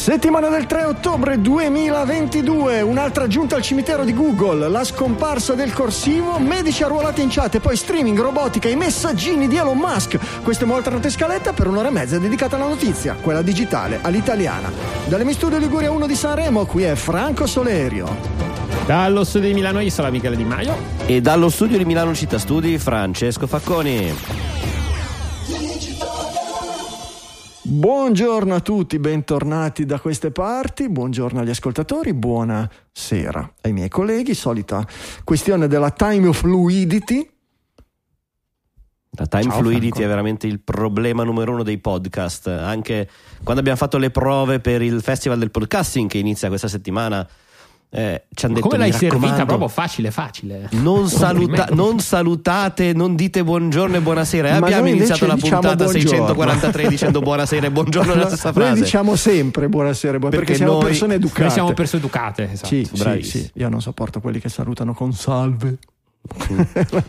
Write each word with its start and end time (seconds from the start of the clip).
Settimana 0.00 0.48
del 0.48 0.64
3 0.64 0.84
ottobre 0.84 1.42
2022, 1.42 2.80
un'altra 2.80 3.26
giunta 3.26 3.56
al 3.56 3.62
cimitero 3.62 4.02
di 4.02 4.14
Google, 4.14 4.66
la 4.66 4.82
scomparsa 4.82 5.52
del 5.52 5.74
corsivo, 5.74 6.38
medici 6.38 6.82
arruolati 6.82 7.20
in 7.20 7.28
chat 7.28 7.56
e 7.56 7.60
poi 7.60 7.76
streaming, 7.76 8.18
robotica, 8.18 8.70
i 8.70 8.76
messaggini 8.76 9.46
di 9.46 9.56
Elon 9.58 9.76
Musk. 9.76 10.18
Questa 10.42 10.64
è 10.64 10.66
molta 10.66 10.88
nota 10.88 11.10
scaletta 11.10 11.52
per 11.52 11.66
un'ora 11.66 11.88
e 11.88 11.90
mezza 11.90 12.18
dedicata 12.18 12.56
alla 12.56 12.66
notizia, 12.66 13.14
quella 13.20 13.42
digitale, 13.42 13.98
all'italiana. 14.00 14.72
Dalle 15.04 15.24
mi 15.24 15.34
studio 15.34 15.58
Liguria 15.58 15.90
1 15.90 16.06
di 16.06 16.14
Sanremo, 16.16 16.64
qui 16.64 16.84
è 16.84 16.94
Franco 16.94 17.44
Solerio. 17.46 18.08
Dallo 18.86 19.22
studio 19.22 19.48
di 19.48 19.54
Milano 19.54 19.80
io 19.80 19.90
sono 19.90 20.10
Michele 20.10 20.34
Di 20.34 20.44
Maio. 20.44 20.76
E 21.04 21.20
dallo 21.20 21.50
studio 21.50 21.76
di 21.76 21.84
Milano 21.84 22.14
Città 22.14 22.38
Studi 22.38 22.78
Francesco 22.78 23.46
Facconi. 23.46 24.49
Buongiorno 27.80 28.54
a 28.54 28.60
tutti, 28.60 28.98
bentornati 28.98 29.86
da 29.86 29.98
queste 29.98 30.30
parti, 30.30 30.90
buongiorno 30.90 31.40
agli 31.40 31.48
ascoltatori, 31.48 32.12
buonasera 32.12 33.54
ai 33.62 33.72
miei 33.72 33.88
colleghi, 33.88 34.34
solita 34.34 34.86
questione 35.24 35.66
della 35.66 35.90
time 35.90 36.30
fluidity. 36.34 37.26
La 39.12 39.24
time 39.24 39.44
Ciao, 39.44 39.60
fluidity 39.60 39.88
Franco. 39.88 40.04
è 40.04 40.08
veramente 40.08 40.46
il 40.46 40.60
problema 40.60 41.24
numero 41.24 41.52
uno 41.52 41.62
dei 41.62 41.78
podcast. 41.78 42.48
Anche 42.48 43.08
quando 43.42 43.60
abbiamo 43.60 43.78
fatto 43.78 43.96
le 43.96 44.10
prove 44.10 44.60
per 44.60 44.82
il 44.82 45.00
Festival 45.00 45.38
del 45.38 45.50
Podcasting 45.50 46.10
che 46.10 46.18
inizia 46.18 46.48
questa 46.48 46.68
settimana, 46.68 47.26
eh, 47.92 48.22
ci 48.32 48.44
hanno 48.44 48.54
detto 48.54 48.68
come 48.68 48.78
l'hai 48.80 48.90
"Mi 48.92 48.96
servita 48.96 49.44
proprio 49.44 49.66
facile 49.68 50.10
facile. 50.12 50.68
Non, 50.72 51.08
saluta- 51.08 51.68
non 51.72 51.98
salutate, 51.98 52.92
non 52.92 53.16
dite 53.16 53.42
buongiorno 53.42 53.96
e 53.96 54.00
buonasera. 54.00 54.48
E 54.48 54.50
Ma 54.60 54.66
abbiamo 54.66 54.82
noi 54.84 54.92
iniziato 54.96 55.26
la 55.26 55.34
diciamo 55.34 55.60
puntata 55.60 55.84
buongiorno. 55.84 56.08
643 56.08 56.86
dicendo 56.88 57.20
buonasera 57.20 57.66
e 57.66 57.70
buongiorno 57.72 58.14
nella 58.14 58.26
stessa 58.28 58.50
Noi 58.54 58.62
frase. 58.64 58.82
diciamo 58.82 59.16
sempre 59.16 59.68
buonasera, 59.68 60.18
buon- 60.18 60.30
perché, 60.30 60.44
Perché 60.46 60.58
siamo 60.62 60.78
noi- 60.78 60.84
persone 60.84 61.14
educate. 61.14 61.42
Noi 61.42 61.50
siamo 61.50 61.72
persone 61.72 62.02
educate, 62.02 62.50
esatto. 62.52 62.66
Sì, 62.68 62.84
sì, 62.84 63.02
bravissimi. 63.02 63.42
sì, 63.44 63.50
io 63.54 63.68
non 63.68 63.82
sopporto 63.82 64.20
quelli 64.20 64.38
che 64.38 64.48
salutano 64.48 64.94
con 64.94 65.12
salve. 65.12 65.78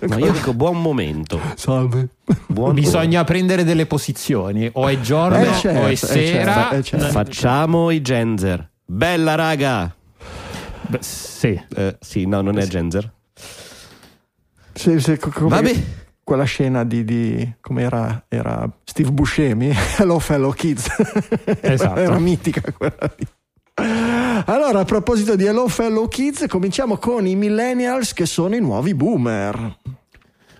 Ma 0.07 0.17
io 0.17 0.31
dico 0.31 0.53
buon 0.53 0.81
momento. 0.81 1.39
Salve. 1.55 2.07
Buon 2.47 2.73
Bisogna 2.73 3.23
prendere 3.25 3.63
delle 3.65 3.85
posizioni, 3.85 4.69
o 4.71 4.87
è 4.87 4.99
giorno 5.01 5.37
Eh, 5.37 5.53
certo, 5.59 5.79
o 5.79 5.85
è 5.85 5.91
eh, 5.91 5.95
sera. 5.95 6.53
certo, 6.53 6.75
eh, 6.75 6.83
certo. 6.83 7.05
Facciamo 7.07 7.91
i 7.91 8.01
genzer. 8.01 8.69
Bella 8.85 9.35
raga. 9.35 9.93
Beh, 10.91 10.99
sì. 11.01 11.59
Eh, 11.75 11.97
sì, 11.99 12.25
no, 12.25 12.41
non 12.41 12.57
è 12.57 12.65
genzer. 12.67 13.11
Se- 14.73 15.17
co- 15.17 15.29
come- 15.31 15.49
Vabbè. 15.49 15.83
Quella 16.23 16.43
scena 16.43 16.85
di, 16.85 17.03
di 17.03 17.53
come 17.59 17.81
era, 17.81 18.25
era 18.29 18.69
Steve 18.83 19.11
Buscemi, 19.11 19.73
Hello 19.97 20.19
Fellow 20.19 20.51
Kids. 20.53 20.87
Esatto. 21.61 21.99
era 21.99 22.19
mitica 22.19 22.61
quella 22.71 23.11
lì. 23.17 23.27
Allora, 24.45 24.79
a 24.81 24.85
proposito 24.85 25.35
di 25.35 25.45
Hello 25.45 25.67
Fellow 25.67 26.07
Kids, 26.07 26.45
cominciamo 26.47 26.97
con 26.97 27.25
i 27.25 27.35
millennials 27.35 28.13
che 28.13 28.25
sono 28.25 28.55
i 28.55 28.59
nuovi 28.59 28.93
boomer. 28.93 29.77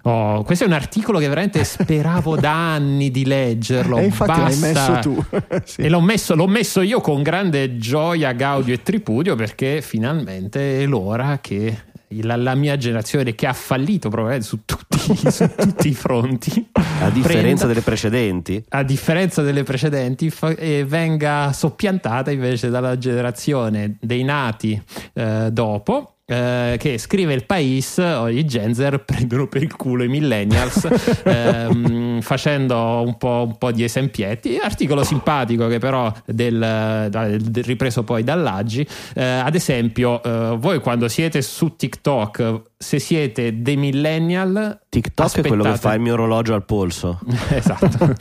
Oh, 0.04 0.44
questo 0.44 0.64
è 0.64 0.68
un 0.68 0.74
articolo 0.74 1.20
che 1.20 1.28
veramente 1.28 1.64
speravo 1.64 2.36
da 2.36 2.74
anni 2.74 3.12
di 3.12 3.26
leggerlo. 3.26 3.98
e 3.98 4.06
infatti 4.06 4.40
l'hai 4.40 4.56
Basta. 4.56 4.68
messo 4.68 5.00
tu. 5.02 5.26
Sì. 5.64 5.82
E 5.82 5.90
l'ho 5.90 6.02
messo, 6.02 6.36
l'ho 6.36 6.48
messo 6.48 6.82
io 6.82 7.02
con 7.02 7.22
grande 7.22 7.78
gioia, 7.78 8.32
gaudio 8.32 8.74
e 8.74 8.82
tripudio 8.82 9.36
perché 9.36 9.82
finalmente 9.82 10.82
è 10.82 10.86
l'ora 10.86 11.38
che 11.40 11.78
la, 12.22 12.36
la 12.36 12.56
mia 12.56 12.78
generazione 12.78 13.34
che 13.36 13.48
ha 13.48 13.54
fallito 13.54 14.10
probabilmente 14.10 14.46
su 14.48 14.60
tutti, 14.66 14.98
su 15.32 15.50
tutti 15.56 15.88
i 15.90 15.94
fronti 15.94 16.68
A 16.74 17.10
differenza 17.10 17.40
prenda- 17.40 17.66
delle 17.68 17.82
precedenti. 17.82 18.64
a 18.70 18.84
differenza 18.84 19.42
delle 19.42 19.64
precedenti, 19.64 20.30
fa- 20.30 20.54
venga 20.86 21.52
soppiantata 21.54 22.32
invece 22.32 22.70
dalla 22.70 22.98
generazione 22.98 23.98
dei 24.00 24.24
nati 24.24 24.82
eh, 25.14 25.50
dopo. 25.52 26.16
eh, 26.26 26.78
che 26.80 26.98
scrive 26.98 27.34
il 27.34 27.46
Pais, 27.46 27.98
o 27.98 28.30
i 28.30 28.46
Genzer 28.46 29.04
prendono 29.06 29.48
per 29.48 29.64
il 29.64 29.76
culo 29.76 30.04
i 30.04 30.08
millennials 30.08 30.88
ehm, 31.26 32.11
facendo 32.22 33.02
un 33.06 33.18
po', 33.18 33.46
un 33.48 33.58
po' 33.58 33.72
di 33.72 33.84
esempietti. 33.84 34.58
Articolo 34.58 35.04
simpatico 35.04 35.68
che 35.68 35.80
però 35.80 36.12
del, 36.26 37.08
del- 37.10 37.64
ripreso 37.64 38.04
poi 38.04 38.24
dall'Aggi. 38.24 38.88
Eh, 39.14 39.24
ad 39.24 39.56
esempio, 39.56 40.22
eh, 40.24 40.56
voi 40.58 40.80
quando 40.80 41.08
siete 41.08 41.42
su 41.42 41.76
TikTok, 41.76 42.62
se 42.78 43.00
siete 43.00 43.62
dei 43.62 43.78
millennial, 43.78 44.80
TikTok 44.90 45.38
è 45.38 45.42
quello 45.42 45.64
che 45.64 45.70
aspettate- 45.70 45.80
fa 45.80 45.94
il 45.94 46.02
mio 46.02 46.14
orologio 46.14 46.54
al 46.54 46.66
polso. 46.66 47.20
esatto. 47.50 48.16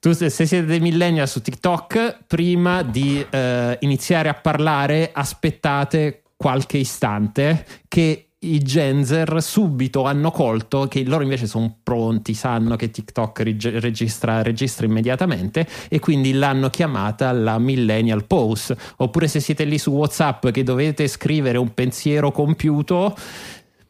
Tu 0.00 0.12
se, 0.12 0.30
se 0.30 0.46
siete 0.46 0.64
dei 0.64 0.80
millennial 0.80 1.28
su 1.28 1.42
TikTok, 1.42 2.20
prima 2.26 2.82
di 2.82 3.24
eh, 3.28 3.76
iniziare 3.80 4.30
a 4.30 4.34
parlare, 4.34 5.10
aspettate 5.12 6.22
qualche 6.36 6.78
istante 6.78 7.66
che 7.86 8.29
i 8.42 8.58
Genzer 8.62 9.42
subito 9.42 10.04
hanno 10.04 10.30
colto 10.30 10.86
che 10.88 11.04
loro 11.04 11.22
invece 11.22 11.46
sono 11.46 11.76
pronti, 11.82 12.32
sanno 12.32 12.74
che 12.74 12.90
TikTok 12.90 13.40
reg- 13.40 13.78
registra, 13.80 14.40
registra 14.40 14.86
immediatamente 14.86 15.66
e 15.90 15.98
quindi 15.98 16.32
l'hanno 16.32 16.70
chiamata 16.70 17.32
la 17.32 17.58
millennial 17.58 18.24
pause. 18.24 18.76
Oppure 18.96 19.28
se 19.28 19.40
siete 19.40 19.64
lì 19.64 19.76
su 19.76 19.90
WhatsApp 19.90 20.48
che 20.48 20.62
dovete 20.62 21.06
scrivere 21.06 21.58
un 21.58 21.74
pensiero 21.74 22.32
compiuto, 22.32 23.14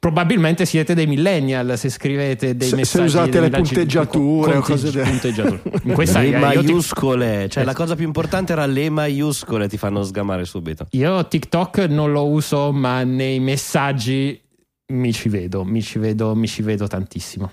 probabilmente 0.00 0.64
siete 0.64 0.94
dei 0.94 1.06
millennial 1.06 1.74
se 1.78 1.90
scrivete 1.90 2.56
dei 2.56 2.62
Se- 2.68 2.70
se 2.70 2.76
messaggi 2.76 3.04
usate 3.06 3.30
dei 3.30 3.40
le 3.42 3.50
punteggiature 3.50 4.56
o 4.56 4.60
cose 4.62 4.90
del- 4.90 5.04
punteggiature. 5.06 5.62
Questa 5.92 6.20
le 6.20 6.28
io, 6.28 6.34
ti- 6.34 6.40
maiuscole, 6.40 7.48
cioè 7.50 7.62
Eh. 7.62 7.66
la 7.66 7.74
cosa 7.74 7.94
più 7.94 8.06
importante 8.06 8.52
era 8.52 8.64
le 8.66 8.88
maiuscole 8.90 9.68
ti 9.68 9.76
fanno 9.76 10.02
sgamare 10.02 10.44
subito. 10.46 10.86
io 10.92 11.28
TikTok 11.28 11.78
non 11.90 12.10
lo 12.12 12.26
uso, 12.28 12.72
ma 12.72 13.04
nei 13.04 13.38
messaggi 13.40 14.40
mi 14.92 15.12
ci 15.12 15.28
vedo, 15.28 15.64
mi 15.64 15.82
ci 15.82 15.98
vedo, 15.98 16.34
mi 16.34 16.48
ci 16.48 16.62
vedo 16.62 16.86
tantissimo. 16.88 17.52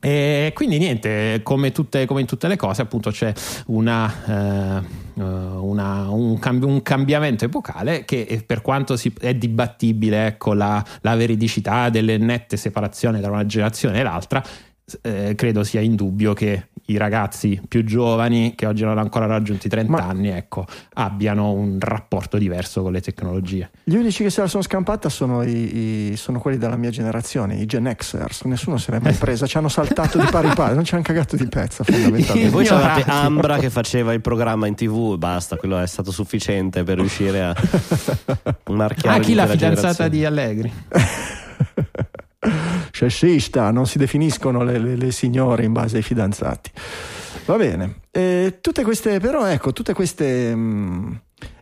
E 0.00 0.52
quindi 0.54 0.78
niente, 0.78 1.40
come, 1.42 1.72
tutte, 1.72 2.06
come 2.06 2.20
in 2.20 2.26
tutte 2.26 2.48
le 2.48 2.56
cose, 2.56 2.82
appunto 2.82 3.10
c'è 3.10 3.32
una, 3.66 4.80
eh, 4.80 5.04
una- 5.24 6.10
un, 6.10 6.38
cambi- 6.38 6.66
un 6.66 6.82
cambiamento 6.82 7.44
epocale 7.44 8.04
che 8.04 8.22
eh, 8.22 8.42
per 8.42 8.60
quanto 8.62 8.96
si- 8.96 9.12
è 9.18 9.34
dibattibile 9.34 10.26
ecco, 10.26 10.52
la, 10.52 10.84
la 11.00 11.14
veridicità 11.16 11.88
delle 11.90 12.18
nette 12.18 12.56
separazioni 12.56 13.20
tra 13.20 13.30
una 13.30 13.46
generazione 13.46 14.00
e 14.00 14.02
l'altra, 14.02 14.42
eh, 15.02 15.34
credo 15.34 15.64
sia 15.64 15.80
indubbio 15.80 16.32
che 16.32 16.68
i 16.86 16.96
ragazzi 16.96 17.60
più 17.66 17.84
giovani 17.84 18.54
che 18.54 18.66
oggi 18.66 18.82
non 18.82 18.92
hanno 18.92 19.00
ancora 19.00 19.26
raggiunto 19.26 19.66
i 19.66 19.70
30 19.70 19.90
Ma- 19.90 20.06
anni 20.06 20.28
ecco, 20.28 20.64
abbiano 20.94 21.50
un 21.52 21.78
rapporto 21.80 22.38
diverso 22.38 22.82
con 22.82 22.92
le 22.92 23.00
tecnologie. 23.00 23.70
Gli 23.84 23.96
unici 23.96 24.22
che 24.22 24.30
se 24.30 24.40
la 24.42 24.46
sono 24.46 24.62
scampata 24.62 25.08
sono, 25.08 25.42
i, 25.42 26.10
i- 26.12 26.16
sono 26.16 26.38
quelli 26.38 26.58
della 26.58 26.76
mia 26.76 26.90
generazione, 26.90 27.56
i 27.56 27.66
Gen 27.66 27.92
Xers. 27.96 28.42
Nessuno 28.42 28.76
se 28.76 28.92
l'è 28.92 28.98
mai 29.00 29.14
presa, 29.14 29.46
ci 29.46 29.56
hanno 29.56 29.68
saltato 29.68 30.18
di 30.18 30.26
pari 30.30 30.48
pari, 30.54 30.74
non 30.74 30.84
ci 30.84 30.94
hanno 30.94 31.02
cagato 31.02 31.34
di 31.36 31.46
pezza 31.48 31.82
E 31.86 31.92
fondamentalmente. 31.92 32.50
voi 32.50 32.64
c'avevate 32.64 33.04
Ambra 33.10 33.58
che 33.58 33.70
faceva 33.70 34.12
il 34.12 34.20
programma 34.20 34.66
in 34.66 34.74
tv 34.74 35.12
e 35.14 35.18
basta, 35.18 35.56
quello 35.56 35.78
è 35.78 35.86
stato 35.86 36.10
sufficiente 36.12 36.82
per 36.84 36.98
riuscire 36.98 37.42
a 37.42 37.54
marchiare 38.70 39.16
Ah, 39.18 39.20
chi 39.20 39.34
la 39.34 39.46
fidanzata 39.46 40.06
generazione. 40.06 40.10
di 40.10 40.24
Allegri? 40.24 40.72
Sciascista, 42.96 43.70
non 43.70 43.86
si 43.86 43.98
definiscono 43.98 44.64
le, 44.64 44.78
le- 44.78 44.96
le 44.96 45.12
signore 45.12 45.64
in 45.64 45.72
base 45.74 45.98
ai 45.98 46.02
fidanzati. 46.02 46.70
Va 47.44 47.56
bene, 47.56 47.96
Eh, 48.10 48.56
tutte 48.62 48.82
queste, 48.84 49.20
però 49.20 49.44
ecco, 49.46 49.74
tutte 49.74 49.92
queste... 49.92 50.56
mm, 50.56 51.12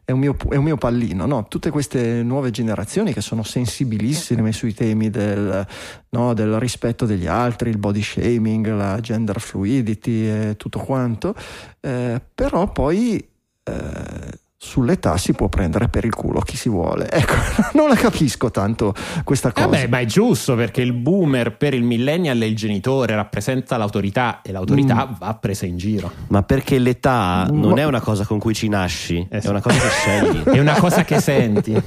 è 0.05 0.13
un, 0.13 0.21
mio, 0.21 0.37
è 0.51 0.55
un 0.55 0.63
mio 0.63 0.77
pallino, 0.77 1.27
no? 1.27 1.47
Tutte 1.49 1.71
queste 1.71 2.23
nuove 2.23 2.53
generazioni 2.53 3.13
che 3.13 3.21
sono 3.21 3.43
sensibilissime 3.43 4.53
sui 4.53 4.75
temi 4.75 5.11
del, 5.11 5.67
no, 6.11 6.35
del 6.35 6.61
rispetto 6.61 7.05
degli 7.05 7.27
altri, 7.27 7.71
il 7.71 7.79
body 7.79 8.03
shaming, 8.03 8.69
la 8.73 9.01
gender 9.01 9.41
fluidity 9.41 10.27
e 10.29 10.55
tutto 10.57 10.79
quanto, 10.79 11.35
eh, 11.81 12.21
però 12.33 12.71
poi 12.71 13.17
eh, 13.65 14.39
sull'età 14.65 15.17
si 15.19 15.33
può 15.35 15.49
prendere 15.49 15.89
per 15.89 16.05
il 16.05 16.15
culo 16.15 16.41
chi 16.41 16.57
si 16.57 16.69
vuole. 16.69 17.11
Ecco, 17.11 17.35
non 17.75 17.89
la 17.89 17.95
capisco 17.95 18.51
tanto 18.51 18.95
questa 19.23 19.53
cosa. 19.53 19.67
Vabbè, 19.67 19.87
ma 19.89 19.99
è 19.99 20.07
giusto 20.07 20.55
perché 20.57 20.81
il 20.81 20.93
boomer 20.95 21.57
per 21.57 21.75
il 21.75 21.83
millennial 21.83 22.39
è 22.41 22.45
il 22.47 22.57
genitore, 22.57 23.15
rappresenta 23.15 23.77
l'autorità 23.77 24.41
e 24.43 24.51
l'autorità 24.53 25.07
Mm. 25.07 25.13
va 25.19 25.35
presa 25.35 25.67
in 25.67 25.77
giro. 25.77 26.11
Ma 26.29 26.43
perché 26.43 26.79
l'età 26.79 27.47
Mm, 27.51 27.61
non 27.61 27.79
è 27.79 27.85
una 27.85 28.01
cosa 28.01 28.25
con 28.25 28.39
cui 28.39 28.55
ci 28.55 28.69
nasci, 28.69 29.27
Eh 29.31 29.41
è 29.41 29.49
una 29.49 29.61
cosa 29.61 29.79
che 29.79 29.89
scegli. 29.89 30.39
È 30.55 30.59
una 30.61 30.75
cosa 30.79 31.05
che 31.05 31.21
senti. 31.21 31.75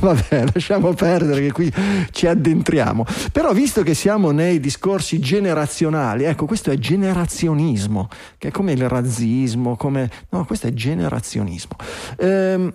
Vabbè, 0.00 0.44
lasciamo 0.52 0.92
perdere 0.94 1.40
che 1.42 1.52
qui 1.52 1.72
ci 2.10 2.26
addentriamo. 2.26 3.04
Però 3.32 3.52
visto 3.52 3.82
che 3.82 3.94
siamo 3.94 4.30
nei 4.30 4.58
discorsi 4.60 5.18
generazionali, 5.20 6.24
ecco, 6.24 6.46
questo 6.46 6.70
è 6.70 6.78
generazionismo, 6.78 8.08
che 8.38 8.48
è 8.48 8.50
come 8.50 8.72
il 8.72 8.88
razzismo, 8.88 9.76
come... 9.76 10.10
No, 10.30 10.44
questo 10.44 10.66
è 10.66 10.72
generazionismo. 10.72 11.59
Entusiasmo. 11.60 11.76
Ehm, 12.18 12.74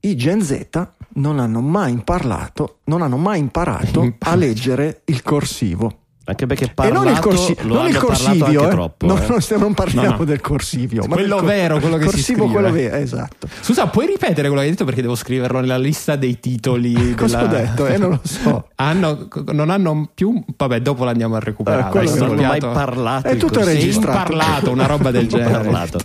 I 0.00 0.16
Gen 0.16 0.42
Z 0.42 0.68
non 1.14 1.38
hanno 1.40 1.60
mai 1.60 1.90
imparato, 1.92 2.78
non 2.84 3.02
hanno 3.02 3.16
mai 3.16 3.38
imparato 3.40 4.14
a 4.20 4.34
leggere 4.36 5.02
il 5.06 5.22
corsivo. 5.22 6.00
Anche 6.28 6.44
perché 6.46 6.64
E 6.64 6.68
parlato, 6.74 7.04
non 7.04 7.12
il, 7.14 7.18
corsi- 7.20 7.56
lo 7.62 7.74
non 7.76 7.88
il 7.88 7.96
hanno 7.96 8.06
parlato 8.06 8.28
corsivio, 8.38 8.60
anche 8.60 8.66
eh. 8.66 8.74
troppo. 8.74 9.06
No, 9.06 9.16
eh. 9.16 9.26
non, 9.26 9.60
non 9.60 9.72
parliamo 9.74 10.08
No, 10.10 10.16
no. 10.18 10.24
del 10.24 10.40
corsivio, 10.42 11.04
ma 11.06 11.14
Quello 11.14 11.36
del 11.36 11.44
vero, 11.46 11.78
quello 11.80 11.96
che 11.96 12.02
si 12.02 12.10
corsivo, 12.10 12.38
scrive. 12.44 12.52
quello 12.52 12.70
vero, 12.70 12.96
esatto. 12.96 13.48
Scusa, 13.62 13.86
puoi 13.86 14.06
ripetere 14.08 14.42
quello 14.48 14.56
che 14.56 14.64
hai 14.64 14.70
detto 14.70 14.84
perché 14.84 15.00
devo 15.00 15.14
scriverlo 15.14 15.60
nella 15.60 15.78
lista 15.78 16.16
dei 16.16 16.38
titoli? 16.38 17.14
Cosa 17.16 17.38
della- 17.44 17.48
ho 17.48 17.62
detto? 17.64 17.86
Eh, 17.86 17.96
non 17.96 18.10
lo 18.10 18.20
so. 18.24 18.68
Hanno- 18.76 19.26
non 19.52 19.70
hanno 19.70 20.10
più. 20.14 20.38
Vabbè, 20.54 20.80
dopo 20.82 21.04
l'andiamo 21.04 21.36
a 21.36 21.40
recuperare. 21.40 21.88
Eh, 21.88 21.90
quello 21.92 22.10
Hai 22.12 22.18
non 22.18 22.38
ho 22.38 22.42
mai 22.42 22.60
parlato 22.60 23.26
È 23.26 23.36
tutto 23.38 23.60
corsivo. 23.60 23.74
Registrato. 23.74 24.18
imparlato, 24.32 24.70
una 24.70 24.86
roba 24.86 25.10
del 25.10 25.28
genere. 25.28 25.50
Parlato. 25.50 25.98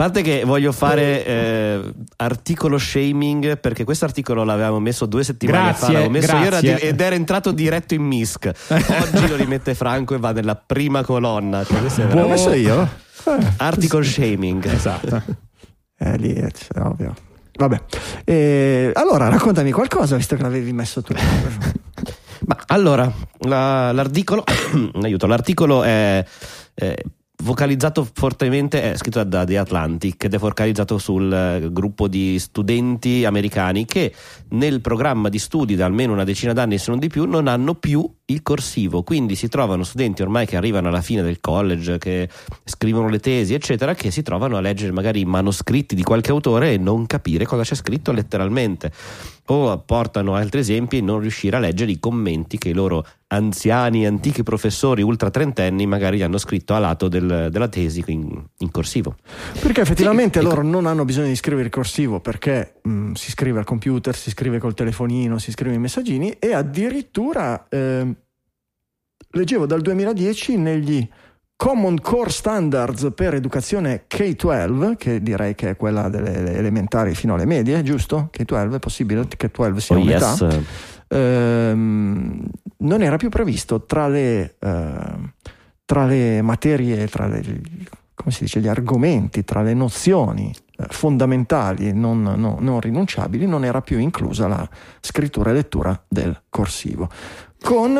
A 0.00 0.04
parte 0.04 0.22
che 0.22 0.44
voglio 0.44 0.70
fare 0.70 1.26
eh, 1.26 1.92
articolo 2.18 2.78
shaming 2.78 3.58
perché 3.58 3.82
questo 3.82 4.04
articolo 4.04 4.44
l'avevamo 4.44 4.78
messo 4.78 5.06
due 5.06 5.24
settimane 5.24 5.70
Grazie, 5.70 5.86
fa 5.86 5.92
l'avevo 5.92 6.10
messo 6.10 6.36
io 6.36 6.44
era 6.44 6.58
ed 6.60 7.00
era 7.00 7.16
entrato 7.16 7.50
diretto 7.50 7.94
in 7.94 8.02
MISC 8.02 8.48
oggi 8.68 9.26
lo 9.26 9.34
rimette 9.34 9.74
Franco 9.74 10.14
e 10.14 10.18
va 10.18 10.30
nella 10.30 10.54
prima 10.54 11.02
colonna 11.02 11.64
cioè, 11.64 11.82
è 11.82 12.14
L'ho 12.14 12.28
messo 12.28 12.52
io? 12.52 12.88
Eh, 13.24 13.52
article 13.56 14.04
shaming 14.04 14.66
Esatto. 14.66 15.20
eh, 15.98 16.16
lì 16.16 16.32
è 16.32 16.48
cioè, 16.52 16.86
ovvio. 16.86 17.14
Vabbè. 17.58 17.82
Eh, 18.24 18.92
allora, 18.94 19.28
raccontami 19.28 19.72
qualcosa, 19.72 20.14
visto 20.14 20.36
che 20.36 20.42
l'avevi 20.42 20.72
messo 20.72 21.02
tu. 21.02 21.12
Ma 22.46 22.56
allora, 22.66 23.12
la- 23.40 23.90
l'articolo, 23.90 24.44
aiuto, 25.02 25.26
l'articolo 25.26 25.82
è, 25.82 26.24
è 26.72 26.94
vocalizzato 27.42 28.06
fortemente, 28.12 28.82
è 28.82 28.96
scritto 28.96 29.22
da 29.24 29.44
The 29.44 29.58
Atlantic 29.58 30.24
ed 30.24 30.34
è 30.34 30.38
focalizzato 30.38 30.98
sul 30.98 31.32
eh, 31.32 31.72
gruppo 31.72 32.08
di 32.08 32.38
studenti 32.38 33.24
americani 33.24 33.84
che 33.84 34.12
nel 34.50 34.80
programma 34.80 35.28
di 35.28 35.38
studi 35.38 35.76
da 35.76 35.86
almeno 35.86 36.12
una 36.12 36.24
decina 36.24 36.52
d'anni, 36.52 36.78
se 36.78 36.90
non 36.90 36.98
di 36.98 37.08
più, 37.08 37.24
non 37.26 37.46
hanno 37.46 37.74
più 37.74 38.08
il 38.30 38.42
corsivo. 38.42 39.02
Quindi 39.02 39.34
si 39.34 39.48
trovano 39.48 39.84
studenti 39.84 40.22
ormai 40.22 40.46
che 40.46 40.56
arrivano 40.56 40.88
alla 40.88 41.00
fine 41.00 41.22
del 41.22 41.40
college, 41.40 41.98
che 41.98 42.28
scrivono 42.64 43.08
le 43.08 43.20
tesi, 43.20 43.54
eccetera, 43.54 43.94
che 43.94 44.10
si 44.10 44.22
trovano 44.22 44.56
a 44.56 44.60
leggere 44.60 44.92
magari 44.92 45.20
i 45.20 45.24
manoscritti 45.24 45.94
di 45.94 46.02
qualche 46.02 46.30
autore 46.30 46.72
e 46.72 46.78
non 46.78 47.06
capire 47.06 47.44
cosa 47.44 47.62
c'è 47.62 47.74
scritto 47.74 48.12
letteralmente 48.12 48.92
o 49.50 49.78
portano 49.78 50.34
altri 50.34 50.60
esempi 50.60 51.00
non 51.00 51.20
riuscire 51.20 51.56
a 51.56 51.58
leggere 51.58 51.90
i 51.90 51.98
commenti 51.98 52.58
che 52.58 52.68
i 52.68 52.74
loro 52.74 53.06
anziani, 53.28 54.06
antichi 54.06 54.42
professori 54.42 55.02
ultra 55.02 55.30
trentenni 55.30 55.86
magari 55.86 56.22
hanno 56.22 56.36
scritto 56.38 56.74
a 56.74 56.78
lato 56.78 57.08
del- 57.08 57.48
della 57.50 57.68
tesi 57.68 58.02
in, 58.08 58.42
in 58.58 58.70
corsivo. 58.70 59.16
Perché 59.58 59.80
effettivamente 59.80 60.40
Sì, 60.40 60.44
loro 60.44 60.62
non 60.62 60.86
hanno 60.86 61.04
bisogno 61.06 61.28
di 61.28 61.36
scrivere 61.36 61.66
il 61.66 61.72
corsivo 61.72 62.20
perché 62.20 62.74
mh, 62.82 63.12
si 63.12 63.30
scrive 63.30 63.58
al 63.58 63.64
computer, 63.64 64.14
si 64.14 64.30
scrive 64.30 64.58
col 64.58 64.74
telefonino, 64.74 65.38
si 65.38 65.50
scrive 65.50 65.74
i 65.74 65.78
messaggini 65.78 66.32
e 66.38 66.52
addirittura 66.52 67.66
ehm, 67.70 68.16
leggevo 69.30 69.66
dal 69.66 69.80
2010 69.80 70.56
negli 70.56 71.08
Common 71.56 71.98
Core 72.00 72.30
Standards 72.30 73.08
per 73.14 73.34
educazione 73.34 74.04
K-12, 74.06 74.96
che 74.96 75.20
direi 75.22 75.54
che 75.56 75.70
è 75.70 75.76
quella 75.76 76.08
delle 76.08 76.54
elementari 76.54 77.14
fino 77.14 77.34
alle 77.34 77.46
medie, 77.46 77.82
giusto? 77.82 78.28
K-12 78.30 78.74
è 78.74 78.78
possibile 78.78 79.26
che 79.26 79.36
K-12 79.50 79.76
sia 79.78 79.96
Oh, 79.96 80.00
un'età? 80.00 80.36
yes. 80.38 80.58
ehm, 81.08 82.48
non 82.78 83.02
era 83.02 83.16
più 83.16 83.28
previsto 83.28 83.84
tra 83.84 84.06
le, 84.08 84.54
ehm, 84.60 85.32
tra 85.84 86.06
le 86.06 86.42
materie, 86.42 87.08
tra 87.08 87.26
le, 87.26 87.42
come 88.14 88.30
si 88.30 88.44
dice, 88.44 88.60
gli 88.60 88.68
argomenti, 88.68 89.42
tra 89.44 89.62
le 89.62 89.74
nozioni 89.74 90.54
eh, 90.76 90.84
fondamentali 90.90 91.92
non, 91.92 92.22
no- 92.22 92.58
non 92.60 92.78
rinunciabili, 92.80 93.46
non 93.46 93.64
era 93.64 93.80
più 93.80 93.98
inclusa 93.98 94.46
la 94.46 94.68
scrittura 95.00 95.50
e 95.50 95.54
lettura 95.54 96.00
del 96.06 96.40
corsivo. 96.48 97.08
Con 97.60 97.98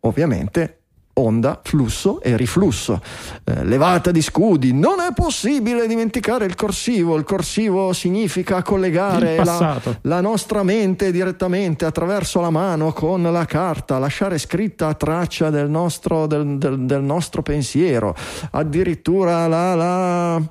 ovviamente 0.00 0.76
onda, 1.12 1.60
flusso 1.62 2.22
e 2.22 2.36
riflusso. 2.36 3.00
Eh, 3.44 3.64
levata 3.64 4.10
di 4.10 4.22
scudi, 4.22 4.72
non 4.72 5.00
è 5.00 5.12
possibile 5.14 5.86
dimenticare 5.86 6.46
il 6.46 6.54
corsivo, 6.54 7.16
il 7.16 7.24
corsivo 7.24 7.92
significa 7.92 8.62
collegare 8.62 9.36
la, 9.44 9.80
la 10.02 10.20
nostra 10.20 10.62
mente 10.62 11.10
direttamente 11.10 11.84
attraverso 11.84 12.40
la 12.40 12.50
mano 12.50 12.92
con 12.92 13.22
la 13.22 13.44
carta, 13.44 13.98
lasciare 13.98 14.38
scritta 14.38 14.94
traccia 14.94 15.50
del 15.50 15.68
nostro, 15.68 16.26
del, 16.26 16.56
del- 16.56 16.80
del 16.86 17.02
nostro 17.02 17.42
pensiero, 17.42 18.14
addirittura 18.52 19.46
la, 19.46 19.74
la, 19.74 20.42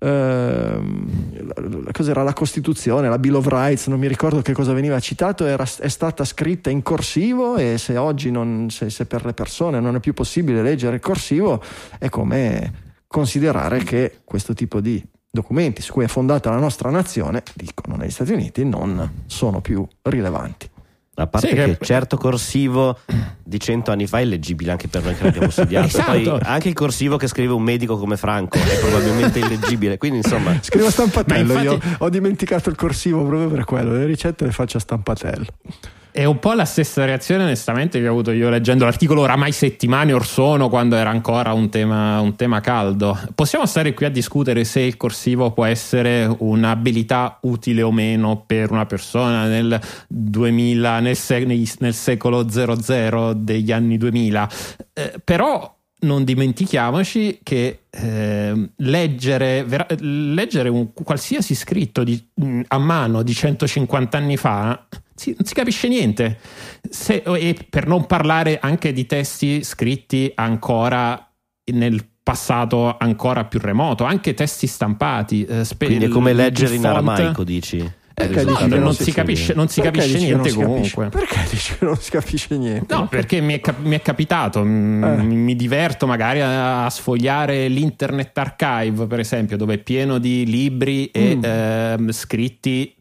la- 0.00 1.92
cos'era 1.92 2.22
la 2.22 2.32
Costituzione, 2.32 3.08
la 3.08 3.18
Bill 3.18 3.34
of 3.34 3.46
Rights, 3.46 3.88
non 3.88 3.98
mi 3.98 4.06
ricordo 4.08 4.42
che 4.42 4.52
cosa 4.52 4.72
veniva 4.72 4.98
citato, 5.00 5.44
era- 5.46 5.66
è 5.80 5.88
stata 5.88 6.24
scritta 6.24 6.70
in 6.70 6.82
corsivo 6.82 7.56
e 7.56 7.78
se 7.78 7.96
oggi 7.96 8.30
non, 8.30 8.70
se, 8.70 8.90
se 8.90 9.06
per 9.06 9.24
le 9.24 9.32
persone 9.32 9.80
non 9.80 9.96
è 9.96 10.00
più 10.00 10.14
possibile 10.14 10.62
leggere 10.62 10.96
il 10.96 11.00
corsivo 11.02 11.62
è 11.98 12.08
come 12.08 12.86
considerare 13.06 13.82
che 13.82 14.20
questo 14.24 14.54
tipo 14.54 14.80
di 14.80 15.02
documenti 15.30 15.82
su 15.82 15.92
cui 15.92 16.04
è 16.04 16.08
fondata 16.08 16.50
la 16.50 16.58
nostra 16.58 16.90
nazione, 16.90 17.42
dicono 17.54 17.96
negli 17.96 18.10
Stati 18.10 18.32
Uniti, 18.32 18.64
non 18.64 19.22
sono 19.26 19.60
più 19.60 19.86
rilevanti. 20.02 20.70
A 21.18 21.26
parte 21.26 21.48
Sì, 21.48 21.54
che, 21.54 21.76
che- 21.78 21.84
certo 21.84 22.16
corsivo 22.16 22.98
di 23.42 23.58
cento 23.58 23.90
anni 23.90 24.06
fa 24.06 24.18
è 24.18 24.22
illeggibile 24.22 24.70
anche 24.70 24.86
per 24.88 25.02
noi 25.02 25.16
che 25.16 25.24
l'abbiamo 25.24 25.50
studiato. 25.50 25.86
Esatto. 25.98 26.12
Poi 26.12 26.38
anche 26.42 26.68
il 26.68 26.74
corsivo 26.74 27.16
che 27.16 27.26
scrive 27.26 27.52
un 27.52 27.62
medico 27.62 27.98
come 27.98 28.16
Franco 28.16 28.56
è 28.58 28.78
probabilmente 28.78 29.38
illeggibile. 29.40 29.98
Quindi 29.98 30.18
insomma, 30.18 30.56
Scrivo 30.62 30.86
a 30.86 30.90
stampatello, 30.90 31.54
Ma 31.54 31.62
io 31.62 31.72
infatti- 31.74 31.96
ho 32.04 32.08
dimenticato 32.08 32.68
il 32.70 32.76
corsivo 32.76 33.24
proprio 33.24 33.48
per 33.48 33.64
quello, 33.64 33.92
le 33.92 34.04
ricette 34.04 34.44
le 34.44 34.52
faccio 34.52 34.76
a 34.76 34.80
stampatello. 34.80 35.46
È 36.10 36.24
un 36.24 36.38
po' 36.38 36.52
la 36.54 36.64
stessa 36.64 37.04
reazione, 37.04 37.44
onestamente, 37.44 38.00
che 38.00 38.08
ho 38.08 38.10
avuto 38.10 38.30
io 38.30 38.48
leggendo 38.48 38.84
l'articolo 38.84 39.20
oramai 39.20 39.52
settimane 39.52 40.12
or 40.12 40.26
sono, 40.26 40.68
quando 40.68 40.96
era 40.96 41.10
ancora 41.10 41.52
un 41.52 41.68
tema, 41.68 42.20
un 42.20 42.34
tema 42.34 42.60
caldo. 42.60 43.18
Possiamo 43.34 43.66
stare 43.66 43.94
qui 43.94 44.06
a 44.06 44.10
discutere 44.10 44.64
se 44.64 44.80
il 44.80 44.96
corsivo 44.96 45.52
può 45.52 45.64
essere 45.64 46.28
un'abilità 46.38 47.38
utile 47.42 47.82
o 47.82 47.92
meno 47.92 48.42
per 48.46 48.70
una 48.70 48.86
persona 48.86 49.46
nel 49.46 49.80
2000, 50.08 51.00
nel, 51.00 51.16
se- 51.16 51.44
nel 51.44 51.94
secolo 51.94 52.48
00 52.48 53.34
degli 53.34 53.70
anni 53.70 53.96
2000. 53.96 54.48
Eh, 54.94 55.14
però 55.22 55.76
non 56.00 56.24
dimentichiamoci 56.24 57.40
che 57.42 57.80
eh, 57.90 58.70
leggere, 58.76 59.64
vera- 59.64 59.86
leggere 59.98 60.68
un 60.68 60.92
qualsiasi 60.92 61.54
scritto 61.54 62.04
di- 62.04 62.24
a 62.68 62.78
mano 62.78 63.22
di 63.22 63.34
150 63.34 64.16
anni 64.16 64.36
fa 64.36 64.86
si- 65.18 65.34
non 65.36 65.46
si 65.46 65.54
capisce 65.54 65.88
niente. 65.88 66.38
Se- 66.88 67.22
e 67.26 67.56
per 67.68 67.86
non 67.86 68.06
parlare 68.06 68.58
anche 68.60 68.92
di 68.92 69.04
testi 69.06 69.62
scritti 69.64 70.30
ancora 70.34 71.30
nel 71.72 72.04
passato 72.22 72.96
ancora 72.98 73.44
più 73.44 73.58
remoto, 73.60 74.04
anche 74.04 74.34
testi 74.34 74.66
stampati. 74.66 75.44
eh, 75.44 75.64
spe- 75.64 75.86
quindi 75.86 76.04
è 76.06 76.08
come 76.08 76.32
leggere 76.32 76.74
in 76.74 76.86
aramaico, 76.86 77.42
dici. 77.44 77.96
Perché 78.18 78.44
dici 78.44 78.56
che 78.56 78.66
non, 78.66 78.80
non 78.80 78.94
si 78.94 79.04
si 79.04 79.12
capisce, 79.12 79.54
non 79.54 79.68
si 79.68 79.80
capisce 79.80 80.08
dici 80.08 80.24
che 80.26 80.32
non 80.32 80.40
niente 80.40 80.50
si 80.50 80.58
capisce? 80.58 80.94
comunque. 80.96 81.20
Perché 81.20 81.46
dici 81.50 81.76
che 81.78 81.84
non 81.84 81.96
si 81.98 82.10
capisce 82.10 82.58
niente? 82.58 82.92
No, 82.94 83.06
perché 83.06 83.40
mi 83.40 83.54
è, 83.54 83.60
cap- 83.60 83.80
mi 83.80 83.94
è 83.94 84.02
capitato, 84.02 84.60
Eh. 84.60 84.64
mi, 84.64 85.54
diverto 85.54 86.06
magari 86.08 86.40
a, 86.40 86.84
a 86.86 86.90
sfogliare 86.90 87.68
l'Internet 87.68 88.36
Archive, 88.36 89.06
per 89.06 89.20
esempio, 89.20 89.56
dove 89.56 89.74
è 89.74 89.78
pieno 89.78 90.18
di 90.18 90.44
libri 90.46 91.06
e 91.12 91.36
Mm. 91.36 91.42
ehm, 91.44 92.10
scritti 92.10 92.92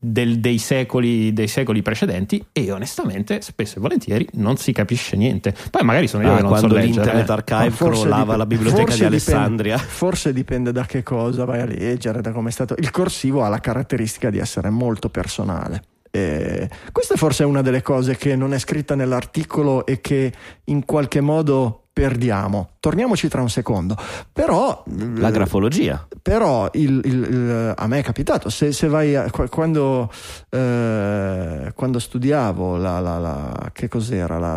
del- 0.00 0.38
dei, 0.38 0.58
secoli, 0.58 1.32
dei 1.32 1.48
secoli 1.48 1.82
precedenti 1.82 2.44
e 2.52 2.70
onestamente 2.70 3.40
spesso 3.40 3.78
e 3.78 3.80
volentieri 3.80 4.26
non 4.34 4.56
si 4.56 4.72
capisce 4.72 5.16
niente. 5.16 5.54
Poi 5.70 5.82
magari 5.82 6.06
sono 6.06 6.22
io 6.22 6.32
Ah, 6.32 6.36
che 6.36 6.42
non 6.42 6.52
so 6.54 6.58
quando 6.58 6.74
leggere. 6.76 7.04
l'Internet 7.16 7.28
eh. 7.28 7.32
Archive 7.32 7.76
crollava 7.76 8.16
dipende- 8.16 8.36
la 8.36 8.46
biblioteca 8.46 8.94
di 8.94 9.04
Alessandria. 9.04 9.74
Dipende, 9.74 9.92
forse 9.94 10.32
dipende 10.32 10.72
da 10.72 10.84
che 10.86 11.02
cosa 11.02 11.44
vai 11.44 11.60
a 11.60 11.66
leggere, 11.66 12.20
da 12.20 12.30
come 12.32 12.48
è 12.50 12.52
stato. 12.52 12.74
Il 12.78 12.90
corsivo 12.90 13.42
ha 13.42 13.48
la 13.48 13.58
caratteristica 13.60 14.30
di 14.30 14.38
essere 14.38 14.70
molto 14.70 15.08
personale. 15.08 15.82
E 16.10 16.70
questa 16.90 17.16
forse 17.16 17.42
è 17.42 17.46
una 17.46 17.60
delle 17.60 17.82
cose 17.82 18.16
che 18.16 18.34
non 18.34 18.54
è 18.54 18.58
scritta 18.58 18.94
nell'articolo 18.94 19.84
e 19.84 20.00
che 20.00 20.32
in 20.64 20.84
qualche 20.86 21.20
modo 21.20 21.87
perdiamo. 21.98 22.70
Torniamoci 22.80 23.28
tra 23.28 23.40
un 23.42 23.50
secondo. 23.50 23.96
Però 24.32 24.84
La 25.16 25.30
grafologia. 25.30 26.06
però 26.22 26.68
il- 26.74 27.00
il- 27.04 27.26
il- 27.28 27.72
a 27.76 27.86
me 27.86 27.98
è 27.98 28.02
capitato 28.02 28.48
se, 28.50 28.72
se 28.72 28.86
vai 28.88 29.16
a- 29.16 29.28
qu- 29.30 29.48
quando, 29.48 30.10
eh, 30.50 31.72
quando 31.74 31.98
studiavo 31.98 32.76
la, 32.76 33.00
la- 33.00 33.18
la- 33.18 33.70
che 33.72 33.88
cos'era 33.88 34.38
la- 34.38 34.56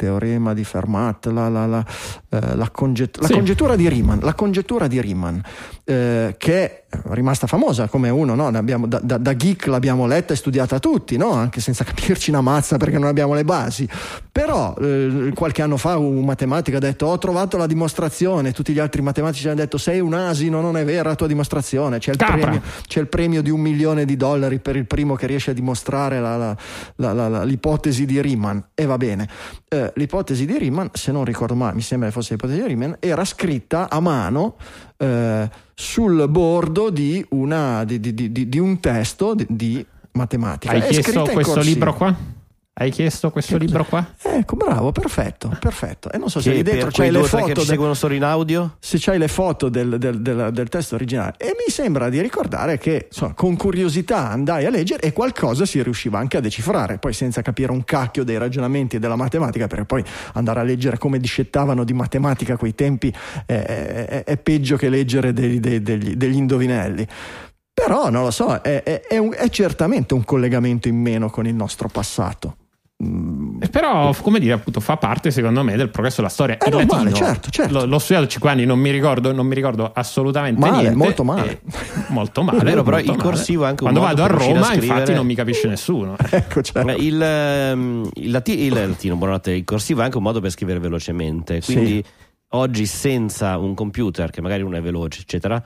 teorema 0.00 0.54
di 0.54 0.64
Fermat, 0.64 1.26
la, 1.26 1.50
la, 1.50 1.66
la, 1.66 1.84
eh, 2.30 2.56
la 2.56 2.70
conget- 2.70 3.18
la 3.20 3.26
Sì. 3.26 3.34
congettura 3.34 3.76
di 3.76 3.86
Riemann, 3.86 4.20
la 4.22 4.32
congettura 4.32 4.86
di 4.86 4.98
Riemann 4.98 5.38
eh, 5.84 6.34
che 6.38 6.54
è 6.64 6.82
rimasta 7.10 7.46
famosa 7.46 7.86
come 7.88 8.08
uno, 8.08 8.34
no? 8.34 8.46
Abbiamo- 8.46 8.86
da, 8.86 8.98
da- 9.02 9.18
da 9.18 9.34
geek 9.36 9.66
l'abbiamo 9.66 10.06
letta 10.06 10.32
e 10.32 10.36
studiata 10.36 10.78
tutti, 10.78 11.16
no? 11.18 11.32
anche 11.32 11.60
senza 11.60 11.84
capirci 11.90 12.30
una 12.30 12.40
mazza 12.40 12.78
perché 12.78 12.98
non 12.98 13.08
abbiamo 13.08 13.34
le 13.34 13.44
basi. 13.44 13.86
Però 14.32 14.74
eh, 14.80 15.32
qualche 15.34 15.60
anno 15.62 15.76
fa 15.76 15.98
un 15.98 16.24
matematico 16.24 16.78
ha 16.78 16.80
detto 16.80 17.06
ho 17.06 17.18
trovato 17.18 17.58
la 17.58 17.66
dimostrazione, 17.66 18.52
tutti 18.52 18.72
gli 18.72 18.78
altri 18.78 19.02
matematici 19.02 19.46
hanno 19.48 19.56
detto 19.56 19.76
sei 19.76 20.00
un 20.00 20.14
asino, 20.14 20.60
non 20.62 20.76
è 20.78 20.84
vera 20.84 21.10
la 21.10 21.14
tua 21.14 21.26
dimostrazione, 21.26 21.98
c'è 21.98 22.12
il, 22.12 22.16
premio, 22.16 22.62
c'è 22.86 23.00
il 23.00 23.08
premio 23.08 23.42
di 23.42 23.50
un 23.50 23.60
milione 23.60 24.04
di 24.06 24.16
dollari 24.16 24.58
per 24.60 24.76
il 24.76 24.86
primo 24.86 25.14
che 25.16 25.26
riesce 25.26 25.50
a 25.50 25.54
dimostrare 25.54 26.20
la- 26.20 26.36
la- 26.38 26.56
la- 26.96 27.12
la- 27.12 27.28
la- 27.28 27.44
l'ipotesi 27.44 28.06
di 28.06 28.20
Riemann 28.22 28.58
e 28.74 28.86
va 28.86 28.96
bene. 28.96 29.28
Eh, 29.68 29.89
l'ipotesi 29.96 30.46
di 30.46 30.56
Riemann, 30.58 30.86
se 30.92 31.12
non 31.12 31.24
ricordo 31.24 31.54
male, 31.54 31.74
mi 31.74 31.82
sembra 31.82 32.08
che 32.08 32.14
fosse 32.14 32.32
l'ipotesi 32.34 32.60
di 32.60 32.66
Riemann, 32.66 32.92
era 33.00 33.24
scritta 33.24 33.88
a 33.90 34.00
mano 34.00 34.56
eh, 34.96 35.48
sul 35.74 36.28
bordo 36.28 36.90
di, 36.90 37.24
una, 37.30 37.84
di, 37.84 38.00
di- 38.00 38.14
di- 38.14 38.48
di 38.48 38.58
un 38.58 38.80
testo 38.80 39.34
di, 39.34 39.84
matematica. 40.12 40.72
Hai 40.72 40.80
È 40.80 40.86
chiesto 40.88 41.22
questo 41.22 41.52
corsivo. 41.54 41.74
libro 41.74 41.94
qua? 41.94 42.16
Hai 42.80 42.90
chiesto 42.90 43.30
questo 43.30 43.58
libro 43.58 43.84
qua? 43.84 44.14
Ecco, 44.22 44.56
bravo, 44.56 44.90
perfetto, 44.90 45.54
perfetto. 45.60 46.10
E 46.10 46.16
non 46.16 46.30
so 46.30 46.40
se 46.40 46.48
lì 46.50 46.56
Che 46.62 46.62
dentro 46.62 46.88
c'hai 46.90 47.10
le 47.10 47.20
che 47.20 47.26
foto 47.28 47.52
del- 47.52 47.64
seguono 47.66 47.92
solo 47.92 48.14
in 48.14 48.24
audio, 48.24 48.76
se 48.78 48.96
c'hai 48.98 49.18
le 49.18 49.28
foto 49.28 49.68
del, 49.68 49.98
del- 49.98 50.18
del- 50.22 50.68
testo 50.70 50.94
originale. 50.94 51.34
E 51.36 51.48
mi 51.48 51.70
sembra 51.70 52.08
di 52.08 52.22
ricordare 52.22 52.78
che 52.78 53.08
insomma, 53.10 53.34
con 53.34 53.54
curiosità 53.58 54.30
andai 54.30 54.64
a 54.64 54.70
leggere 54.70 55.02
e 55.02 55.12
qualcosa 55.12 55.66
si 55.66 55.82
riusciva 55.82 56.18
anche 56.18 56.38
a 56.38 56.40
decifrare. 56.40 56.96
Poi 56.96 57.12
senza 57.12 57.42
capire 57.42 57.70
un 57.70 57.84
cacchio 57.84 58.24
dei 58.24 58.38
ragionamenti 58.38 58.96
e 58.96 58.98
della 58.98 59.16
matematica 59.16 59.66
perché 59.66 59.84
poi 59.84 60.02
andare 60.32 60.60
a 60.60 60.62
leggere 60.62 60.96
come 60.96 61.18
discettavano 61.18 61.84
di 61.84 61.92
matematica 61.92 62.56
quei 62.56 62.74
tempi 62.74 63.12
è, 63.44 63.52
è- 63.52 64.24
è 64.24 64.36
peggio 64.38 64.76
che 64.78 64.88
leggere 64.88 65.34
dei- 65.34 65.60
dei- 65.60 65.82
degli, 65.82 66.14
degli 66.14 66.36
indovinelli. 66.36 67.06
Però 67.74 68.08
non 68.08 68.22
lo 68.24 68.30
so 68.30 68.54
è, 68.62 68.82
è- 68.82 69.00
è 69.02 69.18
un- 69.18 69.34
è 69.36 69.50
certamente 69.50 70.14
un 70.14 70.24
collegamento 70.24 70.88
in 70.88 70.96
meno 70.96 71.28
con 71.28 71.46
il 71.46 71.54
nostro 71.54 71.88
passato. 71.88 72.54
Eh, 72.56 72.59
Però, 73.70 74.14
come 74.20 74.38
dire, 74.38 74.52
appunto, 74.52 74.80
fa 74.80 74.98
parte, 74.98 75.30
secondo 75.30 75.62
me, 75.62 75.74
del 75.76 75.88
progresso 75.88 76.16
della 76.16 76.28
storia. 76.28 76.58
È 76.58 76.68
Il 76.68 76.74
normale, 76.74 77.10
latino, 77.10 77.26
certo, 77.26 77.50
certo. 77.50 77.72
L'ho, 77.72 77.86
l'ho 77.86 77.98
studiato 77.98 78.26
5 78.26 78.50
anni, 78.50 78.66
non 78.66 78.78
mi 78.78 78.90
ricordo, 78.90 79.32
non 79.32 79.46
mi 79.46 79.54
ricordo 79.54 79.90
assolutamente 79.92 80.60
Male, 80.60 80.80
niente. 80.82 80.96
molto 80.96 81.24
male. 81.24 81.50
Eh, 81.50 81.80
molto 82.08 82.42
male. 82.42 82.58
È 82.58 82.62
vero, 82.64 82.82
però 82.82 82.98
il 82.98 83.06
male. 83.06 83.22
corsivo 83.22 83.64
è 83.64 83.68
anche 83.68 83.84
un 83.84 83.90
Quando 83.90 84.06
vado 84.06 84.22
a 84.22 84.26
riuscire 84.26 84.58
a 84.58 84.60
Roma, 84.60 84.74
infatti, 84.74 85.14
non 85.14 85.24
mi 85.24 85.34
capisce 85.34 85.66
nessuno. 85.66 86.16
ecco 86.30 86.60
certo. 86.60 86.90
Il, 87.00 87.22
ehm, 87.22 88.10
il 88.14 88.30
lati- 88.30 88.60
il 88.64 88.72
latino, 88.74 89.16
buonanotte, 89.16 89.50
il 89.52 89.64
corsivo 89.64 90.02
è 90.02 90.04
anche 90.04 90.18
un 90.18 90.22
modo 90.22 90.40
per 90.40 90.50
scrivere 90.50 90.78
velocemente. 90.78 91.62
Sì. 91.62 91.72
Quindi 91.72 92.04
oggi 92.50 92.84
senza 92.84 93.56
un 93.56 93.74
computer, 93.74 94.30
che 94.30 94.42
magari 94.42 94.62
non 94.62 94.74
è 94.74 94.82
veloce, 94.82 95.22
eccetera, 95.22 95.62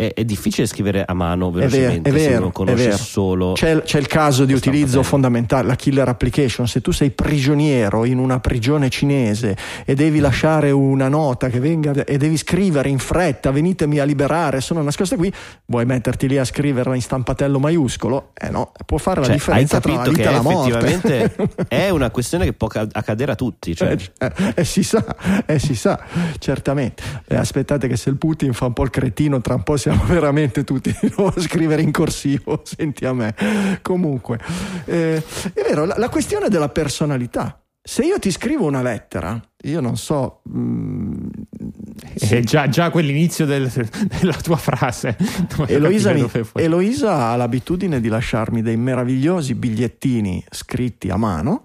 è, 0.00 0.14
è 0.14 0.24
difficile 0.24 0.66
scrivere 0.66 1.04
a 1.06 1.12
mano 1.12 1.48
È 1.48 1.52
vero, 1.52 1.68
velocemente 1.68 2.08
è 2.08 2.12
se 2.12 2.18
vero, 2.28 2.38
uno 2.40 2.48
è 2.48 2.52
conosce 2.52 2.92
solo. 2.92 3.52
C'è, 3.52 3.82
c'è 3.82 3.98
il 3.98 4.06
caso 4.06 4.46
di 4.46 4.54
utilizzo 4.54 5.02
fondamentale, 5.02 5.66
la 5.68 5.76
killer 5.76 6.08
application. 6.08 6.66
Se 6.66 6.80
tu 6.80 6.90
sei 6.90 7.10
prigioniero 7.10 8.04
in 8.06 8.18
una 8.18 8.40
prigione 8.40 8.88
cinese 8.88 9.56
e 9.84 9.94
devi 9.94 10.18
lasciare 10.18 10.70
una 10.70 11.08
nota 11.08 11.48
che 11.48 11.60
venga 11.60 11.92
e 12.04 12.16
devi 12.16 12.38
scrivere 12.38 12.88
in 12.88 12.98
fretta, 12.98 13.50
venitemi 13.50 13.98
a 13.98 14.04
liberare, 14.04 14.60
sono 14.62 14.80
nascosta 14.82 15.16
qui, 15.16 15.30
vuoi 15.66 15.84
metterti 15.84 16.28
lì 16.28 16.38
a 16.38 16.44
scriverla 16.44 16.94
in 16.94 17.02
stampatello 17.02 17.58
maiuscolo? 17.58 18.30
Eh 18.40 18.48
no, 18.48 18.72
può 18.86 18.96
fare 18.96 19.20
la 19.20 19.26
Cioè, 19.26 19.34
differenza 19.34 19.80
tra 19.80 19.92
la 19.94 20.02
vita 20.02 20.30
e 20.30 20.32
la 20.32 20.40
morte. 20.42 20.78
effettivamente 20.78 21.66
è 21.68 21.90
una 21.90 22.10
questione 22.10 22.44
che 22.46 22.52
può 22.54 22.68
ca- 22.68 22.86
accadere 22.90 23.32
a 23.32 23.34
tutti. 23.34 23.74
Cioè, 23.76 23.96
Eh, 24.18 24.32
eh, 24.54 24.64
si 24.64 24.82
sa, 24.82 25.04
eh, 25.44 25.58
si 25.58 25.74
sa, 25.74 26.00
certamente. 26.38 27.02
Eh, 27.26 27.36
aspettate 27.36 27.86
che 27.88 27.96
se 27.96 28.08
il 28.10 28.16
Putin 28.16 28.52
fa 28.52 28.66
un 28.66 28.72
po' 28.72 28.82
il 28.84 28.90
cretino, 28.90 29.40
tra 29.40 29.54
un 29.54 29.62
po' 29.62 29.76
siamo 29.92 30.04
veramente 30.12 30.64
tutti 30.64 30.94
a 31.16 31.32
scrivere 31.40 31.82
in 31.82 31.90
corsivo, 31.92 32.60
senti 32.64 33.04
a 33.04 33.12
me. 33.12 33.34
Comunque, 33.82 34.38
eh, 34.86 35.16
è 35.52 35.62
vero, 35.62 35.84
la, 35.84 35.94
la 35.98 36.08
questione 36.08 36.48
della 36.48 36.68
personalità. 36.68 37.62
Se 37.82 38.04
io 38.04 38.18
ti 38.18 38.30
scrivo 38.30 38.66
una 38.66 38.82
lettera, 38.82 39.40
io 39.62 39.80
non 39.80 39.96
so... 39.96 40.42
mm, 40.54 41.28
Eh, 42.30 42.40
già, 42.42 42.68
già 42.68 42.90
quell'inizio 42.90 43.46
del- 43.46 43.70
della 44.20 44.34
tua 44.34 44.56
frase. 44.56 45.16
Eloisa, 45.66 46.12
mi-. 46.12 46.28
Eloisa 46.54 47.28
ha 47.28 47.36
l'abitudine 47.36 48.00
di 48.00 48.08
lasciarmi 48.08 48.60
dei 48.62 48.76
meravigliosi 48.76 49.54
bigliettini 49.54 50.44
scritti 50.50 51.08
a 51.08 51.16
mano. 51.16 51.64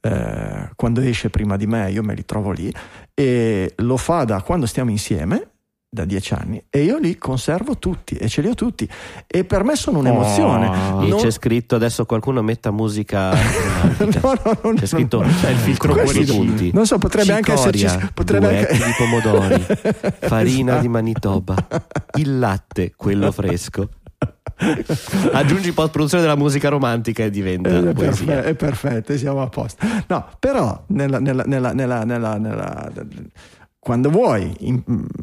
eh, 0.00 0.70
quando 0.76 1.00
esce 1.00 1.28
prima 1.28 1.56
di 1.56 1.66
me, 1.66 1.90
io 1.90 2.04
me 2.04 2.14
li 2.14 2.24
trovo 2.24 2.52
lì 2.52 2.72
e 3.12 3.72
lo 3.78 3.96
fa 3.96 4.22
da 4.22 4.42
quando 4.42 4.64
stiamo 4.66 4.90
insieme, 4.90 5.50
da 5.90 6.04
dieci 6.04 6.34
anni, 6.34 6.62
e 6.68 6.82
io 6.82 6.98
li 6.98 7.16
conservo 7.16 7.78
tutti 7.78 8.14
e 8.16 8.28
ce 8.28 8.42
li 8.42 8.48
ho 8.48 8.54
tutti. 8.54 8.86
E 9.26 9.44
per 9.44 9.64
me 9.64 9.74
sono 9.74 10.00
un'emozione. 10.00 10.66
Oh. 10.66 11.06
Non- 11.06 11.18
c'è 11.18 11.30
scritto 11.30 11.76
adesso 11.76 12.04
qualcuno 12.04 12.42
metta 12.42 12.70
musica. 12.70 13.34
No, 13.98 14.32
no, 14.44 14.58
non- 14.62 14.74
c'è 14.74 14.86
scritto 14.86 15.20
non- 15.22 15.34
C'è 15.40 15.50
il 15.50 15.56
filtro 15.56 15.92
cuoricino. 15.94 16.34
punti. 16.34 16.70
Non 16.74 16.86
so, 16.86 16.98
potrebbe 16.98 17.32
anche 17.32 17.56
Cicoria, 17.56 17.86
esserci. 17.86 18.10
Potrebbe 18.12 18.58
anche... 18.58 18.74
di 18.74 18.92
pomodori, 18.96 19.66
farina 20.28 20.70
Esatto. 20.72 20.80
di 20.82 20.88
Manitoba, 20.88 21.54
il 22.16 22.38
latte, 22.38 22.92
quello 22.96 23.32
fresco. 23.32 23.88
Aggiungi 25.32 25.72
post 25.72 25.90
produzione 25.90 26.22
della 26.22 26.36
musica 26.36 26.68
romantica 26.68 27.22
e 27.24 27.30
diventa 27.30 27.70
Eh, 27.70 27.90
È, 27.90 27.92
poesia. 27.92 28.26
perfe- 28.26 28.48
è 28.48 28.54
perfetto, 28.54 29.16
siamo 29.16 29.40
a 29.42 29.48
posto. 29.48 29.86
No, 30.08 30.26
però 30.38 30.82
nella- 30.88 31.18
nella- 31.20 31.44
nella- 31.46 31.72
nella- 31.72 32.04
quando 33.88 34.10
vuoi 34.10 34.52
in- 34.58 34.82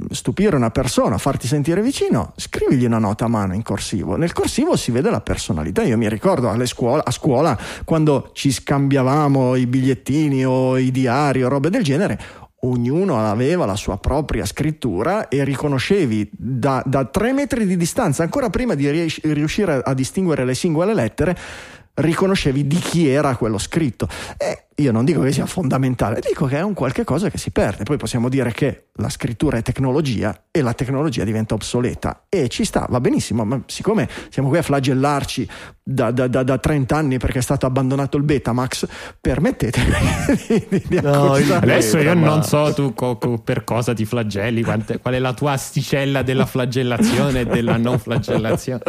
stupire 0.09 0.55
una 0.55 0.71
persona, 0.71 1.19
farti 1.19 1.45
sentire 1.45 1.83
vicino, 1.83 2.33
scrivigli 2.35 2.85
una 2.85 2.97
nota 2.97 3.25
a 3.25 3.27
mano 3.27 3.53
in 3.53 3.61
corsivo. 3.61 4.15
Nel 4.15 4.33
corsivo 4.33 4.75
si 4.75 4.89
vede 4.89 5.11
la 5.11 5.21
personalità. 5.21 5.83
Io 5.83 5.95
mi 5.97 6.09
ricordo 6.09 6.51
scuola- 6.65 7.05
a 7.05 7.11
scuola 7.11 7.55
quando 7.83 8.31
ci 8.33 8.51
scambiavamo 8.51 9.53
i 9.53 9.67
bigliettini 9.67 10.43
o 10.47 10.79
i 10.79 10.89
diari 10.89 11.43
o 11.43 11.47
robe 11.47 11.69
del 11.69 11.83
genere. 11.83 12.19
Ognuno 12.61 13.23
aveva 13.23 13.67
la 13.67 13.75
sua 13.75 13.99
propria 13.99 14.45
scrittura 14.45 15.27
e 15.27 15.43
riconoscevi 15.43 16.31
da, 16.31 16.81
da 16.83 17.05
tre 17.05 17.33
metri 17.33 17.67
di 17.67 17.77
distanza, 17.77 18.23
ancora 18.23 18.49
prima 18.49 18.73
di 18.73 18.89
riuscire 19.21 19.79
a 19.85 19.93
distinguere 19.93 20.43
le 20.43 20.55
singole 20.55 20.95
lettere, 20.95 21.37
riconoscevi 21.93 22.65
di 22.65 22.77
chi 22.77 23.07
era 23.07 23.35
quello 23.35 23.59
scritto. 23.59 24.09
E 24.37 24.64
io 24.77 24.91
non 24.91 25.05
dico 25.05 25.21
che 25.21 25.31
sia 25.31 25.45
fondamentale, 25.45 26.19
dico 26.27 26.45
che 26.47 26.57
è 26.57 26.61
un 26.61 26.73
qualche 26.73 27.03
cosa 27.05 27.29
che 27.29 27.37
si 27.37 27.51
perde. 27.51 27.83
Poi 27.83 27.95
possiamo 27.97 28.27
dire 28.27 28.51
che 28.51 28.87
la 28.97 29.09
scrittura 29.09 29.57
è 29.57 29.61
tecnologia 29.61 30.43
e 30.51 30.61
la 30.61 30.73
tecnologia 30.73 31.23
diventa 31.23 31.53
obsoleta 31.53 32.25
e 32.29 32.49
ci 32.49 32.65
sta, 32.65 32.85
va 32.89 32.99
benissimo, 32.99 33.45
ma 33.45 33.61
siccome 33.67 34.07
siamo 34.29 34.49
qui 34.49 34.57
a 34.57 34.61
flagellarci 34.61 35.47
da, 35.81 36.11
da- 36.11 36.27
da- 36.27 36.43
da 36.43 36.57
30 36.57 36.95
anni 36.95 37.17
perché 37.19 37.39
è 37.39 37.41
stato 37.41 37.65
abbandonato 37.65 38.17
il 38.17 38.23
Betamax, 38.23 38.87
permettetemi 39.21 39.93
di, 40.69 40.83
di, 40.87 40.99
No, 41.01 41.33
Adesso 41.33 41.97
io 41.99 42.13
non 42.13 42.43
so 42.43 42.73
tu 42.73 42.93
co- 42.93 43.17
co- 43.17 43.37
per 43.37 43.63
cosa 43.63 43.93
ti 43.93 44.05
flagelli, 44.05 44.61
quante- 44.63 44.99
qual 44.99 45.13
è 45.13 45.19
la 45.19 45.33
tua 45.33 45.51
asticella 45.53 46.21
della 46.21 46.45
flagellazione 46.45 47.41
e 47.41 47.45
della 47.45 47.77
non 47.77 47.97
flagellazione. 47.99 48.81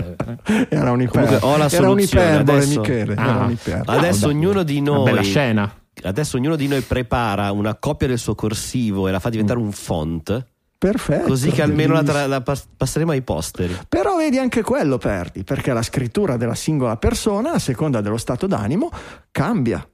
Era 0.69 0.91
un'iperbole, 0.93 1.39
Comunque, 1.39 1.39
ho 1.43 1.57
la 1.57 1.67
era 1.67 1.69
soluzione, 1.69 1.93
un'iperbole 2.25 2.59
adesso- 2.59 2.81
Michele, 2.81 3.13
era 3.13 3.41
Ah. 3.41 3.45
un'iperbole. 3.45 3.99
Adesso 3.99 4.27
Ah, 4.27 4.29
ognuno 4.31 4.63
di 4.63 4.79
Una 4.79 4.91
noi 4.91 5.05
bella 5.05 5.23
scena. 5.23 5.75
Adesso 6.03 6.37
ognuno 6.37 6.57
di 6.57 6.69
noi 6.69 6.81
prepara 6.83 7.51
una 7.53 7.75
copia 7.75 8.07
del 8.07 8.19
suo 8.19 8.35
corsivo 8.35 9.09
e 9.09 9.11
la 9.11 9.19
fa 9.21 9.31
diventare 9.31 9.59
un 9.59 9.73
font, 9.73 10.45
Perfetto. 10.79 11.27
così 11.29 11.51
che 11.51 11.63
almeno 11.63 11.95
la, 11.95 12.03
tra- 12.03 12.27
la 12.27 12.41
pas- 12.43 12.67
passeremo 12.77 13.13
ai 13.13 13.23
posteri. 13.23 13.77
Però 13.89 14.17
vedi 14.17 14.39
anche 14.39 14.63
quello 14.63 14.99
perdi, 14.99 15.43
perché 15.43 15.73
la 15.73 15.83
scrittura 15.83 16.37
della 16.37 16.55
singola 16.55 16.97
persona, 16.97 17.53
a 17.53 17.59
seconda 17.59 18.01
dello 18.01 18.19
stato 18.19 18.47
d'animo, 18.47 18.91
cambia. 19.31 19.87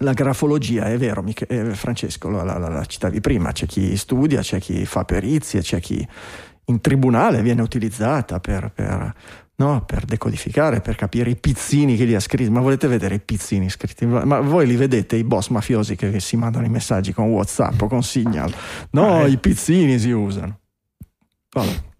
La 0.00 0.12
grafologia, 0.12 0.86
è 0.86 0.98
vero, 0.98 1.22
Mich- 1.22 1.46
eh, 1.48 1.74
Francesco, 1.74 2.28
la, 2.28 2.42
la- 2.42 2.58
la 2.58 2.84
citavi 2.84 3.20
prima, 3.20 3.52
c'è 3.52 3.66
chi 3.66 3.96
studia, 3.96 4.40
c'è 4.40 4.58
chi 4.58 4.84
fa 4.84 5.04
perizie, 5.04 5.60
c'è 5.60 5.80
chi 5.80 6.06
in 6.66 6.80
tribunale 6.80 7.42
viene 7.42 7.62
utilizzata 7.62 8.40
per, 8.40 8.72
per, 8.74 9.14
no, 9.56 9.84
per 9.84 10.04
decodificare, 10.04 10.80
per 10.80 10.96
capire 10.96 11.30
i 11.30 11.36
pizzini 11.36 11.96
che 11.96 12.04
li 12.04 12.14
ha 12.14 12.20
scritti. 12.20 12.50
Ma 12.50 12.60
volete 12.60 12.86
vedere 12.88 13.14
i 13.16 13.20
pizzini 13.20 13.70
scritti? 13.70 14.04
Ma 14.06 14.40
voi 14.40 14.66
li 14.66 14.76
vedete 14.76 15.16
i 15.16 15.24
boss 15.24 15.48
mafiosi 15.48 15.96
che 15.96 16.18
si 16.20 16.36
mandano 16.36 16.66
i 16.66 16.70
messaggi 16.70 17.12
con 17.12 17.26
WhatsApp 17.26 17.80
o 17.82 17.86
con 17.86 18.02
Signal? 18.02 18.52
No, 18.90 19.14
Ah, 19.22 19.26
eh. 19.26 19.30
i 19.30 19.38
pizzini 19.38 19.98
si 19.98 20.10
usano. 20.10 20.58
Vabbè. 21.52 21.92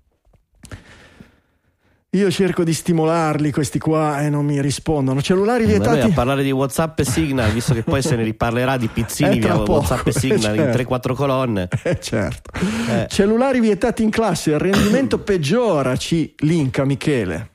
Io 2.15 2.31
cerco 2.31 2.63
di 2.63 2.73
stimolarli 2.73 3.51
questi 3.51 3.79
qua 3.81 4.21
e 4.21 4.31
non 4.31 4.45
mi 4.45 4.61
rispondono. 4.63 5.21
Cellulari 5.21 5.65
Ma 5.67 5.73
noi 5.73 5.87
a 5.87 5.91
vietati. 5.93 6.13
parlare 6.13 6.43
di 6.45 6.53
WhatsApp 6.53 7.01
e 7.01 7.05
Signal, 7.05 7.51
visto 7.51 7.75
che 7.75 7.83
poi 7.83 8.03
se 8.03 8.15
ne 8.15 8.23
riparlerà 8.23 8.77
di 8.77 8.87
pizzini 8.87 9.39
tra 9.41 9.55
via 9.55 9.63
poco, 9.65 9.73
WhatsApp 9.79 10.07
e 10.07 10.13
Signal 10.19 10.55
in 10.57 10.73
certo. 10.75 10.95
3-4 10.95 11.15
colonne. 11.15 11.69
Eh, 11.83 11.99
certo. 12.01 12.51
Eh. 12.91 13.07
Cellulari 13.09 13.61
vietati 13.61 14.03
in 14.05 14.11
classe, 14.11 14.51
il 14.53 14.59
rendimento 14.61 15.19
peggiora, 15.25 15.97
ci 15.97 16.33
linka 16.39 16.85
Michele. 16.85 17.51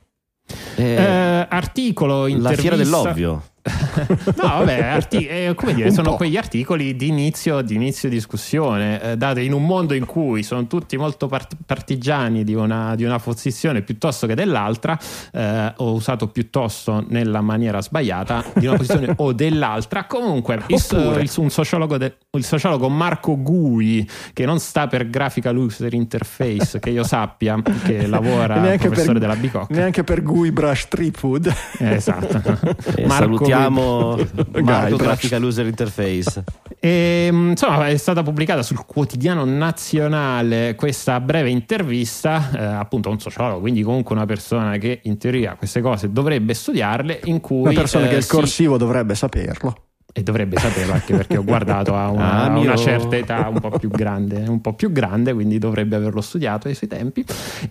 Eh, 0.76 0.82
Eh, 0.84 1.46
articolo, 1.48 2.22
la 2.22 2.28
intervista. 2.28 2.60
fiera 2.60 2.76
dell'ovvio. 2.76 3.42
no, 4.36 4.48
vabbè, 4.58 4.82
arti- 4.82 5.26
eh, 5.26 5.52
come 5.54 5.74
dire, 5.74 5.88
Un 5.88 5.94
sono 5.94 6.10
po'. 6.10 6.16
quegli 6.16 6.36
articoli 6.36 6.96
di 6.96 7.08
inizio, 7.08 7.60
di 7.60 7.74
inizio 7.74 8.08
discussione, 8.08 9.02
eh, 9.02 9.16
date 9.16 9.42
in 9.42 9.52
un 9.52 9.64
mondo 9.66 9.94
in 9.94 10.06
cui 10.06 10.42
sono 10.42 10.66
tutti 10.66 10.96
molto 10.96 11.26
part- 11.26 11.56
partigiani 11.66 12.42
di 12.44 12.54
una, 12.54 12.94
di 12.94 13.04
una 13.04 13.18
posizione 13.18 13.82
piuttosto 13.82 14.26
che 14.26 14.34
dell'altra, 14.34 14.98
eh, 15.32 15.72
ho 15.76 15.92
usato 15.92 16.28
piuttosto 16.28 17.04
nella 17.08 17.40
maniera 17.42 17.82
sbagliata, 17.82 18.44
di 18.54 18.66
una 18.66 18.76
posizione 18.76 19.12
o 19.18 19.32
dell'altra. 19.32 20.04
Comunque, 20.06 20.54
il, 20.66 20.80
Oppure. 20.82 21.22
il- 21.22 21.30
un 21.36 21.50
sociologo, 21.50 21.98
de- 21.98 22.16
il 22.32 22.44
sociologo 22.44 22.88
Marco 22.88 23.40
Gui, 23.40 24.08
che 24.32 24.44
non 24.46 24.58
sta 24.58 24.86
per 24.86 25.08
Graphical 25.08 25.56
User 25.56 25.92
Interface, 25.92 26.78
che 26.80 26.90
io 26.90 27.04
sappia, 27.04 27.60
che 27.84 28.06
lavora 28.08 28.54
professore 28.76 29.12
per, 29.12 29.18
della 29.18 29.36
Bicocca. 29.36 29.74
neanche 29.74 30.02
per 30.04 30.22
Gui 30.22 30.50
Brush. 30.50 30.88
Eh, 30.90 31.94
esatto. 31.94 32.58
Marco 33.06 33.44
salutiamo 33.50 34.16
Marco 34.16 34.60
braccio. 34.62 34.96
Graphical 34.96 35.42
User 35.42 35.66
Interface. 35.66 36.44
E, 36.78 37.28
mh, 37.30 37.50
insomma, 37.50 37.88
è 37.88 37.96
stata 37.96 38.22
pubblicata 38.22 38.62
sul 38.62 38.84
quotidiano 38.86 39.44
nazionale 39.44 40.74
questa 40.76 41.20
breve 41.20 41.50
intervista, 41.50 42.50
eh, 42.56 42.62
appunto 42.64 43.08
a 43.08 43.12
un 43.12 43.20
sociologo, 43.20 43.60
quindi 43.60 43.82
comunque 43.82 44.14
una 44.14 44.26
persona 44.26 44.76
che 44.78 45.00
in 45.04 45.18
teoria 45.18 45.54
queste 45.56 45.80
cose 45.80 46.10
dovrebbe 46.10 46.54
studiarle, 46.54 47.20
in 47.24 47.40
cui 47.40 47.60
Una 47.60 47.72
persona 47.72 48.06
eh, 48.06 48.08
che 48.10 48.16
il 48.16 48.22
si- 48.22 48.30
corsivo 48.30 48.76
dovrebbe 48.76 49.14
saperlo. 49.14 49.74
E 50.12 50.22
dovrebbe 50.22 50.58
saperlo 50.58 50.92
anche 50.92 51.14
perché 51.14 51.36
ho 51.36 51.44
guardato 51.44 51.94
a 51.94 52.10
una, 52.10 52.28
Ah, 52.50 52.58
una 52.58 52.76
certa 52.76 53.16
età 53.16 53.48
un 53.48 53.60
po' 53.60 53.70
più 53.70 53.88
grande, 53.88 54.44
un 54.46 54.60
po' 54.60 54.72
più 54.74 54.92
grande, 54.92 55.32
quindi 55.32 55.58
dovrebbe 55.58 55.96
averlo 55.96 56.20
studiato 56.20 56.68
ai 56.68 56.74
suoi 56.74 56.88
tempi. 56.88 57.24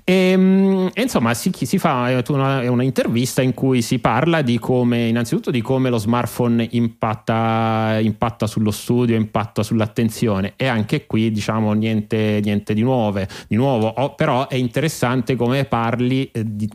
E, 0.03 0.36
mh, 0.36 0.91
e 0.93 1.01
insomma, 1.01 1.34
si, 1.34 1.51
si 1.53 1.77
fa 1.77 2.22
una, 2.27 2.69
una 2.69 2.84
intervista 2.84 3.41
in 3.41 3.53
cui 3.53 3.81
si 3.81 4.00
parla 4.00 4.41
di 4.41 4.60
come, 4.60 5.08
innanzitutto, 5.08 5.51
di 5.51 5.62
come 5.62 5.89
lo 5.89 5.98
smartphone 5.98 6.67
impatta, 6.72 8.00
impatta 8.00 8.48
sullo 8.48 8.72
studio, 8.72 9.15
impatta 9.15 9.63
sull'attenzione, 9.63 10.53
e 10.55 10.67
anche 10.67 11.05
qui, 11.05 11.31
diciamo, 11.31 11.74
niente, 11.74 12.39
niente 12.43 12.74
di, 12.74 12.81
nuove, 12.81 13.27
di 13.48 13.55
nuovo. 13.55 13.88
Oh, 13.88 14.15
però 14.15 14.48
è 14.48 14.55
interessante 14.55 15.36
come 15.36 15.65
parli 15.65 16.29
eh, 16.31 16.43
di 16.46 16.69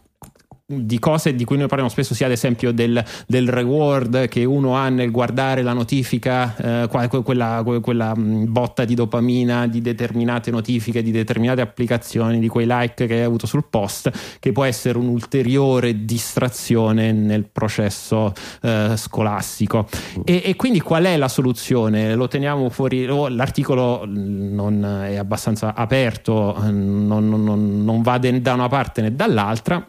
di 0.82 0.98
cose 0.98 1.34
di 1.34 1.44
cui 1.44 1.56
noi 1.56 1.66
parliamo 1.66 1.90
spesso, 1.90 2.14
sia 2.14 2.26
ad 2.26 2.32
esempio 2.32 2.72
del, 2.72 3.02
del 3.26 3.48
reward 3.48 4.28
che 4.28 4.44
uno 4.44 4.76
ha 4.76 4.88
nel 4.88 5.10
guardare 5.10 5.62
la 5.62 5.72
notifica, 5.72 6.82
eh, 6.82 6.88
quella, 6.88 7.62
que- 7.62 7.80
quella, 7.80 8.14
mh, 8.16 8.52
botta 8.52 8.84
di 8.84 8.94
dopamina 8.94 9.66
di 9.66 9.80
determinate 9.80 10.50
notifiche, 10.50 11.02
di 11.02 11.10
determinate 11.10 11.60
applicazioni, 11.60 12.38
di 12.38 12.48
quei 12.48 12.66
like 12.68 13.06
che 13.06 13.14
hai 13.14 13.22
avuto 13.22 13.46
sul 13.46 13.64
post, 13.68 14.10
che 14.40 14.52
può 14.52 14.64
essere 14.64 14.98
un'ulteriore 14.98 16.04
distrazione 16.04 17.12
nel 17.12 17.44
processo 17.50 18.32
eh, 18.62 18.92
scolastico. 18.96 19.88
E, 20.24 20.42
e 20.44 20.56
quindi 20.56 20.80
qual 20.80 21.04
è 21.04 21.16
la 21.16 21.28
soluzione? 21.28 22.14
Lo 22.14 22.28
teniamo 22.28 22.68
fuori, 22.70 23.06
oh, 23.08 23.28
l'articolo 23.28 24.06
mh, 24.06 24.54
non 24.54 24.84
è 24.84 25.16
abbastanza 25.16 25.74
aperto, 25.74 26.54
eh, 26.56 26.70
non, 26.70 27.28
non- 27.28 27.84
non- 27.84 28.02
va 28.02 28.18
da 28.18 28.54
una 28.54 28.68
parte 28.68 29.02
né 29.02 29.14
dall'altra. 29.14 29.86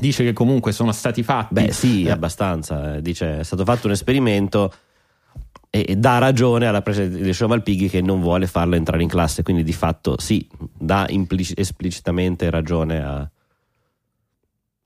Dice 0.00 0.24
che 0.24 0.32
comunque 0.32 0.72
sono 0.72 0.92
stati 0.92 1.22
fatti. 1.22 1.54
Beh, 1.54 1.72
sì, 1.72 2.04
eh, 2.04 2.10
abbastanza. 2.10 2.96
eh, 2.96 3.02
Dice 3.02 3.40
è 3.40 3.44
stato 3.44 3.64
fatto 3.64 3.86
un 3.86 3.92
esperimento 3.92 4.72
e, 5.68 5.84
e 5.88 5.96
dà 5.96 6.18
ragione 6.18 6.66
alla 6.66 6.82
presidente 6.82 7.22
di 7.22 7.46
Malpighi 7.46 7.88
che 7.88 8.00
non 8.00 8.20
vuole 8.20 8.46
farlo 8.46 8.74
entrare 8.76 9.02
in 9.02 9.08
classe. 9.08 9.42
Quindi, 9.42 9.62
di 9.62 9.72
fatto, 9.74 10.18
sì, 10.18 10.48
dà 10.76 11.06
implici- 11.10 11.54
esplicitamente 11.56 12.48
ragione 12.50 13.02
a- 13.04 13.30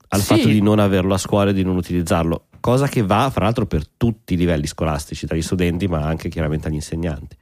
al 0.09 0.21
Sì. 0.21 0.27
fatto 0.27 0.49
di 0.49 0.61
non 0.61 0.79
averlo 0.79 1.15
a 1.15 1.19
scuola 1.19 1.51
e 1.51 1.55
di 1.55 1.63
non 1.65 1.77
utilizzarlo. 1.77 2.47
Cosa 2.61 2.87
che 2.89 3.03
va, 3.03 3.31
fra 3.31 3.45
l'altro, 3.45 3.67
per 3.67 3.87
tutti 3.89 4.35
i 4.35 4.37
livelli 4.37 4.67
scolastici, 4.67 5.27
dagli 5.27 5.43
studenti, 5.43 5.87
ma 5.87 6.01
anche 6.03 6.29
chiaramente 6.29 6.69
agli 6.69 6.75
insegnanti. 6.75 7.37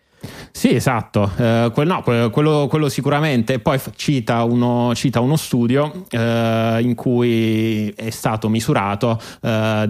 Sì, 0.51 0.75
esatto, 0.75 1.31
Eh, 1.37 1.71
quel- 1.73 1.87
no, 1.87 2.03
que- 2.03 2.31
quello, 2.31 2.67
quello 2.69 2.89
sicuramente. 2.89 3.59
Poi 3.59 3.81
cita 3.97 4.45
uno, 4.45 4.95
cita 4.95 5.21
uno 5.21 5.37
studio 5.37 6.05
eh, 6.11 6.79
in 6.81 6.95
cui 6.95 7.89
è 7.97 8.11
stato 8.11 8.49
misurato 8.49 9.19
eh, 9.43 9.85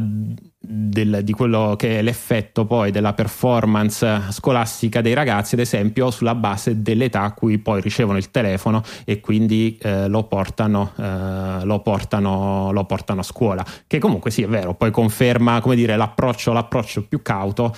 del- 0.65 1.21
di 1.25 1.33
quello 1.33 1.75
che 1.77 1.99
è 1.99 2.03
l'effetto 2.03 2.65
poi 2.65 2.91
della 2.93 3.13
performance 3.15 4.23
scolastica 4.31 5.01
dei 5.01 5.13
ragazzi, 5.15 5.55
ad 5.55 5.61
esempio, 5.61 6.11
sulla 6.11 6.35
base 6.37 6.81
dell'età 6.83 7.23
a 7.23 7.33
cui 7.33 7.59
poi 7.59 7.81
ricevono 7.81 8.17
il 8.19 8.31
telefono 8.31 8.83
e 9.05 9.21
quindi 9.21 9.77
eh, 9.83 10.07
lo, 10.09 10.23
portano, 10.25 10.93
eh, 10.97 11.65
lo, 11.65 11.81
portano, 11.81 12.71
lo 12.73 12.85
portano 12.85 13.21
a 13.21 13.25
scuola. 13.25 13.65
Che 13.87 13.99
comunque 13.99 14.31
sì, 14.31 14.43
è 14.43 14.49
vero, 14.49 14.75
poi 14.75 14.91
conferma 14.93 15.61
come 15.61 15.75
dire, 15.75 15.97
l'approccio, 15.97 16.53
l'approccio 16.53 17.03
più 17.07 17.21
cauto 17.23 17.75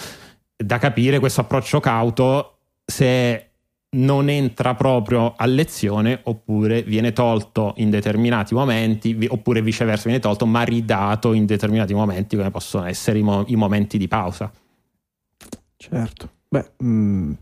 da 0.57 0.79
capire 0.79 1.19
questo 1.19 1.41
approccio 1.43 1.81
cauto 1.81 2.59
se 2.85 3.49
non 3.95 4.29
entra 4.29 4.75
proprio 4.75 5.35
a 5.37 5.47
lezione 5.47 6.21
oppure 6.25 6.83
viene 6.83 7.13
tolto 7.13 7.75
in 7.77 7.91
determinati 7.91 8.53
momenti 8.55 9.17
oppure 9.29 9.63
viceversa 9.63 10.05
viene 10.05 10.19
tolto 10.21 10.47
ma 10.47 10.63
ridato 10.63 11.33
in 11.33 11.47
determinati 11.47 11.95
momenti 11.95 12.37
come 12.37 12.51
possono 12.51 12.87
essere 12.87 13.19
i, 13.19 13.23
mo- 13.23 13.45
i 13.47 13.55
momenti 13.57 13.97
di 13.99 14.09
pausa 14.09 14.51
Certo. 15.77 16.31
Beh, 16.49 16.73
mm, 16.83 17.33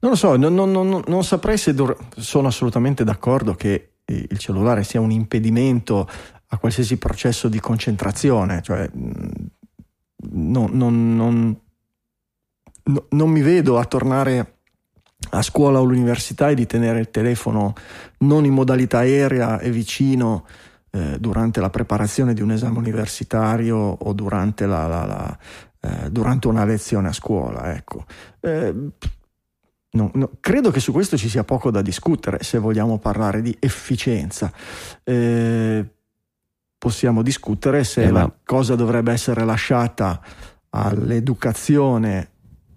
non 0.00 0.10
lo 0.10 0.16
so, 0.16 0.36
non, 0.36 0.54
non- 0.54 0.70
non- 0.72 1.02
non 1.06 1.24
saprei 1.24 1.56
se 1.56 1.72
dovr- 1.72 2.18
sono 2.18 2.48
assolutamente 2.48 3.04
d'accordo 3.04 3.54
che 3.54 3.92
il 4.06 4.38
cellulare 4.38 4.82
sia 4.82 5.00
un 5.00 5.12
impedimento 5.12 6.08
a 6.48 6.58
qualsiasi 6.58 6.96
processo 6.98 7.48
di 7.48 7.60
concentrazione, 7.60 8.60
cioè 8.60 8.90
mm, 8.96 9.28
non, 10.32 10.70
non- 10.72 11.14
non- 11.16 11.60
no- 12.84 13.06
non 13.10 13.30
mi 13.30 13.40
vedo 13.42 13.78
a 13.78 13.84
tornare 13.84 14.54
a 15.30 15.42
scuola 15.42 15.78
o 15.78 15.82
all'università 15.82 16.48
e 16.48 16.54
di 16.54 16.66
tenere 16.66 16.98
il 17.00 17.10
telefono 17.10 17.74
non 18.20 18.44
in 18.44 18.52
modalità 18.52 18.98
aerea 18.98 19.58
e 19.60 19.70
vicino 19.70 20.44
eh, 20.92 21.18
durante 21.20 21.60
la 21.60 21.70
preparazione 21.70 22.34
di 22.34 22.42
un 22.42 22.50
esame 22.50 22.78
universitario 22.78 23.76
o 23.76 24.12
durante, 24.12 24.66
la- 24.66 24.86
la- 24.88 25.04
la, 25.06 25.38
eh, 25.80 26.10
durante 26.10 26.48
una 26.48 26.64
lezione 26.64 27.08
a 27.08 27.12
scuola. 27.12 27.72
Ecco. 27.74 28.04
Eh, 28.40 28.74
no- 29.92 30.10
no, 30.14 30.30
credo 30.40 30.70
che 30.72 30.80
su 30.80 30.90
questo 30.90 31.16
ci 31.16 31.28
sia 31.28 31.44
poco 31.44 31.70
da 31.70 31.82
discutere 31.82 32.42
se 32.42 32.58
vogliamo 32.58 32.98
parlare 32.98 33.40
di 33.40 33.54
efficienza. 33.60 34.50
Eh, 35.04 35.84
possiamo 36.76 37.22
discutere 37.22 37.84
se 37.84 38.04
Eh, 38.04 38.10
la 38.10 38.32
cosa 38.44 38.74
dovrebbe 38.74 39.12
essere 39.12 39.44
lasciata 39.44 40.20
all'educazione 40.70 42.28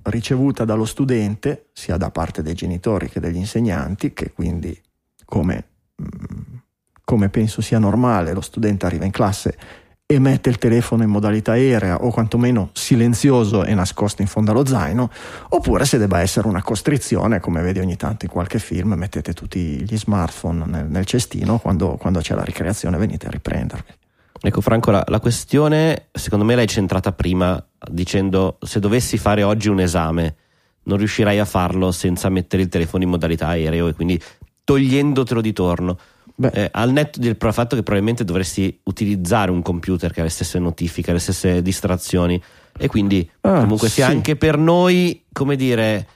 ricevuta 0.03 0.65
dallo 0.65 0.85
studente, 0.85 1.69
sia 1.73 1.97
da 1.97 2.11
parte 2.11 2.41
dei 2.41 2.53
genitori 2.53 3.09
che 3.09 3.19
degli 3.19 3.37
insegnanti, 3.37 4.13
che 4.13 4.31
quindi, 4.31 4.79
come, 5.25 5.65
mm, 6.01 6.57
come 7.03 7.29
penso 7.29 7.61
sia 7.61 7.79
normale, 7.79 8.33
lo 8.33 8.41
studente 8.41 8.85
arriva 8.85 9.05
in 9.05 9.11
classe 9.11 9.57
e 10.05 10.19
mette 10.19 10.49
il 10.49 10.57
telefono 10.57 11.03
in 11.03 11.09
modalità 11.09 11.53
aerea 11.53 12.03
o 12.03 12.11
quantomeno 12.11 12.69
silenzioso 12.73 13.63
e 13.63 13.73
nascosto 13.73 14.21
in 14.21 14.27
fondo 14.27 14.51
allo 14.51 14.65
zaino, 14.65 15.09
oppure 15.49 15.85
se 15.85 15.97
debba 15.97 16.19
essere 16.19 16.47
una 16.47 16.61
costrizione, 16.61 17.39
come 17.39 17.61
vedi 17.61 17.79
ogni 17.79 17.95
tanto 17.95 18.25
in 18.25 18.31
qualche 18.31 18.59
film, 18.59 18.93
mettete 18.93 19.33
tutti 19.33 19.83
gli 19.83 19.97
smartphone 19.97 20.65
nel, 20.65 20.85
nel 20.87 21.05
cestino, 21.05 21.57
quando, 21.57 21.95
quando 21.95 22.19
c'è 22.19 22.35
la 22.35 22.43
ricreazione 22.43 22.97
venite 22.97 23.27
a 23.27 23.31
riprendervi. 23.31 24.01
Ecco 24.45 24.59
Franco, 24.59 24.91
la, 24.91 25.03
la 25.07 25.21
questione 25.21 26.09
secondo 26.11 26.43
me 26.43 26.55
l'hai 26.55 26.67
centrata 26.67 27.13
prima 27.13 27.65
dicendo 27.89 28.57
se 28.61 28.81
dovessi 28.81 29.17
fare 29.17 29.41
oggi 29.41 29.69
un 29.69 29.79
esame 29.79 30.35
non 30.83 30.97
riuscirai 30.97 31.39
a 31.39 31.45
farlo 31.45 31.93
senza 31.93 32.27
mettere 32.27 32.61
il 32.61 32.67
telefono 32.67 33.03
in 33.03 33.09
modalità 33.09 33.47
aereo 33.47 33.87
e 33.87 33.93
quindi 33.93 34.21
togliendotelo 34.65 35.39
di 35.39 35.53
torno. 35.53 35.97
Eh, 36.41 36.67
al 36.73 36.91
netto 36.91 37.19
del 37.19 37.37
fatto 37.39 37.75
che 37.75 37.83
probabilmente 37.83 38.25
dovresti 38.25 38.79
utilizzare 38.83 39.49
un 39.49 39.61
computer 39.61 40.11
che 40.11 40.19
ha 40.19 40.23
le 40.23 40.29
stesse 40.29 40.59
notifiche, 40.59 41.13
le 41.13 41.19
stesse 41.19 41.61
distrazioni 41.61 42.41
e 42.77 42.87
quindi 42.87 43.29
Ah, 43.41 43.61
comunque 43.61 43.87
sia 43.87 44.07
sì. 44.07 44.11
anche 44.11 44.35
per 44.35 44.57
noi, 44.57 45.23
come 45.31 45.55
dire, 45.55 46.07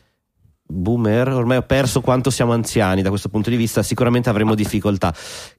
boomer, 0.67 1.29
ormai 1.29 1.57
ho 1.57 1.61
perso 1.61 2.01
quanto 2.01 2.29
siamo 2.29 2.51
anziani 2.51 3.01
da 3.01 3.09
questo 3.09 3.29
punto 3.29 3.49
di 3.49 3.55
vista, 3.55 3.81
sicuramente 3.81 4.29
avremo 4.29 4.53
difficoltà. 4.53 5.13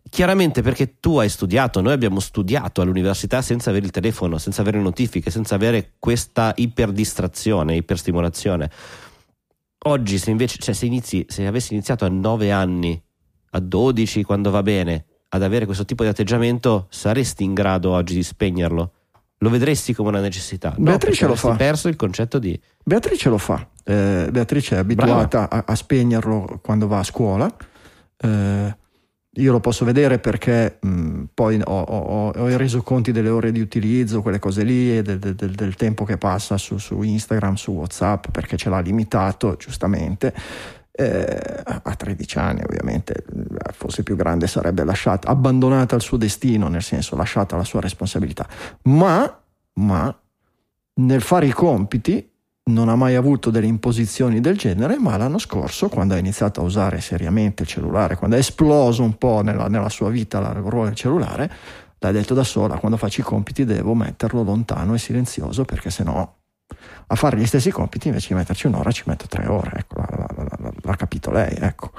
Chiaramente 0.08 0.62
perché 0.62 0.98
tu 1.00 1.18
hai 1.18 1.28
studiato, 1.28 1.80
noi 1.80 1.92
abbiamo 1.92 2.20
studiato 2.20 2.82
all'università 2.82 3.40
senza 3.42 3.70
avere 3.70 3.86
il 3.86 3.90
telefono, 3.90 4.38
senza 4.38 4.60
avere 4.60 4.78
notifiche, 4.78 5.30
senza 5.30 5.54
avere 5.54 5.94
questa 5.98 6.52
iperdistrazione, 6.56 7.76
iperstimolazione. 7.76 8.70
Oggi 9.84 10.18
se 10.18 10.30
invece, 10.30 10.58
cioè 10.58 10.74
se 10.74 10.86
inizi, 10.86 11.24
se 11.28 11.46
avessi 11.46 11.72
iniziato 11.72 12.04
a 12.04 12.08
9 12.08 12.50
anni, 12.50 13.00
a 13.50 13.60
12 13.60 14.22
quando 14.24 14.50
va 14.50 14.62
bene, 14.62 15.06
ad 15.30 15.42
avere 15.42 15.66
questo 15.66 15.84
tipo 15.84 16.02
di 16.02 16.08
atteggiamento, 16.08 16.86
saresti 16.90 17.44
in 17.44 17.54
grado 17.54 17.90
oggi 17.90 18.14
di 18.14 18.22
spegnerlo? 18.22 18.92
Lo 19.38 19.50
vedresti 19.50 19.94
come 19.94 20.08
una 20.08 20.20
necessità? 20.20 20.74
No, 20.76 20.84
Beatrice 20.84 21.26
perché 21.26 21.42
lo 21.42 21.50
fa. 21.50 21.56
perso 21.56 21.86
il 21.88 21.94
concetto 21.94 22.40
di 22.40 22.60
Beatrice 22.82 23.28
lo 23.28 23.38
fa, 23.38 23.68
Eh, 23.88 24.28
Beatrice 24.30 24.76
è 24.76 24.78
abituata 24.80 25.48
a, 25.48 25.64
a 25.66 25.74
spegnerlo 25.74 26.60
quando 26.62 26.86
va 26.86 26.98
a 26.98 27.04
scuola, 27.04 27.50
Eh, 28.20 28.76
io 29.30 29.52
lo 29.52 29.60
posso 29.60 29.84
vedere 29.84 30.18
perché 30.18 30.78
mh, 30.80 31.24
poi 31.32 31.60
ho, 31.64 31.80
ho, 31.80 32.30
ho, 32.30 32.48
i 32.50 32.56
resoconti 32.56 33.12
delle 33.12 33.28
ore 33.30 33.50
di 33.52 33.60
utilizzo, 33.60 34.20
quelle 34.20 34.40
cose 34.40 34.62
lì, 34.62 34.98
e 34.98 35.02
del, 35.02 35.18
del, 35.18 35.54
del 35.54 35.74
tempo 35.76 36.04
che 36.04 36.18
passa 36.18 36.58
su, 36.58 36.76
su, 36.76 37.00
Instagram, 37.00 37.54
su 37.54 37.70
WhatsApp, 37.70 38.26
perché 38.30 38.56
ce 38.56 38.68
l'ha 38.68 38.80
limitato, 38.80 39.56
giustamente. 39.56 40.34
Eh, 40.90 41.62
a 41.64 41.94
13 41.94 42.38
anni, 42.38 42.62
ovviamente, 42.62 43.24
fosse 43.72 44.02
più 44.02 44.16
grande, 44.16 44.48
sarebbe 44.48 44.84
lasciata, 44.84 45.28
abbandonata 45.28 45.94
al 45.94 46.02
suo 46.02 46.16
destino, 46.16 46.68
nel 46.68 46.82
senso 46.82 47.16
lasciata 47.16 47.54
alla 47.54 47.64
sua 47.64 47.80
responsabilità. 47.80 48.46
Ma, 48.82 49.40
ma 49.74 50.20
nel 50.94 51.22
fare 51.22 51.46
i 51.46 51.52
compiti 51.52 52.28
non 52.68 52.88
ha 52.88 52.96
mai 52.96 53.14
avuto 53.14 53.50
delle 53.50 53.66
imposizioni 53.66 54.40
del 54.40 54.56
genere, 54.56 54.98
ma 54.98 55.16
l'anno 55.16 55.38
scorso, 55.38 55.88
quando 55.88 56.14
ha 56.14 56.18
iniziato 56.18 56.60
a 56.60 56.64
usare 56.64 57.00
seriamente 57.00 57.62
il 57.62 57.68
cellulare, 57.68 58.16
quando 58.16 58.36
è 58.36 58.38
esploso 58.38 59.02
un 59.02 59.16
po' 59.16 59.42
nella, 59.42 59.68
nella 59.68 59.88
sua 59.88 60.10
vita 60.10 60.38
il 60.38 60.62
ruolo 60.62 60.84
del 60.84 60.94
cellulare, 60.94 61.50
l'ha 61.98 62.12
detto 62.12 62.34
da 62.34 62.44
sola, 62.44 62.78
quando 62.78 62.96
faccio 62.96 63.20
i 63.20 63.24
compiti 63.24 63.64
devo 63.64 63.94
metterlo 63.94 64.42
lontano 64.42 64.94
e 64.94 64.98
silenzioso 64.98 65.64
perché 65.64 65.90
sennò 65.90 66.36
a 67.10 67.14
fare 67.14 67.38
gli 67.38 67.46
stessi 67.46 67.70
compiti 67.70 68.08
invece 68.08 68.28
di 68.28 68.34
metterci 68.34 68.66
un'ora 68.66 68.90
ci 68.90 69.04
metto 69.06 69.26
tre 69.26 69.46
ore, 69.46 69.72
ecco, 69.78 70.02
l'ha 70.82 70.96
capito 70.96 71.30
lei, 71.30 71.56
ecco. 71.58 71.90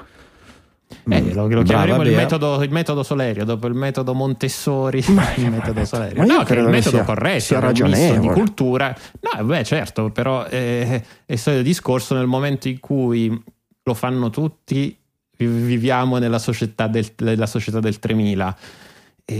Eh, 1.08 1.34
lo, 1.34 1.48
lo 1.48 1.62
chiameremo 1.62 2.02
il 2.02 2.14
metodo, 2.14 2.62
il 2.62 2.70
metodo, 2.70 3.02
Solerio, 3.02 3.44
dopo 3.44 3.66
il 3.66 3.74
metodo 3.74 4.12
Montessori, 4.14 5.02
ma, 5.10 5.34
il 5.34 5.50
metodo 5.50 5.84
Solerio. 5.84 6.24
Ma 6.24 6.34
no, 6.34 6.42
che 6.42 6.54
è 6.54 6.58
il 6.58 6.68
metodo 6.68 6.96
sia, 6.96 7.04
corretto, 7.04 7.40
sia 7.40 7.58
ragionevole. 7.58 8.20
di 8.20 8.28
cultura. 8.28 8.96
No, 9.20 9.44
beh, 9.44 9.64
certo, 9.64 10.10
però 10.10 10.46
eh, 10.46 11.02
è 11.24 11.32
il 11.32 11.38
solito 11.38 11.62
discorso 11.62 12.14
nel 12.14 12.26
momento 12.26 12.68
in 12.68 12.80
cui 12.80 13.42
lo 13.82 13.94
fanno 13.94 14.30
tutti, 14.30 14.96
viviamo 15.36 16.18
nella 16.18 16.38
società 16.38 16.86
del, 16.86 17.06
nella 17.18 17.46
società 17.46 17.80
del 17.80 17.98
3000 17.98 18.56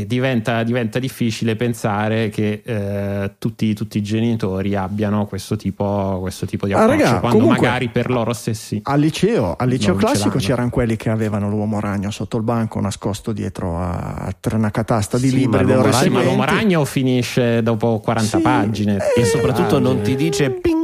diventa, 0.07 0.63
diventa, 0.63 0.99
difficile 0.99 1.57
pensare 1.57 2.29
che 2.29 2.63
eh, 2.65 3.33
tutti, 3.39 3.75
tutti, 3.75 3.99
i 3.99 4.03
genitori 4.03 4.75
abbiano 4.75 5.27
questo 5.27 5.57
tipo, 5.57 6.19
questo 6.21 6.47
tipo 6.47 6.67
di 6.67 6.73
approccio, 6.73 7.03
ah, 7.03 7.07
raga, 7.07 7.21
quando 7.21 7.47
magari 7.47 7.89
per 7.89 8.11
loro 8.11 8.33
stessi. 8.33 8.81
Al 8.85 9.01
liceo, 9.01 9.57
al 9.57 9.69
liceo 9.69 9.95
classico 9.95 10.39
c'erano 10.39 10.71
quelli 10.71 10.97
che 10.97 11.11
avevano 11.11 11.49
l'uomo 11.49 11.81
ragno 11.81 12.11
sotto 12.11 12.37
il 12.37 12.43
banco 12.43 12.81
nascosto 12.81 13.33
dietro 13.33 13.79
a 13.79 14.33
una 14.53 14.71
catasta 14.71 15.19
di 15.19 15.29
sì, 15.29 15.37
libri 15.37 15.65
ma 15.65 15.75
l'uomo, 15.75 15.93
sì, 15.93 16.09
ma 16.09 16.23
l'uomo 16.23 16.45
ragno 16.45 16.85
finisce 16.85 17.63
dopo 17.63 18.01
40 18.01 18.37
sì, 18.37 18.43
pagine. 18.43 18.99
e 19.17 19.25
soprattutto 19.25 19.79
non 19.79 20.03
ti 20.03 20.15
dice 20.15 20.51
ping 20.51 20.80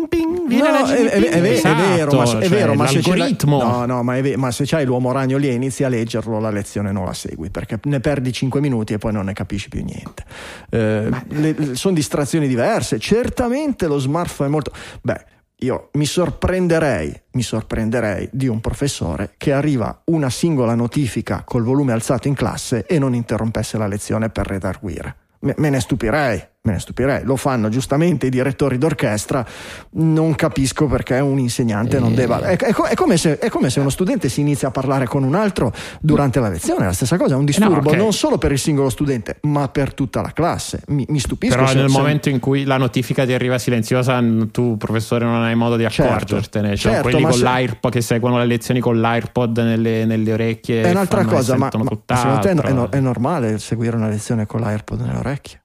viene 0.46 0.70
no, 0.70 0.87
è, 0.87 1.04
è, 1.04 1.28
è, 1.28 1.50
esatto, 1.50 1.82
è, 1.82 1.96
vero, 1.96 2.12
ma, 2.12 2.26
cioè, 2.26 2.40
è 2.40 2.48
vero, 2.48 2.74
ma 2.74 2.87
se 2.87 3.00
c'è 3.00 3.37
no, 3.46 3.85
no, 3.87 4.02
ma, 4.02 4.20
ma 4.37 4.50
se 4.50 4.64
c'hai 4.64 4.85
l'uomo 4.85 5.12
ragno 5.12 5.37
lì 5.37 5.48
e 5.48 5.52
inizi 5.52 5.85
a 5.85 5.88
leggerlo 5.88 6.38
la 6.40 6.50
lezione 6.50 6.92
non 6.92 7.04
la 7.04 7.12
segui 7.12 7.50
perché 7.50 7.78
ne 7.85 8.00
perdi 8.00 8.32
5 8.32 8.61
minuti 8.61 8.92
e 8.92 8.98
poi 8.98 9.12
non 9.12 9.26
ne 9.26 9.32
capisci 9.32 9.68
più 9.68 9.85
niente. 9.85 10.24
Eh, 10.70 11.74
sono 11.74 11.94
distrazioni 11.94 12.48
diverse. 12.48 12.98
Certamente 12.98 13.87
lo 13.87 13.98
smartphone 13.98 14.48
è 14.48 14.52
molto. 14.52 14.72
Beh, 15.02 15.24
io 15.61 15.88
mi 15.94 16.04
sorprenderei, 16.04 17.22
mi 17.32 17.42
sorprenderei 17.42 18.28
di 18.30 18.46
un 18.46 18.61
professore 18.61 19.35
che 19.38 19.52
arriva 19.52 20.02
una 20.06 20.28
singola 20.28 20.74
notifica 20.74 21.42
col 21.46 21.62
volume 21.62 21.92
alzato 21.92 22.28
in 22.28 22.35
classe 22.35 22.85
e 22.87 22.98
non 22.98 23.14
interrompesse 23.14 23.78
la 23.78 23.87
lezione 23.87 24.28
per 24.28 24.46
redarguire. 24.46 25.16
Me, 25.40 25.54
me 25.56 25.70
ne 25.70 25.80
stupirei 25.80 26.42
me 26.66 26.72
ne 26.72 26.79
stupirei. 26.81 27.24
Lo 27.24 27.37
fanno 27.37 27.68
giustamente 27.68 28.26
i 28.26 28.31
direttori 28.31 28.76
d'orchestra, 28.76 29.46
non 29.92 30.35
capisco 30.35 30.87
perché 30.87 31.18
un 31.20 31.38
insegnante 31.38 31.98
non 31.98 32.14
debba... 32.14 32.40
È, 32.40 32.57
è, 32.57 32.74
è, 32.74 32.94
come 32.94 33.16
se, 33.16 33.38
è, 33.38 33.48
come 33.48 33.70
se, 33.70 33.81
uno 33.81 33.88
studente 33.88 34.29
si 34.29 34.40
inizia 34.40 34.68
a 34.68 34.70
parlare 34.70 35.07
con 35.07 35.22
un 35.22 35.35
altro 35.35 35.72
durante 36.00 36.40
la 36.40 36.48
lezione, 36.48 36.83
è 36.83 36.87
la 36.87 36.92
stessa 36.92 37.16
cosa, 37.16 37.35
è 37.35 37.37
un 37.37 37.44
disturbo 37.44 37.74
no, 37.74 37.88
okay. 37.88 37.98
non 37.98 38.12
solo 38.12 38.37
per 38.37 38.52
il 38.52 38.59
singolo 38.59 38.90
studente, 38.90 39.38
ma 39.42 39.68
per 39.68 39.94
tutta 39.94 40.20
la 40.20 40.33
classe. 40.33 40.83
Mi, 40.88 41.07
mi 41.09 41.20
stupisco. 41.20 41.55
Però 41.55 41.68
se, 41.68 41.74
nel 41.76 41.88
se... 41.88 41.96
momento 41.96 42.29
in 42.29 42.40
cui 42.40 42.64
la 42.64 42.76
notifica 42.76 43.24
ti 43.24 43.33
arriva 43.33 43.59
silenziosa, 43.59 44.22
tu 44.50 44.76
professore 44.76 45.24
non 45.24 45.42
hai 45.42 45.55
modo 45.55 45.76
di 45.76 45.88
certo, 45.88 46.12
accorgertene. 46.12 46.76
Cioè, 46.76 46.92
certo, 46.92 47.09
quelli 47.09 47.22
con 47.22 47.33
se... 47.33 47.42
l'AirPod 47.42 47.92
che 47.92 48.00
seguono 48.00 48.38
le 48.38 48.46
lezioni 48.46 48.81
con 48.81 49.00
l'AirPod 49.00 49.59
nelle, 49.59 50.05
nelle 50.05 50.33
orecchie. 50.33 50.83
È 50.83 50.90
un'altra 50.90 51.24
cosa, 51.24 51.57
ma, 51.57 51.70
ma 51.72 52.16
secondo 52.16 52.38
te 52.40 52.50
è, 52.50 52.72
no, 52.72 52.88
è 52.90 53.00
normale 53.00 53.59
seguire 53.59 53.96
una 53.96 54.09
lezione 54.09 54.46
con 54.46 54.61
l'AirPod 54.61 55.00
nelle 55.00 55.18
orecchie? 55.18 55.61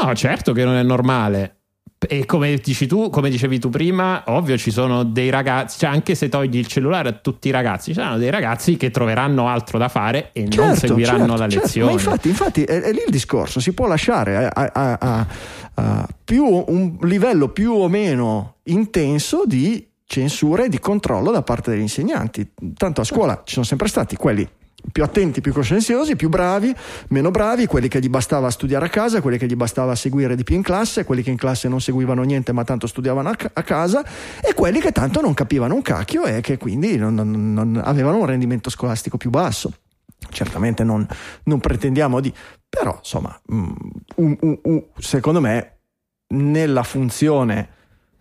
No, 0.00 0.14
certo 0.14 0.52
che 0.52 0.64
non 0.64 0.74
è 0.74 0.82
normale. 0.82 1.56
E 2.08 2.26
come 2.26 2.56
dici 2.56 2.86
tu, 2.86 3.10
come 3.10 3.30
dicevi 3.30 3.60
tu 3.60 3.68
prima, 3.68 4.24
ovvio 4.26 4.56
ci 4.58 4.72
sono 4.72 5.04
dei 5.04 5.30
ragazzi, 5.30 5.78
cioè 5.78 5.90
anche 5.90 6.16
se 6.16 6.28
togli 6.28 6.56
il 6.56 6.66
cellulare 6.66 7.10
a 7.10 7.12
tutti 7.12 7.46
i 7.46 7.52
ragazzi, 7.52 7.90
ci 7.90 7.94
saranno 7.94 8.18
dei 8.18 8.30
ragazzi 8.30 8.76
che 8.76 8.90
troveranno 8.90 9.46
altro 9.48 9.78
da 9.78 9.88
fare 9.88 10.30
e 10.32 10.48
certo, 10.48 10.64
non 10.64 10.76
seguiranno 10.76 11.18
certo, 11.18 11.36
la 11.36 11.46
lezione. 11.46 11.70
Certo. 11.70 11.86
Ma 11.86 11.92
infatti, 11.92 12.28
infatti 12.28 12.64
è, 12.64 12.80
è, 12.80 12.92
lì 12.92 13.02
il 13.06 13.12
discorso, 13.12 13.60
si 13.60 13.72
può 13.72 13.86
lasciare 13.86 14.46
a, 14.46 14.70
a, 14.72 14.98
a, 15.00 15.26
a 15.74 16.08
più, 16.24 16.44
un 16.44 16.96
livello 17.02 17.50
più 17.50 17.72
o 17.72 17.88
meno 17.88 18.56
intenso 18.64 19.44
di 19.46 19.86
censura 20.04 20.64
e 20.64 20.68
di 20.68 20.80
controllo 20.80 21.30
da 21.30 21.42
parte 21.42 21.70
degli 21.70 21.80
insegnanti. 21.80 22.52
Tanto 22.76 23.00
a 23.00 23.04
scuola 23.04 23.42
ci 23.44 23.54
sono 23.54 23.64
sempre 23.64 23.86
stati 23.86 24.16
quelli 24.16 24.46
più 24.90 25.02
attenti, 25.02 25.40
più 25.40 25.52
coscienziosi, 25.52 26.16
più 26.16 26.28
bravi, 26.28 26.74
meno 27.08 27.30
bravi, 27.30 27.66
quelli 27.66 27.88
che 27.88 28.00
gli 28.00 28.08
bastava 28.08 28.50
studiare 28.50 28.86
a 28.86 28.88
casa, 28.88 29.20
quelli 29.20 29.38
che 29.38 29.46
gli 29.46 29.54
bastava 29.54 29.94
seguire 29.94 30.34
di 30.34 30.42
più 30.42 30.56
in 30.56 30.62
classe, 30.62 31.04
quelli 31.04 31.22
che 31.22 31.30
in 31.30 31.36
classe 31.36 31.68
non 31.68 31.80
seguivano 31.80 32.22
niente 32.22 32.52
ma 32.52 32.64
tanto 32.64 32.86
studiavano 32.86 33.28
a, 33.28 33.36
a 33.52 33.62
casa 33.62 34.04
e 34.40 34.54
quelli 34.54 34.80
che 34.80 34.92
tanto 34.92 35.20
non 35.20 35.34
capivano 35.34 35.74
un 35.74 35.82
cacchio 35.82 36.24
e 36.24 36.40
che 36.40 36.58
quindi 36.58 36.96
non, 36.96 37.14
non, 37.14 37.52
non 37.52 37.80
avevano 37.82 38.18
un 38.18 38.26
rendimento 38.26 38.70
scolastico 38.70 39.16
più 39.16 39.30
basso. 39.30 39.72
Certamente 40.30 40.84
non, 40.84 41.06
non 41.44 41.60
pretendiamo 41.60 42.20
di... 42.20 42.32
però 42.68 42.96
insomma, 42.96 43.38
um, 43.48 43.74
um, 44.16 44.58
um, 44.62 44.84
secondo 44.98 45.40
me 45.40 45.78
nella 46.34 46.82
funzione 46.82 47.68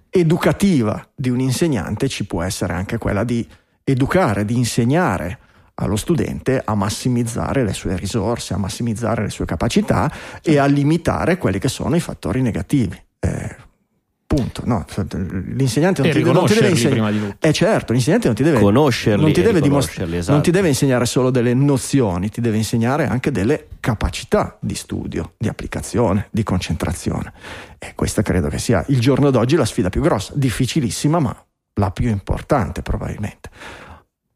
educativa 0.10 1.08
di 1.16 1.30
un 1.30 1.40
insegnante 1.40 2.10
ci 2.10 2.26
può 2.26 2.42
essere 2.42 2.74
anche 2.74 2.98
quella 2.98 3.24
di 3.24 3.48
educare, 3.84 4.46
di 4.46 4.58
insegnare 4.58 5.40
allo 5.84 5.96
studente 5.96 6.62
a 6.64 6.76
massimizzare 6.76 7.64
le 7.64 7.74
sue 7.74 7.96
risorse, 7.96 8.54
a 8.54 8.58
massimizzare 8.58 9.24
le 9.24 9.30
sue 9.30 9.46
capacità 9.46 10.12
e 10.42 10.58
a 10.58 10.66
limitare 10.66 11.38
quelli 11.38 11.60
che 11.60 11.70
sono 11.70 11.96
i 11.96 12.00
fattori 12.00 12.42
negativi. 12.42 13.02
Eh, 13.20 13.56
punto. 14.34 14.62
No, 14.66 14.86
l'insegnante 15.56 16.02
non 16.02 16.12
ti, 16.12 16.24
non 16.24 16.46
ti, 16.46 16.54
deve 16.54 16.70
insegnare. 16.70 17.38
Eh 17.40 17.52
certo, 17.52 17.92
l'insegnante 17.92 18.28
non 18.28 18.36
ti 18.36 18.44
deve 18.44 18.60
conoscerli, 18.60 19.22
non 19.22 19.34
ti 19.34 19.42
deve, 19.42 19.60
dimostra- 19.60 20.06
esatto. 20.06 20.32
non 20.32 20.42
ti 20.42 20.52
deve 20.52 20.70
insegnare 20.70 21.06
solo 21.06 21.30
delle 21.32 21.54
nozioni, 21.54 22.30
ti 22.30 22.40
deve 22.40 22.56
insegnare 22.56 23.08
anche 23.08 23.32
delle 23.32 23.68
capacità 23.82 24.58
di 24.62 24.76
studio, 24.76 25.34
di 25.38 25.50
applicazione, 25.50 26.28
di 26.32 26.44
concentrazione. 26.44 27.34
E 27.78 27.94
questa 27.94 28.22
credo 28.22 28.48
che 28.48 28.58
sia 28.58 28.86
il 28.88 29.00
giorno 29.00 29.32
d'oggi 29.32 29.58
la 29.58 29.66
sfida 29.66 29.90
più 29.90 30.02
grossa, 30.02 30.32
difficilissima, 30.36 31.20
ma 31.20 31.46
la 31.74 31.92
più 31.92 32.08
importante 32.08 32.82
probabilmente. 32.82 33.50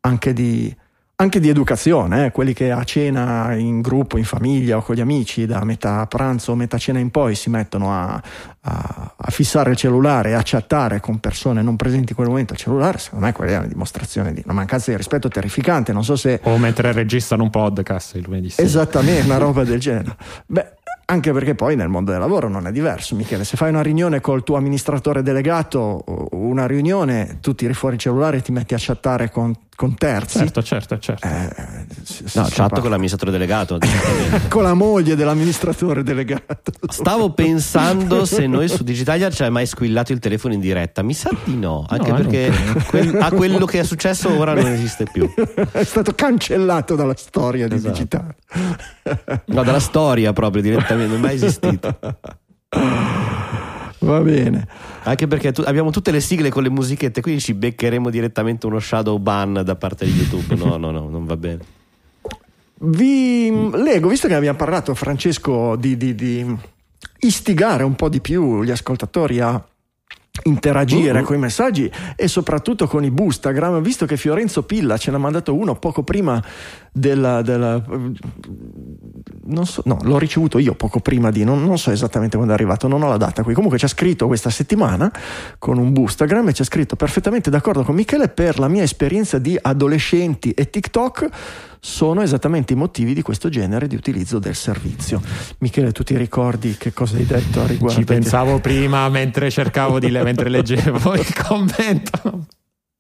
Anche 0.01 0.34
di 0.34 0.75
anche 1.17 1.39
di 1.39 1.47
educazione, 1.47 2.25
eh? 2.25 2.32
quelli 2.32 2.54
che 2.54 2.71
a 2.71 2.84
cena 2.84 3.54
in 3.54 3.80
gruppo, 3.80 4.17
in 4.17 4.25
famiglia 4.25 4.78
o 4.78 4.82
con 4.82 4.95
gli 4.95 5.01
amici 5.01 5.45
da 5.45 5.63
metà 5.63 6.06
pranzo 6.08 6.51
o 6.51 6.56
metà 6.56 6.78
cena 6.78 6.99
in 6.99 7.10
poi 7.10 7.36
si 7.36 7.49
mettono 7.49 7.93
a, 7.93 8.21
a, 8.62 9.13
a 9.15 9.32
fissare 9.32 9.71
il 9.71 9.78
cellulare 9.78 10.32
e 10.32 10.34
a 10.34 10.41
chattare 10.43 10.99
con 10.99 11.19
persone 11.19 11.62
non 11.62 11.78
presenti 11.78 12.10
in 12.10 12.15
quel 12.15 12.28
momento 12.28 12.51
al 12.51 12.60
cellulare, 12.60 12.97
secondo 12.97 13.25
me 13.25 13.32
quella 13.32 13.51
è 13.54 13.58
una 13.58 13.67
dimostrazione 13.67 14.34
di 14.34 14.41
una 14.43 14.54
mancanza 14.54 14.91
di 14.91 14.97
rispetto 14.97 15.30
terrificante. 15.30 15.93
Non 15.93 16.04
so 16.04 16.17
se... 16.17 16.41
O 16.43 16.58
mentre 16.58 16.91
registrano 16.91 17.43
un 17.43 17.49
podcast 17.49 18.15
il 18.15 18.23
lunedì 18.25 18.49
sera. 18.49 18.67
Esattamente, 18.67 19.25
una 19.25 19.38
roba 19.39 19.63
del 19.63 19.80
genere. 19.80 20.17
Beh, 20.45 20.73
anche 21.08 21.32
perché 21.32 21.54
poi 21.54 21.75
nel 21.75 21.88
mondo 21.88 22.12
del 22.12 22.19
lavoro 22.19 22.49
non 22.49 22.65
è 22.65 22.71
diverso, 22.71 23.15
Michele. 23.15 23.43
Se 23.43 23.58
fai 23.58 23.69
una 23.69 23.84
riunione 23.84 24.21
col 24.21 24.43
tuo 24.43 24.58
amministratore 24.58 25.21
delegato, 25.21 26.04
una 26.32 26.65
riunione, 26.65 27.38
tu 27.41 27.54
tiri 27.54 27.73
fuori 27.73 27.95
il 27.95 28.01
cellulare 28.01 28.38
e 28.38 28.41
ti 28.41 28.51
metti 28.51 28.73
a 28.73 28.78
chattare 28.80 29.30
con, 29.30 29.54
con 29.75 29.95
terzi. 29.95 30.39
Certo, 30.39 30.63
certo, 30.63 30.97
certo. 30.99 31.27
Eh, 31.27 31.85
no, 32.33 32.47
chatto 32.49 32.79
con 32.79 32.89
l'amministratore 32.89 33.31
delegato. 33.31 33.77
con 34.47 34.63
la 34.63 34.73
moglie 34.73 35.15
dell'amministratore 35.15 36.01
delegato. 36.01 36.71
Stavo 36.88 37.31
pensando 37.35 38.25
se 38.25 38.47
noi 38.47 38.69
su 38.69 38.83
Digitalia 38.83 39.29
ci 39.29 39.43
hai 39.43 39.51
mai 39.51 39.65
squillato 39.65 40.13
il 40.13 40.19
telefono 40.19 40.53
in 40.53 40.61
diretta. 40.61 41.03
Mi 41.03 41.13
sa 41.13 41.29
di 41.43 41.57
no, 41.57 41.85
anche 41.89 42.09
no, 42.09 42.15
perché 42.15 42.51
quel, 42.88 43.17
a 43.21 43.31
quello 43.31 43.65
che 43.65 43.79
è 43.79 43.83
successo 43.83 44.29
ora 44.29 44.53
non 44.53 44.67
esiste 44.67 45.05
più. 45.11 45.31
è 45.71 45.83
stato 45.83 46.13
cancellato 46.15 46.95
dalla 46.95 47.15
storia 47.15 47.67
di 47.67 47.75
esatto. 47.75 47.91
Digitalia. 47.91 48.35
no, 49.45 49.63
dalla 49.63 49.79
storia 49.79 50.31
proprio 50.31 50.61
direttamente 50.61 51.07
non 51.07 51.17
è 51.17 51.21
mai 51.21 51.35
esistito. 51.35 51.99
Va 54.06 54.20
bene. 54.22 54.68
Anche 55.04 55.28
perché 55.28 55.52
tu, 55.52 55.62
abbiamo 55.65 55.89
tutte 55.89 56.12
le 56.12 56.20
sigle 56.20 56.50
con 56.50 56.63
le 56.63 56.70
musichette, 56.70 57.22
quindi 57.22 57.41
ci 57.41 57.54
beccheremo 57.54 58.10
direttamente 58.10 58.65
uno 58.65 58.80
shadow 58.80 59.18
ban 59.18 59.62
da 59.63 59.76
parte 59.76 60.06
di 60.06 60.12
YouTube. 60.12 60.56
No, 60.56 60.78
no, 60.78 60.91
no, 60.91 61.10
non 61.10 61.26
va 61.26 61.36
bene. 61.36 61.60
Vi 62.78 63.50
leggo, 63.72 64.10
visto 64.10 64.28
che 64.28 64.36
abbiamo 64.36 64.58
parlato, 64.58 64.94
Francesco, 64.94 65.76
di, 65.76 65.98
di, 65.98 66.13
di 66.13 66.58
istigare 67.20 67.84
un 67.84 67.96
po' 67.96 68.10
di 68.10 68.22
più 68.22 68.63
gli 68.63 68.72
ascoltatori 68.72 69.39
a 69.39 69.63
interagire 70.44 71.20
uh-huh. 71.20 71.26
con 71.26 71.36
i 71.36 71.39
messaggi 71.39 71.89
e 72.15 72.28
soprattutto 72.28 72.88
con 72.88 73.04
i 73.04 73.12
boostagram 73.12 73.82
visto 73.82 74.06
che 74.06 74.18
Fiorenzo 74.18 74.63
Pilla 74.63 74.98
ce 74.98 75.10
n'ha 75.10 75.18
mandato 75.18 75.56
uno 75.56 75.76
poco 75.76 76.04
prima 76.04 76.44
della, 76.97 77.41
della 77.41 77.84
non 79.47 79.65
so, 79.65 79.81
no, 79.86 79.99
l'ho 80.03 80.17
ricevuto 80.17 80.60
io 80.60 80.75
poco 80.75 81.01
prima 81.01 81.29
di, 81.29 81.43
non, 81.43 81.65
non, 81.65 81.77
so 81.77 81.91
esattamente 81.91 82.38
quando 82.38 82.53
è 82.53 82.55
arrivato, 82.55 82.88
non 82.88 83.03
ho 83.03 83.10
la 83.10 83.17
data 83.17 83.43
qui. 83.43 83.53
Comunque 83.53 83.77
c'è 83.77 83.88
scritto 83.88 84.27
questa 84.27 84.49
settimana 84.49 85.12
con 85.60 85.77
un 85.77 85.91
boostagram 85.91 86.47
e 86.47 86.53
c'è 86.53 86.63
scritto 86.63 86.95
perfettamente 86.95 87.49
d'accordo 87.49 87.84
con 87.84 87.95
Michele 87.95 88.29
per 88.29 88.60
la 88.60 88.69
mia 88.69 88.84
esperienza 88.84 89.39
di 89.39 89.58
adolescenti 89.62 90.51
e 90.51 90.69
TikTok 90.69 91.27
sono 91.81 92.21
esattamente 92.21 92.73
i 92.73 92.75
motivi 92.77 93.13
di 93.13 93.21
questo 93.21 93.49
genere 93.49 93.88
di 93.88 93.95
utilizzo 93.95 94.39
del 94.39 94.55
servizio. 94.55 95.21
Michele, 95.60 95.91
tu 95.91 96.03
ti 96.03 96.15
ricordi 96.15 96.77
che 96.77 96.93
cosa 96.93 97.17
hai 97.17 97.25
detto 97.25 97.62
a 97.62 97.67
riguardo? 97.67 97.99
Ci 97.99 98.05
pensavo 98.05 98.60
prima 98.60 99.08
mentre 99.10 99.51
cercavo 99.51 99.99
di 99.99 100.10
le- 100.10 100.23
mentre 100.23 100.49
leggevo 100.49 101.13
il 101.13 101.27
commento. 101.45 102.45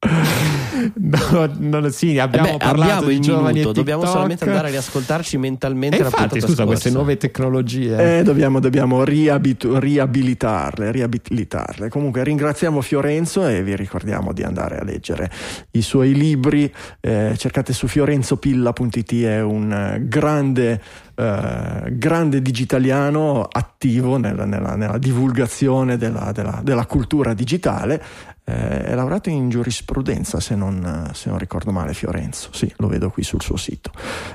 No, 0.97 1.49
no, 1.57 1.89
sì, 1.89 2.19
abbiamo 2.19 2.47
Eh 2.47 2.51
beh, 2.51 2.57
parlato 2.57 2.91
abbiamo 3.05 3.07
di 3.07 3.19
giovani 3.19 3.53
minuto, 3.53 3.71
e 3.71 3.73
dobbiamo 3.73 4.05
solamente 4.05 4.43
andare 4.43 4.67
a 4.67 4.69
riascoltarci 4.71 5.37
mentalmente 5.37 5.97
E 5.97 5.99
infatti, 6.01 6.39
scusa, 6.39 6.47
scorsa. 6.47 6.65
queste 6.65 6.89
nuove 6.91 7.17
tecnologie. 7.17 8.19
Eh, 8.19 8.23
dobbiamo, 8.23 8.59
dobbiamo 8.59 9.03
riabitu- 9.03 9.77
riabilitarle, 9.77 10.91
riabilitarle. 10.91 11.89
Comunque 11.89 12.23
ringraziamo 12.23 12.81
Fiorenzo 12.81 13.47
e 13.47 13.63
vi 13.63 13.75
ricordiamo 13.75 14.31
di 14.31 14.43
andare 14.43 14.77
a 14.77 14.83
leggere 14.83 15.29
i 15.71 15.81
suoi 15.81 16.13
libri. 16.13 16.71
Eh, 16.99 17.33
cercate 17.35 17.73
su 17.73 17.87
fiorenzopilla.it, 17.87 19.23
è 19.23 19.41
un 19.41 19.71
eh, 19.71 19.99
grande, 20.07 20.81
eh, 21.15 21.83
grande 21.93 22.41
digitaliano 22.41 23.47
attivo 23.49 24.17
nella, 24.17 24.45
nella- 24.45 24.75
nella 24.75 24.97
divulgazione 24.99 25.97
della, 25.97 26.31
della- 26.31 26.61
della 26.63 26.85
cultura 26.85 27.33
digitale. 27.33 28.03
Eh, 28.47 28.83
è 28.85 28.93
laureato 28.95 29.29
in 29.29 29.49
giurisprudenza, 29.49 30.39
se 30.39 30.53
non, 30.55 31.09
se 31.13 31.29
non 31.29 31.39
ricordo 31.39 31.71
male, 31.71 31.93
Fiorenzo. 31.95 32.49
Sì, 32.51 32.71
lo 32.77 32.87
vedo 32.87 33.09
qui 33.09 33.23
sul 33.23 33.41
suo 33.41 33.57
sito. 33.57 33.89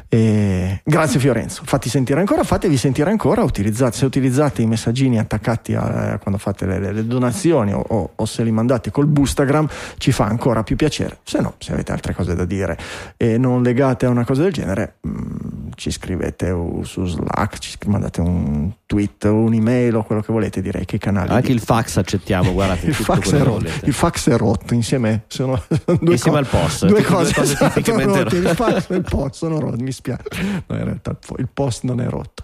E 0.08 0.80
grazie 0.84 1.20
Fiorenzo, 1.20 1.62
fatti 1.64 1.88
sentire 1.88 2.18
ancora, 2.18 2.42
fatevi 2.42 2.76
sentire 2.76 3.10
ancora, 3.10 3.42
utilizzate, 3.42 3.96
se 3.96 4.04
utilizzate 4.04 4.62
i 4.62 4.66
messaggini 4.66 5.18
attaccati 5.18 5.74
a, 5.74 6.18
quando 6.20 6.38
fate 6.40 6.66
le, 6.66 6.92
le- 6.92 7.06
donazioni 7.06 7.72
o, 7.72 7.84
o- 7.86 8.10
o 8.16 8.24
se 8.24 8.42
li 8.42 8.50
mandate 8.50 8.90
col 8.90 9.06
boostagram 9.06 9.68
ci 9.98 10.10
fa 10.10 10.24
ancora 10.24 10.62
più 10.64 10.74
piacere, 10.76 11.18
se 11.22 11.40
no 11.40 11.54
se 11.58 11.72
avete 11.72 11.92
altre 11.92 12.12
cose 12.14 12.34
da 12.34 12.44
dire 12.44 12.76
e 13.16 13.38
non 13.38 13.62
legate 13.62 14.06
a 14.06 14.08
una 14.08 14.24
cosa 14.24 14.42
del 14.42 14.52
genere 14.52 14.96
mm, 15.06 15.70
ci 15.76 15.90
scrivete 15.92 16.50
o 16.50 16.82
su 16.82 17.04
Slack, 17.06 17.58
ci 17.58 17.76
mandate 17.86 18.20
un 18.20 18.72
tweet 18.86 19.24
un'email 19.24 19.94
o 19.94 20.02
quello 20.02 20.20
che 20.20 20.32
volete, 20.32 20.60
direi 20.60 20.84
che 20.84 20.96
i 20.96 20.98
canali... 20.98 21.30
Anche 21.30 21.48
di- 21.48 21.52
il 21.54 21.60
fax 21.60 21.96
accettiamo, 21.96 22.52
guardate, 22.52 22.86
il 22.90 22.94
fax, 22.94 23.32
è 23.32 23.40
il 23.84 23.92
fax 24.00 24.30
è 24.30 24.36
rotto 24.38 24.72
insieme. 24.72 25.24
Sono 25.28 25.62
due 25.84 26.12
Insieme 26.12 26.42
co- 26.42 26.44
al 26.44 26.46
post, 26.46 26.86
due 26.86 27.02
tutte 27.02 27.08
due 27.08 27.18
cose, 27.18 27.34
cose 27.34 27.52
esatto, 27.52 27.80
rotte, 28.06 28.36
il 28.36 28.48
fax 28.48 28.90
e 28.90 28.94
il 28.94 29.02
post 29.02 29.34
sono 29.34 29.60
rotti 29.60 29.82
mi 29.82 29.92
spiace. 29.92 30.22
No, 30.66 30.76
in 30.76 30.84
realtà 30.84 31.18
il 31.36 31.48
post 31.52 31.82
non 31.84 32.00
è 32.00 32.08
rotto. 32.08 32.42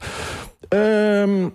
Ehm, 0.68 1.50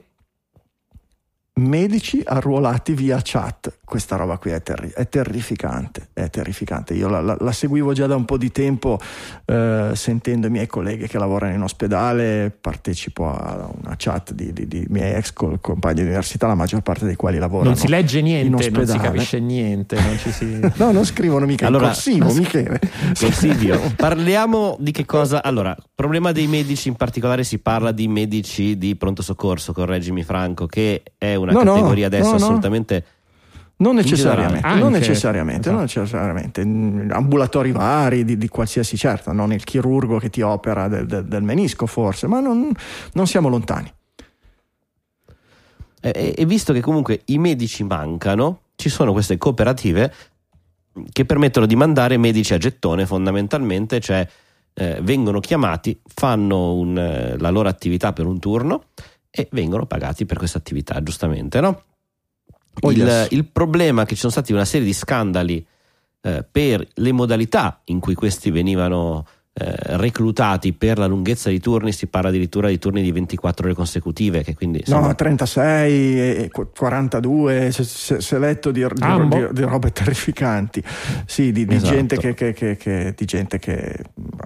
medici 1.53 2.21
arruolati 2.25 2.93
via 2.93 3.19
chat 3.21 3.79
questa 3.83 4.15
roba 4.15 4.37
qui 4.37 4.51
è, 4.51 4.63
terri- 4.63 4.91
è 4.95 5.09
terrificante 5.09 6.07
è 6.13 6.29
terrificante 6.29 6.93
io 6.93 7.09
la, 7.09 7.19
la- 7.19 7.35
la 7.37 7.51
seguivo 7.51 7.91
già 7.91 8.07
da 8.07 8.15
un 8.15 8.23
po' 8.23 8.37
di 8.37 8.51
tempo 8.53 8.97
eh, 9.45 9.91
sentendo 9.93 10.47
i 10.47 10.49
miei 10.49 10.67
colleghi 10.67 11.07
che 11.07 11.17
lavorano 11.17 11.53
in 11.53 11.61
ospedale 11.61 12.55
partecipo 12.59 13.29
a 13.29 13.69
una 13.81 13.95
chat 13.97 14.31
di, 14.31 14.53
di- 14.53 14.65
di 14.65 14.85
miei 14.87 15.13
ex 15.15 15.33
co- 15.33 15.57
compagni 15.59 15.95
di 15.95 16.01
università 16.03 16.47
la 16.47 16.55
maggior 16.55 16.81
parte 16.81 17.05
dei 17.05 17.15
quali 17.15 17.37
lavorano 17.37 17.71
non 17.71 17.77
si 17.77 17.89
legge 17.89 18.19
in 18.19 18.25
niente, 18.25 18.69
non 18.69 18.87
si 18.87 18.97
capisce 18.97 19.39
niente. 19.39 19.99
Non 19.99 20.17
ci 20.17 20.31
si... 20.31 20.59
No, 20.81 20.91
non 20.91 21.05
scrivono 21.05 21.45
mica 21.45 21.67
Allora- 21.67 21.87
in 21.87 21.91
corsivo, 21.91 22.33
Michele. 22.33 22.79
Consiglio. 23.19 23.79
Parliamo 23.95 24.77
di 24.79 24.91
che 24.91 25.05
cosa? 25.05 25.43
Allora, 25.43 25.75
problema 25.93 26.31
dei 26.31 26.47
medici, 26.47 26.87
in 26.87 26.95
particolare 26.95 27.43
si 27.43 27.59
parla 27.59 27.91
di 27.91 28.07
medici 28.07 28.77
di 28.77 28.95
pronto 28.95 29.21
soccorso, 29.21 29.73
correggimi 29.73 30.23
Franco, 30.23 30.65
che 30.65 31.03
è 31.17 31.35
una 31.41 31.51
No, 31.51 31.63
no, 31.63 31.73
categoria 31.73 32.07
adesso 32.07 32.23
no, 32.23 32.29
no. 32.29 32.35
assolutamente 32.35 33.05
Non 33.77 33.91
In 33.93 33.97
necessariamente, 33.97 34.67
non 34.67 34.77
Anche, 34.83 34.99
necessariamente, 34.99 35.71
non 35.71 35.81
necessariamente. 35.81 36.61
Ambulatori 36.61 37.71
vari 37.71 38.23
di, 38.23 38.37
di 38.37 38.47
qualsiasi, 38.47 38.95
certo, 38.95 39.31
non 39.31 39.51
il 39.51 39.63
chirurgo 39.63 40.19
che 40.19 40.29
ti 40.29 40.41
opera 40.41 40.87
del, 40.87 41.05
del- 41.07 41.25
del 41.25 41.41
menisco 41.41 41.87
forse, 41.87 42.27
ma 42.27 42.39
non, 42.39 42.71
non 43.13 43.25
siamo 43.27 43.49
lontani. 43.49 43.91
E, 46.03 46.33
e 46.37 46.45
visto 46.45 46.73
che 46.73 46.81
comunque 46.81 47.21
i 47.25 47.37
medici 47.37 47.83
mancano, 47.83 48.61
ci 48.75 48.89
sono 48.89 49.11
queste 49.13 49.37
cooperative 49.37 50.13
che 51.11 51.25
permettono 51.25 51.65
di 51.65 51.75
mandare 51.75 52.17
medici 52.17 52.53
a 52.53 52.57
gettone 52.57 53.05
fondamentalmente, 53.05 53.99
cioè 53.99 54.27
eh, 54.73 54.99
vengono 55.01 55.39
chiamati, 55.39 55.99
fanno 56.03 56.73
un, 56.73 56.97
eh, 56.97 57.37
la 57.37 57.49
loro 57.49 57.69
attività 57.69 58.13
per 58.13 58.25
un 58.25 58.39
turno 58.39 58.85
e 59.31 59.47
vengono 59.51 59.85
pagati 59.85 60.25
per 60.25 60.37
questa 60.37 60.57
attività, 60.57 61.01
giustamente, 61.01 61.61
no? 61.61 61.83
Il, 62.81 63.27
il 63.31 63.45
problema 63.45 64.03
è 64.03 64.05
che 64.05 64.13
ci 64.13 64.19
sono 64.19 64.31
stati 64.31 64.53
una 64.53 64.65
serie 64.65 64.85
di 64.85 64.93
scandali 64.93 65.65
eh, 66.21 66.45
per 66.49 66.85
le 66.93 67.11
modalità 67.11 67.81
in 67.85 67.99
cui 67.99 68.13
questi 68.13 68.51
venivano 68.51 69.25
reclutati 69.53 70.71
per 70.73 70.97
la 70.97 71.07
lunghezza 71.07 71.49
dei 71.49 71.59
turni, 71.59 71.91
si 71.91 72.07
parla 72.07 72.29
addirittura 72.29 72.69
di 72.69 72.79
turni 72.79 73.01
di 73.01 73.11
24 73.11 73.65
ore 73.65 73.75
consecutive, 73.75 74.43
che 74.43 74.55
quindi 74.55 74.81
No, 74.87 74.95
insomma, 74.95 75.13
36, 75.13 76.43
e 76.43 76.49
qu- 76.49 76.69
42, 76.75 77.71
se, 77.71 77.83
se, 77.83 78.21
se 78.21 78.39
letto 78.39 78.71
di, 78.71 78.79
di, 78.79 79.01
Ambo. 79.03 79.35
di- 79.35 79.47
di 79.53 79.61
robe 79.63 79.91
terrificanti. 79.93 80.81
Sì, 81.25 81.51
di, 81.51 81.65
di 81.65 81.75
Esatto. 81.75 81.93
gente, 81.93 82.17
che, 82.17 82.33
che- 82.33 82.53
che- 82.53 82.75
che- 82.77 83.13
di 83.15 83.25
gente 83.25 83.59
che 83.59 83.99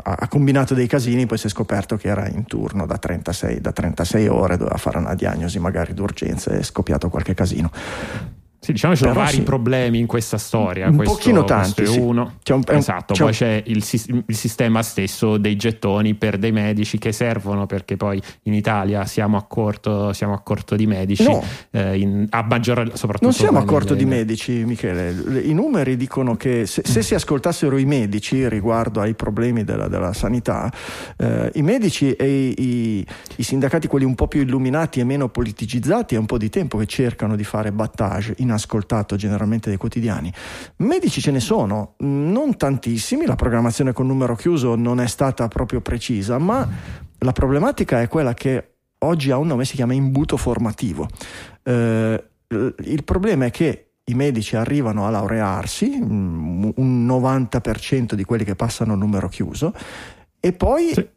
ha, 0.04 0.16
ha 0.20 0.28
combinato 0.28 0.74
dei 0.74 0.88
casini, 0.88 1.26
poi 1.28 1.38
si 1.38 1.48
è 1.48 1.50
scoperto 1.50 1.98
che 1.98 2.08
era 2.08 2.28
in 2.28 2.46
turno 2.46 2.86
da 2.86 2.98
36, 2.98 3.62
da 3.62 3.72
36 3.72 4.28
ore, 4.28 4.58
doveva 4.58 4.78
fare 4.78 4.98
una 4.98 5.14
diagnosi 5.14 5.60
magari 5.60 5.94
d'urgenza 5.94 6.52
e 6.52 6.60
è 6.60 6.64
scoppiato 6.64 7.10
qualche 7.10 7.34
casino. 7.36 7.70
Sì, 8.66 8.72
diciamo 8.72 8.96
ci 8.96 9.04
sono 9.04 9.14
vari 9.14 9.36
sì. 9.36 9.42
problemi 9.44 10.00
in 10.00 10.08
questa 10.08 10.40
storia. 10.40 10.88
Un 10.90 10.96
questo, 10.96 11.14
pochino 11.14 11.44
questo 11.44 11.62
tanti, 11.62 11.82
è 11.84 11.86
sì. 11.86 12.00
uno. 12.00 12.34
C'è 12.42 12.54
un- 12.54 12.64
è 12.66 12.74
esatto, 12.74 13.14
c'è 13.14 13.20
poi 13.20 13.30
un- 13.30 13.36
c'è 13.36 13.64
il, 13.68 14.24
il 14.28 14.36
sistema 14.36 14.82
stesso 14.82 15.38
dei 15.38 15.56
gettoni 15.56 16.16
per 16.16 16.40
dei 16.40 16.52
medici 16.52 16.98
che 16.98 17.12
servono 17.12 17.68
perché 17.68 17.96
poi 17.96 18.20
in 18.44 18.54
Italia 18.56 19.06
siamo 19.06 19.38
a 19.38 19.44
corto, 19.44 20.14
siamo 20.14 20.34
a 20.34 20.40
corto 20.40 20.76
di 20.76 20.88
medici, 20.88 21.24
No. 21.24 21.44
eh, 21.70 22.00
in- 22.00 22.26
a 22.32 22.42
maggior 22.44 22.90
soprattutto 22.96 23.24
Non 23.26 23.34
siamo 23.34 23.60
a 23.60 23.66
corto 23.66 23.94
di 23.94 24.06
medici, 24.06 24.64
Michele. 24.66 25.12
Le- 25.12 25.40
I 25.42 25.54
numeri 25.54 25.96
dicono 25.96 26.36
che 26.36 26.66
se, 26.66 26.82
se 26.84 27.04
si 27.04 27.14
ascoltassero 27.14 27.78
i 27.78 27.86
medici 27.86 28.48
riguardo 28.50 29.00
ai 29.00 29.14
problemi 29.14 29.64
della, 29.64 29.88
della 29.88 30.14
sanità, 30.14 30.72
eh, 31.18 31.52
i 31.54 31.62
medici 31.62 32.14
e 32.14 32.26
i, 32.50 32.62
i- 32.98 33.06
i 33.36 33.44
sindacati, 33.44 33.88
quelli 33.88 34.06
un 34.06 34.16
po' 34.16 34.28
più 34.28 34.42
illuminati 34.42 35.00
e 35.00 35.04
meno 35.04 35.30
politicizzati, 35.30 36.16
è 36.16 36.18
un 36.18 36.26
po' 36.26 36.38
di 36.40 36.50
tempo 36.50 36.78
che 36.80 36.86
cercano 36.88 37.36
di 37.36 37.44
fare 37.44 37.72
battage, 37.72 38.34
inascoltato 38.56 39.16
generalmente 39.16 39.70
dai 39.70 39.78
quotidiani. 39.78 40.32
Medici 40.78 41.22
ce 41.22 41.32
ne 41.32 41.40
sono, 41.40 41.96
non 42.00 42.58
tantissimi, 42.58 43.26
la 43.26 43.36
programmazione 43.36 43.94
con 43.94 44.08
numero 44.08 44.36
chiuso 44.36 44.76
non 44.76 45.00
è 45.00 45.08
stata 45.08 45.48
proprio 45.48 45.82
precisa, 45.82 46.38
ma 46.38 46.68
la 47.20 47.32
problematica 47.32 48.02
è 48.02 48.08
quella 48.08 48.34
che 48.34 48.76
oggi 49.00 49.32
ha 49.32 49.38
un 49.38 49.48
nome, 49.48 49.66
si 49.66 49.76
chiama 49.76 49.94
imbuto 49.94 50.38
formativo. 50.38 51.08
Eh, 51.64 52.24
il 52.48 53.04
problema 53.04 53.46
è 53.46 53.52
che 53.52 53.90
i 54.06 54.14
medici 54.14 54.56
arrivano 54.56 55.06
a 55.06 55.10
laurearsi, 55.10 56.00
mm, 56.02 56.70
un 56.76 57.06
90% 57.06 58.16
di 58.16 58.24
quelli 58.24 58.44
che 58.44 58.56
passano 58.56 58.96
numero 58.96 59.28
chiuso, 59.28 59.74
e 60.40 60.54
poi 60.54 60.92
Sì. 60.94 61.08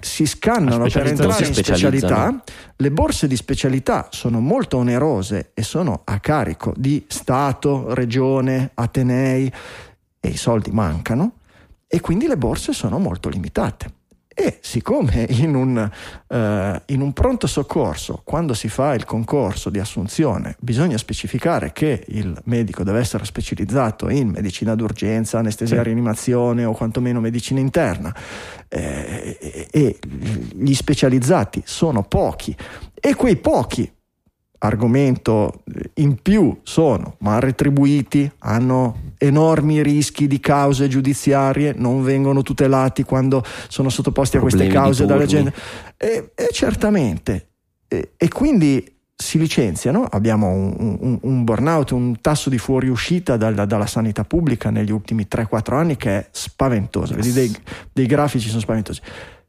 Si 0.00 0.26
scannano 0.26 0.88
per 0.88 1.06
entrare 1.06 1.46
in 1.46 1.54
specialità. 1.54 2.42
Le 2.76 2.90
borse 2.90 3.26
di 3.26 3.36
specialità 3.36 4.08
sono 4.10 4.40
molto 4.40 4.76
onerose 4.76 5.50
e 5.54 5.62
sono 5.62 6.02
a 6.04 6.18
carico 6.20 6.72
di 6.76 7.04
Stato, 7.08 7.94
Regione, 7.94 8.70
Atenei 8.74 9.52
e 10.20 10.28
i 10.28 10.36
soldi 10.36 10.70
mancano 10.70 11.38
e 11.86 12.00
quindi 12.00 12.26
le 12.26 12.36
borse 12.36 12.72
sono 12.72 12.98
molto 12.98 13.28
limitate. 13.28 14.02
E 14.36 14.58
siccome 14.62 15.26
in 15.30 15.54
un, 15.54 15.90
eh, 16.28 16.82
in 16.86 17.00
un 17.00 17.12
pronto 17.12 17.46
soccorso, 17.46 18.20
quando 18.24 18.52
si 18.52 18.68
fa 18.68 18.94
il 18.94 19.04
concorso 19.04 19.70
di 19.70 19.78
assunzione, 19.78 20.56
bisogna 20.58 20.98
specificare 20.98 21.72
che 21.72 22.04
il 22.08 22.36
medico 22.44 22.82
deve 22.82 22.98
essere 22.98 23.24
specializzato 23.24 24.08
in 24.08 24.30
medicina 24.30 24.74
d'urgenza, 24.74 25.38
anestesia 25.38 25.78
Sì. 25.78 25.82
rianimazione 25.84 26.64
o 26.64 26.72
quantomeno 26.72 27.20
medicina 27.20 27.60
interna, 27.60 28.12
eh, 28.68 29.38
e- 29.40 29.68
e 29.70 29.98
gli 30.52 30.74
specializzati 30.74 31.62
sono 31.64 32.02
pochi 32.02 32.56
e 32.92 33.14
quei 33.14 33.36
pochi 33.36 33.88
argomento 34.58 35.62
in 35.94 36.16
più 36.22 36.58
sono 36.62 37.16
mal 37.18 37.40
retribuiti, 37.40 38.30
hanno 38.38 39.12
enormi 39.18 39.82
rischi 39.82 40.26
di 40.26 40.40
cause 40.40 40.88
giudiziarie, 40.88 41.74
non 41.76 42.02
vengono 42.02 42.42
tutelati 42.42 43.02
quando 43.02 43.42
sono 43.68 43.88
sottoposti 43.88 44.36
a 44.36 44.40
queste 44.40 44.66
Problemi 44.66 44.84
cause 44.86 45.06
turni. 45.06 45.26
gente. 45.26 45.52
E, 45.96 46.30
e 46.34 46.48
certamente. 46.52 47.48
E, 47.88 48.12
e 48.16 48.28
quindi 48.28 48.92
si 49.16 49.38
licenziano, 49.38 50.04
abbiamo 50.10 50.48
un, 50.48 50.96
un- 51.00 51.18
un 51.22 51.44
burnout, 51.44 51.92
un 51.92 52.20
tasso 52.20 52.50
di 52.50 52.58
fuoriuscita 52.58 53.36
dalla, 53.36 53.64
dalla 53.64 53.86
sanità 53.86 54.24
pubblica 54.24 54.70
negli 54.70 54.90
ultimi 54.90 55.26
3-4 55.30 55.74
anni 55.74 55.96
che 55.96 56.10
è 56.18 56.28
spaventoso, 56.32 57.14
Vedi, 57.14 57.32
dei, 57.32 57.56
dei 57.92 58.06
grafici 58.06 58.48
sono 58.48 58.60
spaventosi. 58.60 59.00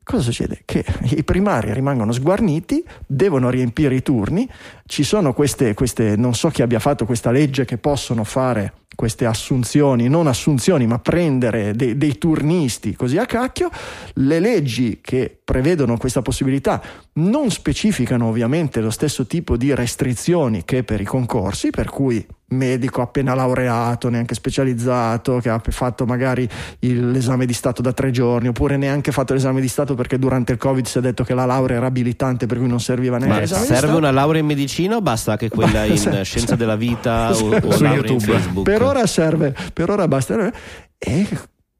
Cosa 0.06 0.22
succede? 0.22 0.62
Che 0.64 0.86
i 1.16 1.24
primari 1.24 1.74
rimangono 1.74 2.14
sguarniti, 2.14 2.86
devono 3.06 3.50
riempire 3.50 3.96
i 3.96 4.02
turni, 4.02 4.48
ci 4.86 5.04
sono 5.04 5.34
queste, 5.34 5.74
queste 5.74 6.16
non 6.16 6.34
so 6.36 6.50
chi 6.50 6.62
abbia 6.62 6.80
fatto 6.80 7.06
questa 7.06 7.32
legge 7.32 7.66
che 7.66 7.78
possono 7.78 8.24
fare 8.24 8.74
queste 8.96 9.26
assunzioni, 9.26 10.08
non 10.08 10.28
assunzioni, 10.28 10.88
ma 10.88 11.00
prendere 11.00 11.76
dei, 11.76 11.98
dei, 11.98 12.18
turnisti 12.18 12.96
così 12.96 13.18
a 13.18 13.26
cacchio. 13.26 13.70
Le 14.14 14.40
leggi 14.40 15.00
che 15.02 15.38
prevedono 15.46 15.96
questa 15.96 16.24
possibilità 16.24 16.82
non 17.14 17.52
specificano 17.52 18.26
ovviamente 18.26 18.82
lo 18.82 18.90
stesso 18.90 19.28
tipo 19.28 19.56
di 19.56 19.76
restrizioni 19.76 20.66
che 20.66 20.84
per 20.84 21.00
i 21.00 21.06
concorsi, 21.06 21.70
per 21.70 21.88
cui 21.88 22.26
medico 22.48 23.02
appena 23.02 23.36
laureato, 23.36 24.10
neanche 24.10 24.34
specializzato, 24.34 25.38
che 25.38 25.50
ha 25.50 25.62
fatto 25.64 26.06
magari 26.06 26.50
il, 26.80 27.12
l'esame 27.12 27.46
di 27.46 27.54
Stato 27.54 27.84
da 27.84 27.94
tre 27.94 28.10
giorni, 28.10 28.48
oppure 28.48 28.76
neanche 28.76 29.12
fatto 29.12 29.34
l'esame 29.34 29.62
di 29.62 29.68
Stato 29.68 29.94
perché 29.94 30.18
durante 30.18 30.52
il 30.52 30.58
Covid 30.58 30.86
si 30.86 30.98
è 30.98 31.02
detto 31.02 31.24
che 31.24 31.36
la 31.36 31.46
laurea 31.46 31.78
era 31.78 31.86
abilitante, 31.86 32.48
per 32.48 32.58
cui 32.58 32.68
non 32.68 32.80
serviva 32.80 33.18
neanche 33.18 33.54
Ma 33.54 33.60
serve 33.60 33.94
una 33.94 34.12
laurea 34.12 34.42
in 34.42 34.48
medicina 34.48 34.96
o 34.96 35.02
basta 35.02 35.38
che 35.38 35.50
quella 35.50 35.86
in 35.86 35.98
serve, 35.98 36.24
scienza 36.24 36.56
della 36.56 36.76
vita 36.76 37.30
o, 37.38 37.56
o 37.56 37.72
su 37.72 37.86
YouTube. 37.86 38.64
Per 38.64 38.82
ora 38.82 39.06
serve, 39.06 39.56
per 39.74 39.92
ora 39.92 40.08
basta. 40.08 40.52
E 40.98 41.28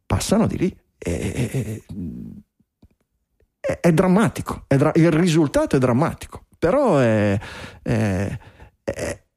passano 0.06 0.46
di 0.46 0.58
lì. 0.58 0.78
E, 0.98 1.84
è, 3.66 3.80
è, 3.80 3.92
drammatico, 3.92 4.64
è 4.68 4.78
dra- 4.78 4.92
il 4.96 5.12
risultato 5.12 5.76
è 5.76 5.80
drammatico, 5.80 6.46
però 6.60 6.98
è, 6.98 7.40
è, 7.82 8.38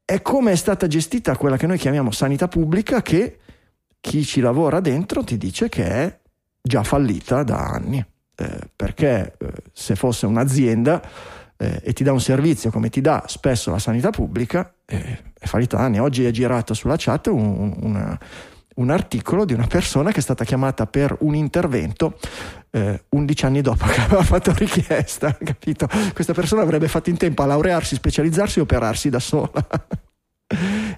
è 0.05 0.23
come 0.23 0.53
è 0.53 0.57
stata 0.57 0.87
gestita 0.87 1.37
quella 1.37 1.57
che 1.57 1.67
noi 1.67 1.79
chiamiamo 1.79 2.11
sanità 2.11 2.49
pubblica 2.49 3.01
che 3.03 3.39
chi 4.01 4.25
ci 4.25 4.41
lavora 4.41 4.81
dentro 4.81 5.25
ti 5.25 5.37
dice 5.37 5.69
che 5.69 5.85
è 5.85 6.19
già 6.61 6.83
fallita 6.83 7.43
da 7.43 7.59
anni. 7.59 8.05
Eh, 8.41 8.61
perché 8.77 9.35
eh, 9.37 9.53
se 9.73 9.97
fosse 9.97 10.25
un'azienda 10.27 11.03
eh, 11.57 11.81
e 11.83 11.93
ti 11.93 12.05
dà 12.05 12.13
un 12.13 12.21
servizio 12.21 12.71
come 12.71 12.89
ti 12.89 13.01
dà 13.01 13.25
spesso 13.27 13.73
la 13.73 13.81
sanità 13.81 14.11
pubblica, 14.11 14.73
eh, 14.85 15.33
è 15.37 15.47
fallita 15.47 15.77
da 15.77 15.85
anni. 15.85 15.99
Oggi 15.99 16.25
è 16.25 16.31
girato 16.31 16.73
sulla 16.73 16.95
chat 16.97 17.27
un, 17.27 17.77
una, 17.81 18.19
un 18.79 18.91
articolo 18.91 19.45
di 19.45 19.53
una 19.53 19.67
persona 19.67 20.11
che 20.11 20.19
è 20.19 20.23
stata 20.23 20.45
chiamata 20.45 20.87
per 20.87 21.17
un 21.21 21.35
intervento 21.35 22.19
eh, 22.71 23.05
11 23.09 23.45
anni 23.45 23.61
dopo 23.61 23.85
che 23.87 24.01
aveva 24.01 24.23
fatto 24.23 24.53
richiesta, 24.55 25.37
capito? 25.43 25.89
Questa 26.13 26.33
persona 26.33 26.63
avrebbe 26.63 26.89
fatto 26.89 27.11
in 27.11 27.17
tempo 27.17 27.43
a 27.43 27.47
laurearsi, 27.47 27.95
specializzarsi 27.95 28.59
e 28.59 28.63
operarsi 28.63 29.09
da 29.09 29.21
sola. 29.21 29.51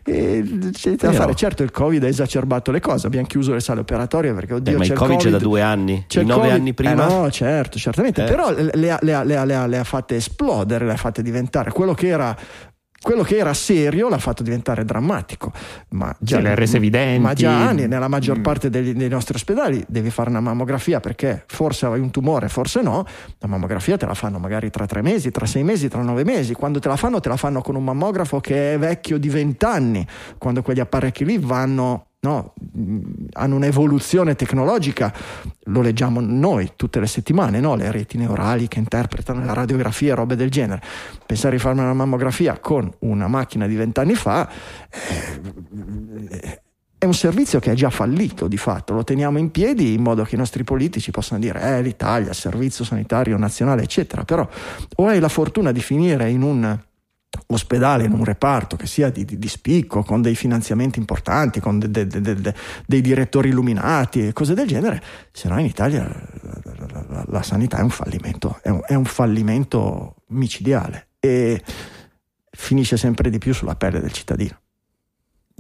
E 0.05 0.71
c'è 0.71 0.95
da 0.95 1.13
fare. 1.13 1.35
Certo, 1.35 1.65
il 1.65 1.73
Covid 1.73 2.05
ha 2.05 2.07
esacerbato 2.07 2.71
le 2.71 2.79
cose. 2.79 3.09
Abbiamo 3.09 3.27
chiuso 3.27 3.53
le 3.53 3.59
sale 3.59 3.81
operatorie 3.81 4.33
perché, 4.33 4.55
oddio, 4.55 4.73
Beh, 4.73 4.79
ma 4.79 4.85
il 4.85 4.93
COVID, 4.93 5.19
c'è 5.19 5.31
da 5.31 5.39
due 5.39 5.61
anni, 5.61 6.05
c'è 6.07 6.23
nove 6.23 6.43
COVID. 6.43 6.53
anni 6.53 6.73
prima. 6.73 6.93
Eh 6.93 6.95
no, 6.95 7.31
certo, 7.33 7.77
certamente. 7.77 8.23
Eh. 8.23 8.29
Però 8.29 8.53
le, 8.53 8.71
le, 8.75 8.99
le, 9.01 9.25
le, 9.25 9.67
le 9.67 9.79
ha 9.79 9.85
fatte 9.85 10.15
esplodere, 10.15 10.87
le 10.87 10.93
ha 10.93 10.97
fatte 10.97 11.21
diventare 11.21 11.73
quello 11.73 11.95
che 11.95 12.07
era 12.07 12.37
quello 13.03 13.23
che 13.23 13.37
era 13.39 13.55
serio 13.55 14.09
l'ha 14.09 14.19
fatto 14.19 14.43
diventare 14.43 14.85
drammatico. 14.85 15.53
Ma 15.91 16.15
già, 16.19 16.37
Sì, 16.37 16.43
le 16.43 16.55
rese 16.55 16.77
evidenti. 16.77 17.21
Ma 17.23 17.33
già 17.33 17.69
anni, 17.69 17.87
nella 17.89 18.09
maggior 18.09 18.39
Mm. 18.39 18.43
parte 18.43 18.71
degli- 18.71 18.93
dei 18.93 19.09
nostri 19.09 19.35
ospedali 19.35 19.83
devi 19.89 20.11
fare 20.11 20.29
una 20.31 20.41
mammografia 20.41 21.01
perché 21.01 21.45
forse 21.47 21.87
hai 21.87 22.01
un 22.01 22.11
tumore, 22.11 22.49
forse 22.49 22.83
no. 22.83 23.05
La 23.39 23.49
mammografia 23.49 23.97
te 23.97 24.07
la 24.07 24.15
fanno 24.15 24.39
magari 24.39 24.71
tra 24.71 24.87
tre 24.87 25.01
mesi, 25.03 25.31
tra 25.31 25.47
sei 25.47 25.63
mesi, 25.65 25.89
tra 25.89 26.03
nove 26.03 26.25
mesi. 26.25 26.53
Quando 26.55 26.79
te 26.79 26.89
la 26.89 26.97
fanno, 26.97 27.21
te 27.21 27.29
la 27.31 27.37
fanno 27.37 27.63
con 27.63 27.75
un 27.75 27.85
mammografo 27.85 28.41
che 28.41 28.75
è 28.75 28.79
vecchio 28.79 29.19
di 29.19 29.29
vent'anni. 29.29 30.07
Quando 30.39 30.63
quegli 30.63 30.81
apparecchi 30.81 31.25
lì 31.25 31.39
vanno. 31.39 32.05
No, 32.23 32.53
hanno 33.33 33.57
un'evoluzione 33.57 34.35
tecnologica, 34.35 35.11
lo 35.65 35.81
leggiamo 35.81 36.21
noi 36.21 36.73
tutte 36.77 37.01
le 37.01 37.07
settimane, 37.07 37.61
no? 37.61 37.77
le 37.77 37.91
reti 37.91 38.19
neurali 38.19 38.69
che 38.69 38.79
interpretano 38.79 39.43
la 39.43 39.55
radiografia 39.55 40.13
e 40.13 40.17
robe 40.17 40.37
del 40.37 40.51
genere. 40.51 40.83
Pensare 41.25 41.57
di 41.57 41.63
farmi 41.63 41.81
una 41.81 41.95
mammografia 41.95 42.59
con 42.59 42.93
una 43.01 43.27
macchina 43.27 43.67
di 43.67 43.75
vent'anni 43.75 44.15
fa 44.15 44.51
eh, 44.91 46.61
è 46.99 47.07
un 47.07 47.15
servizio 47.15 47.59
che 47.61 47.73
è 47.73 47.75
già 47.75 47.89
fallito 47.89 48.47
di 48.47 48.59
fatto, 48.59 48.93
lo 48.93 49.03
teniamo 49.03 49.39
in 49.39 49.51
piedi 49.51 49.95
in 49.95 50.03
modo 50.03 50.23
che 50.23 50.35
i 50.35 50.39
nostri 50.39 50.65
politici 50.65 51.11
possano 51.11 51.41
dire 51.41 51.79
eh 51.79 51.81
l'Italia, 51.81 52.35
servizio 52.35 52.85
sanitario 52.85 53.39
nazionale 53.39 53.85
eccetera, 53.85 54.25
però 54.25 54.47
o 54.97 55.07
hai 55.07 55.21
la 55.21 55.31
fortuna 55.31 55.73
di 55.73 55.81
finire 55.81 56.29
in 56.29 56.43
un 56.43 56.79
ospedale, 57.47 58.05
in 58.05 58.13
un 58.13 58.25
reparto 58.25 58.77
che 58.77 58.87
sia 58.87 59.11
di, 59.11 59.25
di, 59.25 59.39
di 59.39 59.49
spicco, 59.49 60.03
con 60.03 60.21
dei 60.21 60.35
finanziamenti 60.35 60.99
importanti, 60.99 61.61
con 61.61 61.79
de- 61.79 61.91
de- 61.91 62.07
de- 62.07 62.35
de- 62.35 62.55
dei 62.87 63.01
direttori 63.01 63.49
illuminati 63.51 64.27
e 64.27 64.33
cose 64.33 64.55
del 64.55 64.67
genere, 64.67 65.03
se 65.33 65.49
no 65.49 65.59
in 65.59 65.67
Italia 65.67 66.05
la, 66.43 66.61
la- 66.65 67.05
la- 67.09 67.25
la 67.29 67.43
sanità 67.43 67.79
è 67.79 67.83
un 67.83 67.91
fallimento, 67.91 68.59
è 68.63 68.69
un, 68.69 68.81
è 68.85 68.95
un 68.95 69.05
fallimento 69.05 70.17
micidiale 70.29 71.09
e 71.21 71.63
finisce 72.51 72.97
sempre 72.97 73.31
di 73.31 73.39
più 73.39 73.55
sulla 73.55 73.77
pelle 73.77 74.01
del 74.01 74.13
cittadino. 74.13 74.59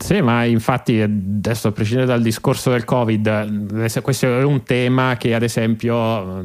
Sì, 0.03 0.23
ma 0.23 0.45
infatti 0.45 0.99
adesso 0.99 1.69
a 1.69 1.73
prescindere 1.73 2.07
dal 2.09 2.23
discorso 2.23 2.71
del 2.71 2.85
Covid, 2.85 4.01
questo 4.01 4.27
è 4.27 4.43
un 4.43 4.63
tema 4.63 5.17
che 5.19 5.35
ad 5.35 5.43
esempio, 5.43 5.95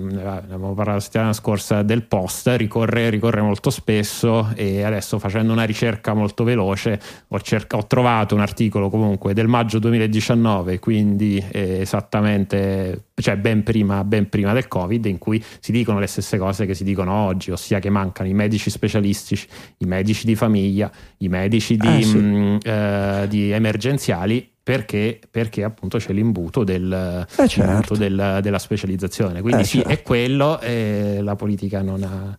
eh, 0.09 0.25
abbiamo 0.25 0.73
parlato 0.73 0.97
la 0.97 0.99
settimana 0.99 1.33
scorsa 1.33 1.81
del 1.81 2.03
post, 2.03 2.47
ricorre, 2.57 3.09
ricorre 3.09 3.41
molto 3.41 3.69
spesso 3.69 4.51
e 4.55 4.83
adesso 4.83 5.19
facendo 5.19 5.53
una 5.53 5.63
ricerca 5.63 6.13
molto 6.13 6.43
veloce 6.43 6.99
ho, 7.29 7.39
cerca- 7.39 7.77
ho 7.77 7.87
trovato 7.87 8.35
un 8.35 8.41
articolo 8.41 8.89
comunque 8.89 9.33
del 9.33 9.47
maggio 9.47 9.79
2019, 9.79 10.77
quindi 10.79 11.43
eh, 11.49 11.79
esattamente, 11.79 13.04
cioè 13.21 13.37
ben 13.37 13.63
prima, 13.63 14.03
ben 14.03 14.27
prima 14.27 14.51
del 14.51 14.67
Covid, 14.67 15.05
in 15.05 15.17
cui 15.17 15.41
si 15.59 15.71
dicono 15.71 15.99
le 15.99 16.07
stesse 16.07 16.37
cose 16.37 16.65
che 16.65 16.73
si 16.73 16.83
dicono 16.83 17.13
oggi, 17.13 17.49
ossia 17.51 17.79
che 17.79 17.89
mancano 17.89 18.27
i 18.27 18.33
medici 18.33 18.69
specialistici, 18.69 19.47
i 19.77 19.85
medici 19.85 20.25
di 20.25 20.35
famiglia, 20.35 20.91
i 21.19 21.29
medici 21.29 21.77
di, 21.77 21.87
Eh, 21.99 22.01
sì. 22.03 22.17
mh, 22.17 22.57
eh, 22.63 23.25
di 23.29 23.51
emergenziali 23.51 24.49
perché, 24.61 25.19
perché 25.31 25.63
appunto 25.63 25.97
c'è 25.97 26.11
l'imbuto, 26.11 26.63
del, 26.65 27.25
Eh, 27.37 27.47
certo. 27.47 27.95
del- 27.95 28.39
della 28.41 28.59
specializzazione. 28.59 29.41
Quindi 29.41 29.61
Eh, 29.61 29.65
sì, 29.65 29.77
certo. 29.77 29.91
è 29.93 30.01
quello 30.01 30.59
e 30.59 31.19
la 31.21 31.35
politica 31.35 31.81
non 31.81 32.03
ha, 32.03 32.37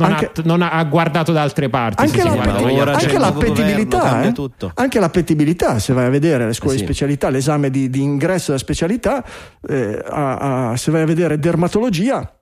non 0.00 0.12
Anche- 0.12 0.26
ha, 0.34 0.42
non 0.44 0.62
ha- 0.62 0.70
ha 0.70 0.84
guardato 0.84 1.32
da 1.32 1.42
altre 1.42 1.68
parti. 1.68 2.02
Anche 2.02 2.18
se 2.20 2.24
la- 2.28 2.34
guarda 2.34 2.92
anche 2.92 3.18
l'appetibilità, 3.18 4.22
eh? 4.24 4.32
tutto. 4.32 4.70
anche 4.74 4.98
l'appetibilità, 5.00 5.78
se 5.78 5.92
vai 5.92 6.06
a 6.06 6.10
vedere 6.10 6.46
le 6.46 6.52
scuole 6.52 6.74
Eh 6.74 6.76
di 6.76 6.80
sì. 6.80 6.86
specialità, 6.86 7.28
l'esame 7.30 7.70
di, 7.70 7.90
di 7.90 8.02
ingresso 8.02 8.46
della 8.46 8.58
specialità, 8.58 9.24
eh, 9.68 10.02
a- 10.08 10.70
a- 10.70 10.76
se 10.76 10.90
vai 10.90 11.02
a 11.02 11.06
vedere 11.06 11.38
dermatologia, 11.38 12.34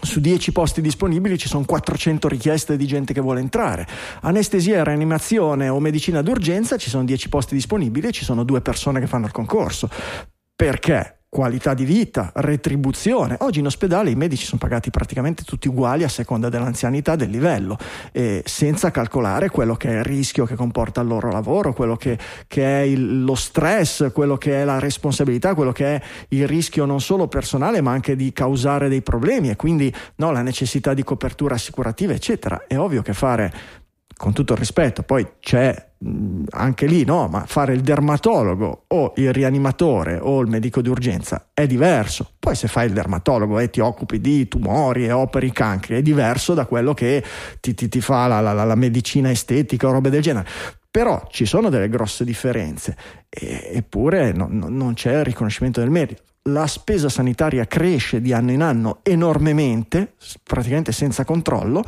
su 0.00 0.20
10 0.20 0.52
posti 0.52 0.80
disponibili 0.80 1.36
ci 1.38 1.48
sono 1.48 1.64
400 1.64 2.28
richieste 2.28 2.76
di 2.76 2.86
gente 2.86 3.12
che 3.12 3.20
vuole 3.20 3.40
entrare. 3.40 3.86
Anestesia 4.20 4.78
e 4.78 4.84
rianimazione 4.84 5.68
o 5.68 5.80
medicina 5.80 6.22
d'urgenza 6.22 6.76
ci 6.76 6.88
sono 6.88 7.04
10 7.04 7.28
posti 7.28 7.54
disponibili 7.54 8.08
e 8.08 8.12
ci 8.12 8.24
sono 8.24 8.44
due 8.44 8.60
persone 8.60 9.00
che 9.00 9.06
fanno 9.08 9.26
il 9.26 9.32
concorso. 9.32 9.88
Perché? 10.54 11.17
Qualità 11.30 11.74
di 11.74 11.84
vita, 11.84 12.32
retribuzione. 12.36 13.36
Oggi 13.40 13.58
in 13.58 13.66
ospedale 13.66 14.08
i 14.08 14.14
medici 14.14 14.46
sono 14.46 14.58
pagati 14.58 14.88
praticamente 14.88 15.42
tutti 15.42 15.68
uguali 15.68 16.02
a 16.02 16.08
seconda 16.08 16.48
dell'anzianità 16.48 17.16
del 17.16 17.28
livello, 17.28 17.76
senza 18.44 18.90
calcolare 18.90 19.50
quello 19.50 19.74
che 19.76 19.90
è 19.90 19.98
il 19.98 20.04
rischio 20.04 20.46
che 20.46 20.54
comporta 20.54 21.02
il 21.02 21.06
loro 21.06 21.30
lavoro, 21.30 21.74
quello 21.74 21.96
che, 21.96 22.18
che 22.46 22.64
è 22.64 22.80
il- 22.80 23.24
lo 23.24 23.34
stress, 23.34 24.10
quello 24.10 24.38
che 24.38 24.62
è 24.62 24.64
la 24.64 24.78
responsabilità, 24.78 25.54
quello 25.54 25.70
che 25.72 25.96
è 25.96 26.02
il 26.28 26.48
rischio 26.48 26.86
non 26.86 27.02
solo 27.02 27.28
personale 27.28 27.82
ma 27.82 27.90
anche 27.90 28.16
di 28.16 28.32
causare 28.32 28.88
dei 28.88 29.02
problemi 29.02 29.50
e 29.50 29.56
quindi 29.56 29.94
no, 30.16 30.32
la 30.32 30.40
necessità 30.40 30.94
di 30.94 31.04
copertura 31.04 31.56
assicurativa, 31.56 32.14
eccetera. 32.14 32.64
È 32.66 32.78
ovvio 32.78 33.02
che 33.02 33.12
fare 33.12 33.52
con 34.18 34.32
tutto 34.32 34.52
il 34.54 34.58
rispetto, 34.58 35.04
poi 35.04 35.24
c'è 35.38 35.86
anche 36.50 36.86
lì, 36.86 37.04
no, 37.04 37.28
ma 37.28 37.44
fare 37.46 37.72
il 37.72 37.80
dermatologo 37.82 38.84
o 38.88 39.12
il 39.16 39.32
rianimatore 39.32 40.18
o 40.20 40.40
il 40.40 40.48
medico 40.48 40.82
di 40.82 40.88
urgenza 40.88 41.50
è 41.54 41.66
diverso. 41.66 42.32
Poi 42.38 42.56
se 42.56 42.66
fai 42.66 42.86
il 42.88 42.92
dermatologo 42.92 43.60
e 43.60 43.70
ti 43.70 43.78
occupi 43.80 44.20
di 44.20 44.48
tumori 44.48 45.06
e 45.06 45.12
operi 45.12 45.52
cancri 45.52 45.96
è 45.96 46.02
diverso 46.02 46.52
da 46.54 46.66
quello 46.66 46.94
che 46.94 47.22
ti, 47.60 47.74
ti- 47.74 47.88
ti 47.88 48.00
fa 48.00 48.26
la, 48.26 48.40
la- 48.40 48.64
la- 48.64 48.74
medicina 48.74 49.30
estetica 49.30 49.86
o 49.86 49.92
robe 49.92 50.10
del 50.10 50.20
genere. 50.22 50.46
Però 50.90 51.26
ci 51.30 51.46
sono 51.46 51.68
delle 51.68 51.88
grosse 51.88 52.24
differenze, 52.24 52.96
e- 53.28 53.70
eppure 53.74 54.32
no- 54.32 54.48
no- 54.50 54.68
non 54.68 54.94
c'è 54.94 55.16
il 55.18 55.24
riconoscimento 55.24 55.78
del 55.80 55.90
merito. 55.90 56.22
La 56.48 56.66
spesa 56.66 57.08
sanitaria 57.08 57.66
cresce 57.66 58.20
di 58.20 58.32
anno 58.32 58.50
in 58.50 58.62
anno 58.62 58.98
enormemente, 59.04 60.14
praticamente 60.42 60.90
senza 60.92 61.24
controllo, 61.24 61.84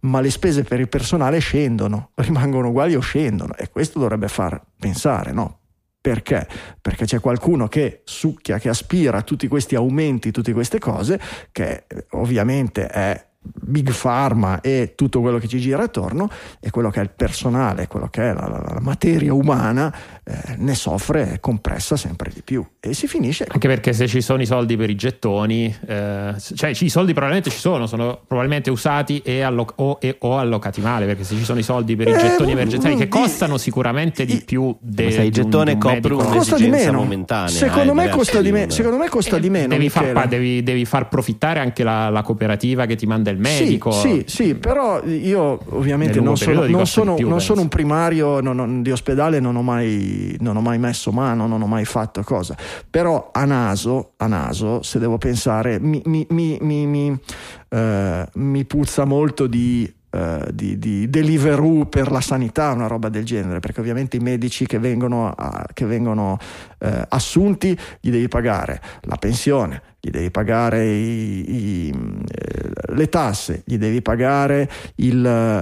ma 0.00 0.20
le 0.20 0.30
spese 0.30 0.62
per 0.62 0.80
il 0.80 0.88
personale 0.88 1.38
scendono, 1.38 2.10
rimangono 2.16 2.68
uguali 2.68 2.94
o 2.94 3.00
scendono 3.00 3.54
e 3.56 3.68
questo 3.70 3.98
dovrebbe 3.98 4.28
far 4.28 4.60
pensare, 4.78 5.32
no? 5.32 5.58
Perché? 6.00 6.48
Perché 6.80 7.04
c'è 7.04 7.20
qualcuno 7.20 7.68
che 7.68 8.00
succhia, 8.04 8.58
che 8.58 8.70
aspira 8.70 9.18
a 9.18 9.22
tutti 9.22 9.46
questi 9.48 9.74
aumenti, 9.74 10.30
tutte 10.30 10.54
queste 10.54 10.78
cose, 10.78 11.20
che 11.52 11.84
eh, 11.86 12.06
ovviamente 12.12 12.86
è 12.86 13.28
Big 13.42 13.92
Pharma 13.92 14.60
e 14.60 14.92
tutto 14.94 15.20
quello 15.20 15.38
che 15.38 15.48
ci 15.48 15.58
gira 15.58 15.82
attorno 15.82 16.28
e 16.58 16.70
quello 16.70 16.90
che 16.90 17.00
è 17.00 17.02
il 17.02 17.10
personale, 17.10 17.86
quello 17.86 18.08
che 18.08 18.30
è 18.30 18.32
la, 18.32 18.48
la, 18.48 18.58
la 18.60 18.80
materia 18.80 19.32
umana 19.32 19.94
eh, 20.22 20.56
ne 20.56 20.74
soffre 20.74 21.38
compressa 21.40 21.96
sempre 21.96 22.30
di 22.32 22.42
più 22.42 22.66
e 22.82 22.94
si 22.94 23.06
finisce. 23.06 23.44
Anche 23.46 23.68
perché 23.68 23.92
se 23.92 24.08
ci 24.08 24.22
sono 24.22 24.40
i 24.40 24.46
soldi 24.46 24.74
per 24.74 24.88
i 24.88 24.94
gettoni 24.94 25.74
eh, 25.86 26.34
cioè 26.54 26.70
i 26.70 26.88
soldi 26.88 27.12
probabilmente 27.12 27.50
ci 27.50 27.58
sono 27.58 27.86
sono 27.86 28.20
probabilmente 28.26 28.70
usati 28.70 29.20
e 29.22 29.42
alloc- 29.42 29.74
o, 29.76 29.98
e, 30.00 30.16
o, 30.20 30.38
allocati 30.38 30.80
male 30.80 31.04
perché 31.04 31.22
se 31.22 31.36
ci 31.36 31.44
sono 31.44 31.58
i 31.58 31.62
soldi 31.62 31.94
per 31.94 32.08
i 32.08 32.12
eh, 32.12 32.16
gettoni 32.16 32.52
emergenziali 32.52 32.96
che 32.96 33.08
costano 33.08 33.58
sicuramente 33.58 34.24
di 34.24 34.42
più 34.46 34.74
de, 34.80 35.10
se 35.10 35.22
il 35.24 35.30
gettone 35.30 35.76
copre 35.76 36.14
costa 36.14 36.56
di 36.56 36.68
meno. 36.68 36.98
momentanea 37.00 37.48
secondo, 37.48 37.92
eh, 37.92 37.94
me 37.94 38.08
costa 38.08 38.40
di 38.40 38.50
me, 38.50 38.70
secondo 38.70 38.96
me 38.96 39.08
costa 39.10 39.38
di 39.38 39.50
meno 39.50 39.68
devi 39.68 39.90
far, 39.90 40.26
devi, 40.26 40.62
devi 40.62 40.86
far, 40.86 41.08
profittare 41.08 41.60
anche 41.60 41.82
la, 41.82 42.08
la, 42.08 42.22
cooperativa 42.22 42.86
che 42.86 42.96
ti 42.96 43.04
manda 43.04 43.30
il 43.30 43.38
medico. 43.38 43.90
sì, 43.90 44.24
sì, 44.26 44.42
sì 44.44 44.54
però 44.54 45.04
io 45.04 45.58
ovviamente 45.68 46.18
non 46.20 46.38
sono, 46.38 46.66
non, 46.66 46.86
sono, 46.86 47.14
più, 47.14 47.28
non 47.28 47.42
sono, 47.42 47.60
un 47.60 47.68
primario 47.68 48.40
non, 48.40 48.56
non, 48.56 48.80
di 48.80 48.90
ospedale 48.90 49.38
non 49.38 49.56
ho 49.56 49.62
mai 49.62 50.34
non 50.40 50.56
ho 50.56 50.62
mai 50.62 50.78
messo 50.78 51.12
mano, 51.12 51.46
non 51.46 51.60
ho 51.60 51.66
mai 51.66 51.84
fatto 51.84 52.22
cosa. 52.22 52.56
Però 52.88 53.30
a 53.32 53.44
naso, 53.44 54.12
a 54.16 54.26
naso 54.26 54.82
se 54.82 54.98
devo 54.98 55.18
pensare, 55.18 55.78
mi, 55.78 56.02
mi, 56.04 56.26
mi, 56.30 57.20
eh, 57.68 58.28
mi 58.32 58.64
puzza 58.64 59.04
molto 59.04 59.46
di 59.46 59.92
Uh, 60.10 60.50
di, 60.50 60.76
di 60.76 61.08
Deliveroo 61.08 61.86
per 61.86 62.10
la 62.10 62.20
sanità, 62.20 62.72
una 62.72 62.88
roba 62.88 63.08
del 63.08 63.24
genere, 63.24 63.60
perché 63.60 63.78
ovviamente 63.78 64.16
i 64.16 64.18
medici 64.18 64.66
che 64.66 64.80
vengono, 64.80 65.30
a, 65.30 65.64
che 65.72 65.86
vengono 65.86 66.36
uh, 66.78 66.86
assunti 67.10 67.78
gli 68.00 68.10
devi 68.10 68.26
pagare 68.26 68.82
la 69.02 69.14
pensione, 69.14 69.80
gli 70.00 70.08
devi 70.10 70.30
pagare 70.30 70.86
i, 70.86 71.44
i, 71.46 71.88
eh, 71.90 72.94
le 72.94 73.08
tasse, 73.10 73.62
gli 73.66 73.76
devi 73.76 74.00
pagare 74.00 74.68
il, 74.96 75.18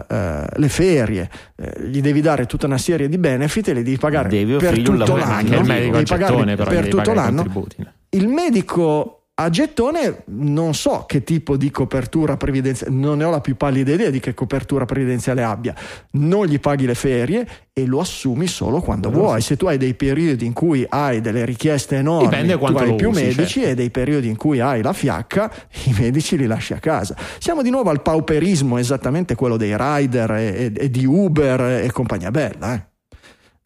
uh, 0.09 0.61
le 0.61 0.68
ferie, 0.68 1.28
uh, 1.57 1.82
gli 1.82 2.01
devi 2.01 2.20
dare 2.20 2.47
tutta 2.47 2.66
una 2.66 2.78
serie 2.78 3.09
di 3.09 3.18
benefit 3.18 3.68
e 3.68 3.72
li 3.72 3.82
devi 3.82 3.99
pagare 3.99 4.28
devi 4.28 4.57
per 4.57 4.80
tutto 4.80 5.16
l'anno. 5.16 5.57
Il 5.57 5.64
medico 5.64 5.93
devi 5.93 6.05
pagarli 6.05 6.57
per 6.57 6.89
tutto 6.89 7.12
l'anno. 7.12 7.66
Il 8.11 8.28
medico 8.28 9.17
a 9.41 9.51
gettone 9.51 10.22
non 10.26 10.74
so 10.74 11.05
che 11.07 11.22
tipo 11.22 11.57
di 11.57 11.70
copertura 11.70 12.36
previdenziale, 12.36 12.93
non 12.93 13.18
ne 13.18 13.24
ho 13.24 13.30
la 13.30 13.41
più 13.41 13.57
pallida 13.57 13.93
idea 13.93 14.11
di 14.11 14.18
che 14.18 14.34
copertura 14.34 14.84
previdenziale 14.84 15.45
abbia, 15.45 15.74
non 16.12 16.47
gli 16.47 16.59
paghi 16.59 16.86
le 16.86 16.97
ferie 16.97 17.47
e 17.72 17.86
lo 17.86 18.01
assumi 18.01 18.49
solo 18.49 18.80
quando 18.80 19.11
non 19.11 19.20
vuoi. 19.20 19.41
Se 19.41 19.57
tu 19.57 19.66
hai 19.66 19.78
dei 19.78 19.95
periodi 19.95 20.45
in 20.45 20.53
cui 20.53 20.84
hai 20.89 21.20
delle 21.20 21.45
richieste 21.45 21.97
enormi, 21.97 22.26
Dipende 22.28 22.59
tu 22.59 22.64
hai 22.64 22.95
più 22.97 23.11
usi, 23.11 23.22
medici 23.22 23.61
certo. 23.61 23.68
e 23.68 23.74
dei 23.76 23.91
periodi 23.91 24.26
in 24.26 24.36
cui 24.36 24.59
hai 24.59 24.82
la 24.82 24.93
fiacca, 24.93 25.49
i 25.86 25.95
medici 25.97 26.36
li 26.36 26.47
lasci 26.47 26.72
a 26.72 26.80
casa. 26.80 27.14
Siamo 27.39 27.62
di 27.62 27.70
nuovo 27.70 27.91
al 27.91 28.03
pauperismo, 28.03 28.76
esattamente 28.76 29.36
quello 29.36 29.57
dei 29.57 29.76
rider 29.76 30.32
e, 30.32 30.47
e, 30.47 30.72
e 30.74 30.91
di 30.91 31.05
Uber 31.05 31.84
e 31.84 31.93
compagnia 31.93 32.32
bella. 32.32 32.74
Eh 32.74 32.97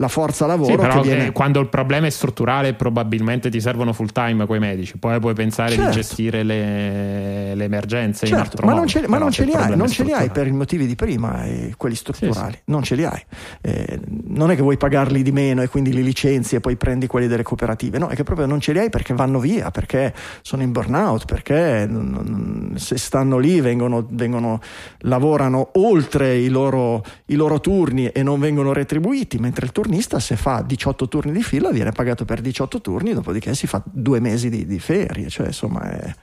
la 0.02 0.08
forza 0.08 0.46
lavoro. 0.46 0.72
Sì, 0.72 0.76
però 0.76 1.00
viene... 1.00 1.26
eh, 1.26 1.32
quando 1.32 1.60
il 1.60 1.68
problema 1.68 2.06
è 2.08 2.10
strutturale, 2.10 2.74
probabilmente 2.74 3.50
ti 3.50 3.60
servono 3.60 3.92
full 3.92 4.10
time 4.12 4.46
quei 4.46 4.58
medici. 4.58 4.98
Poi 4.98 5.20
puoi 5.20 5.34
pensare 5.34 5.74
certo. 5.74 5.90
di 5.90 5.94
gestire 5.94 6.42
le, 6.42 7.54
le 7.54 7.64
emergenze 7.64 8.26
certo, 8.26 8.66
ma. 8.66 8.74
Non 8.74 8.88
ce, 8.88 9.06
ma 9.06 9.18
non 9.18 9.30
ce 9.30 9.44
li 9.44 9.52
hai, 9.52 9.76
non 9.76 9.88
ce 9.88 10.02
li 10.02 10.12
hai 10.12 10.30
per 10.30 10.48
i 10.48 10.52
motivi 10.52 10.86
di 10.86 10.96
prima, 10.96 11.44
eh, 11.44 11.74
quelli 11.76 11.94
strutturali. 11.94 12.52
Sì, 12.52 12.58
sì. 12.58 12.62
Non 12.64 12.82
ce 12.82 12.94
li 12.96 13.04
hai. 13.04 13.22
Eh, 13.60 14.00
non 14.26 14.50
è 14.50 14.56
che 14.56 14.62
vuoi 14.62 14.76
pagarli 14.76 15.22
di 15.22 15.30
meno 15.30 15.62
e 15.62 15.68
quindi 15.68 15.92
li 15.92 16.02
licenzi 16.02 16.56
e 16.56 16.60
poi 16.60 16.76
prendi 16.76 17.06
quelli 17.06 17.28
delle 17.28 17.44
cooperative. 17.44 17.98
No, 17.98 18.08
è 18.08 18.16
che 18.16 18.24
proprio 18.24 18.46
non 18.46 18.60
ce 18.60 18.72
li 18.72 18.80
hai 18.80 18.90
perché 18.90 19.14
vanno 19.14 19.38
via, 19.38 19.70
perché 19.70 20.12
sono 20.42 20.62
in 20.62 20.72
burnout, 20.72 21.26
perché 21.26 21.86
non, 21.88 22.72
se 22.76 22.98
stanno 22.98 23.38
lì 23.38 23.60
vengono, 23.60 24.04
vengono 24.10 24.60
lavorano 25.00 25.70
oltre 25.74 26.36
i 26.36 26.48
loro, 26.48 27.04
i 27.26 27.36
loro 27.36 27.60
turni 27.60 28.08
e 28.08 28.22
non 28.22 28.40
vengono 28.40 28.72
retribuiti, 28.72 29.38
mentre 29.38 29.66
il 29.66 29.72
turno 29.72 29.91
turnista 29.92 30.18
se 30.20 30.36
fa 30.36 30.62
18 30.62 31.06
turni 31.06 31.32
di 31.32 31.42
fila 31.42 31.70
viene 31.70 31.92
pagato 31.92 32.24
per 32.24 32.40
18 32.40 32.80
turni, 32.80 33.12
dopodiché 33.12 33.54
si 33.54 33.66
fa 33.66 33.82
due 33.84 34.20
mesi 34.20 34.48
di, 34.48 34.64
di 34.64 34.78
ferie, 34.78 35.28
cioè 35.28 35.48
insomma 35.48 35.82
è... 35.90 36.14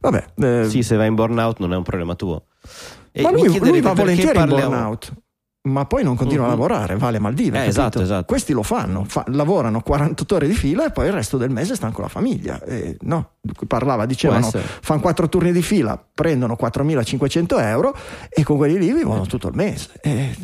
Vabbè, 0.00 0.24
eh... 0.36 0.66
Sì, 0.68 0.84
se 0.84 0.94
vai 0.94 1.08
in 1.08 1.16
burnout 1.16 1.58
non 1.58 1.72
è 1.72 1.76
un 1.76 1.82
problema 1.82 2.14
tuo. 2.14 2.44
E 3.10 3.22
ma 3.22 3.32
lui, 3.32 3.58
lui 3.58 3.80
va 3.80 3.92
volentieri 3.92 4.38
in 4.38 4.46
burnout 4.46 5.12
ma 5.60 5.84
poi 5.84 6.02
non 6.02 6.16
continua 6.16 6.44
uh-huh. 6.44 6.52
a 6.52 6.54
lavorare, 6.54 6.96
va 6.96 7.08
alle 7.08 7.18
Maldive. 7.18 7.62
Eh, 7.62 7.66
esatto, 7.66 8.00
esatto. 8.00 8.24
Questi 8.24 8.54
lo 8.54 8.62
fanno, 8.62 9.04
fa, 9.04 9.24
lavorano 9.26 9.82
48 9.82 10.34
ore 10.34 10.46
di 10.46 10.54
fila 10.54 10.86
e 10.86 10.92
poi 10.92 11.08
il 11.08 11.12
resto 11.12 11.36
del 11.36 11.50
mese 11.50 11.74
stanno 11.74 11.92
con 11.92 12.04
la 12.04 12.08
famiglia. 12.08 12.62
E, 12.62 12.96
no, 13.00 13.32
parlava, 13.66 14.06
dicevano, 14.06 14.48
fanno 14.50 15.00
4 15.00 15.28
turni 15.28 15.52
di 15.52 15.60
fila, 15.60 16.02
prendono 16.14 16.56
4.500 16.58 17.60
euro 17.60 17.94
e 18.30 18.44
con 18.44 18.56
quelli 18.56 18.78
lì 18.78 18.92
vivono 18.92 19.26
tutto 19.26 19.48
il 19.48 19.56
mese. 19.56 19.90
E, 20.00 20.34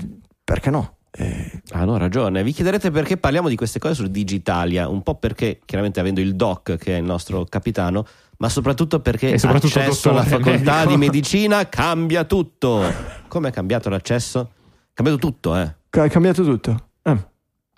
perché 0.45 0.69
no? 0.69 0.97
Eh, 1.17 1.63
hanno 1.71 1.97
ragione. 1.97 2.43
Vi 2.43 2.53
chiederete 2.53 2.91
perché 2.91 3.17
parliamo 3.17 3.49
di 3.49 3.55
queste 3.55 3.79
cose 3.79 3.95
su 3.95 4.07
Digitalia, 4.09 4.89
un 4.89 5.03
po' 5.03 5.15
perché 5.15 5.61
chiaramente 5.65 6.01
avendo 6.01 6.21
il 6.21 6.35
doc 6.35 6.77
che 6.77 6.97
è 6.97 6.99
il 6.99 7.05
nostro 7.05 7.45
capitano, 7.45 8.05
ma 8.39 8.49
soprattutto 8.49 8.99
perché 8.99 9.39
soprattutto 9.39 9.79
l'accesso 9.79 10.11
alla 10.11 10.25
facoltà 10.25 10.79
medico. 10.79 10.91
di 10.91 10.97
medicina 10.97 11.69
cambia 11.69 12.25
tutto. 12.25 12.83
Come 13.29 13.51
è 13.51 13.53
cambiato 13.53 13.89
l'accesso? 13.89 14.51
È 14.91 14.95
cambiato 14.95 15.21
tutto, 15.21 15.57
eh. 15.57 15.75
È 15.89 16.09
cambiato 16.09 16.43
tutto. 16.43 16.89
Eh, 17.03 17.17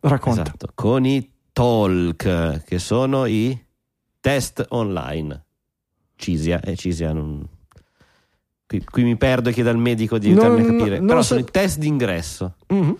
racconta. 0.00 0.42
Esatto, 0.42 0.70
con 0.74 1.04
i 1.04 1.30
talk, 1.52 2.64
che 2.64 2.78
sono 2.78 3.26
i 3.26 3.58
test 4.18 4.64
online. 4.70 5.44
Cisia, 6.16 6.60
e 6.60 6.72
eh, 6.72 6.76
Cisia 6.76 7.12
non... 7.12 7.46
Qui, 8.66 8.82
qui, 8.82 9.04
mi 9.04 9.16
perdo 9.16 9.50
e 9.50 9.52
chiedo 9.52 9.68
al 9.68 9.76
medico 9.76 10.18
di 10.18 10.28
aiutarmi 10.30 10.62
non, 10.62 10.74
a 10.74 10.78
capire. 10.78 11.00
Però 11.02 11.22
sono 11.22 11.40
i 11.40 11.44
test 11.44 11.78
d'ingresso. 11.78 12.54
Mm-hmm. 12.72 12.92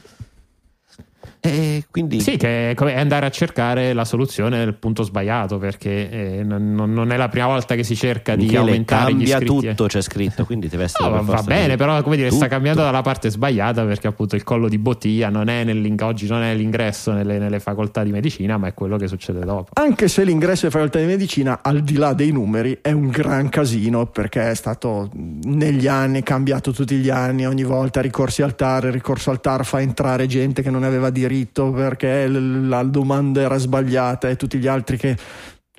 E 1.49 1.84
quindi... 1.90 2.20
Sì, 2.20 2.36
che 2.36 2.70
è 2.70 2.99
andare 2.99 3.26
a 3.26 3.30
cercare 3.30 3.92
la 3.92 4.05
soluzione 4.05 4.59
nel 4.59 4.74
punto 4.74 5.03
sbagliato 5.03 5.59
perché 5.59 6.11
eh, 6.11 6.42
non, 6.42 6.74
non, 6.74 7.12
è 7.12 7.16
la 7.16 7.28
prima 7.28 7.47
volta 7.47 7.74
che 7.74 7.84
si 7.84 7.94
cerca 7.94 8.34
Michele, 8.34 8.51
di 8.51 8.57
aumentare 8.57 9.14
gli 9.14 9.22
iscritti. 9.22 9.47
cambia 9.47 9.70
tutto 9.70 9.86
c'è 9.86 10.01
scritto, 10.01 10.44
quindi 10.44 10.68
deve 10.68 10.84
essere... 10.84 11.09
No, 11.09 11.22
va 11.22 11.42
bene, 11.42 11.76
però 11.76 12.03
come 12.03 12.16
dire, 12.16 12.28
tutto. 12.28 12.40
sta 12.40 12.49
cambiando 12.49 12.82
dalla 12.82 13.03
parte 13.03 13.30
sbagliata 13.30 13.84
perché 13.84 14.07
appunto 14.07 14.36
il 14.36 14.42
collo 14.42 14.68
di 14.68 14.78
bottiglia 14.78 15.28
non 15.28 15.49
è 15.49 15.64
oggi 16.03 16.26
non 16.26 16.42
è 16.42 16.55
l'ingresso 16.55 17.12
nelle, 17.12 17.38
nelle, 17.38 17.61
facoltà 17.61 18.03
di 18.03 18.11
medicina, 18.11 18.57
ma 18.57 18.68
è 18.68 18.74
quello 18.74 18.97
che 18.97 19.09
succede 19.09 19.40
dopo. 19.40 19.70
Anche 19.74 20.09
se 20.09 20.24
l'ingresso 20.24 20.66
nelle 20.66 20.70
facoltà 20.70 20.99
di 20.99 21.07
medicina, 21.07 21.61
al 21.62 21.82
di 21.82 21.97
là 21.97 22.12
dei 22.12 22.32
numeri, 22.32 22.78
è 22.80 22.92
un 22.92 23.09
gran 23.09 23.49
casino 23.49 24.07
perché 24.07 24.51
è 24.51 24.55
stato 24.55 25.11
negli 25.12 25.86
anni 25.86 26.22
cambiato 26.22 26.72
tutti 26.72 26.97
gli 26.97 27.11
anni, 27.11 27.47
ogni 27.47 27.64
volta 27.64 28.01
ricorsi 28.01 28.42
al 28.42 28.55
TAR, 28.55 28.86
il 28.86 28.92
ricorso 28.92 29.30
al 29.30 29.40
TAR 29.40 29.64
fa 29.64 29.80
entrare 29.80 30.26
gente 30.26 30.62
che 30.62 30.70
non 30.70 30.82
aveva 30.82 31.11
diritto 31.11 31.36
scritto 31.37 31.70
perché 31.70 32.26
la 32.28 32.82
domanda 32.82 33.43
era 33.43 33.59
sbagliata 33.59 34.28
e 34.28 34.37
tutti 34.37 34.59
gli 34.59 34.66
altri 34.66 34.97
che 34.97 35.16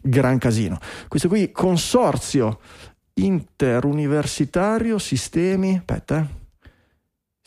gran 0.02 0.38
casino. 0.38 0.78
Questo 1.08 1.28
qui 1.28 1.52
consorzio 1.52 2.60
interuniversitario 3.16 5.00
sistemi, 5.00 5.76
aspetta, 5.76 6.20
eh. 6.20 6.36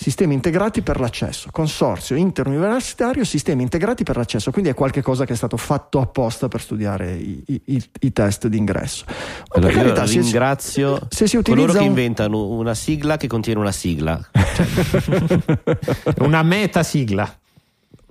Sistemi 0.00 0.32
integrati 0.32 0.80
per 0.80 0.98
l'accesso, 0.98 1.50
consorzio 1.52 2.16
interuniversitario, 2.16 3.22
sistemi 3.22 3.60
integrati 3.60 4.02
per 4.02 4.16
l'accesso, 4.16 4.50
quindi 4.50 4.70
è 4.70 4.74
qualcosa 4.74 5.26
che 5.26 5.34
è 5.34 5.36
stato 5.36 5.58
fatto 5.58 6.00
apposta 6.00 6.48
per 6.48 6.62
studiare 6.62 7.12
i, 7.12 7.44
i, 7.46 7.84
i 8.00 8.10
test 8.10 8.46
d'ingresso. 8.46 9.04
Ma 9.06 9.14
allora, 9.56 9.74
carità, 9.74 10.04
io 10.04 10.22
ringrazio 10.22 10.96
se, 10.96 11.06
se 11.10 11.26
si 11.26 11.36
utilizza 11.36 11.66
coloro 11.66 11.80
che 11.80 11.84
inventano 11.84 12.46
una 12.46 12.72
sigla 12.72 13.18
che 13.18 13.26
contiene 13.26 13.60
una 13.60 13.72
sigla. 13.72 14.18
una 16.20 16.42
meta 16.44 16.82
sigla. 16.82 17.38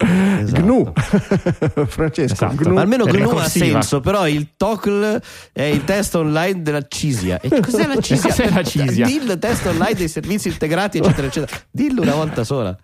Esatto. 0.01 0.61
GNU 0.61 0.91
Francesco 1.87 2.33
esatto. 2.45 2.55
GNU. 2.63 2.77
almeno 2.77 3.03
GNU 3.03 3.29
ha 3.31 3.47
senso 3.49 3.99
però 3.99 4.27
il 4.27 4.49
TOCL 4.55 5.21
è 5.51 5.63
il 5.63 5.83
test 5.83 6.15
online 6.15 6.61
della 6.61 6.85
CISIA 6.87 7.41
e 7.41 7.59
cos'è 7.59 7.85
la 7.85 7.99
CISIA? 8.01 8.29
cos'è 8.29 8.49
la 8.49 8.63
CISIA? 8.63 9.05
Dillo 9.05 9.37
test 9.37 9.65
online 9.65 9.95
dei 9.95 10.07
servizi 10.07 10.47
integrati 10.47 10.99
eccetera 10.99 11.27
eccetera 11.27 11.57
dillo 11.69 12.01
una 12.01 12.15
volta 12.15 12.45
sola 12.45 12.77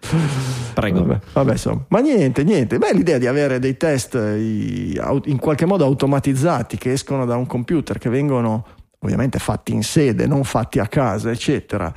prego 0.74 1.06
vabbè, 1.06 1.20
vabbè 1.32 1.52
insomma 1.52 1.86
ma 1.88 2.00
niente 2.00 2.44
niente 2.44 2.78
beh 2.78 2.94
l'idea 2.94 3.18
di 3.18 3.28
avere 3.28 3.60
dei 3.60 3.78
test 3.78 4.16
in 4.16 5.38
qualche 5.40 5.66
modo 5.66 5.86
automatizzati 5.86 6.78
che 6.78 6.92
escono 6.92 7.26
da 7.26 7.38
un 7.38 7.46
computer 7.48 7.98
che 7.98 8.10
vengono 8.10 8.66
ovviamente 9.00 9.40
fatti 9.40 9.72
in 9.72 9.84
sede 9.84 10.28
non 10.28 10.44
fatti 10.44 10.80
a 10.80 10.88
casa 10.88 11.32
eccetera 11.32 11.94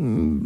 mm, 0.00 0.42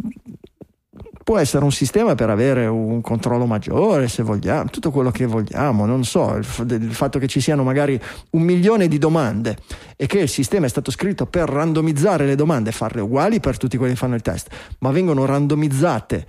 può 1.23 1.37
essere 1.37 1.63
un 1.63 1.71
sistema 1.71 2.15
per 2.15 2.29
avere 2.29 2.65
un 2.65 3.01
controllo 3.01 3.45
maggiore, 3.45 4.07
se 4.07 4.23
vogliamo, 4.23 4.69
tutto 4.69 4.91
quello 4.91 5.09
che 5.09 5.25
vogliamo, 5.25 5.85
non 5.85 6.03
so, 6.03 6.35
il, 6.35 6.43
f- 6.43 6.65
il, 6.67 6.93
fatto 6.93 7.17
che 7.19 7.27
ci 7.27 7.39
siano 7.39 7.63
magari 7.63 7.99
un 8.31 8.41
milione 8.41 8.87
di 8.87 8.97
domande 8.97 9.57
e 9.95 10.05
che 10.05 10.19
il 10.19 10.29
sistema 10.29 10.65
è 10.65 10.69
stato 10.69 10.91
scritto 10.91 11.25
per 11.25 11.49
randomizzare 11.49 12.25
le 12.25 12.35
domande 12.35 12.71
farle 12.71 13.01
uguali 13.01 13.39
per 13.39 13.57
tutti 13.57 13.77
quelli 13.77 13.93
che 13.93 13.99
fanno 13.99 14.15
il 14.15 14.21
test, 14.21 14.49
ma 14.79 14.91
vengono 14.91 15.25
randomizzate 15.25 16.25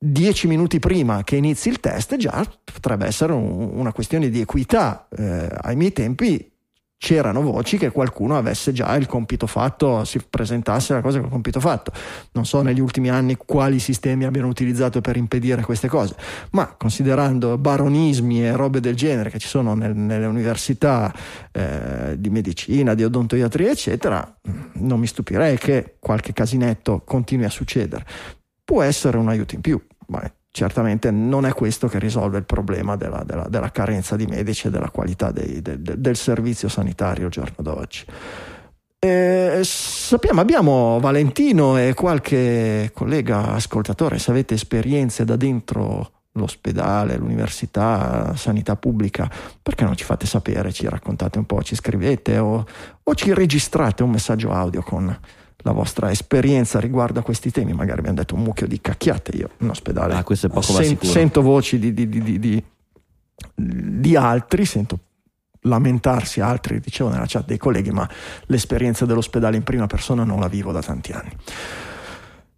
dieci 0.00 0.46
minuti 0.46 0.78
prima 0.78 1.24
che 1.24 1.36
inizi 1.36 1.68
il 1.68 1.80
test, 1.80 2.16
già 2.16 2.46
potrebbe 2.72 3.06
essere 3.06 3.32
un, 3.32 3.70
una 3.74 3.92
questione 3.92 4.30
di 4.30 4.40
equità. 4.40 5.08
Eh, 5.16 5.48
ai 5.62 5.74
miei 5.74 5.92
tempi 5.92 6.56
c'erano 6.98 7.40
voci 7.42 7.78
che 7.78 7.90
qualcuno 7.90 8.36
avesse 8.36 8.72
già 8.72 8.94
il 8.96 9.06
compito 9.06 9.46
fatto, 9.46 10.04
si 10.04 10.20
presentasse 10.28 10.94
la 10.94 11.00
cosa 11.00 11.18
con 11.18 11.26
il 11.26 11.32
compito 11.32 11.60
fatto. 11.60 11.92
Non 12.32 12.44
so 12.44 12.60
negli 12.60 12.80
ultimi 12.80 13.08
anni 13.08 13.36
quali 13.36 13.78
sistemi 13.78 14.24
abbiano 14.24 14.48
utilizzato 14.48 15.00
per 15.00 15.16
impedire 15.16 15.62
queste 15.62 15.86
cose, 15.86 16.16
ma 16.50 16.74
considerando 16.76 17.56
baronismi 17.56 18.44
e 18.44 18.56
robe 18.56 18.80
del 18.80 18.96
genere 18.96 19.30
che 19.30 19.38
ci 19.38 19.46
sono 19.46 19.74
nel, 19.74 19.94
nelle 19.94 20.26
università 20.26 21.14
eh, 21.52 22.16
di 22.18 22.30
medicina, 22.30 22.94
di 22.94 23.04
odontoiatria, 23.04 23.70
eccetera, 23.70 24.36
non 24.74 24.98
mi 24.98 25.06
stupirei 25.06 25.56
che 25.56 25.96
qualche 26.00 26.32
casinetto 26.32 27.02
continui 27.04 27.46
a 27.46 27.50
succedere. 27.50 28.04
Può 28.64 28.82
essere 28.82 29.16
un 29.16 29.28
aiuto 29.28 29.54
in 29.54 29.60
più, 29.60 29.80
ma 30.08 30.20
certamente 30.58 31.12
non 31.12 31.46
è 31.46 31.52
questo 31.52 31.86
che 31.86 32.00
risolve 32.00 32.38
il 32.38 32.44
problema 32.44 32.96
della, 32.96 33.22
della, 33.22 33.46
della 33.48 33.70
carenza 33.70 34.16
di 34.16 34.26
medici 34.26 34.66
e 34.66 34.70
della 34.70 34.90
qualità 34.90 35.30
dei, 35.30 35.62
de, 35.62 35.80
de, 35.80 36.00
del 36.00 36.16
servizio 36.16 36.68
sanitario 36.68 37.26
al 37.26 37.30
giorno 37.30 37.54
d'oggi. 37.58 38.04
Eh, 38.98 39.60
sappiamo, 39.62 40.40
abbiamo 40.40 40.98
Valentino 40.98 41.78
e 41.78 41.94
qualche 41.94 42.90
collega 42.92 43.52
ascoltatore, 43.52 44.18
se 44.18 44.32
avete 44.32 44.54
esperienze 44.54 45.24
da 45.24 45.36
dentro 45.36 46.10
l'ospedale, 46.32 47.16
l'università, 47.16 48.34
sanità 48.34 48.74
pubblica, 48.74 49.30
perché 49.62 49.84
non 49.84 49.94
ci 49.94 50.02
fate 50.02 50.26
sapere, 50.26 50.72
ci 50.72 50.88
raccontate 50.88 51.38
un 51.38 51.46
po', 51.46 51.62
ci 51.62 51.76
scrivete 51.76 52.38
o, 52.38 52.66
o 53.00 53.14
ci 53.14 53.32
registrate 53.32 54.02
un 54.02 54.10
messaggio 54.10 54.50
audio 54.50 54.82
con 54.82 55.16
la 55.62 55.72
vostra 55.72 56.10
esperienza 56.10 56.78
riguardo 56.78 57.20
a 57.20 57.22
questi 57.22 57.50
temi. 57.50 57.72
Magari 57.72 57.98
abbiamo 57.98 58.18
detto 58.18 58.34
un 58.34 58.42
mucchio 58.42 58.66
di 58.66 58.80
cacchiate. 58.80 59.36
Io 59.36 59.50
in 59.58 59.70
ospedale 59.70 60.14
ah, 60.14 60.22
questo 60.22 60.46
è 60.46 60.50
poco 60.50 60.72
sen- 60.72 60.98
sento 61.00 61.42
voci 61.42 61.78
di, 61.78 61.92
di, 61.92 62.08
di, 62.08 62.64
di, 63.54 64.16
altri, 64.16 64.64
sento 64.64 64.98
lamentarsi 65.62 66.40
altri, 66.40 66.80
dicevo 66.80 67.10
nella 67.10 67.26
chat 67.26 67.44
dei 67.46 67.58
colleghi, 67.58 67.90
ma 67.90 68.08
l'esperienza 68.46 69.04
dell'ospedale 69.04 69.56
in 69.56 69.64
prima 69.64 69.86
persona 69.86 70.24
non 70.24 70.40
la 70.40 70.48
vivo 70.48 70.72
da 70.72 70.80
tanti 70.80 71.12
anni. 71.12 71.36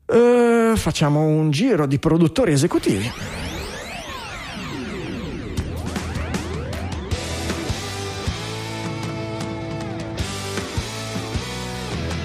Uh, 0.06 0.76
facciamo 0.76 1.24
un 1.24 1.50
giro 1.50 1.86
di 1.86 1.98
produttori 1.98 2.52
esecutivi. 2.52 3.10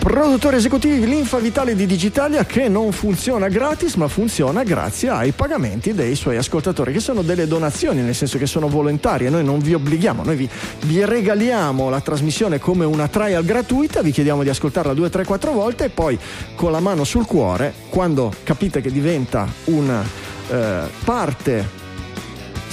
Produttori 0.06 0.58
esecutivi 0.58 1.03
Linfa 1.03 1.39
Vitale 1.39 1.74
di 1.74 1.88
Digitalia 1.88 2.45
che 2.45 2.70
non 2.70 2.91
funziona 2.91 3.47
gratis 3.47 3.95
ma 3.95 4.08
funziona 4.08 4.62
grazie 4.62 5.10
ai 5.10 5.32
pagamenti 5.32 5.95
dei 5.95 6.14
suoi 6.14 6.38
ascoltatori 6.38 6.93
che 6.93 6.99
sono 6.99 7.24
delle 7.24 7.47
donazioni 7.47 8.01
nel 8.01 8.14
senso 8.14 8.38
che 8.38 8.45
sono 8.45 8.68
volontarie, 8.68 9.32
noi 9.32 9.43
non 9.43 9.58
vi 9.58 9.74
obblighiamo, 9.74 10.24
noi 10.24 10.36
vi, 10.36 10.49
vi 10.82 11.03
regaliamo 11.03 11.89
la 11.89 12.01
trasmissione 12.01 12.60
come 12.60 12.86
una 12.86 13.08
trial 13.08 13.43
gratuita, 13.43 14.03
vi 14.03 14.12
chiediamo 14.12 14.43
di 14.43 14.49
ascoltarla 14.49 14.93
due, 14.93 15.10
tre, 15.10 15.26
quattro 15.26 15.53
volte 15.53 15.86
e 15.86 15.89
poi 15.89 16.20
con 16.53 16.72
la 16.72 16.80
mano 16.80 17.03
sul 17.03 17.26
cuore 17.26 17.74
quando 17.89 18.32
capite 18.43 18.82
che 18.82 18.91
diventa 18.91 19.47
una 19.66 20.03
eh, 20.49 20.82
parte 21.03 21.75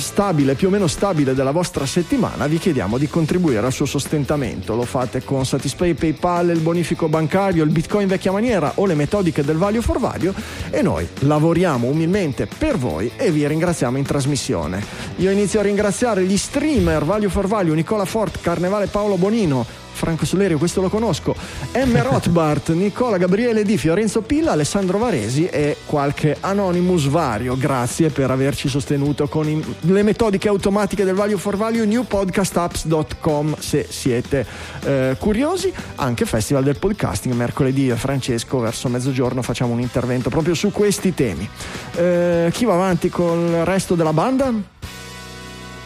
stabile, 0.02 0.54
più 0.54 0.68
o 0.68 0.70
meno 0.70 0.86
stabile 0.86 1.32
della 1.32 1.52
vostra 1.52 1.86
settimana, 1.86 2.46
vi 2.46 2.58
chiediamo 2.58 2.98
di 2.98 3.08
contribuire 3.08 3.64
al 3.64 3.72
suo 3.72 3.86
sostentamento. 3.86 4.74
Lo 4.74 4.84
fate 4.84 5.24
con 5.24 5.46
Satispay, 5.46 5.94
PayPal, 5.94 6.50
il 6.50 6.60
bonifico 6.60 7.08
bancario, 7.08 7.64
il 7.64 7.70
Bitcoin 7.70 8.06
vecchia 8.06 8.32
maniera 8.32 8.72
o 8.74 8.84
le 8.84 8.94
metodiche 8.94 9.42
del 9.42 9.56
value 9.56 9.80
for 9.80 9.98
value 9.98 10.34
e 10.68 10.82
noi 10.82 11.08
lavoriamo 11.20 11.86
umilmente 11.86 12.46
per 12.46 12.76
voi 12.76 13.10
e 13.16 13.30
vi 13.30 13.46
ringraziamo 13.46 13.96
in 13.96 14.04
trasmissione. 14.04 14.84
Io 15.16 15.30
inizio 15.30 15.60
a 15.60 15.62
ringraziare 15.62 16.24
gli 16.24 16.36
streamer 16.36 17.04
Value 17.04 17.30
for 17.30 17.46
Value, 17.46 17.74
Nicola 17.74 18.04
Fort, 18.04 18.40
Carnevale 18.40 18.88
Paolo 18.88 19.16
Bonino, 19.16 19.64
Franco 19.92 20.26
Solerio, 20.26 20.58
questo 20.58 20.80
lo 20.80 20.88
conosco, 20.88 21.34
M. 21.74 22.02
Rothbart, 22.02 22.70
Nicola 22.74 23.18
Gabriele 23.18 23.64
Di, 23.64 23.78
Fiorenzo 23.78 24.22
Pilla, 24.22 24.52
Alessandro 24.52 24.98
Varesi 24.98 25.46
e 25.46 25.76
qualche 25.86 26.36
anonymous 26.40 27.06
vario. 27.06 27.56
Grazie 27.56 28.10
per 28.10 28.30
averci 28.30 28.68
sostenuto 28.68 29.28
con 29.28 29.48
in, 29.48 29.62
le 29.80 30.02
metodiche 30.02 30.48
automatiche 30.48 31.04
del 31.04 31.14
Value 31.14 31.38
for 31.38 31.56
Value, 31.56 31.84
newpodcastapps.com 31.86 33.56
se 33.58 33.86
siete 33.88 34.46
eh, 34.84 35.16
curiosi. 35.18 35.72
Anche 35.96 36.24
Festival 36.24 36.64
del 36.64 36.78
Podcasting, 36.78 37.34
mercoledì 37.34 37.90
Francesco 37.90 38.58
verso 38.58 38.88
mezzogiorno 38.88 39.42
facciamo 39.42 39.72
un 39.72 39.80
intervento 39.80 40.30
proprio 40.30 40.54
su 40.54 40.70
questi 40.72 41.14
temi. 41.14 41.48
Eh, 41.94 42.50
chi 42.52 42.64
va 42.64 42.74
avanti 42.74 43.08
con 43.08 43.38
il 43.38 43.64
resto 43.64 43.94
della 43.94 44.12
banda? 44.12 44.71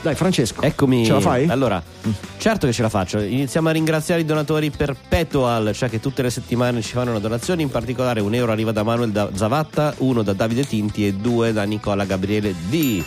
Dai, 0.06 0.14
Francesco. 0.14 0.62
Eccomi. 0.62 1.04
Ce 1.04 1.10
la 1.10 1.18
fai? 1.18 1.48
Allora, 1.48 1.82
mm. 1.82 2.12
certo 2.38 2.68
che 2.68 2.72
ce 2.72 2.82
la 2.82 2.88
faccio. 2.88 3.18
Iniziamo 3.18 3.70
a 3.70 3.72
ringraziare 3.72 4.20
i 4.20 4.24
donatori 4.24 4.70
perpetual, 4.70 5.72
cioè 5.74 5.90
che 5.90 5.98
tutte 5.98 6.22
le 6.22 6.30
settimane 6.30 6.80
ci 6.80 6.92
fanno 6.92 7.10
una 7.10 7.18
donazione. 7.18 7.62
In 7.62 7.70
particolare, 7.70 8.20
un 8.20 8.32
euro 8.32 8.52
arriva 8.52 8.70
da 8.70 8.84
Manuel 8.84 9.10
da 9.10 9.30
Zavatta, 9.34 9.94
uno 9.98 10.22
da 10.22 10.32
Davide 10.32 10.64
Tinti 10.64 11.08
e 11.08 11.14
due 11.14 11.52
da 11.52 11.64
Nicola 11.64 12.04
Gabriele 12.04 12.54
D. 12.68 13.02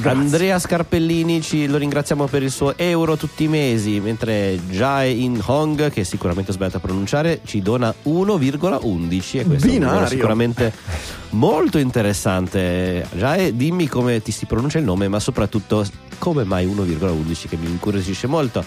Grazie. 0.00 0.20
Andrea 0.20 0.58
Scarpellini 0.60 1.42
ci, 1.42 1.66
lo 1.66 1.76
ringraziamo 1.76 2.26
per 2.26 2.44
il 2.44 2.52
suo 2.52 2.76
euro 2.78 3.16
tutti 3.16 3.44
i 3.44 3.48
mesi, 3.48 3.98
mentre 3.98 4.58
Jae 4.70 5.10
In 5.10 5.42
Hong, 5.44 5.90
che 5.90 6.04
sicuramente 6.04 6.52
ho 6.52 6.54
sbagliato 6.54 6.76
a 6.76 6.80
pronunciare, 6.80 7.40
ci 7.44 7.60
dona 7.60 7.92
1,11 8.04 9.38
e 9.38 9.44
questo 9.44 9.66
Binario. 9.66 10.04
è 10.04 10.08
sicuramente 10.08 10.72
molto 11.30 11.78
interessante. 11.78 13.06
Jae, 13.16 13.56
dimmi 13.56 13.88
come 13.88 14.22
ti 14.22 14.30
si 14.30 14.46
pronuncia 14.46 14.78
il 14.78 14.84
nome, 14.84 15.08
ma 15.08 15.18
soprattutto 15.18 15.84
come 16.18 16.44
mai 16.44 16.66
1,11 16.66 17.48
che 17.48 17.56
mi 17.56 17.68
incuriosisce 17.68 18.28
molto. 18.28 18.64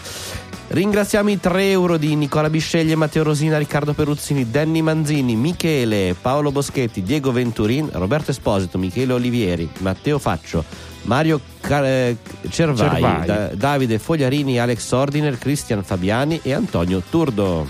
Ringraziamo 0.67 1.29
i 1.29 1.39
3 1.39 1.69
euro 1.69 1.97
di 1.97 2.15
Nicola 2.15 2.49
Bisceglie, 2.49 2.95
Matteo 2.95 3.23
Rosina, 3.23 3.57
Riccardo 3.57 3.93
Peruzzini, 3.93 4.49
Danny 4.49 4.81
Manzini, 4.81 5.35
Michele, 5.35 6.15
Paolo 6.19 6.51
Boschetti, 6.51 7.03
Diego 7.03 7.31
Venturin, 7.33 7.89
Roberto 7.91 8.31
Esposito, 8.31 8.77
Michele 8.77 9.11
Olivieri, 9.11 9.69
Matteo 9.79 10.17
Faccio, 10.17 10.63
Mario 11.03 11.39
Car- 11.61 12.15
Cervai, 12.49 12.89
Cervai. 12.89 13.25
Da- 13.25 13.49
Davide 13.53 13.99
Fogliarini, 13.99 14.59
Alex 14.59 14.91
Ordiner, 14.91 15.37
Cristian 15.37 15.83
Fabiani 15.83 16.39
e 16.43 16.53
Antonio 16.53 17.01
Turdo. 17.09 17.67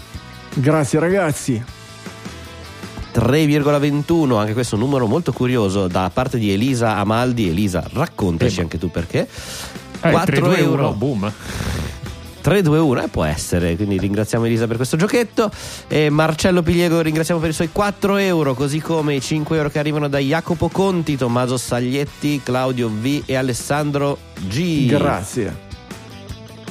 Grazie 0.54 1.00
ragazzi. 1.00 1.64
3,21, 3.14 4.38
anche 4.40 4.54
questo 4.54 4.76
un 4.76 4.82
numero 4.82 5.06
molto 5.06 5.34
curioso 5.34 5.88
da 5.88 6.10
parte 6.14 6.38
di 6.38 6.52
Elisa 6.52 6.96
Amaldi. 6.98 7.50
Elisa, 7.50 7.84
raccontaci 7.92 8.60
eh, 8.60 8.62
anche 8.64 8.78
tu 8.78 8.90
perché. 8.90 9.28
Eh, 10.02 10.10
4 10.12 10.36
euro. 10.38 10.56
euro, 10.56 10.92
boom. 10.94 11.32
3-2-1 12.44 13.04
eh, 13.04 13.08
può 13.08 13.24
essere. 13.24 13.76
Quindi 13.76 13.98
ringraziamo 13.98 14.46
Elisa 14.46 14.68
per 14.68 14.76
questo 14.76 14.98
giochetto. 14.98 15.52
E 15.88 16.10
Marcello 16.10 16.62
Pigliego 16.62 17.02
ringraziamo 17.02 17.40
per 17.40 17.50
i 17.50 17.54
suoi 17.54 17.70
4 17.72 18.18
euro 18.18 18.54
così 18.54 18.80
come 18.80 19.16
i 19.16 19.22
5 19.22 19.58
euro 19.58 19.70
che 19.70 19.80
arrivano 19.80 20.08
da 20.08 20.20
Jacopo 20.20 20.70
Conti 20.70 21.18
Tommaso 21.18 21.58
Saglietti 21.58 22.42
Claudio 22.44 22.90
V 22.90 23.24
e 23.26 23.36
Alessandro 23.36 24.18
G. 24.48 24.88
Grazie 24.88 25.71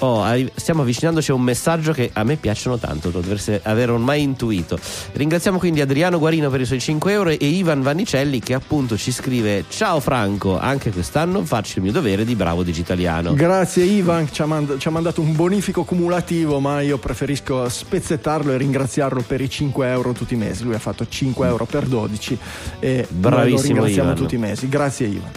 Oh, 0.02 0.24
stiamo 0.54 0.80
avvicinandoci 0.80 1.30
a 1.30 1.34
un 1.34 1.42
messaggio 1.42 1.92
che 1.92 2.08
a 2.14 2.24
me 2.24 2.36
piacciono 2.36 2.78
tanto, 2.78 3.10
lo 3.10 3.20
dovreste 3.20 3.60
aver 3.62 3.90
ormai 3.90 4.22
intuito. 4.22 4.78
Ringraziamo 5.12 5.58
quindi 5.58 5.82
Adriano 5.82 6.18
Guarino 6.18 6.48
per 6.48 6.62
i 6.62 6.64
suoi 6.64 6.80
5 6.80 7.12
euro 7.12 7.28
e 7.28 7.36
Ivan 7.38 7.82
Vannicelli 7.82 8.40
che 8.40 8.54
appunto 8.54 8.96
ci 8.96 9.12
scrive 9.12 9.64
Ciao 9.68 10.00
Franco, 10.00 10.58
anche 10.58 10.90
quest'anno 10.90 11.44
faccio 11.44 11.74
il 11.76 11.84
mio 11.84 11.92
dovere 11.92 12.24
di 12.24 12.34
bravo 12.34 12.62
digitaliano. 12.62 13.34
Grazie 13.34 13.84
Ivan, 13.84 14.32
ci 14.32 14.40
ha, 14.40 14.46
mand- 14.46 14.78
ci 14.78 14.88
ha 14.88 14.90
mandato 14.90 15.20
un 15.20 15.36
bonifico 15.36 15.84
cumulativo, 15.84 16.60
ma 16.60 16.80
io 16.80 16.96
preferisco 16.96 17.68
spezzettarlo 17.68 18.52
e 18.52 18.56
ringraziarlo 18.56 19.20
per 19.20 19.42
i 19.42 19.50
5 19.50 19.86
euro 19.86 20.12
tutti 20.12 20.32
i 20.32 20.38
mesi. 20.38 20.64
Lui 20.64 20.74
ha 20.74 20.78
fatto 20.78 21.06
5 21.06 21.46
euro 21.46 21.66
per 21.66 21.84
12 21.84 22.38
e 22.78 23.06
Bravissimo 23.06 23.80
lo 23.80 23.84
ringraziamo 23.84 24.10
Ivan. 24.10 24.14
tutti 24.22 24.34
i 24.34 24.38
mesi. 24.38 24.66
Grazie 24.66 25.06
Ivan. 25.08 25.30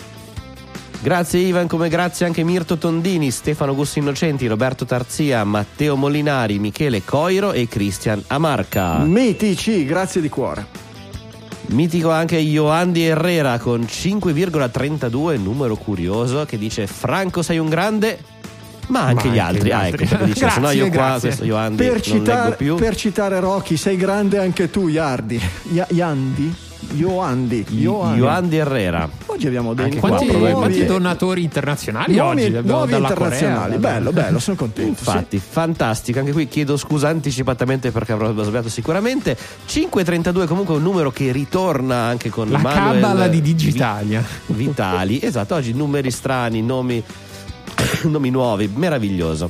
Grazie 1.04 1.40
Ivan, 1.42 1.68
come 1.68 1.90
grazie 1.90 2.26
anche 2.26 2.44
Mirto 2.44 2.78
Tondini, 2.78 3.30
Stefano 3.30 3.76
Gussi 3.76 4.00
Innocenti, 4.00 4.48
Roberto 4.48 4.86
Tarzia, 4.86 5.44
Matteo 5.44 5.98
Molinari, 5.98 6.60
Michele 6.60 7.04
Coiro 7.04 7.52
e 7.52 7.68
Cristian 7.68 8.24
Amarca. 8.28 9.00
Mitici, 9.00 9.84
grazie 9.84 10.22
di 10.22 10.30
cuore. 10.30 10.66
Mitico 11.68 12.10
anche 12.10 12.38
Ioandi 12.38 13.04
Herrera 13.04 13.58
con 13.60 13.82
5,32, 13.82 15.38
numero 15.42 15.76
curioso, 15.76 16.46
che 16.46 16.58
dice 16.58 16.88
Franco 16.88 17.42
sei 17.42 17.58
un 17.58 17.68
grande, 17.68 18.20
ma 18.88 19.02
anche 19.02 19.28
Ma 19.28 19.34
gli 19.34 19.40
anche 19.40 19.58
altri. 19.58 19.68
gli 19.68 19.72
Ah, 19.72 19.80
altri. 19.80 20.06
ecco, 20.06 20.24
dice, 20.24 20.40
Grazie, 20.46 20.50
se 20.56 20.60
no 20.62 20.72
io 20.72 20.84
qua 20.88 20.92
grazie. 20.92 21.20
questo 21.28 21.44
Ioandi 21.46 21.84
Per 21.84 21.92
non 21.92 22.02
citare, 22.02 22.44
leggo 22.44 22.56
più. 22.56 22.76
per 22.76 22.96
citare 22.96 23.40
Rocky, 23.42 23.76
sei 23.76 23.98
grande 23.98 24.38
anche 24.38 24.70
tu, 24.70 24.88
Iardi. 24.88 25.42
Ya- 25.72 25.88
Iandi? 25.90 26.56
Ioandi. 26.96 27.66
Ioandi. 27.70 28.20
Ioandi 28.20 28.58
Herrera. 28.58 29.10
Oggi 29.26 29.48
abbiamo 29.48 29.74
dei 29.74 29.96
Quanti, 29.96 30.28
qua, 30.28 30.38
nuovi, 30.38 30.52
quanti 30.54 30.86
donatori 30.86 31.44
internazionali 31.44 32.16
nuovi, 32.16 32.44
oggi? 32.44 32.56
Abbiamo 32.56 32.68
nuovi 32.78 32.92
dalla 32.92 33.08
internazionali. 33.10 33.76
Corea, 33.76 33.78
bello, 33.80 34.12
bello, 34.12 34.40
sono 34.40 34.56
contento. 34.58 35.04
sì. 35.04 35.10
Infatti, 35.10 35.40
fantastico. 35.40 36.20
Anche 36.20 36.32
qui 36.32 36.48
chiedo 36.48 36.78
scusa 36.78 37.10
anticipatamente 37.10 37.92
perché 37.92 38.12
avrò 38.12 38.32
sbagliato 38.32 38.70
sicuramente. 38.70 39.38
532 39.66 40.46
comunque 40.48 40.76
è 40.76 40.78
un 40.78 40.84
numero 40.84 41.12
che 41.12 41.32
ritorna 41.32 41.96
anche 42.04 42.30
con 42.30 42.50
La 42.50 42.58
Manuel 42.60 43.02
cabala 43.02 43.28
di 43.28 43.42
Digitalia. 43.42 44.24
Vi- 44.48 44.66
Vitali. 44.66 45.20
Esatto, 45.22 45.56
oggi 45.56 45.74
numeri 45.74 46.12
strani, 46.12 46.62
nomi, 46.62 47.02
nomi 48.04 48.30
nuovi, 48.30 48.70
meraviglioso. 48.74 49.50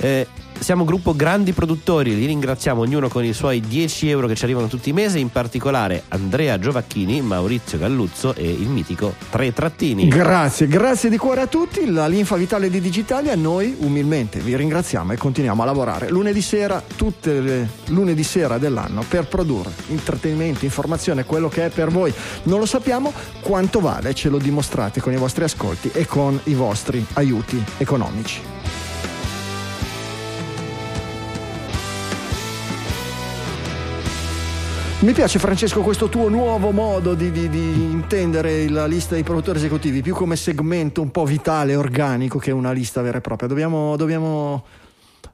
Eh, 0.00 0.26
siamo 0.58 0.84
gruppo 0.84 1.14
grandi 1.14 1.52
produttori, 1.52 2.14
li 2.14 2.26
ringraziamo 2.26 2.80
ognuno 2.80 3.08
con 3.08 3.24
i 3.24 3.32
suoi 3.32 3.60
10 3.60 4.08
euro 4.08 4.26
che 4.26 4.34
ci 4.34 4.44
arrivano 4.44 4.66
tutti 4.66 4.90
i 4.90 4.92
mesi, 4.92 5.20
in 5.20 5.30
particolare 5.30 6.04
Andrea 6.08 6.58
Giovacchini, 6.58 7.20
Maurizio 7.20 7.78
Galluzzo 7.78 8.34
e 8.34 8.50
il 8.50 8.68
mitico 8.68 9.14
Tre 9.30 9.52
Trattini. 9.52 10.08
Grazie, 10.08 10.66
grazie 10.66 11.10
di 11.10 11.16
cuore 11.16 11.42
a 11.42 11.46
tutti. 11.46 11.90
La 11.90 12.06
linfa 12.06 12.36
vitale 12.36 12.70
di 12.70 12.80
Digitalia, 12.80 13.34
noi 13.34 13.76
umilmente 13.78 14.40
vi 14.40 14.56
ringraziamo 14.56 15.12
e 15.12 15.16
continuiamo 15.16 15.62
a 15.62 15.66
lavorare 15.66 16.10
lunedì 16.10 16.40
sera, 16.40 16.82
tutte 16.96 17.40
le 17.40 17.68
lunedì 17.86 18.22
sera 18.22 18.58
dell'anno 18.58 19.04
per 19.06 19.26
produrre 19.26 19.72
intrattenimento, 19.88 20.64
informazione, 20.64 21.24
quello 21.24 21.48
che 21.48 21.66
è 21.66 21.68
per 21.68 21.90
voi. 21.90 22.12
Non 22.44 22.58
lo 22.58 22.66
sappiamo 22.66 23.12
quanto 23.40 23.80
vale, 23.80 24.14
ce 24.14 24.28
lo 24.28 24.38
dimostrate 24.38 25.00
con 25.00 25.12
i 25.12 25.16
vostri 25.16 25.44
ascolti 25.44 25.90
e 25.92 26.06
con 26.06 26.38
i 26.44 26.54
vostri 26.54 27.04
aiuti 27.14 27.62
economici. 27.78 28.40
Mi 35.04 35.12
piace 35.12 35.38
Francesco 35.38 35.82
questo 35.82 36.08
tuo 36.08 36.30
nuovo 36.30 36.70
modo 36.70 37.12
di, 37.12 37.30
di- 37.30 37.50
di 37.50 37.58
intendere 37.58 38.70
la 38.70 38.86
lista 38.86 39.12
dei 39.12 39.22
produttori 39.22 39.58
esecutivi, 39.58 40.00
più 40.00 40.14
come 40.14 40.34
segmento 40.34 41.02
un 41.02 41.10
po' 41.10 41.26
vitale, 41.26 41.76
organico, 41.76 42.38
che 42.38 42.50
una 42.52 42.72
lista 42.72 43.02
vera 43.02 43.18
e 43.18 43.20
propria. 43.20 43.46
Dobbiamo, 43.46 43.96
dobbiamo, 43.96 44.64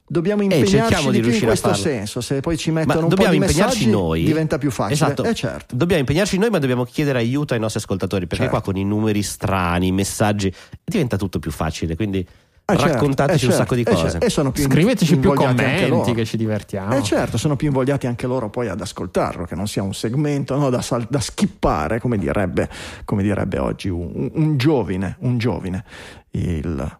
dobbiamo 0.05 0.41
impegnarci 0.41 0.75
Eh, 0.75 0.79
cerchiamo 0.79 1.09
di, 1.11 1.21
di 1.21 1.29
più 1.29 1.37
in 1.37 1.45
questo 1.45 1.73
senso. 1.73 2.19
Se 2.19 2.41
poi 2.41 2.57
ci 2.57 2.71
Ma 2.71 2.81
mettono 2.83 3.07
un 3.07 3.13
po' 3.13 3.27
di 3.27 3.35
impegnarci 3.37 3.59
messaggi 3.61 3.89
noi. 3.89 4.23
diventa 4.25 4.57
più 4.57 4.71
facile. 4.71 4.93
Esatto. 4.95 5.23
Eh 5.23 5.33
certo. 5.33 5.73
Dobbiamo 5.73 6.01
impegnarci 6.01 6.37
noi, 6.37 6.49
ma 6.49 6.59
dobbiamo 6.59 6.83
chiedere 6.83 7.19
aiuto 7.19 7.53
ai 7.53 7.59
nostri 7.61 7.79
ascoltatori. 7.79 8.27
Perché 8.27 8.43
Certo. 8.43 8.59
qua 8.59 8.73
con 8.73 8.75
i 8.75 8.83
numeri 8.83 9.23
strani, 9.23 9.87
i 9.87 9.91
messaggi, 9.93 10.53
diventa 10.83 11.15
tutto 11.15 11.39
più 11.39 11.49
facile. 11.51 11.95
Quindi 11.95 12.27
Eh, 12.73 12.77
certo, 12.77 12.93
raccontateci 12.93 13.45
eh, 13.45 13.47
un 13.47 13.53
certo, 13.53 13.57
sacco 13.57 13.75
di 13.75 13.81
eh, 13.81 13.91
cose. 13.91 14.09
certo. 14.11 14.25
E 14.25 14.29
sono 14.29 14.51
più 14.51 14.63
Scriveteci 14.63 15.17
più 15.17 15.33
commenti 15.33 16.13
che 16.13 16.25
ci 16.25 16.37
divertiamo. 16.37 16.95
Eh 16.95 17.03
certo, 17.03 17.37
sono 17.37 17.55
più 17.55 17.67
invogliati 17.67 18.07
anche 18.07 18.27
loro 18.27 18.49
poi 18.49 18.67
ad 18.67 18.81
ascoltarlo, 18.81 19.45
che 19.45 19.55
non 19.55 19.67
sia 19.67 19.83
un 19.83 19.93
segmento 19.93 20.57
no, 20.57 20.69
da, 20.69 20.81
sal- 20.81 21.07
da 21.09 21.19
skippare, 21.19 21.99
come 21.99 22.17
direbbe, 22.17 22.69
come 23.05 23.23
direbbe 23.23 23.57
oggi 23.59 23.89
un, 23.89 24.29
un 24.33 24.57
giovine, 24.57 25.17
un 25.19 25.37
giovine. 25.37 25.83
Il- 26.31 26.99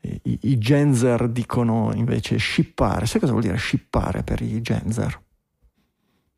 i, 0.00 0.38
I 0.42 0.58
genzer 0.58 1.28
dicono 1.28 1.90
invece 1.94 2.38
shippare. 2.38 3.06
Sai 3.06 3.20
cosa 3.20 3.32
vuol 3.32 3.44
dire 3.44 3.58
shippare 3.58 4.22
per 4.22 4.40
i 4.40 4.60
genzer? 4.60 5.20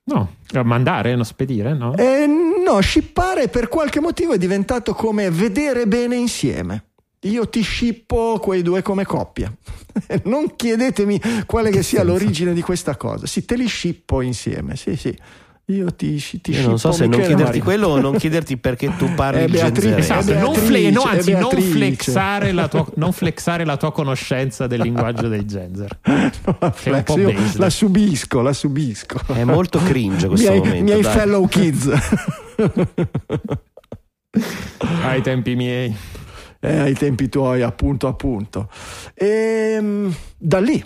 No, 0.05 0.35
mandare, 0.65 1.15
non 1.15 1.25
spedire, 1.25 1.75
no? 1.75 1.95
Eh, 1.97 2.27
no, 2.27 2.81
shippare 2.81 3.49
per 3.49 3.69
qualche 3.69 4.01
motivo 4.01 4.33
è 4.33 4.39
diventato 4.39 4.93
come 4.93 5.31
vedere 5.31 5.87
bene 5.87 6.17
insieme. 6.17 6.90
Io 7.25 7.49
ti 7.51 7.63
shippo 7.63 8.39
quei 8.41 8.63
due 8.63 8.81
come 8.83 9.05
coppia. 9.05 9.53
non 10.25 10.55
chiedetemi 10.57 11.21
quale 11.45 11.71
che 11.71 11.83
sia 11.83 12.03
l'origine 12.03 12.55
di 12.55 12.63
questa 12.63 12.97
cosa. 12.97 13.27
Sì, 13.27 13.45
te 13.45 13.57
li 13.57 13.69
shippo 13.69 14.23
insieme. 14.23 14.75
Sì, 14.77 14.97
sì. 14.97 15.15
Io 15.67 15.95
ti, 15.95 16.17
ti 16.41 16.51
Io 16.51 16.67
non 16.67 16.79
so 16.81 16.91
se 16.91 17.07
non 17.07 17.21
chiederti 17.21 17.43
Maria. 17.45 17.63
quello 17.63 17.87
o 17.89 18.01
non 18.01 18.17
chiederti 18.17 18.57
perché 18.57 18.97
tu 18.97 19.13
parli 19.15 19.41
Eh, 19.41 19.45
il 19.45 19.51
Beatrice, 19.53 19.89
genzerese. 19.97 20.13
Esatto, 20.13 20.31
Eh, 20.33 20.41
non, 20.41 20.53
Beatrice, 20.53 20.67
fle- 20.67 20.91
no, 20.91 21.03
eh, 21.05 21.09
anzi, 21.17 21.31
non 21.33 21.41
Beatrice. 21.43 21.71
flexare, 21.71 22.53
la 22.53 22.69
tua, 22.69 22.87
non 22.97 23.13
flexare 23.13 23.65
la 23.65 23.77
tua 23.77 23.93
conoscenza 23.93 24.67
del 24.67 24.81
linguaggio 24.81 25.29
dei 25.29 25.45
genzer. 25.45 25.99
No, 26.47 26.57
la, 26.59 26.71
flex, 26.73 27.55
la 27.57 27.71
subisco, 27.71 28.41
la 28.41 28.53
subisco. 28.53 29.21
È 29.33 29.45
molto 29.45 29.79
cringe 29.79 30.27
questo 30.27 30.49
miei, 30.51 30.59
momento. 30.61 30.85
miei 30.85 31.03
dai. 31.03 31.13
fellow 31.13 31.47
kids. 31.47 31.89
Ai 35.05 35.21
tempi 35.23 35.55
miei. 35.55 35.95
Eh, 36.61 36.79
ai 36.79 36.95
tempi 36.95 37.29
tuoi, 37.29 37.63
appunto, 37.63 38.07
appunto. 38.07 38.71
E 39.15 40.09
da 40.37 40.61
lì, 40.61 40.85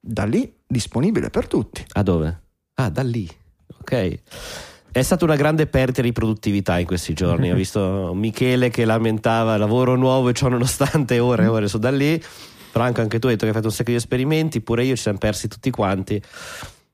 da 0.00 0.24
lì, 0.24 0.52
disponibile 0.66 1.30
per 1.30 1.46
tutti. 1.46 1.84
Ah, 1.92 2.02
dove? 2.02 2.40
Ah, 2.74 2.90
da 2.90 3.02
lì. 3.02 3.28
Ok. 3.80 4.18
È 4.92 5.00
stata 5.00 5.24
una 5.24 5.36
grande 5.36 5.66
perdita 5.66 6.02
di 6.02 6.12
produttività 6.12 6.78
in 6.78 6.86
questi 6.86 7.14
giorni. 7.14 7.50
Ho 7.50 7.54
visto 7.56 8.12
Michele 8.14 8.68
che 8.68 8.84
lamentava 8.84 9.56
lavoro 9.56 9.96
nuovo 9.96 10.28
e 10.28 10.32
ciò 10.34 10.48
nonostante 10.48 11.18
ore 11.18 11.44
e 11.44 11.46
ore 11.46 11.68
su 11.68 11.78
da 11.78 11.90
lì. 11.90 12.20
Franco, 12.72 13.00
anche 13.00 13.18
tu 13.18 13.26
hai 13.26 13.32
detto 13.32 13.44
che 13.44 13.50
hai 13.50 13.54
fatto 13.54 13.68
un 13.68 13.72
sacco 13.72 13.90
di 13.90 13.96
esperimenti, 13.96 14.60
pure 14.60 14.84
io 14.84 14.96
ci 14.96 15.02
siamo 15.02 15.18
persi 15.18 15.46
tutti 15.46 15.70
quanti. 15.70 16.20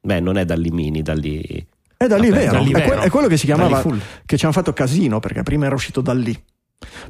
Beh, 0.00 0.20
non 0.20 0.36
è 0.36 0.44
da 0.44 0.54
lì 0.56 0.70
mini, 0.70 1.02
da 1.02 1.14
lì. 1.14 1.66
È 1.96 2.06
da 2.06 2.16
lì 2.16 2.28
Vabbè, 2.30 2.40
vero, 2.40 2.52
da 2.52 2.58
lì 2.60 2.70
è, 2.70 2.72
que- 2.72 2.94
vero. 2.94 3.00
è 3.00 3.10
quello 3.10 3.26
che 3.28 3.36
si 3.36 3.46
chiamava, 3.46 3.82
che 4.24 4.36
ci 4.36 4.44
hanno 4.44 4.54
fatto 4.54 4.72
casino, 4.72 5.18
perché 5.18 5.42
prima 5.42 5.66
era 5.66 5.74
uscito 5.74 6.00
da 6.00 6.12
lì, 6.14 6.36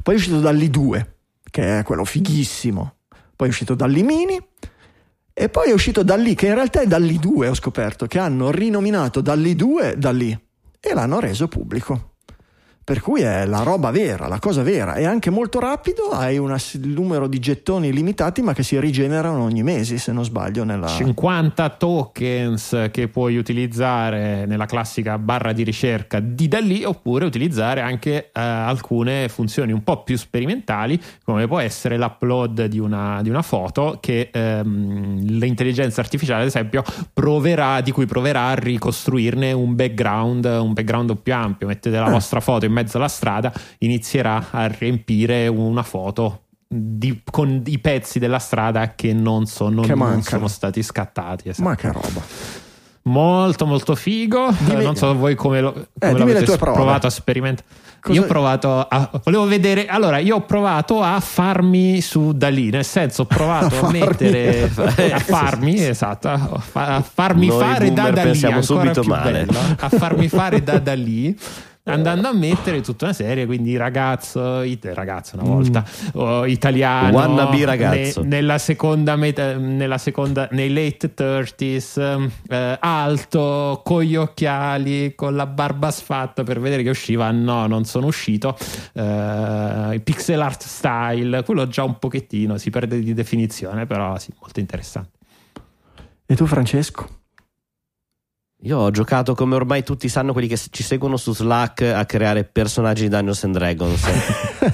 poi 0.01 0.15
è 0.15 0.17
uscito 0.17 0.39
da 0.39 0.51
lì 0.51 0.69
2, 0.69 1.15
che 1.49 1.79
è 1.79 1.83
quello 1.83 2.05
fighissimo, 2.05 2.95
poi 3.35 3.47
è 3.47 3.51
uscito 3.51 3.75
da 3.75 3.85
lì 3.85 4.03
mini, 4.03 4.39
e 5.33 5.49
poi 5.49 5.69
è 5.69 5.73
uscito 5.73 6.03
da 6.03 6.15
che 6.35 6.47
in 6.47 6.53
realtà 6.53 6.81
è 6.81 6.87
da 6.87 6.97
lì 6.97 7.17
2, 7.17 7.47
ho 7.47 7.53
scoperto, 7.53 8.07
che 8.07 8.19
hanno 8.19 8.51
rinominato 8.51 9.21
da 9.21 9.35
lì 9.35 9.55
2 9.55 9.95
da 9.97 10.11
lì, 10.11 10.37
e 10.79 10.93
l'hanno 10.93 11.19
reso 11.19 11.47
pubblico. 11.47 12.15
Per 12.89 13.01
cui 13.01 13.21
è 13.21 13.45
la 13.45 13.61
roba 13.61 13.91
vera, 13.91 14.27
la 14.27 14.39
cosa 14.39 14.63
vera. 14.63 14.95
È 14.95 15.03
anche 15.03 15.29
molto 15.29 15.59
rapido, 15.59 16.09
hai 16.09 16.39
un 16.39 16.57
numero 16.85 17.27
di 17.27 17.37
gettoni 17.37 17.93
limitati, 17.93 18.41
ma 18.41 18.53
che 18.53 18.63
si 18.63 18.79
rigenerano 18.79 19.43
ogni 19.43 19.61
mese, 19.61 19.99
se 19.99 20.11
non 20.11 20.23
sbaglio. 20.23 20.63
Nella... 20.63 20.87
50 20.87 21.69
tokens 21.69 22.87
che 22.89 23.07
puoi 23.07 23.37
utilizzare 23.37 24.47
nella 24.47 24.65
classica 24.65 25.19
barra 25.19 25.53
di 25.53 25.61
ricerca 25.63 26.19
di 26.19 26.47
da 26.47 26.57
lì 26.57 26.83
oppure 26.83 27.25
utilizzare 27.25 27.81
anche 27.81 28.31
eh, 28.33 28.39
alcune 28.39 29.29
funzioni 29.29 29.71
un 29.71 29.83
po' 29.83 30.01
più 30.01 30.17
sperimentali 30.17 30.99
come 31.23 31.45
può 31.47 31.59
essere 31.59 31.95
l'upload 31.95 32.65
di 32.65 32.79
una, 32.79 33.21
di 33.21 33.29
una 33.29 33.43
foto 33.43 33.99
che 34.01 34.29
ehm, 34.33 35.25
l'intelligenza 35.27 36.01
artificiale 36.01 36.41
ad 36.41 36.47
esempio 36.47 36.83
proverà, 37.13 37.81
di 37.81 37.91
cui 37.91 38.07
proverà 38.07 38.47
a 38.47 38.53
ricostruirne 38.55 39.51
un 39.51 39.75
background 39.75 40.45
un 40.45 40.73
background 40.73 41.15
più 41.21 41.35
ampio 41.35 41.67
mettete 41.67 41.97
la 41.97 42.05
Ah. 42.05 42.11
vostra 42.11 42.39
foto 42.39 42.65
in 42.65 42.73
mezzo 42.81 42.97
alla 42.97 43.07
strada 43.07 43.51
inizierà 43.79 44.47
a 44.51 44.67
riempire 44.67 45.47
una 45.47 45.83
foto 45.83 46.43
di- 46.67 47.21
con 47.29 47.61
i 47.65 47.79
pezzi 47.79 48.19
della 48.19 48.39
strada 48.39 48.93
che 48.95 49.11
non 49.13 49.45
sono, 49.45 49.81
Che 49.81 49.89
non 49.89 49.97
mancano. 49.97 50.21
sono 50.23 50.47
stati 50.47 50.83
scattati. 50.83 51.49
esatto. 51.49 51.67
Ma 51.67 51.75
che 51.75 51.91
roba. 51.91 52.21
Molto, 53.03 53.65
molto 53.65 53.95
figo. 53.95 54.51
Dimmi- 54.59 54.81
Eh, 54.81 54.83
non 54.83 54.95
so 54.95 55.15
voi 55.15 55.33
come, 55.33 55.61
lo, 55.61 55.71
come 55.71 55.87
dimmi 56.13 56.25
le 56.27 56.33
l'avete 56.41 56.57
provato 56.57 57.07
a 57.07 57.09
sperimentare. 57.09 57.67
Cosa- 58.01 58.17
Io 58.17 58.23
ho 58.23 58.27
provato 58.27 58.79
a. 58.87 59.09
Volevo 59.23 59.45
vedere. 59.45 59.87
Allora, 59.87 60.19
io 60.19 60.35
ho 60.35 60.41
provato 60.45 61.01
a 61.01 61.19
farmi 61.19 62.01
su 62.01 62.33
da 62.33 62.47
lì. 62.49 62.69
Nel 62.69 62.85
senso, 62.85 63.23
ho 63.23 63.25
provato 63.25 63.65
a, 63.75 63.79
farmi. 63.79 63.99
mettere. 63.99 64.69
A 65.11 65.19
farmi, 65.19 65.83
esatto. 65.83 66.27
A, 66.29 66.37
fa- 66.59 66.95
a 66.97 67.01
farmi 67.01 67.47
Noi 67.47 67.59
fare 67.59 67.91
da 67.93 68.03
da 68.03 68.21
lì. 68.21 68.27
pensiamo 68.29 68.57
ancora 68.59 68.79
subito 68.93 69.01
più 69.01 69.09
male. 69.09 69.31
bello. 69.45 69.59
A 69.79 69.89
farmi 69.89 70.27
fare 70.29 70.61
da 70.63 70.77
da 70.79 70.93
lì. 70.93 71.35
Andando 71.93 72.27
a 72.27 72.33
mettere 72.33 72.81
tutta 72.81 73.05
una 73.05 73.13
serie, 73.13 73.45
quindi 73.45 73.75
ragazzo, 73.77 74.61
it- 74.61 74.89
ragazzo 74.93 75.35
una 75.35 75.43
volta, 75.49 75.83
oh, 76.13 76.45
italiano, 76.45 77.15
Wannabe 77.17 77.65
ragazzo. 77.65 78.21
ne- 78.21 78.27
nella 78.27 78.57
seconda 78.57 79.15
metà, 79.15 79.55
nella 79.57 79.97
seconda, 79.97 80.47
nei 80.51 80.71
late 80.73 81.13
30s, 81.13 81.97
eh, 82.49 82.77
alto, 82.79 83.81
con 83.83 84.01
gli 84.03 84.15
occhiali, 84.15 85.13
con 85.15 85.35
la 85.35 85.45
barba 85.45 85.91
sfatta 85.91 86.43
per 86.43 86.59
vedere 86.59 86.83
che 86.83 86.89
usciva. 86.89 87.29
No, 87.31 87.67
non 87.67 87.85
sono 87.85 88.07
uscito. 88.07 88.57
Eh, 88.93 90.01
pixel 90.03 90.41
art 90.41 90.63
style, 90.63 91.43
quello 91.43 91.67
già 91.67 91.83
un 91.83 91.97
pochettino 91.99 92.57
si 92.57 92.69
perde 92.69 92.99
di 92.99 93.13
definizione, 93.13 93.85
però 93.85 94.17
sì, 94.17 94.31
molto 94.39 94.59
interessante. 94.59 95.17
E 96.25 96.35
tu, 96.35 96.45
Francesco? 96.45 97.07
Io 98.63 98.77
ho 98.77 98.91
giocato 98.91 99.35
come 99.35 99.55
ormai 99.55 99.83
tutti 99.83 100.09
sanno 100.09 100.33
quelli 100.33 100.49
che 100.49 100.59
ci 100.69 100.83
seguono 100.83 101.15
su 101.15 101.33
Slack 101.33 101.81
a 101.81 102.05
creare 102.05 102.43
personaggi 102.43 103.03
di 103.03 103.07
Dungeons 103.07 103.45
and 103.45 103.53
Dragons. 103.53 104.05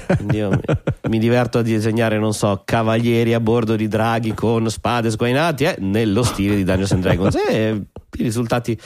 Quindi 0.18 0.38
io 0.38 0.50
mi, 0.50 0.62
mi 1.10 1.20
diverto 1.20 1.60
a 1.60 1.62
disegnare, 1.62 2.18
non 2.18 2.34
so, 2.34 2.64
cavalieri 2.66 3.36
a 3.36 3.40
bordo 3.40 3.76
di 3.76 3.88
draghi 3.88 4.34
con 4.34 4.72
spade 4.72 5.12
sguainati 5.12 5.66
eh, 5.66 5.76
nello 5.82 6.24
stile 6.24 6.56
di 6.56 6.64
Dungeons 6.64 6.92
and 6.94 7.02
Dragons. 7.04 7.36
E 7.48 7.82
i 8.18 8.24
risultati 8.24 8.80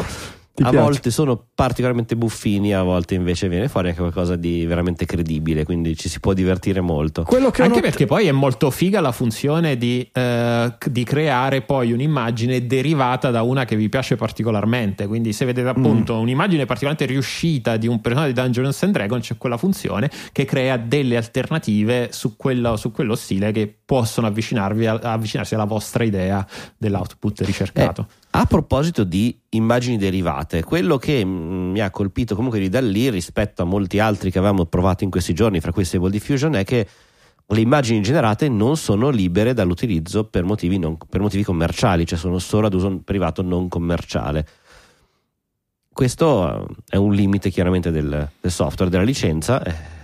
Ti 0.60 0.66
a 0.68 0.70
piace? 0.72 0.86
volte 0.86 1.12
sono 1.12 1.45
particolarmente 1.55 2.16
buffini, 2.16 2.74
a 2.74 2.84
volte 2.84 3.16
invece 3.16 3.47
viene 3.49 3.68
fuori 3.70 3.88
anche 3.89 3.99
qualcosa 3.99 4.36
di 4.36 4.66
veramente 4.66 5.05
credibile, 5.05 5.64
quindi 5.66 5.95
ci 5.95 6.10
si 6.10 6.20
può 6.20 6.34
divertire 6.34 6.82
molto. 6.82 7.24
Anche 7.64 7.76
not- 7.76 7.89
perché 7.89 8.05
poi 8.05 8.28
è 8.28 8.32
molto 8.32 8.70
figa 8.72 8.99
la 9.01 9.12
funzione 9.12 9.78
di, 9.78 10.07
eh, 10.12 10.74
di 10.86 11.03
creare 11.03 11.62
poi 11.62 11.91
un'immagine 11.91 12.66
derivata 12.68 13.32
da 13.32 13.41
una 13.41 13.66
che 13.66 13.76
vi 13.76 13.89
piace 13.89 14.16
particolarmente. 14.16 15.07
Quindi, 15.07 15.34
se 15.34 15.45
vedete 15.45 15.68
appunto 15.70 16.16
Mm. 16.16 16.22
un'immagine 16.22 16.66
particolarmente 16.66 17.05
riuscita 17.12 17.78
di 17.78 17.88
un 17.88 18.01
personaggio 18.01 18.34
di 18.34 18.41
Dungeons 18.41 18.84
and 18.84 18.93
Dragons, 18.93 19.26
c'è 19.26 19.38
quella 19.38 19.57
funzione 19.57 20.10
che 20.32 20.45
crea 20.45 20.78
delle 20.78 21.18
alternative 21.18 22.10
su 22.12 22.36
quello, 22.36 22.76
su 22.76 22.91
quello 22.91 23.16
stile 23.16 23.51
che 23.51 23.74
possono 23.86 24.28
avvicinarvi 24.28 24.86
a- 24.86 24.99
avvicinarsi 25.01 25.55
alla 25.55 25.66
vostra 25.66 26.03
idea 26.03 26.45
dell'output 26.78 27.41
ricercato. 27.41 28.07
Eh, 28.10 28.18
a 28.32 28.46
proposito 28.46 29.04
di 29.04 29.38
immagini 29.50 29.98
derivate, 29.98 30.64
quello 30.64 30.98
che 30.98 31.26
mm, 31.26 31.72
mi 31.72 31.82
ha 31.82 31.90
colpito 31.90 32.36
comunque 32.36 32.60
di 32.60 32.70
da 32.70 32.80
lì 32.80 33.10
rispetto 33.10 33.62
a 33.64 33.66
molti 33.66 34.00
altri 34.00 34.32
che 34.32 34.38
avevamo 34.38 34.66
provato 34.66 35.04
in 35.04 35.10
questi 35.10 35.34
giorni, 35.34 35.60
fra 35.60 35.72
cui 35.72 35.84
Stable 35.84 36.12
Diffusion, 36.12 36.56
è 36.56 36.64
che 36.64 36.88
le 37.48 37.60
immagini 37.62 38.02
generate 38.02 38.48
non 38.48 38.78
sono 38.78 39.10
libere 39.10 39.54
dall'utilizzo 39.54 40.26
per 40.26 40.44
motivi, 40.44 40.78
non- 40.78 40.98
per 41.10 41.22
motivi 41.22 41.44
commerciali, 41.44 42.06
cioè 42.06 42.20
sono 42.20 42.38
solo 42.38 42.68
ad 42.68 42.74
uso 42.74 43.02
privato 43.04 43.42
non 43.42 43.68
commerciale. 43.68 44.48
Questo 45.92 46.68
eh, 46.70 46.76
è 46.90 46.96
un 46.98 47.14
limite 47.14 47.50
chiaramente 47.50 47.90
del, 47.90 48.30
del 48.40 48.52
software, 48.52 48.92
della 48.92 49.04
licenza. 49.04 49.62
eh, 49.64 49.99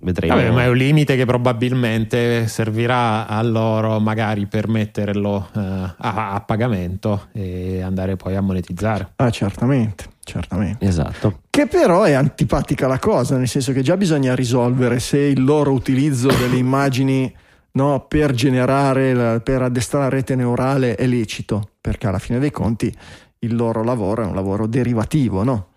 vedremo. 0.00 0.34
Vabbè, 0.34 0.50
ma 0.50 0.62
è 0.64 0.68
un 0.68 0.76
limite 0.76 1.16
che 1.16 1.24
probabilmente 1.24 2.46
servirà 2.46 3.26
a 3.26 3.42
loro 3.42 3.98
magari 4.00 4.46
per 4.46 4.68
metterlo 4.68 5.48
eh, 5.54 5.60
a, 5.60 6.32
a 6.32 6.40
pagamento 6.40 7.28
e 7.32 7.80
andare 7.82 8.16
poi 8.16 8.36
a 8.36 8.40
monetizzare. 8.40 9.12
Ah, 9.16 9.30
certamente, 9.30 10.04
certamente. 10.24 10.84
Esatto. 10.84 11.40
Che 11.50 11.66
però 11.66 12.02
è 12.02 12.12
antipatica 12.12 12.86
la 12.86 12.98
cosa, 12.98 13.36
nel 13.36 13.48
senso 13.48 13.72
che 13.72 13.82
già 13.82 13.96
bisogna 13.96 14.34
risolvere 14.34 15.00
se 15.00 15.18
il 15.18 15.42
loro 15.42 15.72
utilizzo 15.72 16.28
delle 16.28 16.56
immagini 16.58 17.32
no, 17.72 18.06
per 18.08 18.32
generare, 18.32 19.14
la- 19.14 19.40
per 19.40 19.62
addestrare 19.62 20.04
la 20.04 20.10
rete 20.10 20.34
neurale 20.34 20.94
è 20.94 21.06
lecito, 21.06 21.70
perché 21.80 22.06
alla 22.06 22.18
fine 22.18 22.38
dei 22.38 22.50
conti 22.50 22.94
il 23.42 23.54
loro 23.54 23.82
lavoro 23.82 24.22
è 24.22 24.26
un 24.26 24.34
lavoro 24.34 24.66
derivativo, 24.66 25.42
no? 25.42 25.68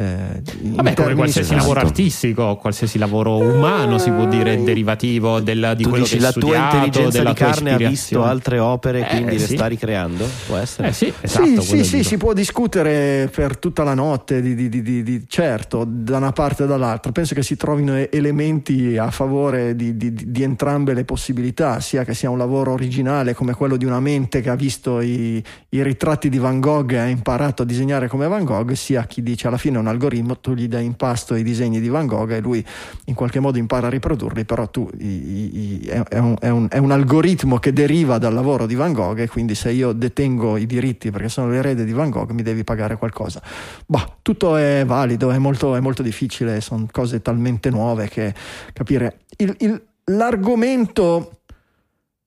Eh, 0.00 0.40
Vabbè, 0.62 0.94
come 0.94 1.14
qualsiasi 1.14 1.52
esatto. 1.52 1.60
lavoro 1.60 1.80
artistico, 1.80 2.56
qualsiasi 2.56 2.96
lavoro 2.96 3.36
umano 3.36 3.98
si 3.98 4.10
può 4.10 4.24
dire 4.24 4.54
Eh, 4.54 4.62
derivativo 4.62 5.40
del, 5.40 5.74
di 5.76 5.82
tu 5.82 5.90
quello 5.90 6.04
dici 6.04 6.16
che 6.16 6.22
la 6.22 6.32
tua 6.32 6.40
studiato, 6.40 6.76
intelligenza 6.76 7.18
della 7.18 7.30
di 7.32 7.36
tua 7.36 7.46
carne 7.46 7.72
ha 7.72 7.76
visto 7.76 8.24
altre 8.24 8.58
opere, 8.60 9.00
Eh, 9.00 9.06
quindi 9.10 9.32
le 9.38 9.44
sì. 9.46 9.54
sta 9.56 9.66
ricreando? 9.66 10.26
Può 10.46 10.56
essere. 10.56 10.88
Eh 10.88 10.92
sì, 10.94 11.12
esatto. 11.20 11.60
sì, 11.60 11.84
sì, 11.84 12.02
si 12.02 12.16
può 12.16 12.32
discutere 12.32 13.28
per 13.34 13.58
tutta 13.58 13.82
la 13.82 13.92
notte, 13.92 14.40
di, 14.40 14.54
di- 14.54 14.70
di- 14.70 14.80
di- 14.80 15.02
di- 15.02 15.24
certo, 15.28 15.84
da 15.86 16.16
una 16.16 16.32
parte 16.32 16.64
e 16.64 16.66
dall'altra. 16.66 17.12
Penso 17.12 17.34
che 17.34 17.42
si 17.42 17.56
trovino 17.56 17.94
elementi 18.10 18.96
a 18.96 19.10
favore 19.10 19.76
di, 19.76 19.98
di- 19.98 20.14
di 20.14 20.42
entrambe 20.42 20.94
le 20.94 21.04
possibilità, 21.04 21.78
sia 21.80 22.04
che 22.04 22.14
sia 22.14 22.30
un 22.30 22.38
lavoro 22.38 22.72
originale 22.72 23.34
come 23.34 23.52
quello 23.52 23.76
di 23.76 23.84
una 23.84 24.00
mente 24.00 24.40
che 24.40 24.48
ha 24.48 24.54
visto 24.56 25.02
i, 25.02 25.42
i 25.68 25.82
ritratti 25.82 26.30
di 26.30 26.38
Van 26.38 26.58
Gogh 26.58 26.92
e 26.92 26.98
ha 26.98 27.06
imparato 27.06 27.62
a 27.62 27.64
disegnare 27.66 28.08
come 28.08 28.26
Van 28.28 28.44
Gogh, 28.44 28.72
sia 28.72 29.04
chi 29.04 29.22
dice 29.22 29.46
alla 29.48 29.58
fine 29.58 29.76
è 29.76 29.78
un 29.80 29.88
algoritmo, 29.90 30.38
tu 30.38 30.54
gli 30.54 30.66
dai 30.68 30.84
in 30.86 30.94
pasto 30.94 31.34
i 31.34 31.42
disegni 31.42 31.80
di 31.80 31.88
Van 31.88 32.06
Gogh 32.06 32.30
e 32.30 32.40
lui 32.40 32.64
in 33.06 33.14
qualche 33.14 33.38
modo 33.40 33.58
impara 33.58 33.88
a 33.88 33.90
riprodurli, 33.90 34.44
però 34.44 34.68
tu 34.68 34.88
i- 34.98 35.04
i- 35.04 35.80
è 35.86 36.18
un, 36.18 36.36
è 36.40 36.48
un- 36.48 36.68
è 36.70 36.78
un 36.78 36.90
algoritmo 36.90 37.58
che 37.58 37.72
deriva 37.72 38.18
dal 38.18 38.32
lavoro 38.32 38.66
di 38.66 38.74
Van 38.74 38.92
Gogh 38.92 39.18
e 39.18 39.28
quindi 39.28 39.54
se 39.54 39.70
io 39.70 39.92
detengo 39.92 40.56
i 40.56 40.66
diritti 40.66 41.10
perché 41.10 41.28
sono 41.28 41.50
l'erede 41.50 41.84
di 41.84 41.92
Van 41.92 42.08
Gogh 42.10 42.30
mi 42.30 42.42
devi 42.42 42.64
pagare 42.64 42.96
qualcosa. 42.96 43.42
Bah, 43.86 44.16
tutto 44.22 44.56
è 44.56 44.84
valido, 44.86 45.30
è 45.30 45.38
molto, 45.38 45.74
è 45.74 45.80
molto 45.80 46.02
difficile, 46.02 46.60
sono 46.60 46.86
cose 46.90 47.20
talmente 47.20 47.68
nuove 47.70 48.08
che 48.08 48.32
capire. 48.72 49.18
Il- 49.36 49.56
il- 49.58 49.82
l'argomento... 50.04 51.39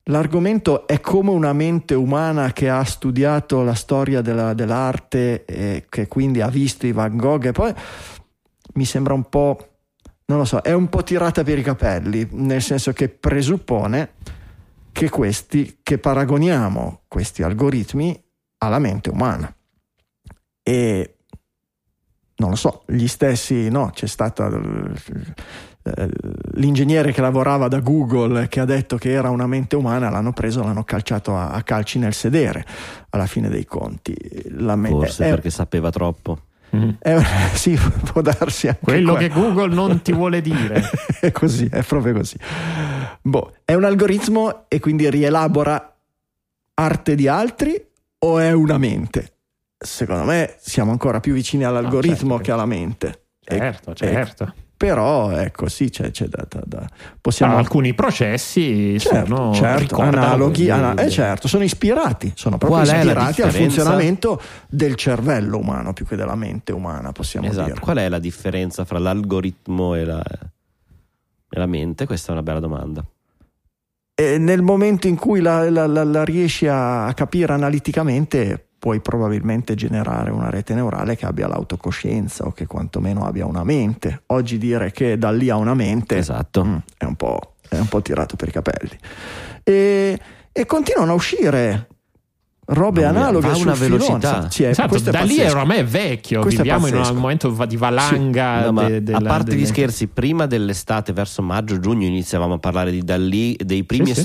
L'argomento 0.08 0.86
è 0.86 1.00
come 1.00 1.30
una 1.30 1.54
mente 1.54 1.94
umana 1.94 2.52
che 2.52 2.70
ha 2.70 2.84
studiato 2.84 3.62
la 3.62 3.74
storia 3.74 4.22
della- 4.22 4.54
dell'arte 4.54 5.46
e 5.46 5.86
che 5.88 6.08
quindi 6.08 6.42
ha 6.42 6.50
visto 6.50 6.86
i 6.86 6.92
Van 6.92 7.16
Gogh 7.16 7.46
e 7.46 7.52
poi 7.54 7.74
mi 8.74 8.84
sembra 8.84 9.14
un 9.14 9.30
po', 9.30 9.76
non 10.26 10.40
lo 10.40 10.46
so, 10.46 10.62
è 10.62 10.74
un 10.74 10.90
po' 10.90 11.04
tirata 11.04 11.44
per 11.44 11.58
i 11.58 11.64
capelli, 11.64 12.28
nel 12.32 12.62
senso 12.62 12.92
che 12.92 13.08
presuppone 13.08 14.16
che 14.92 15.10
questi, 15.10 15.80
che 15.82 15.98
paragoniamo 15.98 17.04
questi 17.08 17.42
algoritmi 17.42 18.22
alla 18.58 18.80
mente 18.80 19.10
umana. 19.10 19.54
E 20.62 21.18
non 22.36 22.50
lo 22.50 22.56
so, 22.56 22.84
gli 22.88 23.08
stessi, 23.08 23.70
no, 23.70 23.92
c'è 23.94 24.08
stato 24.08 24.44
eh, 25.84 26.10
l'ingegnere 26.54 27.12
che 27.12 27.22
lavorava 27.22 27.68
da 27.68 27.80
Google 27.80 28.48
che 28.48 28.60
ha 28.60 28.66
detto 28.66 28.98
che 28.98 29.12
era 29.12 29.30
una 29.30 29.48
mente 29.48 29.76
umana, 29.76 30.10
l'hanno 30.10 30.32
preso, 30.34 30.64
l'hanno 30.64 30.84
calciato 30.84 31.36
a, 31.36 31.50
a 31.52 31.62
calci 31.64 32.00
nel 32.00 32.14
sedere 32.14 32.66
alla 33.10 33.26
fine 33.26 33.50
dei 33.50 33.66
conti. 33.66 34.16
La 34.58 34.76
me- 34.76 34.90
Forse 34.90 35.26
è- 35.26 35.30
perché 35.30 35.50
sapeva 35.50 35.90
troppo. 35.90 36.40
È- 37.00 37.22
sì, 37.54 37.78
può 38.12 38.22
darsi 38.22 38.68
anche 38.68 38.80
Quello 38.82 39.14
quello. 39.14 39.28
che 39.28 39.34
Google 39.40 39.74
non 39.76 40.02
ti 40.02 40.12
vuole 40.12 40.42
dire. 40.42 40.82
è 41.22 41.32
così, 41.32 41.68
è 41.72 41.84
proprio 41.84 42.14
così. 42.14 42.36
Boh, 43.22 43.54
è 43.64 43.74
un 43.76 43.84
algoritmo 43.84 44.66
e 44.68 44.80
quindi 44.80 45.08
rielabora 45.10 45.96
arte 46.76 47.14
di 47.16 47.28
altri 47.28 47.80
o 48.20 48.40
è 48.40 48.52
una 48.52 48.78
mente? 48.80 49.34
Secondo 49.78 50.24
me 50.24 50.56
siamo 50.60 50.92
ancora 50.92 51.20
più 51.20 51.34
vicini 51.34 51.64
all'algoritmo 51.64 52.30
certo. 52.38 52.44
che 52.44 52.52
alla 52.52 52.66
mente. 52.66 53.22
E- 53.46 53.58
Certo, 53.58 53.92
e- 53.92 53.96
certo. 53.96 54.54
Però 54.88 55.32
ecco, 55.32 55.70
sì, 55.70 55.90
c'è, 55.90 56.12
c'è 56.12 56.26
da, 56.28 56.46
da- 56.50 56.62
da- 56.66 56.90
possiamo 57.22 57.58
alcuni 57.58 57.94
processi 57.94 59.00
Certo, 59.00 59.36
sono 59.36 59.54
certo, 59.54 59.96
analoghi, 60.02 60.66
quelli- 60.66 60.70
ana- 60.70 60.96
eh, 60.96 61.10
certo, 61.10 61.48
sono 61.48 61.64
ispirati, 61.64 62.32
sono 62.36 62.58
proprio 62.58 62.82
Qual 62.82 62.90
è 62.94 63.04
la 63.04 63.12
ispirati 63.12 63.42
al 63.42 63.48
differenza? 63.50 63.60
funzionamento 63.82 64.42
del 64.70 64.96
cervello 64.96 65.58
umano 65.58 65.94
più 65.94 66.06
che 66.06 66.16
della 66.16 66.36
mente 66.36 66.72
umana, 66.74 67.12
possiamo 67.12 67.48
Esatto. 67.48 67.68
dire. 67.70 67.80
Qual 67.80 67.98
è 67.98 68.10
la 68.10 68.20
differenza 68.20 68.84
fra 68.86 69.00
l'algoritmo 69.00 69.96
e 69.96 70.04
la, 70.06 70.22
e 70.22 71.60
la 71.60 71.66
mente? 71.66 72.06
Questa 72.06 72.30
è 72.30 72.32
una 72.34 72.44
bella 72.44 72.60
domanda. 72.60 73.04
E 74.16 74.38
nel 74.38 74.62
momento 74.62 75.08
in 75.08 75.16
cui 75.16 75.42
la, 75.42 75.70
la- 75.70 75.88
la- 75.88 76.04
la 76.04 76.24
riesci 76.24 76.68
a 76.68 77.12
capire 77.16 77.54
analiticamente, 77.54 78.68
puoi 78.84 79.00
probabilmente 79.00 79.76
generare 79.76 80.30
una 80.30 80.50
rete 80.50 80.74
neurale 80.74 81.16
che 81.16 81.26
abbia 81.26 81.48
l'autocoscienza 81.48 82.44
o 82.44 82.52
che 82.52 82.66
quantomeno 82.66 83.26
abbia 83.26 83.46
una 83.46 83.64
mente. 83.64 84.24
Oggi 84.26 84.58
dire 84.58 84.92
che 84.92 85.18
da 85.18 85.32
lì 85.32 85.50
a 85.50 85.56
una 85.56 85.74
mente 85.74 86.18
Esatto. 86.18 86.66
mm, 86.66 86.76
è, 86.98 87.06
un 87.06 87.16
po', 87.16 87.54
è 87.70 87.78
un 87.80 87.88
po' 87.88 88.02
tirato 88.02 88.36
per 88.36 88.50
i 88.50 88.52
capelli. 88.52 88.98
E, 89.64 90.20
e 90.52 90.66
continuano 90.66 91.14
a 91.14 91.16
uscire 91.16 91.88
robe 92.66 93.06
analoghe 93.06 93.48
a 93.52 93.56
una 93.58 93.74
velocità. 93.74 94.50
Sì, 94.50 94.64
è- 94.64 94.70
Esatto, 94.72 94.90
questo 94.90 95.10
è 95.10 95.14
da 95.14 95.22
lì 95.22 95.36
pazzesco. 95.38 95.52
oramai 95.56 95.78
è 95.78 95.86
vecchio, 95.86 96.42
Questo 96.42 96.60
è 96.60 96.64
viviamo 96.64 96.88
in 96.88 96.94
pazzesco. 96.94 97.14
un 97.16 97.20
momento 97.22 97.66
di 97.66 97.78
valanga. 97.78 98.66
No, 98.66 98.72
ma 98.74 98.90
de- 98.90 99.14
a 99.14 99.22
parte 99.22 99.52
gli 99.54 99.56
delle- 99.56 99.66
scherzi, 99.68 100.08
prima 100.08 100.46
dell'estate, 100.46 101.14
verso 101.14 101.42
maggio-giugno, 101.42 102.06
iniziavamo 102.06 102.56
a 102.56 102.60
parlare 102.60 102.92
di 102.92 103.02
Dalì, 103.02 103.56
dei 103.64 103.86
primi 103.86 104.08
Sì, 104.08 104.16
sì. 104.16 104.20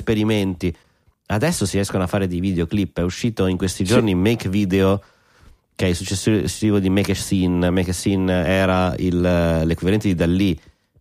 Adesso 1.30 1.66
si 1.66 1.76
riescono 1.76 2.04
a 2.04 2.06
fare 2.06 2.26
dei 2.26 2.40
videoclip. 2.40 2.98
È 2.98 3.02
uscito 3.02 3.46
in 3.46 3.58
questi 3.58 3.84
giorni 3.84 4.14
Make 4.14 4.48
Video, 4.48 5.02
che 5.74 5.84
è 5.84 5.88
il 5.90 5.94
successivo 5.94 6.78
di 6.78 6.88
Make 6.88 7.12
a 7.12 7.14
Scene. 7.14 7.68
Make 7.70 7.90
a 7.90 7.92
Scene 7.92 8.32
era 8.32 8.94
il, 8.96 9.22
eh, 9.22 9.64
l'equivalente 9.66 10.08
di 10.08 10.14
Dalì 10.14 10.58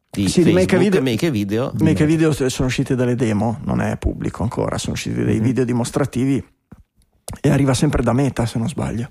di 0.09 0.27
Sì, 0.27 0.41
Facebook. 0.43 0.53
Make 0.53 0.75
a 0.75 0.79
Video- 0.79 1.01
Make 1.01 1.27
a 1.27 1.29
Video. 1.31 1.71
Make 1.79 2.05
video 2.05 2.31
sono 2.33 2.67
uscite 2.67 2.95
delle 2.95 3.15
demo, 3.15 3.59
non 3.63 3.79
è 3.79 3.97
pubblico 3.97 4.43
ancora, 4.43 4.77
sono 4.77 4.93
usciti 4.93 5.23
dei 5.23 5.39
video 5.39 5.63
dimostrativi 5.63 6.43
e 7.41 7.49
arriva 7.49 7.73
sempre 7.73 8.03
da 8.03 8.11
Meta 8.13 8.45
se 8.45 8.57
non 8.57 8.67
sbaglio. 8.67 9.09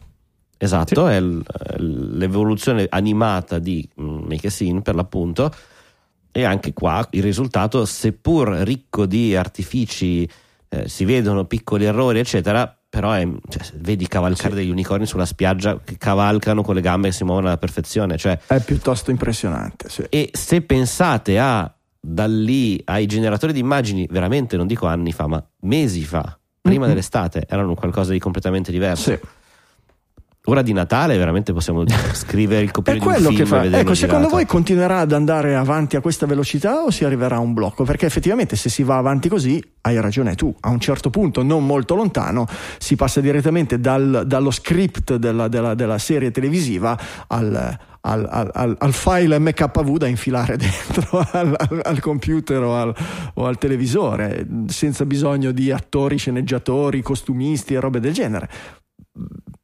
Esatto, 0.58 1.06
è 1.08 1.18
l- 1.20 1.42
l'evoluzione 1.78 2.86
animata 2.90 3.58
di 3.58 3.88
mm, 4.00 4.24
Make 4.26 4.48
a 4.48 4.50
Scene 4.50 4.82
per 4.82 4.94
l'appunto. 4.94 5.50
E 6.30 6.44
anche 6.44 6.74
qua 6.74 7.06
il 7.12 7.22
risultato, 7.22 7.86
seppur 7.86 8.48
ricco 8.48 9.06
di 9.06 9.34
artifici, 9.34 10.28
eh, 10.84 10.88
si 10.88 11.04
vedono 11.04 11.44
piccoli 11.44 11.84
errori, 11.84 12.18
eccetera. 12.18 12.70
Però 12.88 13.12
è- 13.12 13.28
cioè, 13.48 13.62
vedi 13.80 14.06
cavalcare 14.06 14.54
degli 14.54 14.70
unicorni 14.70 15.06
sulla 15.06 15.26
spiaggia 15.26 15.80
che 15.84 15.98
cavalcano 15.98 16.62
con 16.62 16.74
le 16.74 16.80
gambe 16.80 17.08
che 17.08 17.14
si 17.14 17.24
muovono 17.24 17.48
alla 17.48 17.58
perfezione. 17.58 18.16
Cioè, 18.16 18.38
È 18.46 18.60
piuttosto 18.60 19.10
impressionante, 19.10 19.88
sì. 19.90 20.04
e 20.08 20.30
se 20.32 20.62
pensate 20.62 21.38
a 21.38 21.70
da 22.00 22.26
lì 22.26 22.80
ai 22.86 23.06
generatori 23.06 23.52
di 23.52 23.58
immagini, 23.58 24.06
veramente 24.08 24.56
non 24.56 24.66
dico 24.66 24.86
anni 24.86 25.12
fa, 25.12 25.26
ma 25.26 25.44
mesi 25.62 26.04
fa, 26.04 26.38
prima 26.60 26.84
Mhm. 26.84 26.90
dell'estate, 26.90 27.44
erano 27.48 27.74
qualcosa 27.74 28.12
di 28.12 28.18
completamente 28.20 28.70
diverso. 28.70 29.10
Sì. 29.10 29.18
Ora 30.48 30.62
di 30.62 30.72
Natale 30.72 31.16
veramente 31.16 31.52
possiamo 31.52 31.84
scrivere 32.14 32.62
il 32.62 32.68
È 32.68 32.72
copione 32.72 32.98
di 33.00 33.04
un 33.04 33.12
quello 33.12 33.28
film 33.30 33.40
che 33.40 33.46
fa. 33.46 33.64
Ecco, 33.64 33.94
secondo 33.94 34.26
girato. 34.26 34.28
voi 34.28 34.46
continuerà 34.46 34.98
ad 35.00 35.12
andare 35.12 35.56
avanti 35.56 35.96
a 35.96 36.00
questa 36.00 36.24
velocità 36.26 36.82
o 36.84 36.90
si 36.90 37.04
arriverà 37.04 37.36
a 37.36 37.40
un 37.40 37.52
blocco? 37.52 37.82
Perché 37.84 38.06
effettivamente 38.06 38.54
se 38.54 38.68
si 38.68 38.82
va 38.84 38.96
avanti 38.96 39.28
così, 39.28 39.60
hai 39.82 40.00
ragione 40.00 40.34
tu, 40.36 40.54
a 40.60 40.70
un 40.70 40.78
certo 40.78 41.10
punto, 41.10 41.42
non 41.42 41.66
molto 41.66 41.94
lontano, 41.96 42.46
si 42.78 42.94
passa 42.94 43.20
direttamente 43.20 43.80
dal- 43.80 44.22
dallo 44.26 44.50
script 44.52 45.16
della, 45.16 45.48
della- 45.48 45.74
della 45.74 45.98
serie 45.98 46.30
televisiva 46.30 46.96
al, 47.26 47.78
al- 48.02 48.28
al- 48.30 48.76
al- 48.78 48.92
file 48.92 49.40
MKV 49.40 49.96
da 49.96 50.06
infilare 50.06 50.56
dentro 50.58 51.26
al, 51.32 51.56
al- 51.82 52.00
computer 52.00 52.62
o 52.62 52.94
o 53.34 53.46
al 53.46 53.58
televisore, 53.58 54.46
senza 54.68 55.04
bisogno 55.06 55.50
di 55.50 55.72
attori, 55.72 56.18
sceneggiatori, 56.18 57.02
costumisti 57.02 57.74
e 57.74 57.80
robe 57.80 57.98
del 57.98 58.12
genere. 58.12 58.48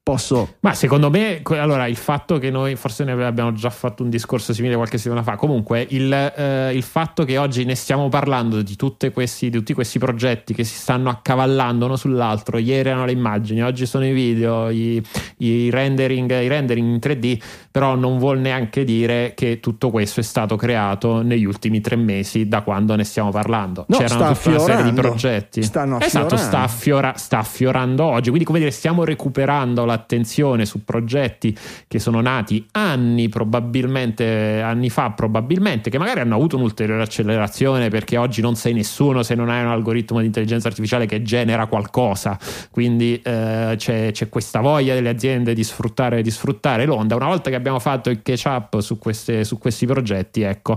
Posso 0.03 0.57
Ma 0.61 0.75
secondo 0.75 1.11
me, 1.11 1.43
allora, 1.51 1.87
il 1.87 1.97
fatto 1.97 2.39
che 2.39 2.51
noi, 2.51 2.75
forse 2.75 3.05
ne 3.05 3.13
abbiamo 3.25 3.53
già 3.53 3.71
fatto 3.71 4.03
un 4.03 4.11
discorso 4.11 4.53
simile 4.53 4.75
qualche 4.75 4.97
settimana 4.99 5.23
fa, 5.23 5.37
comunque 5.37 5.87
il, 5.91 6.13
eh, 6.13 6.73
il 6.75 6.83
fatto 6.83 7.25
che 7.25 7.39
oggi 7.39 7.65
ne 7.65 7.77
stiamo 7.77 8.09
parlando 8.09 8.63
di, 8.63 8.77
questi, 9.13 9.49
di 9.49 9.57
tutti 9.57 9.75
questi 9.75 9.99
progetti 9.99 10.55
che 10.55 10.65
si 10.65 10.75
stanno 10.75 11.09
accavallando 11.09 11.85
uno 11.85 11.97
sull'altro, 11.97 12.59
ieri 12.59 12.89
erano 12.89 13.05
le 13.05 13.13
immagini, 13.13 13.63
oggi 13.63 13.87
sono 13.87 14.05
i 14.05 14.13
video, 14.13 14.71
i, 14.71 15.01
i 15.39 15.71
rendering, 15.71 16.31
i 16.41 16.49
rendering 16.49 16.87
in 16.87 16.99
3D, 17.01 17.41
però 17.71 17.95
non 17.95 18.19
vuol 18.19 18.41
neanche 18.41 18.85
dire 18.85 19.33
che 19.37 19.61
tutto 19.61 19.91
questo 19.91 20.21
è 20.21 20.23
stato 20.23 20.57
creato 20.57 21.23
negli 21.23 21.45
ultimi 21.45 21.81
tre 21.81 21.97
mesi 21.97 22.49
da 22.49 22.63
quando 22.63 22.97
ne 22.97 23.05
stiamo 23.05 23.31
parlando. 23.31 23.85
No, 23.89 23.99
C'erano 23.99 24.33
tutta 24.33 24.49
una 24.49 24.59
serie 24.59 24.65
di 24.65 24.89
affiorando. 24.89 25.01
progetti. 25.01 25.63
Stanno 25.63 26.01
esatto, 26.01 26.35
affiorando. 26.35 26.37
sta, 26.37 26.61
affiora- 26.63 27.15
sta 27.17 27.39
affiorando 27.39 28.05
oggi. 28.05 28.29
Quindi, 28.29 28.45
come 28.45 28.59
dire, 28.59 28.71
stiamo 28.71 29.05
recuperando 29.05 29.85
l'attenzione 29.93 30.67
su 30.67 30.85
progetti 30.85 31.57
che 31.87 31.99
sono 31.99 32.21
nati 32.21 32.67
anni, 32.73 33.29
probabilmente 33.29 34.61
anni 34.61 34.91
fa, 34.91 35.11
probabilmente, 35.11 35.91
che 35.91 35.99
magari 35.99 36.21
hanno 36.21 36.35
avuto 36.35 36.57
un'ulteriore 36.57 37.03
accelerazione 37.03 37.89
perché 37.89 38.17
oggi 38.17 38.41
non 38.41 38.57
sei 38.57 38.73
nessuno 38.73 39.23
se 39.23 39.35
non 39.35 39.49
hai 39.49 39.63
un 39.63 39.71
algoritmo 39.71 40.21
di 40.21 40.27
intelligenza 40.27 40.69
artificiale 40.69 41.07
che 41.07 41.23
genera 41.23 41.67
qualcosa. 41.67 42.39
Quindi 42.71 43.21
eh, 43.23 43.75
c'è, 43.77 44.11
c'è 44.13 44.29
questa 44.29 44.61
voglia 44.61 44.95
delle 44.95 45.09
aziende 45.11 45.55
di 45.55 45.65
sfruttare, 45.65 46.23
di 46.23 46.31
sfruttare 46.31 46.85
l'onda. 46.85 47.17
Una 47.17 47.27
volta 47.27 47.51
che 47.51 47.57
abbiamo 47.57 47.79
fatto 47.79 48.11
il 48.11 48.23
catch 48.23 48.45
up 48.47 48.79
su, 48.81 48.99
queste- 48.99 49.45
su 49.45 49.59
questi 49.59 49.87
progetti, 49.87 50.43
ecco. 50.43 50.77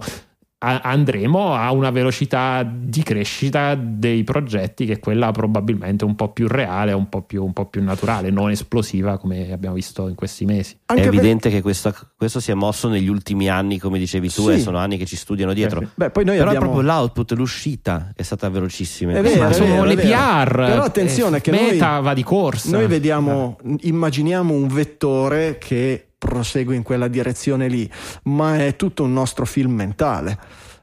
Andremo 0.58 1.54
a 1.54 1.72
una 1.72 1.92
velocità 1.92 2.64
di 2.68 3.04
crescita 3.04 3.76
dei 3.76 4.24
progetti 4.24 4.86
che 4.86 4.94
è 4.94 5.00
quella 5.00 5.30
probabilmente 5.32 6.06
un 6.06 6.16
po' 6.16 6.30
più 6.32 6.48
reale, 6.48 6.92
un 6.94 7.08
po' 7.08 7.22
più, 7.22 7.44
un 7.44 7.54
po' 7.54 7.66
più 7.68 7.84
naturale, 7.84 8.32
non 8.32 8.50
esplosiva 8.50 9.18
come 9.20 9.52
abbiamo 9.52 9.76
visto 9.76 10.08
in 10.08 10.16
questi 10.16 10.46
mesi. 10.46 10.76
anche 10.86 11.02
è 11.04 11.06
per- 11.06 11.14
evidente 11.14 11.50
che 11.52 11.62
questa- 11.62 11.94
questo 12.16 12.40
si 12.40 12.50
è 12.52 12.54
mosso 12.54 12.88
negli 12.88 13.08
ultimi 13.10 13.48
anni, 13.50 13.78
come 13.78 14.00
dicevi 14.00 14.30
tu, 14.32 14.44
Sì. 14.48 14.52
e 14.54 14.60
sono 14.60 14.78
anni 14.78 14.98
che 14.98 15.06
ci 15.06 15.16
studiano 15.18 15.54
dietro. 15.54 15.82
Eh 15.82 15.86
sì. 15.86 15.92
Beh, 15.96 16.10
poi 16.10 16.24
noi 16.26 16.38
Però 16.38 16.48
abbiamo 16.50 16.72
proprio 16.72 16.88
l'output, 16.92 17.32
l'uscita 17.34 18.12
è 18.16 18.24
stata 18.24 18.50
velocissima. 18.50 19.12
È 19.12 19.22
vero, 19.22 19.46
questo 19.46 19.64
sono 19.64 19.74
vero, 19.84 19.84
le. 19.86 19.96
PR. 19.98 20.66
Però 20.66 20.84
attenzione 20.84 21.38
eh, 21.38 21.42
che 21.42 21.52
noi- 21.52 21.72
Meta 21.72 22.00
va 22.00 22.14
di 22.16 22.24
corsa. 22.24 22.72
Noi 22.72 22.88
vediamo, 22.88 23.58
immaginiamo 23.82 24.54
un 24.54 24.68
vettore 24.68 25.58
che 25.60 26.05
prosegue 26.26 26.76
in 26.76 26.84
quella 26.84 27.08
direzione 27.08 27.68
lì, 27.68 27.90
ma 28.24 28.58
è 28.58 28.76
tutto 28.76 29.04
un 29.04 29.14
nostro 29.14 29.46
film 29.46 29.74
mentale. 29.74 30.38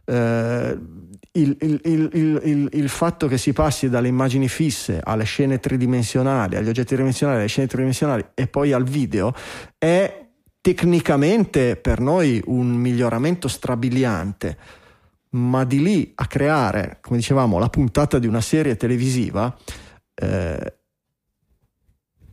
Eh, 0.05 0.78
il, 1.34 1.57
il- 1.61 1.80
il- 2.12 2.68
il- 2.72 2.88
fatto 2.88 3.26
che 3.26 3.38
si 3.38 3.53
passi 3.55 3.88
dalle 3.88 4.09
immagini 4.09 4.49
fisse 4.49 5.01
alle 5.03 5.24
scene 5.24 5.59
tridimensionali, 5.61 6.57
agli 6.57 6.68
oggetti 6.68 6.88
tridimensionali, 6.88 7.38
alle 7.38 7.49
scene 7.49 7.66
tridimensionali 7.66 8.24
e 8.34 8.47
poi 8.49 8.72
al 8.72 8.84
video 8.84 9.32
è 9.78 10.26
tecnicamente 10.61 11.76
per 11.76 12.01
noi 12.01 12.43
un 12.47 12.68
miglioramento 12.68 13.49
strabiliante. 13.49 14.57
Ma 15.30 15.64
di 15.64 15.82
lì 15.82 16.12
a 16.16 16.26
creare, 16.26 16.99
come 17.01 17.16
dicevamo, 17.16 17.59
la 17.59 17.68
puntata 17.70 18.18
di 18.18 18.26
una 18.26 18.43
serie 18.43 18.76
televisiva, 18.76 19.57
eh, 20.14 20.74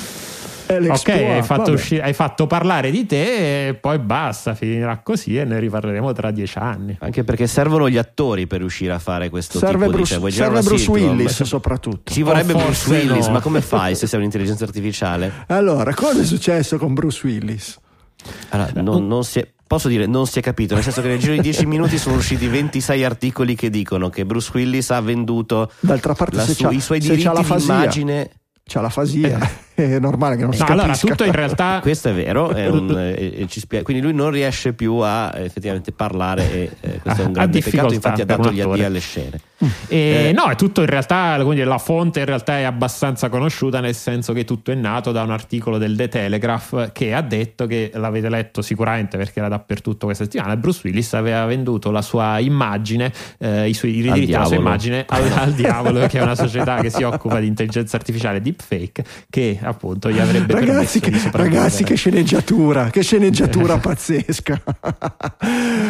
Ok, 0.72 1.08
hai 1.08 1.42
fatto, 1.42 1.72
usci- 1.72 1.98
hai 1.98 2.14
fatto 2.14 2.46
parlare 2.46 2.90
di 2.90 3.04
te 3.04 3.68
e 3.68 3.74
poi 3.74 3.98
basta, 3.98 4.54
finirà 4.54 5.00
così 5.02 5.36
e 5.36 5.44
ne 5.44 5.58
riparleremo 5.58 6.12
tra 6.12 6.30
dieci 6.30 6.56
anni. 6.56 6.96
Anche 7.00 7.24
perché 7.24 7.46
servono 7.46 7.90
gli 7.90 7.98
attori 7.98 8.46
per 8.46 8.60
riuscire 8.60 8.92
a 8.92 8.98
fare 8.98 9.28
questo 9.28 9.58
Serve 9.58 9.84
tipo 9.86 9.96
Bruce, 9.98 10.14
di 10.18 10.20
cioè, 10.22 10.30
serve 10.30 10.60
Bruce 10.62 10.78
sitcom? 10.78 11.08
Willis 11.08 11.42
soprattutto. 11.42 12.12
Ci 12.12 12.22
vorrebbe 12.22 12.54
Bruce 12.54 12.88
Willis, 12.90 13.26
no. 13.26 13.32
ma 13.32 13.40
come 13.40 13.60
fai 13.62 13.94
se 13.94 14.06
sei 14.06 14.18
un'intelligenza 14.20 14.64
artificiale? 14.64 15.30
Allora, 15.48 15.92
cosa 15.92 16.20
è 16.22 16.24
successo 16.24 16.78
con 16.78 16.94
Bruce 16.94 17.26
Willis? 17.26 17.78
Allora, 18.50 18.70
non, 18.80 19.06
non 19.06 19.24
si 19.24 19.40
è- 19.40 19.48
posso 19.72 19.88
dire, 19.88 20.06
non 20.06 20.26
si 20.26 20.38
è 20.38 20.42
capito, 20.42 20.74
nel 20.74 20.82
senso 20.82 21.00
che 21.00 21.08
nel 21.08 21.18
giro 21.18 21.32
di 21.34 21.40
10 21.42 21.64
minuti 21.66 21.96
sono 21.96 22.16
usciti 22.16 22.46
26 22.46 23.04
articoli 23.04 23.54
che 23.54 23.70
dicono 23.70 24.10
che 24.10 24.26
Bruce 24.26 24.50
Willis 24.54 24.90
ha 24.90 25.00
venduto 25.00 25.70
D'altra 25.80 26.14
parte, 26.14 26.36
la 26.36 26.44
se 26.44 26.52
su- 26.54 26.68
i 26.70 26.80
suoi 26.80 27.00
se 27.00 27.08
diritti 27.08 27.26
c'ha 27.26 27.32
la 27.32 27.42
fasia, 27.42 27.74
d'immagine. 27.74 28.30
c'ha 28.64 28.80
la 28.82 28.88
fasia, 28.90 29.50
è 29.74 29.98
normale 29.98 30.36
che 30.36 30.42
non 30.42 30.52
si 30.52 30.60
No, 30.60 30.66
allora, 30.66 30.86
capisca. 30.88 31.06
tutto 31.08 31.24
in 31.24 31.32
realtà 31.32 31.78
Questo 31.82 32.08
è 32.08 32.12
vero, 32.14 32.50
è 32.50 32.68
un- 32.68 32.96
e- 32.98 33.40
e 33.42 33.46
ci 33.48 33.60
spie- 33.60 33.82
quindi 33.82 34.02
lui 34.02 34.12
non 34.14 34.30
riesce 34.30 34.72
più 34.72 34.94
a 34.96 35.32
eh, 35.34 35.44
effettivamente 35.44 35.92
parlare 35.92 36.52
e 36.52 36.70
eh, 36.80 36.98
questo 37.00 37.22
è 37.22 37.24
un 37.26 37.32
grande 37.32 37.58
ha 37.58 37.62
peccato, 37.62 37.88
difficoltà 37.88 37.94
infatti 37.94 38.20
ha 38.20 38.24
dato 38.24 38.52
gli 38.52 38.60
addio 38.60 38.86
alle 38.86 39.00
scene. 39.00 39.40
E 39.88 40.26
Eh. 40.28 40.32
no, 40.32 40.50
è 40.50 40.56
tutto 40.56 40.80
in 40.80 40.88
realtà, 40.88 41.40
dire, 41.42 41.64
la 41.64 41.78
fonte 41.78 42.18
in 42.20 42.26
realtà 42.26 42.58
è 42.58 42.62
abbastanza 42.62 43.28
conosciuta, 43.28 43.78
nel 43.80 43.94
senso 43.94 44.32
che 44.32 44.44
tutto 44.44 44.72
è 44.72 44.74
nato 44.74 45.12
da 45.12 45.22
un 45.22 45.30
articolo 45.30 45.78
del 45.78 45.94
The 45.96 46.08
Telegraph 46.08 46.90
che 46.92 47.14
ha 47.14 47.20
detto 47.22 47.66
che 47.66 47.90
l'avete 47.94 48.28
letto 48.28 48.60
sicuramente 48.62 49.16
perché 49.16 49.38
era 49.38 49.48
dappertutto 49.48 50.06
questa 50.06 50.24
settimana. 50.24 50.56
Bruce 50.56 50.80
Willis 50.84 51.14
aveva 51.14 51.44
venduto 51.46 51.90
la 51.92 52.02
sua 52.02 52.38
immagine, 52.40 53.12
eh, 53.38 53.68
i 53.68 53.74
suoi 53.74 53.92
diritti 53.92 54.26
della 54.26 54.44
sua 54.44 54.56
immagine 54.56 55.04
al, 55.08 55.30
al 55.32 55.52
diavolo, 55.54 56.06
che 56.08 56.18
è 56.18 56.22
una 56.22 56.34
società 56.34 56.80
che 56.80 56.90
si 56.90 57.04
occupa 57.04 57.38
di 57.38 57.46
intelligenza 57.46 57.96
artificiale 57.96 58.40
deepfake, 58.40 59.04
che 59.30 59.58
appunto 59.72 60.10
gli 60.10 60.18
avrebbe 60.18 60.52
Ragazzi, 60.54 61.00
che, 61.00 61.12
ragazzi, 61.32 61.84
che 61.84 61.94
sceneggiatura, 61.94 62.90
che 62.90 63.02
sceneggiatura 63.02 63.78
pazzesca. 63.78 64.62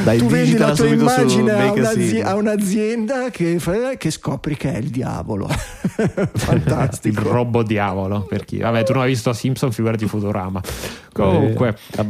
Dai, 0.04 0.18
tu 0.18 0.26
digitala 0.26 0.70
la 0.70 0.74
tua 0.74 0.86
subito 0.86 1.08
su 1.08 1.18
immagine 1.18 1.52
a, 1.52 1.72
un'azi- 1.72 2.20
a 2.20 2.34
un'azienda 2.34 3.30
che, 3.30 3.60
che 3.98 4.10
scopri 4.10 4.56
che 4.56 4.72
è 4.72 4.78
il 4.78 4.88
diavolo. 4.88 5.48
il 5.98 6.30
Fantastico. 6.34 7.22
robo 7.28 7.62
diavolo 7.62 8.22
per 8.22 8.44
chi? 8.44 8.58
Vabbè 8.58 8.82
tu 8.84 8.92
non 8.92 9.02
hai 9.02 9.08
visto 9.08 9.32
Simpson 9.32 9.72
figurati 9.72 10.06
Futurama. 10.06 10.60
Comunque. 11.12 11.76
Eh, 11.96 12.00
ah, 12.00 12.06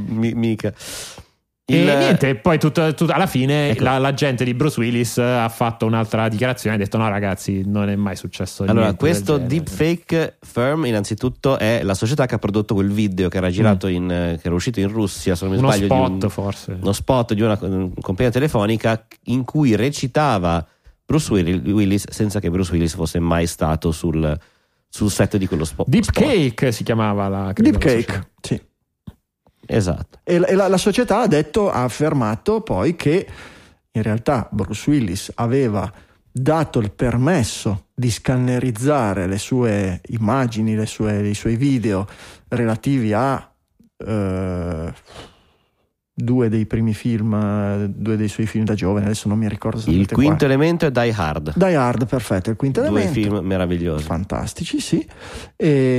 mica. 1.67 1.81
E 1.91 1.93
Il- 1.93 1.99
niente, 1.99 2.35
poi 2.37 2.59
tutto- 2.59 2.93
tutto- 2.95 3.13
alla 3.13 3.27
fine 3.27 3.71
Ecco. 3.71 3.85
la, 3.85 3.99
la 3.99 4.13
gente 4.15 4.45
di 4.45 4.53
Bruce 4.55 4.81
Willis 4.81 5.19
ha 5.19 5.49
fatto 5.49 5.87
un'altra 5.87 6.29
dichiarazione 6.29 6.75
e 6.77 6.79
ha 6.81 6.83
detto 6.85 6.99
no 6.99 7.09
ragazzi 7.09 7.63
non 7.65 7.89
è 7.89 7.97
mai 7.97 8.17
successo 8.17 8.65
Allora, 8.65 8.93
questo 8.95 9.39
genere." 9.39 9.49
deepfake 9.63 10.39
firm, 10.41 10.85
innanzitutto, 10.87 11.59
è 11.59 11.83
la 11.83 11.95
società 11.95 12.27
che 12.27 12.35
ha 12.35 12.39
prodotto 12.39 12.75
quel 12.75 12.91
video 12.91 13.29
che 13.29 13.37
era 13.37 13.49
girato 13.51 13.87
in, 13.87 14.11
eh, 14.11 14.39
che 14.41 14.47
era 14.47 14.55
uscito 14.55 14.81
in 14.81 14.89
Russia, 14.89 15.35
se 15.37 15.45
non 15.47 15.55
mi 15.55 15.61
Mm. 15.61 15.65
uno 15.65 15.73
sbaglio, 15.73 15.87
spot 15.95 16.09
di 16.19 16.25
un, 16.25 16.31
forse 16.31 16.79
uno 16.81 16.93
spot 16.93 17.35
di 17.35 17.41
una 17.43 17.59
mm, 17.65 17.87
compagnia 18.01 18.33
telefonica 18.33 19.07
in 19.25 19.45
cui 19.45 19.77
recitava 19.77 20.67
Bruce 21.05 21.33
Willi- 21.33 21.71
Willis 21.71 22.05
senza 22.11 22.41
che 22.41 22.51
Bruce 22.51 22.73
Willis 22.73 22.95
fosse 22.95 23.19
mai 23.19 23.47
stato 23.47 23.93
sul, 23.93 24.37
sul 24.89 25.11
set 25.11 25.37
di 25.37 25.47
quello 25.47 25.65
spot. 25.65 25.87
Cake 26.11 26.73
si 26.73 26.83
chiamava 26.85 27.29
la 27.29 27.53
credo, 27.53 27.71
Deep 27.71 27.83
la 27.83 27.89
Cake, 27.91 28.03
società. 28.13 28.29
sì. 28.41 28.61
Esatto. 29.67 30.19
E, 30.25 30.39
la- 30.39 30.47
e 30.47 30.55
la, 30.55 30.69
la 30.69 30.77
società 30.77 31.21
ha 31.21 31.27
detto, 31.27 31.71
ha 31.71 31.83
affermato 31.85 32.61
poi 32.61 32.97
che 32.97 33.27
in 33.93 34.03
realtà 34.03 34.49
Bruce 34.51 34.89
Willis 34.91 35.31
aveva 35.37 35.91
dato 36.35 36.79
il 36.79 36.91
permesso 36.91 37.89
di 37.95 38.11
scannerizzare 38.11 39.27
le 39.27 39.39
sue 39.39 40.01
immagini, 40.09 40.75
le 40.75 40.87
sue- 40.87 41.29
i 41.29 41.35
suoi 41.35 41.57
video 41.57 42.07
relativi 42.49 43.13
a 43.13 43.51
eh, 43.99 44.93
due 46.15 46.49
dei 46.49 46.67
primi 46.67 46.95
film, 46.95 47.87
due 47.87 48.17
dei 48.17 48.29
suoi 48.29 48.47
film 48.47 48.65
da 48.65 48.75
giovane, 48.75 49.05
adesso 49.07 49.29
non 49.29 49.39
mi 49.39 49.49
ricordo 49.49 49.79
Il 49.91 50.07
quinto 50.11 50.15
quali. 50.15 50.45
elemento 50.45 50.87
è 50.87 50.91
Die 50.91 51.13
Hard. 51.15 51.53
Die 51.57 51.75
Hard, 51.77 52.07
perfetto, 52.07 52.51
il 52.51 52.57
quinto 52.57 52.81
Due 52.81 52.89
elemento. 52.89 53.13
film 53.13 53.47
meravigliosi. 53.47 54.05
fantastici, 54.05 54.81
sì. 54.81 55.07
E, 55.57 55.99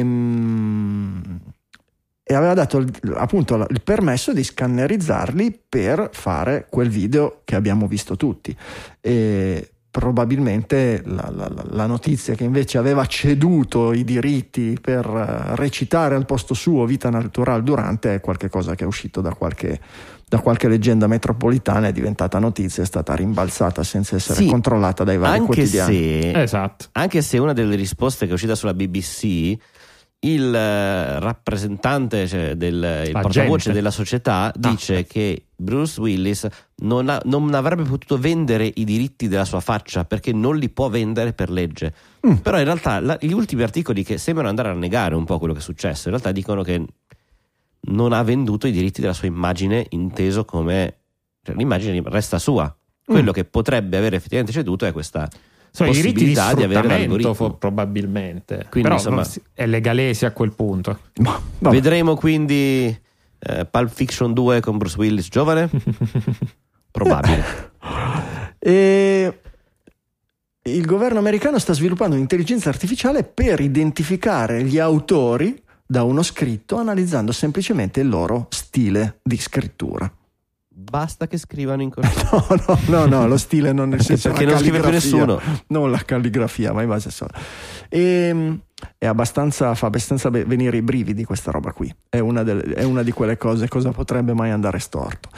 e 2.24 2.34
aveva 2.36 2.54
dato 2.54 2.78
il- 2.78 2.92
appunto 3.16 3.66
il 3.70 3.82
permesso 3.84 4.32
di 4.34 4.44
scannerizzarli 4.44 5.60
per 5.68 6.10
fare 6.14 6.68
quel 6.70 6.90
video 6.90 7.42
che 7.44 7.56
abbiamo 7.56 7.86
visto 7.88 8.16
tutti. 8.16 8.56
E 9.02 9.68
probabilmente 9.92 11.02
la, 11.06 11.30
la- 11.36 11.50
la- 11.50 11.66
la 11.70 11.86
notizia 11.86 12.34
che 12.34 12.44
invece 12.44 12.78
aveva 12.78 13.06
ceduto 13.06 13.94
i 13.94 14.04
diritti 14.04 14.78
per 14.82 15.06
eh, 15.06 15.56
recitare 15.56 16.16
al 16.16 16.26
posto 16.26 16.54
suo 16.54 16.86
Vita 16.86 17.10
Natural 17.12 17.62
Durante 17.62 18.16
è 18.16 18.20
qualcosa 18.20 18.74
che 18.74 18.86
è 18.86 18.88
uscito 18.88 19.22
da 19.22 19.34
qualche, 19.36 19.80
da 20.28 20.40
qualche 20.40 20.68
leggenda 20.68 21.06
metropolitana, 21.06 21.88
è 21.88 21.92
diventata 21.92 22.40
notizia, 22.40 22.82
è 22.82 22.86
stata 22.88 23.14
rimbalzata 23.14 23.84
senza 23.84 24.16
essere 24.16 24.42
Sì, 24.42 24.48
controllata 24.48 25.04
dai 25.04 25.18
vari 25.18 25.40
Anche 25.40 25.46
quotidiani. 25.54 25.94
se, 25.96 26.42
esatto 26.42 26.86
anche 26.94 27.22
se 27.22 27.38
una 27.38 27.54
delle 27.54 27.76
risposte 27.76 28.26
che 28.26 28.32
è 28.32 28.34
uscita 28.34 28.56
sulla 28.56 28.74
BBC, 28.74 29.56
il 30.26 30.54
eh, 30.54 31.20
rappresentante, 31.20 32.28
cioè 32.28 32.56
del, 32.56 33.04
il 33.08 33.12
portavoce 33.12 33.72
della 33.72 33.92
società, 33.92 34.52
dice 34.56 35.06
che 35.06 35.46
Bruce 35.56 36.00
Willis 36.00 36.48
non, 36.78 37.10
ha- 37.10 37.22
non 37.26 37.54
avrebbe 37.54 37.84
potuto 37.84 38.18
vendere 38.18 38.70
i 38.76 38.84
diritti 38.86 39.28
della 39.28 39.46
sua 39.46 39.60
faccia 39.60 40.06
perché 40.06 40.32
non 40.32 40.58
li 40.58 40.70
può 40.70 40.90
vendere 40.90 41.34
per 41.34 41.50
legge. 41.50 41.94
Mm. 42.26 42.36
Però 42.36 42.58
in 42.58 42.64
realtà 42.64 43.00
la- 43.00 43.18
gli 43.20 43.32
ultimi 43.34 43.64
articoli 43.64 44.04
che 44.04 44.18
sembrano 44.18 44.50
andare 44.50 44.70
a 44.70 44.74
negare 44.74 45.16
un 45.16 45.26
po' 45.26 45.38
quello 45.40 45.54
che 45.54 45.60
è 45.60 45.64
successo, 45.64 46.04
in 46.10 46.16
realtà 46.16 46.32
dicono 46.32 46.64
che 46.64 46.84
non 47.86 48.14
ha 48.14 48.24
venduto 48.24 48.66
i 48.68 48.72
diritti 48.72 49.02
della 49.02 49.14
sua 49.14 49.28
immagine 49.28 49.86
inteso 49.90 50.46
come 50.46 50.98
cioè, 51.44 51.56
l'immagine 51.56 52.02
resta 52.06 52.40
sua. 52.40 52.74
Quello 53.06 53.32
Mm. 53.32 53.34
che 53.34 53.44
potrebbe 53.44 53.98
aver 53.98 54.14
effettivamente 54.14 54.54
ceduto 54.54 54.86
è 54.86 54.94
questa 54.94 55.30
Sono 55.76 55.90
i 55.90 55.94
diritti 55.94 56.20
di 56.20 56.26
di 56.26 56.36
sfruttamento 56.36 56.88
l'algoritmo. 56.88 57.34
fo- 57.34 57.54
probabilmente 57.56 58.68
Quindi, 58.70 58.90
però 58.90 58.94
insomma- 58.94 59.28
è 59.54 59.66
legalese 59.66 60.28
a 60.28 60.32
quel 60.32 60.54
punto 60.54 61.00
Ma. 61.16 61.42
Vedremo 61.58 62.16
quindi 62.16 62.96
eh, 63.40 63.66
Pulp 63.66 63.90
Fiction 63.90 64.34
2 64.34 64.60
con 64.62 64.78
Bruce 64.78 64.98
Willis 64.98 65.28
giovane? 65.30 65.70
Probabile. 66.92 67.72
E 68.66 69.40
il 70.62 70.86
governo 70.86 71.20
americano 71.20 71.60
sta 71.60 71.74
sviluppando 71.74 72.16
un'intelligenza 72.16 72.70
artificiale 72.70 73.26
per 73.26 73.60
identificare 73.60 74.64
gli 74.64 74.80
autori 74.80 75.62
da 75.86 76.04
uno 76.04 76.24
scritto 76.24 76.78
analizzando 76.78 77.34
semplicemente 77.34 78.00
il 78.00 78.08
loro 78.08 78.46
stile 78.52 79.20
di 79.22 79.36
scrittura. 79.38 80.10
Basta 80.90 81.28
che 81.28 81.38
scrivano 81.38 81.82
in 81.82 81.90
corso. 81.90 82.12
No, 82.34 82.56
no, 82.68 82.80
no, 82.88 83.06
no, 83.06 83.28
lo 83.28 83.38
stile 83.38 83.72
non 83.72 83.90
nel 83.90 84.02
senso 84.02 84.30
perché 84.30 84.46
non 84.46 84.58
scrive 84.58 84.80
più 84.80 84.90
nessuno. 84.90 85.40
Non 85.68 85.90
la 85.92 86.00
calligrafia, 86.04 86.74
ma 86.74 86.82
in 86.82 86.88
base 86.90 87.10
solo. 87.12 87.32
E, 87.90 88.60
è 88.98 89.06
abbastanza, 89.06 89.74
fa 89.76 89.88
abbastanza 89.88 90.30
venire 90.30 90.78
i 90.78 90.82
brividi 90.82 91.24
questa 91.24 91.52
roba 91.52 91.72
qui. 91.72 91.94
È 92.10 92.20
una, 92.20 92.44
delle- 92.44 92.74
è 92.74 92.84
una 92.84 93.04
di 93.04 93.12
quelle 93.12 93.38
cose, 93.38 93.68
cosa 93.68 93.92
potrebbe 93.92 94.34
mai 94.34 94.52
andare 94.52 94.80
storto. 94.80 95.30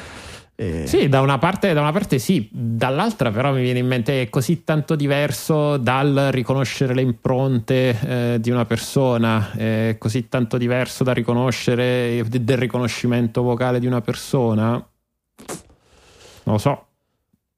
E- 0.57 0.87
Sì, 0.87 1.09
da 1.09 1.19
una, 1.19 1.37
parte, 1.37 1.73
da 1.73 1.81
una 1.81 1.91
parte 1.91 2.17
sì, 2.17 2.47
dall'altra 2.51 3.29
però 3.29 3.51
mi 3.53 3.61
viene 3.61 3.79
in 3.79 3.87
mente 3.87 4.21
è 4.21 4.29
così 4.29 4.63
tanto 4.63 4.95
diverso 4.95 5.75
dal 5.75 6.29
riconoscere 6.31 6.93
le 6.93 7.01
impronte 7.01 7.99
eh, 8.33 8.37
di 8.39 8.51
una 8.51 8.63
persona, 8.65 9.51
è 9.51 9.97
così 9.99 10.29
tanto 10.29 10.57
diverso 10.57 11.03
dal 11.03 11.15
riconoscere 11.15 12.23
del 12.29 12.57
riconoscimento 12.57 13.41
vocale 13.41 13.79
di 13.79 13.85
una 13.87 13.99
persona. 14.01 14.81
Non 16.45 16.55
lo 16.55 16.57
so. 16.57 16.87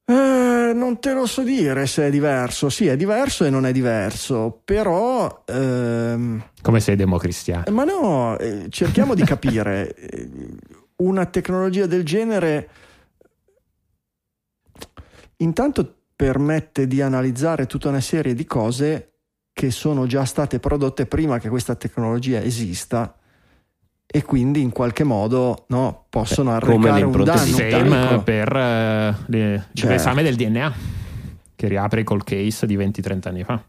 Eh, 0.06 0.72
non 0.74 1.00
te 1.00 1.14
lo 1.14 1.26
so 1.26 1.44
dire 1.44 1.86
se 1.88 2.08
è 2.08 2.10
diverso. 2.10 2.70
Sì, 2.70 2.88
è 2.88 2.96
diverso 2.96 3.44
e 3.46 3.50
non 3.50 3.66
è 3.66 3.72
diverso, 3.72 4.62
però... 4.64 5.44
ehm, 5.46 6.50
Come 6.62 6.80
sei 6.80 6.96
democristiano. 6.96 7.66
ma 7.72 7.84
no, 7.84 8.38
eh, 8.38 8.68
cerchiamo 8.70 9.14
di 9.14 9.24
capire. 9.24 9.94
Una 10.98 11.26
tecnologia 11.26 11.86
del 11.86 12.04
genere 12.04 12.70
intanto 15.38 15.96
permette 16.16 16.88
di 16.88 17.02
analizzare 17.02 17.68
tutta 17.68 17.90
una 17.90 18.00
serie 18.02 18.34
di 18.34 18.46
cose 18.46 19.12
che 19.54 19.70
sono 19.70 20.08
già 20.08 20.26
state 20.26 20.60
prodotte 20.60 21.06
prima 21.06 21.38
che 21.38 21.50
questa 21.50 21.76
tecnologia 21.76 22.42
esista 22.42 23.16
e 24.10 24.24
quindi 24.24 24.62
in 24.62 24.72
qualche 24.72 25.04
modo 25.04 25.66
no, 25.68 26.06
possono 26.10 26.52
arrecare 26.54 27.04
un 27.04 27.24
danno. 27.24 27.56
pericolo. 27.56 28.24
per 28.24 28.56
eh, 28.56 29.16
le- 29.28 29.66
Certo. 29.74 29.92
l'esame 29.92 30.24
del 30.24 30.36
DNA 30.36 30.74
che 31.56 31.68
riapre 31.68 32.04
col 32.04 32.24
case 32.24 32.66
di 32.66 32.78
20-30 32.78 33.28
anni 33.28 33.44
fa. 33.44 33.62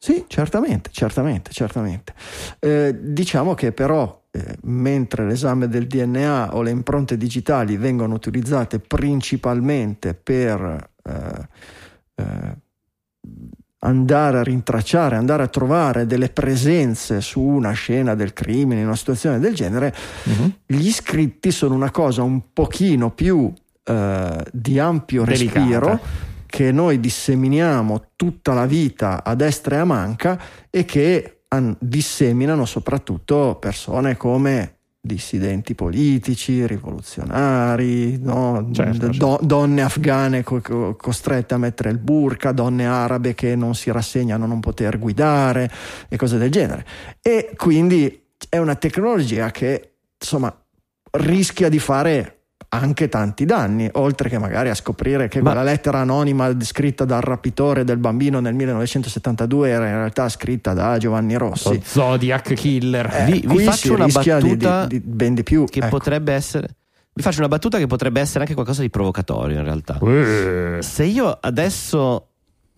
Sì, 0.00 0.24
certamente, 0.28 0.90
certamente, 0.92 1.50
certamente. 1.52 2.14
Eh, 2.60 2.96
diciamo 3.00 3.54
che 3.54 3.72
però, 3.72 4.26
eh, 4.30 4.56
mentre 4.62 5.26
l'esame 5.26 5.68
del 5.68 5.86
DNA 5.86 6.54
o 6.54 6.62
le 6.62 6.70
impronte 6.70 7.16
digitali 7.16 7.76
vengono 7.76 8.14
utilizzate 8.14 8.78
principalmente 8.78 10.14
per 10.14 10.90
eh, 11.02 11.48
eh, 12.14 12.56
andare 13.80 14.38
a 14.38 14.42
rintracciare, 14.42 15.16
andare 15.16 15.44
a 15.44 15.48
trovare 15.48 16.06
delle 16.06 16.30
presenze 16.30 17.20
su 17.20 17.40
una 17.40 17.72
scena 17.72 18.14
del 18.14 18.32
crimine, 18.32 18.80
in 18.80 18.86
una 18.86 18.96
situazione 18.96 19.38
del 19.38 19.54
genere, 19.54 19.94
gli 20.66 20.90
scritti 20.90 21.50
sono 21.50 21.74
una 21.74 21.90
cosa 21.90 22.22
un 22.22 22.52
pochino 22.52 23.10
più 23.12 23.52
eh, 23.84 24.44
di 24.52 24.78
ampio 24.78 25.24
Delicata. 25.24 25.58
respiro 25.60 26.00
che 26.46 26.72
noi 26.72 26.98
disseminiamo 26.98 28.12
tutta 28.16 28.54
la 28.54 28.66
vita 28.66 29.22
a 29.22 29.34
destra 29.34 29.76
e 29.76 29.78
a 29.80 29.84
manca 29.84 30.40
e 30.70 30.84
che 30.84 31.42
an- 31.48 31.76
disseminano 31.78 32.64
soprattutto 32.64 33.58
persone 33.60 34.16
come 34.16 34.77
dissidenti 35.00 35.74
politici, 35.74 36.66
rivoluzionari, 36.66 38.18
no? 38.18 38.68
Certo, 38.72 39.08
Do- 39.08 39.38
donne 39.42 39.82
afghane 39.82 40.42
co- 40.42 40.60
co- 40.60 40.96
costrette 40.96 41.54
a 41.54 41.58
mettere 41.58 41.90
il 41.90 41.98
burqa, 41.98 42.52
donne 42.52 42.86
arabe 42.86 43.34
che 43.34 43.54
non 43.54 43.74
si 43.74 43.90
rassegnano 43.90 44.44
a 44.44 44.48
non 44.48 44.60
poter 44.60 44.98
guidare 44.98 45.70
e 46.08 46.16
cose 46.16 46.38
del 46.38 46.50
genere. 46.50 46.84
E 47.22 47.52
quindi 47.56 48.26
è 48.48 48.58
una 48.58 48.74
tecnologia 48.74 49.50
che 49.50 49.94
insomma 50.20 50.54
rischia 51.12 51.68
di 51.68 51.78
fare 51.78 52.37
anche 52.70 53.08
tanti 53.08 53.44
danni, 53.46 53.88
oltre 53.94 54.28
che 54.28 54.38
magari 54.38 54.68
a 54.68 54.74
scoprire 54.74 55.28
che 55.28 55.40
Ma- 55.40 55.50
quella 55.52 55.64
lettera 55.64 56.00
anonima 56.00 56.54
scritta 56.60 57.04
dal 57.06 57.22
rapitore 57.22 57.84
del 57.84 57.96
bambino 57.96 58.40
nel 58.40 58.54
1972 58.54 59.68
era 59.70 59.86
in 59.86 59.94
realtà 59.94 60.28
scritta 60.28 60.74
da 60.74 60.98
Giovanni 60.98 61.36
Rossi. 61.36 61.74
Lo 61.74 61.80
Zodiac 61.82 62.52
Killer. 62.52 63.08
Eh, 63.10 63.24
vi- 63.30 63.44
vi 63.46 63.58
faccio 63.60 63.94
una 63.94 64.04
rischia 64.04 64.38
di- 64.38 64.48
battuta 64.56 64.86
di, 64.86 65.00
di 65.00 65.06
ben 65.06 65.34
di 65.34 65.42
più. 65.42 65.64
che 65.64 65.78
ecco. 65.78 65.88
potrebbe 65.88 66.32
essere. 66.34 66.68
Vi 67.14 67.22
faccio 67.22 67.38
una 67.38 67.48
battuta 67.48 67.78
che 67.78 67.86
potrebbe 67.86 68.20
essere 68.20 68.40
anche 68.40 68.54
qualcosa 68.54 68.82
di 68.82 68.90
provocatorio 68.90 69.56
in 69.58 69.64
realtà. 69.64 69.98
Eh. 70.00 70.78
Se 70.80 71.04
io 71.04 71.36
adesso. 71.40 72.26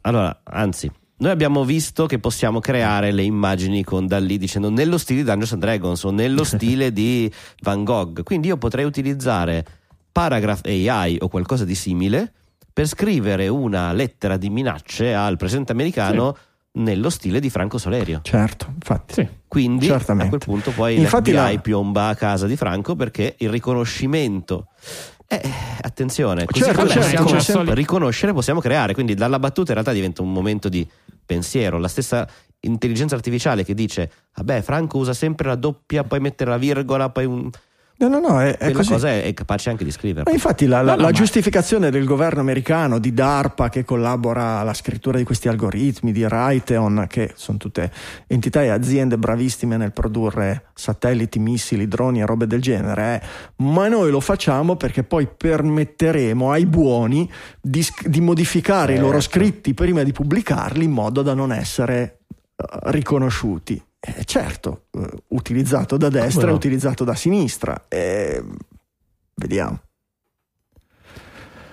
Allora, 0.02 0.40
anzi, 0.44 0.90
noi 1.18 1.30
abbiamo 1.30 1.64
visto 1.64 2.06
che 2.06 2.18
possiamo 2.18 2.60
creare 2.60 3.10
le 3.12 3.22
immagini 3.22 3.84
con 3.84 4.06
da 4.06 4.18
lì 4.18 4.38
dicendo 4.38 4.70
nello 4.70 4.96
stile 4.96 5.18
di 5.20 5.26
Dungeons 5.26 5.52
and 5.52 5.60
Dragons 5.60 6.02
o 6.04 6.10
nello 6.10 6.44
stile 6.44 6.92
di 6.92 7.30
Van 7.60 7.84
Gogh. 7.84 8.22
Quindi 8.22 8.46
io 8.48 8.56
potrei 8.56 8.86
utilizzare 8.86 9.64
Paragraph 10.12 10.60
AI 10.64 11.18
o 11.20 11.28
qualcosa 11.28 11.64
di 11.64 11.74
simile 11.74 12.32
per 12.72 12.86
scrivere 12.86 13.48
una 13.48 13.92
lettera 13.92 14.36
di 14.36 14.48
minacce 14.50 15.14
al 15.14 15.36
presidente 15.36 15.72
americano 15.72 16.36
nello 16.72 17.10
stile 17.10 17.40
di 17.40 17.50
Franco 17.50 17.78
Solerio. 17.78 18.20
Certo, 18.22 18.66
infatti. 18.72 19.14
Sì. 19.14 19.28
Quindi 19.48 19.86
Certamente. 19.86 20.26
a 20.26 20.28
quel 20.28 20.40
punto 20.40 20.70
poi 20.70 20.96
Infatti 21.00 21.32
l'FBI 21.32 21.54
la- 21.54 21.60
piomba 21.60 22.08
a 22.08 22.14
casa 22.14 22.46
di 22.46 22.56
Franco 22.56 22.94
perché 22.94 23.34
il 23.38 23.50
riconoscimento 23.50 24.66
Eh, 25.32 25.40
attenzione, 25.82 26.44
così 26.44 26.60
Certo, 26.64 26.78
come 26.80 26.90
certo, 26.92 27.22
possiamo 27.22 27.40
sempre- 27.40 27.74
riconoscere, 27.74 28.32
possiamo 28.32 28.60
creare. 28.60 28.94
Quindi 28.94 29.14
dalla 29.14 29.38
battuta 29.38 29.68
in 29.68 29.74
realtà 29.74 29.92
diventa 29.92 30.22
un 30.22 30.32
momento 30.32 30.68
di 30.68 30.88
pensiero. 31.24 31.78
La 31.78 31.86
stessa 31.88 32.26
intelligenza 32.60 33.14
artificiale 33.14 33.64
che 33.64 33.74
dice, 33.74 34.10
vabbè, 34.34 34.60
Franco 34.62 34.98
usa 34.98 35.12
sempre 35.12 35.46
la 35.48 35.54
doppia, 35.54 36.02
poi 36.04 36.18
mette 36.20 36.44
la 36.44 36.56
virgola, 36.58 37.10
poi 37.10 37.24
un... 37.26 37.48
No, 38.00 38.08
no, 38.08 38.18
no, 38.18 38.40
è, 38.40 38.56
è 38.56 38.72
cosa 38.72 38.96
è, 39.10 39.24
è 39.24 39.34
capace 39.34 39.68
anche 39.68 39.84
di 39.84 39.90
scrivere. 39.90 40.22
Ma 40.24 40.32
infatti 40.32 40.64
la, 40.64 40.80
la- 40.80 40.92
No, 40.92 40.96
no, 40.96 41.02
la 41.02 41.08
ma- 41.08 41.12
giustificazione 41.12 41.90
del 41.90 42.06
governo 42.06 42.40
americano, 42.40 42.98
di 42.98 43.12
DARPA 43.12 43.68
che 43.68 43.84
collabora 43.84 44.58
alla 44.58 44.72
scrittura 44.72 45.18
di 45.18 45.24
questi 45.24 45.48
algoritmi, 45.48 46.10
di 46.10 46.26
Raytheon, 46.26 47.04
che 47.08 47.32
sono 47.36 47.58
tutte 47.58 47.92
entità 48.26 48.62
e 48.62 48.68
aziende 48.70 49.18
bravissime 49.18 49.76
nel 49.76 49.92
produrre 49.92 50.64
satelliti, 50.72 51.38
missili, 51.38 51.86
droni 51.88 52.20
e 52.20 52.24
robe 52.26 52.46
del 52.46 52.62
genere, 52.62 53.02
è 53.02 53.20
ma 53.56 53.88
noi 53.88 54.10
lo 54.10 54.20
facciamo 54.20 54.76
perché 54.76 55.02
poi 55.04 55.28
permetteremo 55.36 56.50
ai 56.50 56.64
buoni 56.64 57.30
di, 57.60 57.86
di 58.06 58.20
modificare 58.22 58.94
i 58.94 58.98
loro 58.98 59.20
Certo. 59.20 59.38
scritti 59.38 59.74
prima 59.74 60.02
di 60.02 60.12
pubblicarli 60.12 60.84
in 60.84 60.90
modo 60.92 61.20
da 61.20 61.34
non 61.34 61.52
essere 61.52 62.20
eh, 62.56 62.64
riconosciuti. 62.84 63.82
Eh, 64.00 64.24
certo, 64.24 64.86
eh, 64.92 65.08
utilizzato 65.28 65.98
da 65.98 66.08
destra 66.08 66.48
e 66.48 66.52
utilizzato 66.52 67.04
da 67.04 67.14
sinistra. 67.14 67.84
Eh, 67.88 68.42
vediamo. 69.34 69.78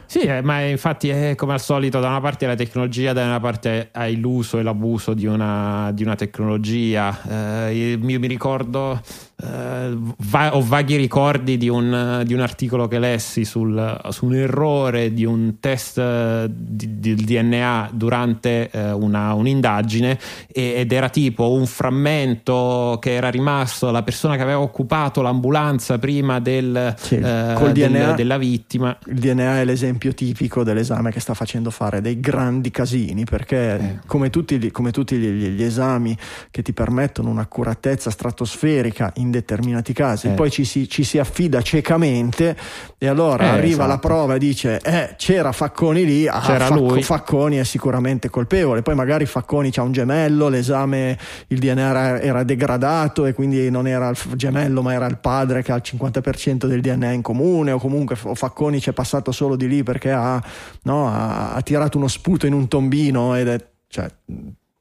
Sì, 0.10 0.20
eh, 0.20 0.42
ma 0.42 0.62
infatti 0.62 1.10
è 1.10 1.36
come 1.36 1.52
al 1.54 1.60
solito, 1.62 2.00
da 2.00 2.08
una 2.08 2.22
parte 2.22 2.46
la 2.46 2.56
tecnologia, 2.56 3.12
da 3.12 3.26
una 3.26 3.42
parte 3.42 3.90
hai 3.92 4.16
l'uso 4.18 4.58
e 4.58 4.64
l'abuso 4.64 5.14
di 5.14 5.26
una, 5.26 5.92
di 5.94 6.04
una 6.04 6.16
tecnologia. 6.16 7.68
Eh, 7.68 7.74
io 7.76 8.00
mi 8.00 8.26
ricordo, 8.26 9.02
eh, 9.44 9.98
va- 10.30 10.56
ho 10.56 10.62
vaghi 10.62 10.96
ricordi 10.96 11.58
di 11.58 11.68
un, 11.68 12.22
di 12.26 12.34
un 12.34 12.40
articolo 12.40 12.88
che 12.88 13.00
lessi 13.00 13.44
sul, 13.44 14.00
su 14.10 14.26
un 14.28 14.36
errore 14.36 15.12
di 15.14 15.26
un 15.26 15.60
test 15.60 15.98
eh, 15.98 16.50
di- 16.50 17.00
del 17.02 17.18
DNA 17.26 17.90
durante 17.92 18.70
eh, 18.72 18.92
una- 18.94 19.34
un'indagine 19.34 20.18
ed 20.48 20.90
era 20.92 21.10
tipo 21.10 21.52
un 21.52 21.66
frammento 21.66 22.98
che 23.02 23.14
era 23.14 23.30
rimasto 23.30 23.92
la 23.92 24.04
persona 24.04 24.38
che 24.38 24.42
aveva 24.42 24.60
occupato 24.62 25.22
l'ambulanza 25.22 25.98
prima 26.00 26.40
del, 26.40 26.96
Sì, 26.98 27.16
eh, 27.16 27.52
col 27.56 27.74
del- 27.74 27.92
DNA. 27.92 28.12
della 28.14 28.38
vittima. 28.38 28.98
Il 29.08 29.20
DNA 29.20 29.60
è 29.60 29.66
l'esempio 29.66 29.96
tipico 29.98 30.64
dell'esame 30.64 31.12
che 31.12 31.20
sta 31.20 31.34
facendo 31.34 31.70
fare 31.72 32.02
dei 32.02 32.20
grandi 32.20 32.72
casini 32.72 33.24
perché 33.26 34.00
come 34.06 34.30
tutti, 34.30 34.58
gli, 34.58 34.72
come 34.72 34.92
tutti 34.92 35.16
gli, 35.18 35.50
gli 35.50 35.64
esami 35.64 36.18
che 36.52 36.62
ti 36.62 36.74
permettono 36.74 37.30
un'accuratezza 37.30 38.10
stratosferica 38.10 39.12
in 39.16 39.32
determinati 39.32 39.94
casi, 39.94 40.28
Eh. 40.28 40.32
poi 40.32 40.50
ci 40.52 40.64
si, 40.66 40.88
ci 40.88 41.04
si 41.04 41.18
affida 41.18 41.62
ciecamente 41.62 42.56
e 42.98 43.08
allora 43.08 43.44
Eh, 43.46 43.48
arriva 43.50 43.84
esatto. 43.84 43.88
la 43.88 43.98
prova 43.98 44.36
e 44.36 44.40
dice 44.40 44.80
eh, 44.82 45.14
c'era 45.18 45.52
Facconi 45.52 46.06
lì, 46.06 46.28
ah, 46.28 46.40
C'era 46.42 46.66
Facco- 46.68 46.88
lui. 46.88 47.04
Facconi 47.04 47.58
è 47.58 47.64
sicuramente 47.64 48.30
colpevole, 48.30 48.82
poi 48.82 48.96
magari 48.96 49.26
Facconi 49.26 49.72
c'ha 49.72 49.82
un 49.82 49.92
gemello, 49.92 50.48
l'esame, 50.50 51.18
il 51.48 51.60
DNA 51.60 52.22
era, 52.22 52.44
degradato 52.44 53.26
e 53.26 53.34
quindi 53.34 53.70
non 53.70 53.88
era 53.88 54.10
il 54.10 54.18
gemello 54.36 54.82
ma 54.82 54.94
era 54.94 55.06
il 55.08 55.18
padre 55.18 55.62
che 55.64 55.72
ha 55.72 55.76
il 55.76 55.82
50% 55.84 56.66
del 56.66 56.82
DNA 56.82 57.12
in 57.12 57.22
comune 57.22 57.72
o 57.72 57.80
comunque 57.80 58.16
Facconi 58.16 58.80
c'è 58.80 58.92
passato 58.94 59.32
solo 59.32 59.56
di 59.56 59.68
lì 59.68 59.84
perché 59.92 60.12
ha, 60.12 60.42
no, 60.84 61.08
ha- 61.08 61.54
ha 61.54 61.62
tirato 61.62 61.98
uno 61.98 62.08
sputo 62.10 62.46
in 62.46 62.54
un 62.54 62.68
tombino 62.68 63.36
ed 63.36 63.48
è... 63.48 63.70
Cioè, 63.88 64.10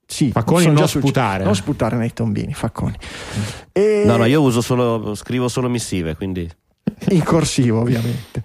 sì, 0.05 0.31
Facconi 0.33 0.67
non 0.67 0.87
sputare. 0.89 1.45
non 1.45 1.55
sputare 1.55 1.97
nei 1.97 2.13
tombini, 2.13 2.53
Facconi. 2.55 2.97
E- 3.73 4.03
No, 4.05 4.17
no, 4.17 4.25
io 4.25 4.41
uso 4.43 4.61
solo, 4.61 5.15
scrivo 5.15 5.49
solo 5.49 5.69
missive, 5.69 6.17
quindi 6.17 6.49
In 7.11 7.23
corsivo, 7.23 7.81
ovviamente. 7.81 8.43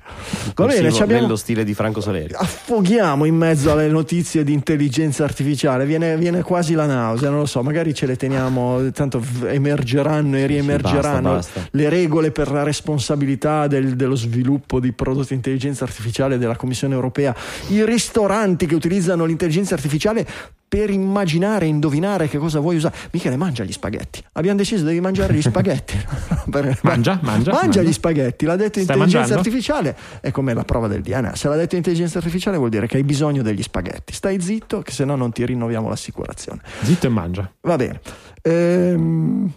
Va 0.55 0.65
bene, 0.65 0.73
corsivo 0.73 0.91
ci 0.95 1.01
abbiamo- 1.01 1.21
nello 1.23 1.35
stile 1.35 1.63
di 1.63 1.73
Franco 1.73 1.99
Soleri. 2.01 2.33
affoghiamo 2.33 3.25
in 3.25 3.35
mezzo 3.35 3.71
alle 3.71 3.87
notizie 3.87 4.43
di 4.43 4.53
intelligenza 4.53 5.23
artificiale, 5.23 5.85
viene, 5.85 6.15
viene 6.17 6.41
quasi 6.43 6.73
la 6.73 6.85
nausea, 6.85 7.29
non 7.29 7.39
lo 7.39 7.45
so, 7.45 7.61
magari 7.63 7.93
ce 7.93 8.05
le 8.05 8.15
teniamo, 8.15 8.91
tanto 8.91 9.23
emergeranno 9.47 10.37
e 10.37 10.45
riemergeranno 10.45 11.31
basta, 11.33 11.59
basta. 11.59 11.69
le 11.71 11.89
regole 11.89 12.31
per 12.31 12.51
la 12.51 12.63
responsabilità 12.63 13.67
del- 13.67 13.95
dello 13.95 14.15
sviluppo 14.15 14.79
di 14.79 14.91
prodotti 14.91 15.29
di 15.29 15.35
intelligenza 15.35 15.83
artificiale 15.83 16.37
della 16.37 16.55
Commissione 16.55 16.93
europea, 16.93 17.35
i 17.69 17.83
ristoranti 17.83 18.65
che 18.65 18.75
utilizzano 18.75 19.25
l'intelligenza 19.25 19.73
artificiale 19.73 20.27
per 20.71 20.89
immaginare, 20.89 21.65
indovinare 21.65 22.29
che 22.29 22.37
cosa 22.37 22.61
vuoi 22.61 22.77
usare. 22.77 22.95
Michele, 23.11 23.35
mangia 23.35 23.65
gli 23.65 23.73
spaghetti. 23.73 24.23
Abbiamo 24.31 24.57
deciso 24.57 24.85
devi 24.85 25.01
mangiare 25.01 25.33
gli 25.33 25.41
spaghetti. 25.41 25.97
Mangia, 26.47 26.79
mangia, 26.81 27.19
Mangia 27.23 27.51
mangia. 27.51 27.81
gli 27.81 27.91
spaghetti. 27.91 28.45
L'ha 28.45 28.55
detto 28.55 28.79
Stai 28.79 28.95
intelligenza 28.95 29.35
mangiando? 29.35 29.35
artificiale 29.35 29.97
è 30.21 30.31
come 30.31 30.53
la 30.53 30.63
prova 30.63 30.87
del 30.87 31.01
DNA. 31.01 31.35
Se 31.35 31.49
l'ha 31.49 31.57
detto 31.57 31.75
intelligenza 31.75 32.19
artificiale 32.19 32.55
vuol 32.55 32.69
dire 32.69 32.87
che 32.87 32.95
hai 32.95 33.03
bisogno 33.03 33.41
degli 33.41 33.61
spaghetti. 33.61 34.13
Stai 34.13 34.39
zitto, 34.39 34.81
che 34.81 34.91
se 34.93 35.03
no 35.03 35.15
non 35.17 35.33
ti 35.33 35.45
rinnoviamo 35.45 35.89
l'assicurazione. 35.89 36.61
Zitto 36.83 37.07
e 37.07 37.09
mangia. 37.09 37.51
Va 37.61 37.75
bene. 37.75 37.99
Ehm, 38.41 39.51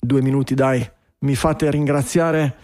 due 0.00 0.22
minuti, 0.22 0.54
dai. 0.54 0.84
Mi 1.20 1.36
fate 1.36 1.70
ringraziare. 1.70 2.54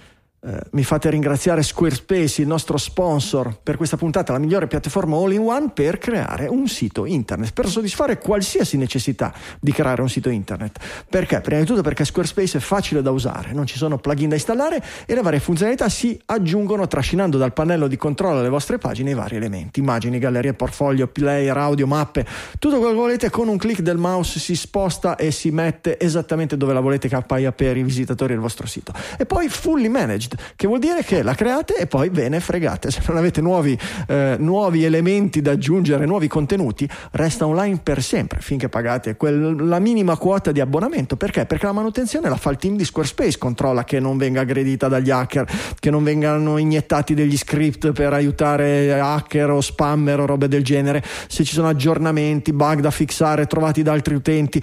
Eh, 0.43 0.59
mi 0.70 0.84
fate 0.84 1.11
ringraziare 1.11 1.62
Squarespace, 1.62 2.43
il 2.43 2.49
nostro 2.49 2.78
sponsor 2.78 3.59
per 3.62 3.76
questa 3.76 3.97
puntata, 3.97 4.32
la 4.32 4.38
migliore 4.38 4.66
piattaforma 4.66 5.16
all-in-one 5.16 5.70
per 5.74 5.99
creare 5.99 6.47
un 6.47 6.66
sito 6.66 7.05
internet, 7.05 7.53
per 7.53 7.68
soddisfare 7.68 8.18
qualsiasi 8.18 8.76
necessità 8.76 9.34
di 9.61 9.72
creare 9.72 10.01
un 10.01 10.09
sito 10.09 10.30
internet. 10.30 10.78
Perché? 11.09 11.41
Prima 11.41 11.61
di 11.61 11.66
tutto 11.66 11.82
perché 11.82 12.05
Squarespace 12.05 12.59
è 12.59 12.61
facile 12.61 13.03
da 13.03 13.11
usare, 13.11 13.53
non 13.53 13.66
ci 13.66 13.76
sono 13.76 13.99
plugin 13.99 14.30
da 14.30 14.34
installare 14.34 14.82
e 15.05 15.14
le 15.14 15.20
varie 15.20 15.41
funzionalità 15.41 15.88
si 15.88 16.18
aggiungono 16.26 16.86
trascinando 16.86 17.36
dal 17.36 17.53
pannello 17.53 17.86
di 17.86 17.97
controllo 17.97 18.38
alle 18.38 18.49
vostre 18.49 18.78
pagine 18.78 19.11
i 19.11 19.14
vari 19.14 19.36
elementi, 19.36 19.80
immagini, 19.80 20.18
gallerie, 20.18 20.55
portfolio, 20.55 21.07
player, 21.09 21.57
audio, 21.57 21.86
mappe, 21.86 22.26
tutto 22.59 22.78
quello 22.78 22.93
che 22.93 22.99
volete 22.99 23.30
con 23.30 23.49
un 23.49 23.59
clic 23.59 23.80
del 23.80 23.99
mouse 23.99 24.38
si 24.38 24.57
sposta 24.57 25.16
e 25.16 25.30
si 25.30 25.51
mette 25.51 25.99
esattamente 25.99 26.57
dove 26.57 26.72
la 26.72 26.80
volete 26.80 27.09
che 27.09 27.14
appaia 27.14 27.53
per 27.53 27.76
i 27.76 27.82
visitatori 27.82 28.32
del 28.32 28.41
vostro 28.41 28.66
sito. 28.66 28.93
E 29.18 29.26
poi 29.26 29.49
fully 29.49 29.88
managed, 29.88 30.30
che 30.57 30.66
vuol 30.66 30.78
dire 30.78 31.03
che 31.03 31.22
la 31.22 31.35
create 31.35 31.76
e 31.76 31.87
poi 31.87 32.09
ve 32.09 32.28
ne 32.28 32.41
fregate. 32.41 32.91
Se 32.91 33.01
non 33.09 33.16
avete 33.16 33.41
nuovi, 33.41 33.78
eh, 34.09 34.37
nuovi 34.39 34.85
elementi 34.85 35.41
da 35.41 35.53
aggiungere, 35.53 36.07
nuovi 36.07 36.28
contenuti, 36.28 36.89
resta 37.12 37.47
online 37.47 37.81
per 37.83 38.03
sempre 38.03 38.41
finché 38.41 38.68
pagate 38.68 39.16
quel- 39.16 39.66
la 39.66 39.78
minima 39.78 40.16
quota 40.16 40.53
di 40.53 40.61
abbonamento. 40.61 41.16
Perché? 41.16 41.47
Perché 41.47 41.66
la 41.66 41.72
manutenzione 41.72 42.28
la 42.28 42.37
fa 42.37 42.51
il 42.51 42.57
team 42.57 42.76
di 42.76 42.85
Squarespace, 42.85 43.39
controlla 43.39 43.85
che 43.85 44.01
non 44.01 44.16
venga 44.16 44.41
aggredita 44.41 44.89
dagli 44.89 45.11
hacker, 45.11 45.47
che 45.78 45.91
non 45.91 46.03
vengano 46.03 46.59
iniettati 46.59 47.14
degli 47.14 47.37
script 47.37 47.93
per 47.93 48.12
aiutare 48.12 48.99
hacker 48.99 49.51
o 49.51 49.61
spammer 49.61 50.20
o 50.20 50.26
robe 50.26 50.49
del 50.49 50.64
genere, 50.64 51.03
se 51.28 51.45
ci 51.45 51.55
sono 51.55 51.68
aggiornamenti, 51.68 52.53
bug 52.53 52.81
da 52.81 52.91
fixare 52.91 53.47
trovati 53.47 53.83
da 53.83 53.93
altri 53.93 54.14
utenti. 54.14 54.62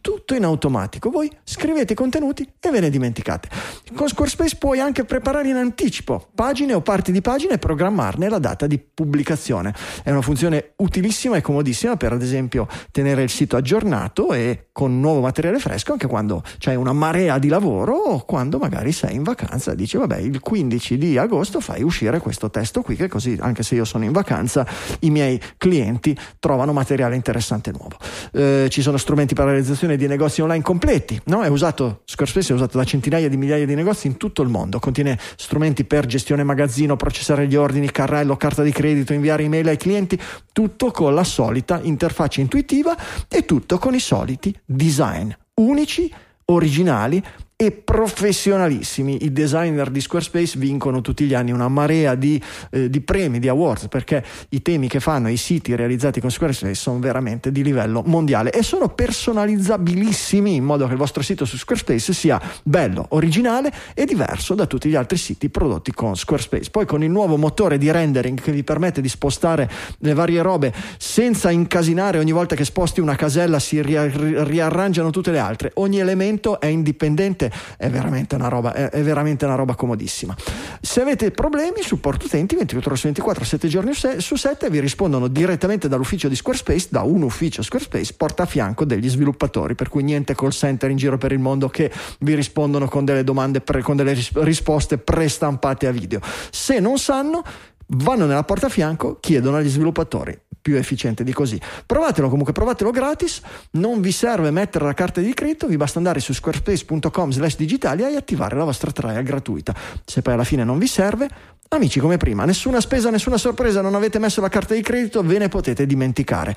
Tutto 0.00 0.34
in 0.34 0.44
automatico, 0.44 1.10
voi 1.10 1.30
scrivete 1.44 1.92
i 1.92 1.96
contenuti 1.96 2.48
e 2.60 2.70
ve 2.70 2.80
ne 2.80 2.88
dimenticate. 2.88 3.48
Con 3.94 4.08
Squarespace 4.08 4.56
puoi 4.56 4.78
anche 4.80 5.04
preparare 5.04 5.48
in 5.48 5.56
anticipo 5.56 6.28
pagine 6.34 6.72
o 6.72 6.80
parti 6.80 7.12
di 7.12 7.20
pagine 7.20 7.54
e 7.54 7.58
programmarne 7.58 8.28
la 8.28 8.38
data 8.38 8.66
di 8.66 8.78
pubblicazione. 8.78 9.74
È 10.02 10.10
una 10.10 10.22
funzione 10.22 10.72
utilissima 10.76 11.36
e 11.36 11.40
comodissima 11.40 11.96
per 11.96 12.12
ad 12.12 12.22
esempio 12.22 12.68
tenere 12.90 13.22
il 13.22 13.28
sito 13.28 13.56
aggiornato 13.56 14.32
e 14.32 14.68
con 14.72 15.00
nuovo 15.00 15.20
materiale 15.20 15.58
fresco 15.58 15.92
anche 15.92 16.06
quando 16.06 16.42
c'hai 16.58 16.76
una 16.76 16.92
marea 16.92 17.38
di 17.38 17.48
lavoro 17.48 17.94
o 17.94 18.24
quando 18.24 18.58
magari 18.58 18.92
sei 18.92 19.16
in 19.16 19.24
vacanza 19.24 19.72
e 19.72 19.74
dici 19.76 19.96
vabbè 19.96 20.18
il 20.18 20.40
15 20.40 20.96
di 20.96 21.18
agosto 21.18 21.60
fai 21.60 21.82
uscire 21.82 22.20
questo 22.20 22.48
testo 22.48 22.82
qui 22.82 22.94
che 22.94 23.08
così 23.08 23.36
anche 23.40 23.62
se 23.62 23.74
io 23.74 23.84
sono 23.84 24.04
in 24.04 24.12
vacanza 24.12 24.66
i 25.00 25.10
miei 25.10 25.40
clienti 25.56 26.16
trovano 26.38 26.72
materiale 26.72 27.16
interessante 27.16 27.72
nuovo. 27.72 27.96
Eh, 28.32 28.68
ci 28.70 28.80
sono 28.80 28.96
strumenti 28.96 29.34
per 29.34 29.44
la 29.44 29.50
realizzazione 29.50 29.96
di 29.98 30.06
negozi 30.06 30.40
online 30.40 30.62
completi, 30.62 31.20
no? 31.24 31.42
È 31.42 31.48
usato, 31.48 32.00
Squarespace 32.04 32.52
è 32.52 32.56
usato 32.56 32.78
da 32.78 32.84
centinaia 32.84 33.28
di 33.28 33.36
migliaia 33.36 33.66
di 33.66 33.74
negozi 33.74 34.06
in 34.06 34.16
tutto 34.16 34.40
il 34.40 34.48
mondo, 34.48 34.78
contiene 34.78 35.18
strumenti 35.36 35.84
per 35.84 36.06
gestione 36.06 36.42
magazzino, 36.44 36.96
processare 36.96 37.46
gli 37.46 37.56
ordini, 37.56 37.90
carrello, 37.90 38.36
carta 38.36 38.62
di 38.62 38.70
credito, 38.70 39.12
inviare 39.12 39.42
email 39.42 39.68
ai 39.68 39.76
clienti, 39.76 40.18
tutto 40.52 40.90
con 40.90 41.14
la 41.14 41.24
solita 41.24 41.80
interfaccia 41.82 42.40
intuitiva 42.40 42.96
e 43.28 43.44
tutto 43.44 43.78
con 43.78 43.94
i 43.94 44.00
soliti 44.00 44.58
design 44.64 45.30
unici, 45.58 46.12
originali 46.46 47.22
e 47.60 47.72
professionalissimi. 47.72 49.24
I 49.24 49.32
designer 49.32 49.90
di 49.90 50.00
Squarespace 50.00 50.56
vincono 50.60 51.00
tutti 51.00 51.24
gli 51.24 51.34
anni 51.34 51.50
una 51.50 51.66
marea 51.66 52.14
di, 52.14 52.40
eh, 52.70 52.88
di 52.88 53.00
premi, 53.00 53.40
di 53.40 53.48
awards, 53.48 53.88
perché 53.88 54.24
i 54.50 54.62
temi 54.62 54.86
che 54.86 55.00
fanno 55.00 55.28
i 55.28 55.36
siti 55.36 55.74
realizzati 55.74 56.20
con 56.20 56.30
Squarespace 56.30 56.76
sono 56.76 57.00
veramente 57.00 57.50
di 57.50 57.64
livello 57.64 58.04
mondiale 58.06 58.52
e 58.52 58.62
sono 58.62 58.88
personalizzabilissimi 58.90 60.54
in 60.54 60.62
modo 60.62 60.86
che 60.86 60.92
il 60.92 60.98
vostro 60.98 61.20
sito 61.20 61.44
su 61.44 61.56
Squarespace 61.56 62.12
sia 62.12 62.40
bello, 62.62 63.06
originale 63.08 63.72
e 63.92 64.04
diverso 64.04 64.54
da 64.54 64.66
tutti 64.66 64.88
gli 64.88 64.94
altri 64.94 65.16
siti 65.16 65.48
prodotti 65.48 65.90
con 65.90 66.16
Squarespace. 66.16 66.70
Poi 66.70 66.86
con 66.86 67.02
il 67.02 67.10
nuovo 67.10 67.36
motore 67.36 67.76
di 67.76 67.90
rendering 67.90 68.40
che 68.40 68.52
vi 68.52 68.62
permette 68.62 69.00
di 69.00 69.08
spostare 69.08 69.68
le 69.98 70.14
varie 70.14 70.42
robe 70.42 70.72
senza 70.96 71.50
incasinare 71.50 72.18
ogni 72.18 72.30
volta 72.30 72.54
che 72.54 72.64
sposti 72.64 73.00
una 73.00 73.16
casella 73.16 73.58
si 73.58 73.82
ria- 73.82 74.04
ri- 74.04 74.44
riarrangiano 74.44 75.10
tutte 75.10 75.32
le 75.32 75.40
altre. 75.40 75.72
Ogni 75.74 75.98
elemento 75.98 76.60
è 76.60 76.66
indipendente 76.66 77.46
è 77.76 77.88
veramente, 77.88 78.34
una 78.34 78.48
roba, 78.48 78.72
è, 78.72 78.90
è 78.90 79.02
veramente 79.02 79.44
una 79.44 79.54
roba 79.54 79.74
comodissima. 79.74 80.36
Se 80.80 81.00
avete 81.00 81.30
problemi, 81.30 81.82
supporto 81.82 82.26
utenti 82.26 82.54
24 82.56 82.90
ore 82.90 82.98
su 82.98 83.06
24, 83.06 83.44
7 83.44 83.68
giorni 83.68 83.92
su 83.94 84.36
7 84.36 84.70
vi 84.70 84.80
rispondono 84.80 85.28
direttamente 85.28 85.88
dall'ufficio 85.88 86.28
di 86.28 86.36
Squarespace, 86.36 86.88
da 86.90 87.02
un 87.02 87.22
ufficio 87.22 87.62
Squarespace, 87.62 88.14
porta 88.16 88.44
a 88.44 88.46
fianco 88.46 88.84
degli 88.84 89.08
sviluppatori, 89.08 89.74
per 89.74 89.88
cui 89.88 90.02
niente 90.02 90.34
call 90.34 90.50
center 90.50 90.90
in 90.90 90.96
giro 90.96 91.18
per 91.18 91.32
il 91.32 91.38
mondo 91.38 91.68
che 91.68 91.90
vi 92.20 92.34
rispondono 92.34 92.88
con 92.88 93.04
delle 93.04 93.24
domande, 93.24 93.60
pre, 93.60 93.82
con 93.82 93.96
delle 93.96 94.16
risposte 94.34 94.98
prestampate 94.98 95.86
a 95.86 95.90
video. 95.90 96.20
Se 96.50 96.78
non 96.80 96.98
sanno, 96.98 97.42
vanno 97.88 98.26
nella 98.26 98.44
porta 98.44 98.66
a 98.66 98.70
fianco, 98.70 99.18
chiedono 99.20 99.56
agli 99.56 99.68
sviluppatori 99.68 100.38
più 100.68 100.76
efficiente 100.76 101.24
di 101.24 101.32
così. 101.32 101.58
Provatelo 101.86 102.28
comunque, 102.28 102.52
provatelo 102.52 102.90
gratis, 102.90 103.40
non 103.72 104.02
vi 104.02 104.12
serve 104.12 104.50
mettere 104.50 104.84
la 104.84 104.92
carta 104.92 105.22
di 105.22 105.32
credito, 105.32 105.66
vi 105.66 105.78
basta 105.78 105.96
andare 105.96 106.20
su 106.20 106.34
squarespace.com 106.34 107.30
slash 107.30 107.56
digitalia 107.56 108.10
e 108.10 108.16
attivare 108.16 108.54
la 108.54 108.64
vostra 108.64 108.90
trial 108.90 109.22
gratuita. 109.22 109.74
Se 110.04 110.20
poi 110.20 110.34
alla 110.34 110.44
fine 110.44 110.64
non 110.64 110.76
vi 110.76 110.86
serve, 110.86 111.26
amici 111.68 112.00
come 112.00 112.18
prima, 112.18 112.44
nessuna 112.44 112.82
spesa, 112.82 113.08
nessuna 113.08 113.38
sorpresa, 113.38 113.80
non 113.80 113.94
avete 113.94 114.18
messo 114.18 114.42
la 114.42 114.50
carta 114.50 114.74
di 114.74 114.82
credito, 114.82 115.22
ve 115.22 115.38
ne 115.38 115.48
potete 115.48 115.86
dimenticare. 115.86 116.54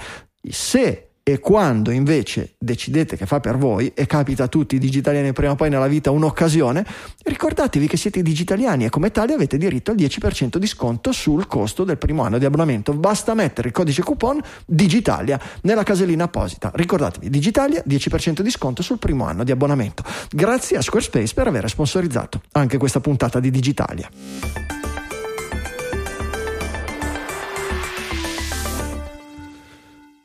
Se 0.49 1.10
e 1.23 1.39
quando 1.39 1.91
invece 1.91 2.56
decidete 2.57 3.15
che 3.15 3.26
fa 3.26 3.39
per 3.39 3.57
voi, 3.57 3.91
e 3.93 4.06
capita 4.07 4.45
a 4.45 4.48
tutti 4.48 4.76
i 4.76 4.80
digitaliani 4.80 5.34
prima 5.34 5.52
o 5.52 5.56
poi 5.56 5.69
nella 5.69 5.88
vita 5.88 6.10
un'occasione, 6.10 6.85
ricordatevi 7.23 7.88
che 7.88 7.98
siete 7.98 8.22
digitaliani 8.23 8.85
e 8.85 8.89
come 8.89 9.11
tali 9.11 9.34
avete 9.34 9.57
diritto 9.57 9.91
al 9.91 9.98
10% 9.98 10.57
di 10.57 10.65
sconto 10.65 11.11
sul 11.11 11.45
costo 11.45 11.84
del 11.84 11.98
primo 11.98 12.23
anno 12.23 12.39
di 12.39 12.45
abbonamento. 12.45 12.93
Basta 12.93 13.35
mettere 13.35 13.68
il 13.68 13.73
codice 13.73 14.02
coupon 14.02 14.41
Digitalia 14.65 15.39
nella 15.61 15.84
casellina 15.84 16.23
apposita. 16.23 16.72
Ricordatevi, 16.73 17.30
Digitalia, 17.30 17.84
10% 17.88 18.41
di 18.41 18.49
sconto 18.49 18.81
sul 18.81 18.98
primo 18.98 19.26
anno 19.26 19.43
di 19.43 19.52
abbonamento. 19.52 20.03
Grazie 20.31 20.77
a 20.77 20.81
Squarespace 20.81 21.34
per 21.35 21.48
aver 21.48 21.69
sponsorizzato 21.69 22.41
anche 22.53 22.77
questa 22.77 22.99
puntata 22.99 23.39
di 23.39 23.52
Digitalia. 23.52 24.10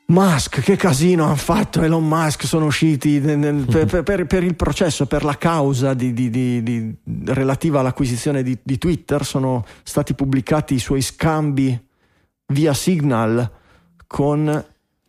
Musk, 0.08 0.60
che 0.60 0.76
casino 0.76 1.24
hanno 1.24 1.34
fatto 1.34 1.82
Elon 1.82 2.06
Musk, 2.06 2.44
sono 2.44 2.66
usciti 2.66 3.18
nel, 3.18 3.64
per, 3.64 4.04
per, 4.04 4.26
per, 4.26 4.44
il 4.44 4.54
processo, 4.54 5.06
per 5.06 5.24
la 5.24 5.36
causa 5.36 5.94
di, 5.94 6.12
di, 6.12 6.30
di, 6.30 6.94
relativa 7.24 7.80
all'acquisizione 7.80 8.44
di, 8.44 8.78
Twitter, 8.78 9.24
sono 9.24 9.64
stati 9.82 10.14
pubblicati 10.14 10.74
i 10.74 10.78
suoi 10.78 11.02
scambi 11.02 11.78
via 12.46 12.72
Signal 12.72 13.50
con 14.06 14.64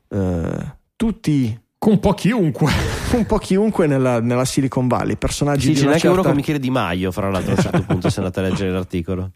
eh, 0.09 0.75
tutti... 0.95 1.61
Con 1.77 1.93
un 1.93 1.99
po' 1.99 2.13
chiunque. 2.13 2.71
Un 3.13 3.25
po' 3.25 3.37
chiunque 3.37 3.87
nella, 3.87 4.19
nella 4.19 4.43
Silicon 4.43 4.87
Valley, 4.87 5.15
personaggi 5.15 5.67
sì, 5.67 5.69
di 5.69 5.75
ce 5.75 5.83
una 5.83 5.91
n'è 5.93 5.99
certa... 5.99 6.13
uno 6.13 6.23
con 6.27 6.35
Michele 6.35 6.59
Di 6.59 6.69
Maio, 6.69 7.11
fra 7.11 7.29
l'altro, 7.29 7.53
a 7.53 7.55
un 7.55 7.61
certo 7.61 7.83
punto 7.83 8.09
se 8.09 8.19
andate 8.19 8.39
a 8.39 8.43
leggere 8.43 8.71
l'articolo. 8.71 9.31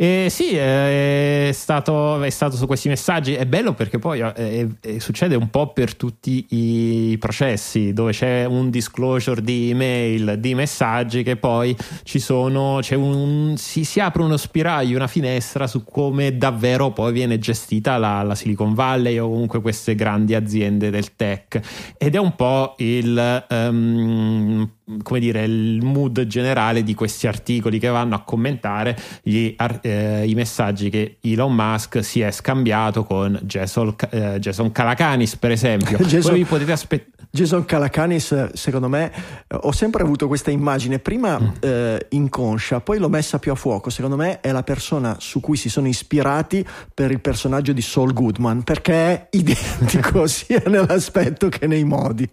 E 0.00 0.28
sì, 0.30 0.54
è 0.54 1.50
stato, 1.52 2.22
è 2.22 2.30
stato, 2.30 2.54
su 2.54 2.66
questi 2.66 2.88
messaggi. 2.88 3.34
È 3.34 3.44
bello 3.46 3.74
perché 3.74 3.98
poi 3.98 4.20
è, 4.20 4.32
eh, 4.36 4.68
è, 4.80 4.98
succede 5.00 5.34
un 5.34 5.50
po' 5.50 5.72
per 5.72 5.96
tutti 5.96 6.46
i 6.50 7.16
processi 7.18 7.92
dove 7.92 8.12
c'è 8.12 8.44
un 8.44 8.70
disclosure 8.70 9.42
di 9.42 9.70
email, 9.70 10.36
di 10.38 10.54
messaggi 10.54 11.24
che 11.24 11.34
poi 11.34 11.76
ci 12.04 12.20
sono, 12.20 12.78
un, 12.92 13.54
si, 13.56 13.82
si, 13.82 13.98
apre 13.98 14.22
uno 14.22 14.36
spiraglio, 14.36 14.94
una 14.94 15.08
finestra 15.08 15.66
su 15.66 15.82
come 15.82 16.36
davvero 16.36 16.92
poi 16.92 17.12
viene 17.12 17.40
gestita 17.40 17.96
la, 17.96 18.22
la, 18.22 18.36
Silicon 18.36 18.74
Valley 18.74 19.18
o 19.18 19.28
comunque 19.28 19.60
queste 19.60 19.96
grandi 19.96 20.36
aziende 20.36 20.90
del 20.90 21.16
tech. 21.16 21.60
Ed 21.98 22.14
è 22.14 22.18
un 22.18 22.36
po' 22.36 22.76
il. 22.78 23.46
Um, 23.50 24.70
come 25.02 25.20
dire, 25.20 25.44
il 25.44 25.82
mood 25.82 26.26
generale 26.26 26.82
di 26.82 26.94
questi 26.94 27.26
articoli 27.26 27.78
che 27.78 27.88
vanno 27.88 28.14
a 28.14 28.22
commentare 28.22 28.96
gli, 29.22 29.54
eh, 29.82 30.24
i 30.26 30.34
messaggi 30.34 30.88
che 30.90 31.18
Elon 31.20 31.54
Musk 31.54 32.02
si 32.02 32.20
è 32.20 32.30
scambiato 32.30 33.04
con 33.04 33.38
Jason, 33.42 33.94
eh, 34.10 34.38
Jason 34.38 34.72
Calacanis, 34.72 35.36
per 35.36 35.50
esempio. 35.50 35.98
Jason, 36.08 36.30
Voi 36.30 36.40
vi 36.40 36.44
potete 36.44 36.72
aspettare. 36.72 37.16
Jason 37.30 37.66
Calacanis, 37.66 38.52
secondo 38.54 38.88
me, 38.88 39.12
ho 39.48 39.72
sempre 39.72 40.02
avuto 40.02 40.26
questa 40.28 40.50
immagine, 40.50 40.98
prima 40.98 41.38
mm. 41.38 41.48
eh, 41.60 42.06
inconscia, 42.10 42.80
poi 42.80 42.98
l'ho 42.98 43.10
messa 43.10 43.38
più 43.38 43.52
a 43.52 43.54
fuoco. 43.54 43.90
Secondo 43.90 44.16
me 44.16 44.40
è 44.40 44.50
la 44.50 44.62
persona 44.62 45.16
su 45.18 45.40
cui 45.40 45.58
si 45.58 45.68
sono 45.68 45.88
ispirati 45.88 46.64
per 46.94 47.10
il 47.10 47.20
personaggio 47.20 47.72
di 47.72 47.82
Saul 47.82 48.14
Goodman, 48.14 48.62
perché 48.62 48.94
è 48.94 49.26
identico 49.36 50.26
sia 50.26 50.62
nell'aspetto 50.66 51.48
che 51.50 51.66
nei 51.66 51.84
modi. 51.84 52.28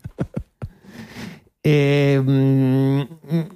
E, 1.66 2.22
mm, 2.22 3.02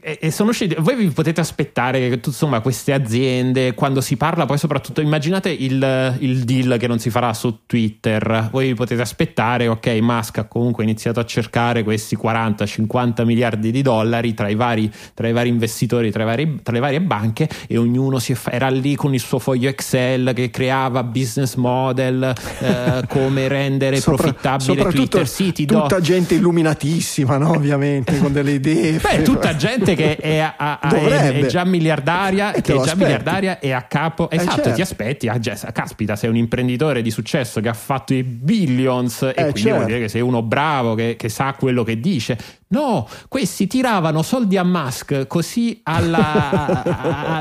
e, 0.02 0.18
e, 0.19 0.31
sono 0.31 0.49
usciti. 0.49 0.76
Voi 0.80 0.95
vi 0.95 1.10
potete 1.10 1.41
aspettare 1.41 2.10
che 2.10 2.19
insomma 2.26 2.60
queste 2.60 2.91
aziende, 2.91 3.76
quando 3.76 4.02
si 4.02 4.18
parla, 4.18 4.48
poi 4.48 4.57
soprattutto 4.57 4.99
immaginate 4.99 5.52
il, 5.52 6.15
il, 6.18 6.44
deal 6.44 6.80
che 6.80 6.88
non 6.88 6.98
si 6.98 7.11
farà 7.11 7.36
su 7.36 7.68
Twitter. 7.68 8.49
Voi 8.52 8.69
vi 8.69 8.73
potete 8.73 8.99
aspettare, 8.99 9.68
ok, 9.68 9.99
Musk 10.02 10.40
ha 10.40 10.45
comunque 10.45 10.84
iniziato 10.84 11.19
a 11.19 11.26
cercare 11.26 11.84
questi 11.84 12.18
40-50 12.18 13.26
miliardi 13.26 13.69
di 13.69 13.84
dollari 13.84 14.34
tra 14.34 14.49
i 14.49 14.56
vari, 14.56 14.91
tra 15.14 15.27
i 15.27 15.31
vari 15.31 15.49
investitori, 15.49 16.10
tra, 16.10 16.23
i 16.23 16.26
vari, 16.26 16.61
tra, 16.64 16.73
le 16.73 16.80
varie 16.80 17.02
banche, 17.02 17.48
e 17.68 17.77
ognuno 17.77 18.18
era 18.49 18.69
lì 18.69 18.95
con 18.95 19.14
il 19.14 19.19
suo 19.19 19.38
foglio 19.38 19.69
Excel 19.69 20.31
che 20.34 20.49
creava 20.49 21.03
business 21.03 21.53
model, 21.53 22.34
eh, 22.60 23.03
come 23.07 23.48
rendere 23.48 23.99
Sopra, 23.99 24.23
profittabile 24.23 24.90
Twitter. 24.90 25.27
Sì, 25.27 25.53
tutta 25.53 25.98
do... 25.98 26.02
gente 26.02 26.34
illuminatissima, 26.34 27.38
no? 27.38 27.52
Ovviamente 27.52 27.98
gente 28.03 28.17
con 28.17 28.31
delle 28.31 28.51
idee. 28.51 28.99
Beh, 28.99 29.21
tutta 29.21 29.55
gente 29.55 29.95
che 29.95 30.15
è, 30.15 30.39
a, 30.39 30.55
a, 30.57 30.80
è, 30.80 31.39
è 31.39 31.45
già 31.45 31.65
miliardaria, 31.65 32.51
che 32.51 32.73
è 32.73 32.81
già 32.81 32.95
miliardaria 32.95 33.59
e 33.59 33.71
a 33.71 33.84
capo. 33.84 34.30
Eh, 34.30 34.38
esatto, 34.38 34.55
certo. 34.55 34.73
ti 34.73 34.81
aspetti. 34.81 35.27
Ah, 35.27 35.39
caspita, 35.71 36.15
sei 36.15 36.30
un 36.30 36.38
imprenditore 36.38 37.01
di 37.01 37.11
successo 37.11 37.61
che 37.61 37.69
ha 37.69 37.73
fatto 37.73 38.13
i 38.13 38.23
billions 38.23 39.21
e 39.23 39.30
eh, 39.30 39.34
quindi 39.34 39.59
certo. 39.61 39.76
vuol 39.76 39.85
dire 39.85 39.99
che 39.99 40.07
sei 40.07 40.21
uno 40.21 40.41
bravo 40.41 40.95
che, 40.95 41.15
che 41.17 41.30
sa 41.30 41.53
quello 41.57 41.84
che 41.84 41.99
dice. 41.99 42.38
No, 42.71 43.07
questi 43.27 43.65
tiravano 43.65 44.21
soldi 44.21 44.55
a 44.55 44.63
Musk 44.63 45.25
così 45.25 45.79
alla, 45.81 46.83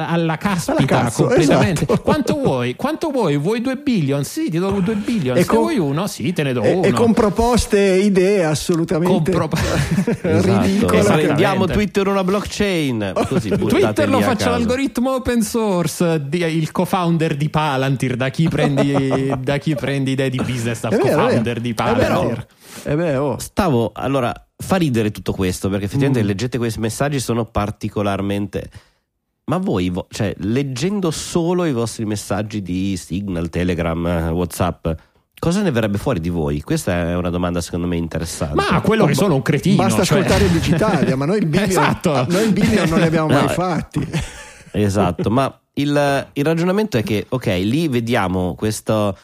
alla 0.08 0.38
caspita 0.38 0.78
alla 0.78 0.86
cazzo, 1.04 1.24
completamente. 1.24 1.82
Esatto. 1.82 2.00
Quanto 2.00 2.34
vuoi? 2.36 2.74
Quanto 2.76 3.10
vuoi? 3.10 3.36
Vuoi 3.36 3.60
due 3.60 3.76
billion? 3.76 4.24
Sì, 4.24 4.48
ti 4.48 4.56
do 4.56 4.70
due 4.80 4.94
billion. 4.94 5.36
E 5.36 5.42
Se 5.42 5.48
con, 5.48 5.58
vuoi 5.58 5.76
uno, 5.76 6.06
sì, 6.06 6.32
te 6.32 6.42
ne 6.44 6.54
do 6.54 6.62
e, 6.62 6.72
uno. 6.72 6.82
E 6.86 6.92
con 6.92 7.12
proposte, 7.12 7.78
idee 7.78 8.42
assolutamente 8.46 9.30
con 9.30 9.48
pro... 9.48 9.50
esatto. 9.52 10.62
ridicole. 10.62 11.26
Rendiamo 11.26 11.66
Twitter 11.66 12.08
una 12.08 12.24
blockchain. 12.24 13.12
Così 13.28 13.50
Twitter 13.50 14.08
lo 14.08 14.22
faccio 14.22 14.48
l'algoritmo 14.48 15.16
open 15.16 15.42
source. 15.42 16.26
il 16.32 16.72
co-founder 16.72 17.36
di 17.36 17.50
Palantir. 17.50 18.16
Da 18.16 18.30
chi 18.30 18.48
prendi, 18.48 19.30
da 19.38 19.58
chi 19.58 19.74
prendi 19.74 20.12
idee 20.12 20.30
di 20.30 20.38
business 20.38 20.84
al 20.84 20.96
co-founder 20.98 21.60
di 21.60 21.74
Palantir? 21.74 22.46
Eh 22.84 22.96
beh, 22.96 23.16
oh. 23.16 23.38
Stavo 23.38 23.92
allora 23.92 24.32
fa 24.60 24.76
ridere 24.76 25.10
tutto 25.10 25.32
questo 25.32 25.68
perché 25.68 25.84
effettivamente 25.84 26.22
mm. 26.22 26.26
leggete 26.26 26.58
questi 26.58 26.80
messaggi 26.80 27.20
sono 27.20 27.44
particolarmente 27.44 28.70
ma 29.48 29.56
voi, 29.56 29.90
cioè, 30.10 30.34
leggendo 30.40 31.10
solo 31.10 31.64
i 31.64 31.72
vostri 31.72 32.04
messaggi 32.04 32.60
di 32.60 32.98
Signal, 32.98 33.48
Telegram, 33.48 34.28
Whatsapp, 34.30 34.88
cosa 35.38 35.62
ne 35.62 35.70
verrebbe 35.70 35.96
fuori 35.96 36.20
di 36.20 36.28
voi? 36.28 36.60
Questa 36.60 37.08
è 37.08 37.16
una 37.16 37.30
domanda 37.30 37.62
secondo 37.62 37.86
me 37.86 37.96
interessante. 37.96 38.54
Ma 38.54 38.80
quello 38.82 39.06
che 39.06 39.14
sono 39.14 39.36
un 39.36 39.42
cretino. 39.42 39.76
Basta 39.76 40.04
cioè... 40.04 40.18
ascoltare 40.18 40.50
Digitalia, 40.50 41.16
ma 41.16 41.24
noi 41.24 41.38
il 41.38 41.46
billion, 41.46 41.64
esatto. 41.70 42.26
noi 42.28 42.44
il 42.44 42.52
billion 42.52 42.88
non 42.90 42.98
ne 42.98 43.06
abbiamo 43.06 43.32
no, 43.32 43.40
mai 43.40 43.48
fatti. 43.48 44.06
Esatto, 44.72 45.30
ma 45.30 45.58
il, 45.74 46.26
il 46.34 46.44
ragionamento 46.44 46.98
è 46.98 47.02
che, 47.02 47.24
ok, 47.26 47.46
lì 47.46 47.88
vediamo 47.88 48.54
questo 48.54 49.16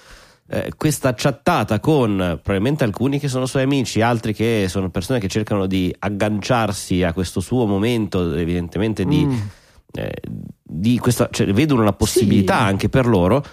eh, 0.48 0.72
questa 0.76 1.14
chattata 1.14 1.80
con 1.80 2.16
probabilmente 2.16 2.84
alcuni 2.84 3.18
che 3.18 3.28
sono 3.28 3.46
suoi 3.46 3.62
amici, 3.62 4.02
altri 4.02 4.34
che 4.34 4.66
sono 4.68 4.90
persone 4.90 5.18
che 5.18 5.28
cercano 5.28 5.66
di 5.66 5.94
agganciarsi 5.98 7.02
a 7.02 7.12
questo 7.12 7.40
suo 7.40 7.66
momento, 7.66 8.34
evidentemente 8.34 9.04
di, 9.04 9.24
mm. 9.24 9.38
eh, 9.92 10.12
di 10.62 10.98
questa, 10.98 11.28
cioè, 11.30 11.52
vedono 11.52 11.80
una 11.80 11.94
possibilità 11.94 12.58
sì. 12.58 12.62
anche 12.62 12.88
per 12.88 13.06
loro, 13.06 13.44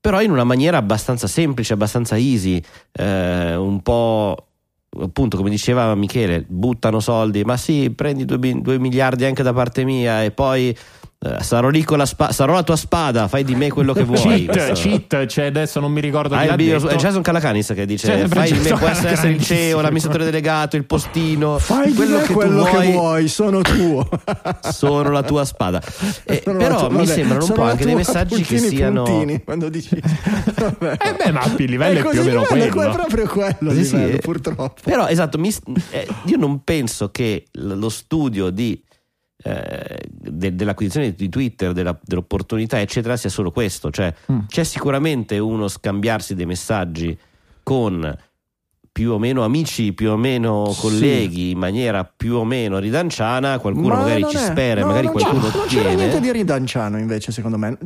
però 0.00 0.22
in 0.22 0.30
una 0.30 0.44
maniera 0.44 0.78
abbastanza 0.78 1.26
semplice, 1.26 1.74
abbastanza 1.74 2.16
easy, 2.16 2.62
eh, 2.92 3.54
un 3.54 3.82
po' 3.82 4.48
appunto 5.00 5.36
come 5.36 5.50
diceva 5.50 5.94
Michele, 5.94 6.44
buttano 6.48 7.00
soldi, 7.00 7.44
ma 7.44 7.56
sì, 7.56 7.90
prendi 7.90 8.24
due, 8.24 8.38
due 8.38 8.78
miliardi 8.78 9.24
anche 9.24 9.42
da 9.42 9.52
parte 9.52 9.84
mia 9.84 10.24
e 10.24 10.30
poi 10.30 10.76
sarò 11.40 11.68
lì 11.68 11.82
con 11.82 11.98
la 11.98 12.06
spada, 12.06 12.32
sarò 12.32 12.52
la 12.54 12.62
tua 12.62 12.76
spada, 12.76 13.26
fai 13.26 13.42
di 13.42 13.56
me 13.56 13.68
quello 13.70 13.92
che 13.92 14.04
vuoi. 14.04 14.46
cheat, 14.46 14.72
cheat, 14.74 15.26
cioè 15.26 15.46
adesso 15.46 15.80
non 15.80 15.90
mi 15.90 16.00
ricordo 16.00 16.36
Ah, 16.36 16.42
chi 16.42 16.46
l'ha 16.46 16.56
detto. 16.56 16.88
è 16.88 16.94
Jason 16.94 17.22
Calacanis 17.22 17.72
che 17.74 17.86
dice 17.86 18.06
Cioè, 18.06 18.28
fai 18.28 18.52
di 18.52 18.58
me 18.60 18.68
può 18.76 18.86
essere, 18.86 19.28
il 19.30 19.42
CEO, 19.42 19.76
sì. 19.78 19.82
l'amministratore 19.82 20.24
delegato, 20.24 20.76
il 20.76 20.84
postino, 20.84 21.58
Fai 21.58 21.92
di 21.92 21.98
me 21.98 22.20
che 22.20 22.26
tu 22.26 22.32
quello 22.34 22.64
vuoi, 22.64 22.86
che 22.86 22.92
vuoi, 22.92 23.28
sono 23.28 23.62
tuo. 23.62 24.08
sono 24.70 25.10
la 25.10 25.22
tua 25.24 25.44
spada. 25.44 25.82
Eh, 26.24 26.40
però 26.44 26.78
tua- 26.78 26.88
mi 26.90 26.96
vabbè, 26.98 27.06
sembrano 27.06 27.44
un 27.44 27.52
po' 27.52 27.62
anche 27.62 27.84
dei 27.84 27.94
messaggi 27.96 28.42
che 28.42 28.58
siano 28.58 29.02
puntini, 29.02 29.42
quando 29.42 29.68
dici 29.68 29.98
vabbè. 30.54 30.96
Eh 31.00 31.14
beh, 31.24 31.32
ma 31.32 31.44
il 31.56 31.68
livello 31.70 31.98
è 31.98 32.02
così, 32.02 32.20
più 32.20 32.22
o 32.22 32.24
meno 32.32 32.46
livello 32.54 32.70
quello. 32.72 32.90
È 32.90 32.94
proprio 32.94 33.26
quello, 33.26 33.72
Sì, 33.74 33.84
sì, 33.84 33.96
livello, 33.96 34.16
eh, 34.16 34.20
purtroppo. 34.20 34.74
Però 34.84 35.06
esatto, 35.08 35.36
mi- 35.38 35.52
eh, 35.90 36.06
io 36.26 36.36
non 36.36 36.62
penso 36.62 37.10
che 37.10 37.46
lo 37.52 37.88
studio 37.88 38.50
di, 38.50 38.80
eh, 39.42 39.98
de- 40.10 40.54
dell'acquisizione 40.54 41.12
di 41.14 41.28
Twitter, 41.28 41.72
della- 41.72 41.98
dell'opportunità, 42.02 42.80
eccetera, 42.80 43.16
sia 43.16 43.30
solo 43.30 43.50
questo. 43.52 43.90
Cioè, 43.90 44.12
Mm. 44.32 44.38
c'è 44.48 44.64
sicuramente 44.64 45.38
uno 45.38 45.68
scambiarsi 45.68 46.34
dei 46.34 46.46
messaggi 46.46 47.16
con 47.62 48.16
più 48.90 49.12
o 49.12 49.18
meno 49.20 49.44
amici, 49.44 49.92
più 49.92 50.10
o 50.10 50.16
meno 50.16 50.72
Sì. 50.72 50.80
colleghi 50.80 51.50
in 51.50 51.58
maniera 51.58 52.02
più 52.04 52.34
o 52.34 52.44
meno 52.44 52.78
ridanciana, 52.80 53.60
qualcuno 53.60 53.94
Ma 53.94 54.00
magari 54.00 54.24
ci 54.28 54.34
è- 54.34 54.40
spera, 54.40 54.80
no, 54.80 54.88
magari 54.88 55.06
non 55.06 55.14
c'è- 55.14 55.22
qualcuno 55.22 55.52
non 55.56 55.66
c'era 55.68 55.92
niente 55.92 56.18
di 56.20 56.32
ridanciano 56.32 56.98
invece 56.98 57.30
secondo 57.30 57.58
me 57.58 57.78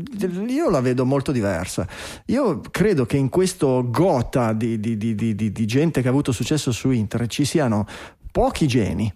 io 0.49 0.71
la 0.71 0.81
vedo 0.81 1.05
molto 1.05 1.31
diversa 1.31 1.87
io 2.27 2.61
credo 2.71 3.05
che 3.05 3.19
in 3.19 3.29
questo 3.29 3.85
gota 3.91 4.55
di, 4.55 4.81
di- 4.81 4.97
di- 4.97 5.15
di- 5.15 5.35
di- 5.35 5.53
di 5.53 5.67
gente 5.67 6.01
che 6.01 6.09
ha 6.09 6.11
avuto 6.11 6.33
successo 6.33 6.73
su 6.73 6.91
internet 6.91 7.29
ci 7.31 7.45
siano 7.45 7.85
pochi 8.31 8.67
geni 8.67 9.13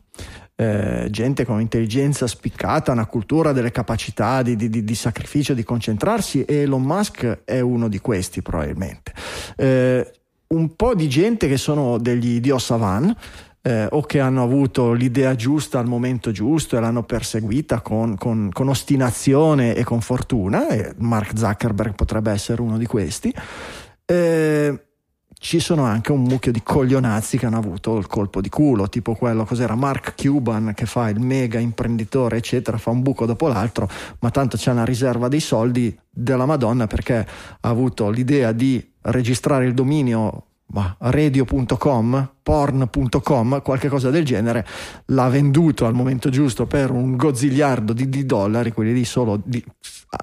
eh, 0.56 1.08
gente 1.10 1.44
con 1.44 1.60
intelligenza 1.60 2.26
spiccata, 2.26 2.92
una 2.92 3.06
cultura 3.06 3.52
delle 3.52 3.70
capacità 3.70 4.42
di, 4.42 4.56
di- 4.56 4.84
di- 4.84 4.94
sacrificio, 4.94 5.54
di 5.54 5.62
concentrarsi 5.62 6.44
e 6.44 6.62
Elon 6.62 6.82
Musk 6.82 7.42
è 7.44 7.60
uno 7.60 7.88
di 7.88 7.98
questi 8.00 8.42
probabilmente. 8.42 9.12
Eh, 9.56 10.10
un 10.48 10.74
po' 10.74 10.94
di 10.94 11.08
gente 11.08 11.48
che 11.48 11.56
sono 11.56 11.98
degli 11.98 12.40
Dio 12.40 12.58
Savan, 12.58 13.14
eh, 13.66 13.88
o 13.90 14.02
che 14.02 14.20
hanno 14.20 14.44
avuto 14.44 14.92
l'idea 14.92 15.34
giusta 15.34 15.80
al 15.80 15.86
momento 15.86 16.30
giusto 16.30 16.76
e 16.76 16.80
l'hanno 16.80 17.02
perseguita 17.02 17.80
con, 17.80 18.16
con- 18.16 18.50
con 18.52 18.68
ostinazione 18.68 19.74
e 19.74 19.82
con 19.82 20.00
fortuna, 20.00 20.68
e 20.68 20.94
Mark 20.98 21.36
Zuckerberg 21.36 21.94
potrebbe 21.94 22.30
essere 22.30 22.62
uno 22.62 22.78
di 22.78 22.86
questi. 22.86 23.34
Eh, 24.04 24.85
ci 25.47 25.60
sono 25.60 25.85
anche 25.85 26.10
un 26.10 26.23
mucchio 26.23 26.51
di 26.51 26.60
coglionazzi 26.60 27.39
che 27.39 27.47
hanno 27.47 27.59
avuto 27.59 27.97
il 27.98 28.09
colpo 28.09 28.40
di 28.40 28.48
culo, 28.48 28.89
tipo 28.89 29.14
quello 29.14 29.44
cos'era 29.44 29.77
Mark 29.77 30.20
Cuban 30.20 30.73
che 30.74 30.86
fa 30.86 31.09
il 31.09 31.20
mega 31.20 31.60
imprenditore, 31.60 32.39
eccetera, 32.39 32.78
fa 32.78 32.90
un 32.90 33.01
buco 33.01 33.27
dopo 33.27 33.47
l'altro, 33.47 33.89
ma 34.18 34.32
tanto 34.32 34.56
c'è 34.56 34.73
una 34.73 34.85
riserva 34.85 35.28
dei 35.28 35.39
soldi 35.39 35.97
della 36.10 36.47
Madonna 36.47 36.89
perché 36.89 37.18
ha 37.60 37.68
avuto 37.68 38.10
l'idea 38.10 38.51
di 38.51 38.85
registrare 39.02 39.66
il 39.66 39.74
dominio 39.74 40.47
radio.com, 40.98 42.30
porn.com, 42.43 43.62
qualche 43.62 43.88
cosa 43.88 44.10
del 44.10 44.24
genere, 44.24 44.66
l'ha 45.06 45.28
venduto 45.28 45.86
al 45.86 45.94
momento 45.94 46.28
giusto 46.28 46.66
per 46.66 46.90
un 46.90 47.16
gozziliardo 47.16 47.93
di, 47.93 48.09
di 48.09 48.26
dollari, 48.26 48.72
quelli 48.72 48.93
lì 48.93 49.05
solo 49.05 49.40
di- 49.43 49.64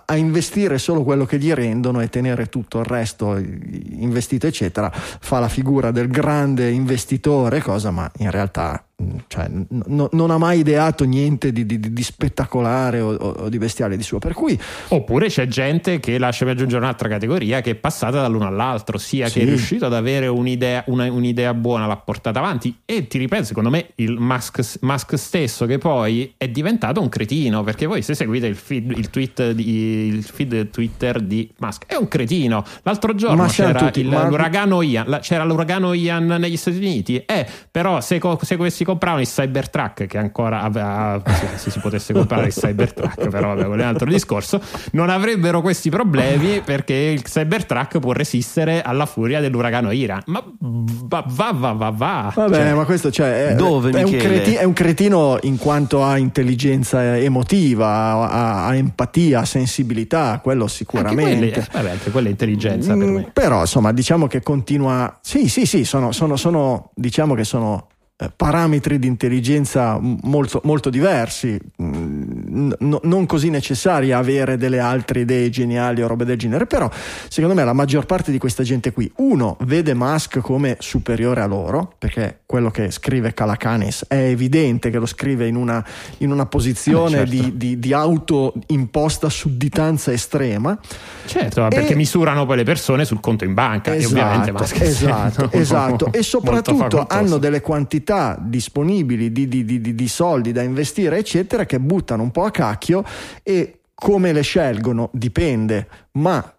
a- 0.06 0.16
investire 0.16 0.78
solo 0.78 1.04
quello 1.04 1.26
che 1.26 1.38
gli 1.38 1.52
rendono 1.52 2.02
e 2.02 2.10
tenere 2.10 2.48
tutto 2.48 2.80
il 2.80 2.86
resto 2.86 3.38
investito, 3.38 4.48
eccetera. 4.48 4.92
Fa 4.94 5.40
la 5.40 5.50
figura 5.50 5.92
del 5.92 6.08
grande 6.08 6.70
investitore, 6.70 7.62
cosa, 7.62 7.92
ma 7.92 8.10
in 8.18 8.32
realtà 8.32 8.86
cioè, 9.28 9.48
n- 9.48 9.66
n- 9.70 10.08
non 10.12 10.32
ha 10.32 10.38
mai 10.38 10.60
ideato 10.60 11.04
niente 11.06 11.52
di, 11.52 11.66
di- 11.66 11.80
di 11.80 12.04
spettacolare 12.04 13.00
o, 13.00 13.14
o- 13.14 13.50
di 13.50 13.58
bestiale 13.58 13.98
di 13.98 14.04
suo. 14.04 14.20
Per 14.20 14.34
cui 14.34 14.60
Oppure 14.90 15.28
c'è 15.28 15.48
gente 15.48 16.00
che 16.00 16.18
lascia 16.18 16.46
per 16.46 16.54
aggiungere 16.56 16.82
un'altra 16.82 17.08
categoria 17.10 17.62
che 17.62 17.72
è 17.72 17.76
passata 17.76 18.22
dall'uno 18.22 18.48
all'altro, 18.48 18.98
sia 18.98 19.28
Sì. 19.28 19.40
che 19.40 19.46
è 19.46 19.48
riuscito 19.48 19.86
ad 19.86 19.94
avere 19.94 20.28
un'idea, 20.28 20.84
una- 20.88 21.12
un'idea 21.12 21.54
buona, 21.54 21.86
l'ha 21.88 21.98
portata 21.98 22.40
avanti. 22.40 22.76
E 22.86 23.08
ti 23.08 23.18
ripeto, 23.18 23.44
secondo 23.46 23.70
me 23.70 23.88
il 23.96 24.12
Musk, 24.20 24.80
Musk 24.82 25.18
stesso 25.18 25.66
che 25.66 25.78
poi 25.78 26.34
è 26.38 26.48
diventato 26.50 27.02
un 27.02 27.10
cretino, 27.10 27.64
perché 27.64 27.86
voi 27.86 28.02
se 28.02 28.14
seguite 28.16 28.48
il 28.48 28.56
feed, 28.56 28.92
il 28.92 29.10
tweet 29.10 29.52
di- 29.52 30.08
il 30.08 30.24
feed 30.24 30.70
Twitter 30.70 31.20
di 31.22 31.50
Musk, 31.58 31.86
è 31.88 31.96
un 31.96 32.08
cretino. 32.08 32.64
L'altro 32.84 33.14
giorno 33.16 33.46
c'era 33.48 33.74
tutti, 33.80 34.00
il- 34.02 34.08
ma- 34.08 34.28
l'uragano 34.28 34.82
Ian, 34.82 35.06
la- 35.08 35.20
c'era 35.20 35.44
l'uragano 35.44 35.94
Ian 35.94 36.26
negli 36.26 36.58
Stati 36.58 36.78
Uniti, 36.78 37.18
eh, 37.18 37.46
però 37.72 38.00
se, 38.02 38.20
se 38.42 38.56
questi 38.58 38.84
compravano 38.94 39.22
il 39.22 39.28
Cybertruck, 39.28 40.06
che 40.06 40.18
ancora 40.18 40.62
aveva, 40.62 41.22
se, 41.26 41.48
se 41.58 41.70
si 41.72 41.80
potesse 41.80 42.14
comprare 42.14 42.48
il 42.48 42.54
Cybertruck, 42.54 43.28
però 43.30 43.50
vabbè, 43.50 43.66
quello 43.66 43.82
è 43.82 43.86
un 43.86 43.92
altro 43.92 44.10
discorso, 44.10 44.62
non 44.92 45.10
avrebbero 45.10 45.62
questi 45.62 45.90
problemi 45.90 46.62
perché 46.62 46.94
il 46.94 47.24
Cybertruck 47.24 48.00
può 48.00 48.12
resistere 48.14 48.82
alla 48.82 49.06
furia 49.06 49.40
dell'uragano 49.42 49.92
Iran. 49.92 50.22
Ma 50.28 50.44
va, 50.60 51.24
va, 51.28 51.52
va, 51.52 51.72
va. 51.74 51.90
va. 51.90 52.32
Vabbè, 52.36 52.56
Cioè, 52.56 52.74
ma 52.74 52.86
questo 52.86 53.12
cioè, 53.12 53.48
è, 53.50 53.56
Dove, 53.56 53.92
è 53.92 54.04
un 54.04 54.12
creti- 54.12 54.54
è 54.56 54.64
un 54.64 54.74
cretino 54.74 55.38
in 55.42 55.58
quanto 55.58 56.04
ha 56.04 56.18
intelligenza 56.18 57.18
emotiva, 57.18 57.88
ha, 58.30 58.66
ha 58.68 58.76
empatia, 58.76 59.46
sensibilità, 59.46 60.40
quello 60.42 60.64
anche 60.64 60.76
sicuramente. 60.76 61.22
quelle, 61.52 61.68
vabbè, 61.72 61.90
anche 61.90 62.12
quella 62.12 62.28
è 62.28 62.32
intelligenza 62.32 62.96
per 62.96 63.08
Mm, 63.08 63.16
me. 63.16 63.30
Però 63.34 63.62
insomma 63.62 63.92
diciamo 63.92 64.28
che 64.28 64.42
continua. 64.42 65.18
Sì, 65.22 65.48
sì, 65.50 65.66
sì, 65.66 65.84
sono, 65.86 66.12
sono- 66.12 66.36
sono- 66.36 66.92
diciamo 66.96 67.34
che 67.36 67.44
sono 67.44 67.88
eh, 67.90 67.93
parametri 68.36 69.00
di 69.00 69.08
intelligenza 69.08 70.00
molto, 70.02 70.62
molto 70.64 70.90
diversi, 70.90 71.58
mm, 71.82 72.72
n- 72.80 73.00
non 73.04 73.26
così 73.26 73.50
necessari 73.50 74.12
avere 74.12 74.58
delle 74.58 74.80
altre 74.80 75.22
idee 75.22 75.50
geniali 75.50 76.02
o 76.02 76.08
robe 76.08 76.26
del 76.26 76.38
genere. 76.38 76.66
Però 76.66 76.90
secondo 77.28 77.56
me 77.56 77.64
la 77.64 77.74
maggior 77.74 78.06
parte 78.06 78.32
di 78.32 78.38
questa 78.38 78.64
gente 78.64 78.92
qui, 78.92 79.12
uno, 79.18 79.58
vede 79.62 79.94
Musk 79.94 80.40
come 80.40 80.78
superiore 80.80 81.42
a 81.42 81.46
loro, 81.46 81.94
perché 81.98 82.40
quello 82.46 82.70
che 82.70 82.92
scrive 82.92 83.34
Calacanis 83.34 84.06
è 84.08 84.16
evidente 84.16 84.90
che 84.90 84.98
lo 85.00 85.06
scrive 85.06 85.48
in 85.48 85.56
una, 85.56 85.84
in 86.20 86.32
una 86.32 86.46
posizione 86.46 87.22
Eh, 87.22 87.28
certo. 87.28 87.32
di, 87.32 87.58
di, 87.58 87.80
di 87.80 87.94
autoimposta 87.94 89.30
sudditanza 89.30 90.12
estrema. 90.12 90.78
Certo, 91.26 91.68
perché 91.70 91.94
E- 91.94 91.96
misurano 91.96 92.46
poi 92.46 92.58
le 92.58 92.64
persone 92.64 93.06
sul 93.06 93.20
conto 93.20 93.44
in 93.44 93.54
banca 93.54 93.94
e 93.94 94.06
ovviamente 94.06 94.52
Musk 94.52 94.80
esatto, 94.82 95.50
esatto. 95.54 96.12
e 96.12 96.22
soprattutto 96.24 97.06
hanno 97.08 97.38
delle 97.38 97.62
quantità 97.62 98.13
disponibili 98.40 99.32
di, 99.32 99.48
di- 99.48 99.66
di- 99.66 99.82
di- 99.82 99.96
di 99.96 100.08
soldi 100.08 100.52
da 100.52 100.62
investire, 100.62 101.18
eccetera, 101.18 101.66
che 101.66 101.80
buttano 101.80 102.24
un 102.24 102.32
po' 102.32 102.44
a 102.44 102.52
cacchio 102.52 103.04
e 103.44 103.80
come 103.94 104.34
le 104.34 104.42
scelgono? 104.42 105.10
Dipende, 105.14 105.88
ma 106.14 106.54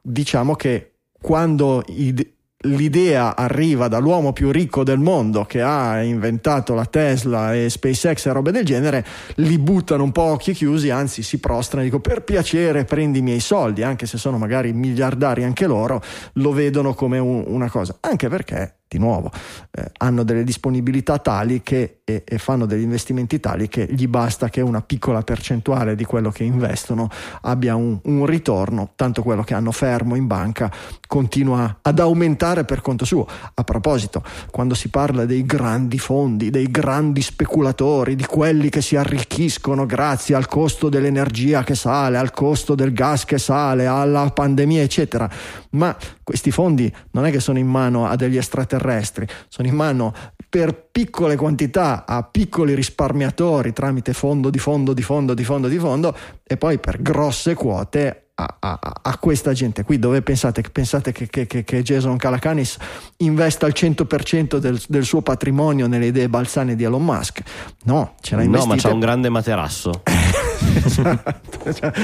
diciamo 0.00 0.54
che 0.54 0.90
quando 1.20 1.82
i- 1.88 2.32
l'idea 2.64 3.36
arriva 3.36 3.88
dall'uomo 3.88 4.32
più 4.32 4.50
ricco 4.50 4.84
del 4.84 4.98
mondo 4.98 5.44
che 5.44 5.60
ha 5.60 6.02
inventato 6.02 6.72
la 6.74 6.86
Tesla 6.86 7.54
e 7.54 7.68
SpaceX 7.68 8.24
e 8.26 8.32
robe 8.32 8.52
del 8.52 8.64
genere, 8.64 9.04
li 9.36 9.58
buttano 9.58 10.02
un 10.02 10.12
po' 10.12 10.22
occhi 10.22 10.52
chiusi, 10.54 10.88
anzi 10.88 11.22
si 11.22 11.38
prostrano 11.40 11.82
e 11.82 11.86
dico 11.86 12.00
per 12.00 12.22
piacere 12.22 12.84
prendi 12.84 13.18
i 13.18 13.22
miei 13.22 13.40
soldi, 13.40 13.82
anche 13.82 14.06
se 14.06 14.16
sono 14.16 14.38
magari 14.38 14.72
miliardari 14.72 15.44
anche 15.44 15.66
loro, 15.66 16.02
lo 16.34 16.52
vedono 16.52 16.94
come 16.94 17.18
un- 17.18 17.44
una 17.46 17.68
cosa, 17.68 17.96
anche 18.00 18.28
perché 18.28 18.76
di 18.88 18.98
nuovo 18.98 19.30
eh, 19.70 19.90
hanno 19.98 20.22
delle 20.22 20.44
disponibilità 20.44 21.18
tali 21.18 21.62
che, 21.62 22.00
e, 22.04 22.22
e 22.24 22.38
fanno 22.38 22.66
degli 22.66 22.82
investimenti 22.82 23.40
tali 23.40 23.68
che 23.68 23.88
gli 23.90 24.06
basta 24.06 24.48
che 24.48 24.60
una 24.60 24.82
piccola 24.82 25.22
percentuale 25.22 25.94
di 25.94 26.04
quello 26.04 26.30
che 26.30 26.44
investono 26.44 27.08
abbia 27.42 27.74
un, 27.74 27.98
un 28.04 28.26
ritorno, 28.26 28.92
tanto 28.94 29.22
quello 29.22 29.42
che 29.42 29.54
hanno 29.54 29.72
fermo 29.72 30.14
in 30.14 30.26
banca 30.26 30.70
continua 31.06 31.78
ad 31.82 31.98
aumentare 31.98 32.64
per 32.64 32.80
conto 32.80 33.04
suo. 33.04 33.26
A 33.54 33.64
proposito, 33.64 34.22
quando 34.50 34.74
si 34.74 34.88
parla 34.88 35.24
dei 35.24 35.44
grandi 35.44 35.98
fondi, 35.98 36.50
dei 36.50 36.70
grandi 36.70 37.22
speculatori, 37.22 38.14
di 38.14 38.26
quelli 38.26 38.68
che 38.68 38.82
si 38.82 38.96
arricchiscono 38.96 39.86
grazie 39.86 40.34
al 40.34 40.46
costo 40.46 40.88
dell'energia 40.88 41.64
che 41.64 41.74
sale, 41.74 42.16
al 42.16 42.30
costo 42.30 42.74
del 42.74 42.92
gas 42.92 43.24
che 43.24 43.38
sale, 43.38 43.86
alla 43.86 44.30
pandemia, 44.30 44.82
eccetera, 44.82 45.28
ma 45.70 45.96
questi 46.24 46.50
fondi 46.50 46.92
non 47.12 47.26
è 47.26 47.30
che 47.30 47.38
sono 47.38 47.58
in 47.58 47.68
mano 47.68 48.06
a 48.06 48.16
degli 48.16 48.36
extraterrestri, 48.36 49.26
sono 49.48 49.68
in 49.68 49.74
mano 49.74 50.12
per 50.48 50.88
piccole 50.90 51.36
quantità 51.36 52.04
a 52.06 52.22
piccoli 52.24 52.74
risparmiatori 52.74 53.72
tramite 53.72 54.12
fondo 54.12 54.50
di 54.50 54.58
fondo 54.58 54.92
di 54.92 55.02
fondo 55.02 55.34
di 55.34 55.44
fondo 55.44 55.68
di 55.68 55.78
fondo 55.78 56.16
e 56.42 56.56
poi 56.56 56.78
per 56.78 57.00
grosse 57.02 57.54
quote 57.54 58.23
a, 58.36 58.56
a, 58.58 58.78
a 59.02 59.18
questa 59.18 59.52
gente 59.52 59.84
qui 59.84 59.98
dove 60.00 60.20
pensate, 60.20 60.62
pensate 60.62 61.12
che, 61.12 61.28
che, 61.28 61.46
che, 61.46 61.62
che 61.62 61.82
Jason 61.82 62.16
Calacanis 62.16 62.76
investa 63.18 63.66
il 63.66 63.74
100% 63.76 64.56
del, 64.56 64.80
del, 64.88 65.04
suo 65.04 65.22
patrimonio 65.22 65.86
nelle 65.86 66.06
idee 66.06 66.28
balzane 66.28 66.74
di 66.74 66.82
Elon 66.82 67.04
Musk? 67.04 67.42
No, 67.84 68.14
ce 68.20 68.34
l'ha 68.34 68.44
no 68.44 68.66
ma 68.66 68.74
c'ha 68.76 68.92
un 68.92 68.98
grande 68.98 69.28
materasso. 69.28 70.02
C'ha, 70.84 71.22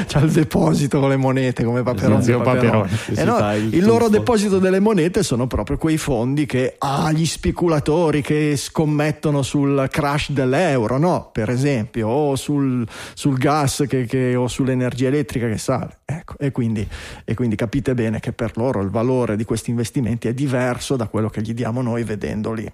c'ha, 0.07 0.21
il 0.21 0.31
deposito 0.31 1.01
con 1.01 1.09
le 1.09 1.17
monete 1.17 1.65
come 1.65 1.83
Paperoni, 1.83 2.23
Zio 2.23 2.41
Paperoni. 2.41 2.91
Eh 3.15 3.25
no, 3.25 3.55
il, 3.55 3.75
il 3.75 3.85
loro 3.85 4.09
deposito 4.09 4.59
delle 4.59 4.81
monete 4.81 5.23
sono 5.23 5.47
proprio 5.47 5.77
quei 5.77 5.97
fondi 5.97 6.47
che 6.47 6.77
ah, 6.79 7.11
gli 7.11 7.27
speculatori 7.27 8.23
che 8.23 8.55
scommettono 8.57 9.43
sul 9.43 9.89
crash 9.91 10.31
dell'euro 10.31 10.99
no? 10.99 11.31
per 11.33 11.51
esempio 11.51 12.09
o 12.09 12.37
sul, 12.37 12.87
sul 13.15 13.39
gas 13.39 13.85
che, 13.89 14.05
che, 14.05 14.37
o 14.37 14.47
sull'energia 14.47 15.09
elettrica 15.09 15.49
che 15.49 15.59
sale 15.59 15.99
ecco, 16.21 16.39
e, 16.39 16.53
quindi, 16.53 16.87
e 17.25 17.35
quindi 17.35 17.57
capite 17.57 17.95
bene 17.95 18.21
che 18.21 18.33
per 18.33 18.57
loro 18.57 18.81
il 18.81 18.91
valore 18.91 19.37
di 19.37 19.45
questi 19.45 19.71
investimenti 19.71 20.29
è 20.29 20.35
diverso 20.35 20.97
da 20.97 21.09
quello 21.09 21.29
che 21.29 21.43
gli 21.43 21.55
diamo 21.55 21.83
noi 21.83 22.05
vedendoli 22.05 22.71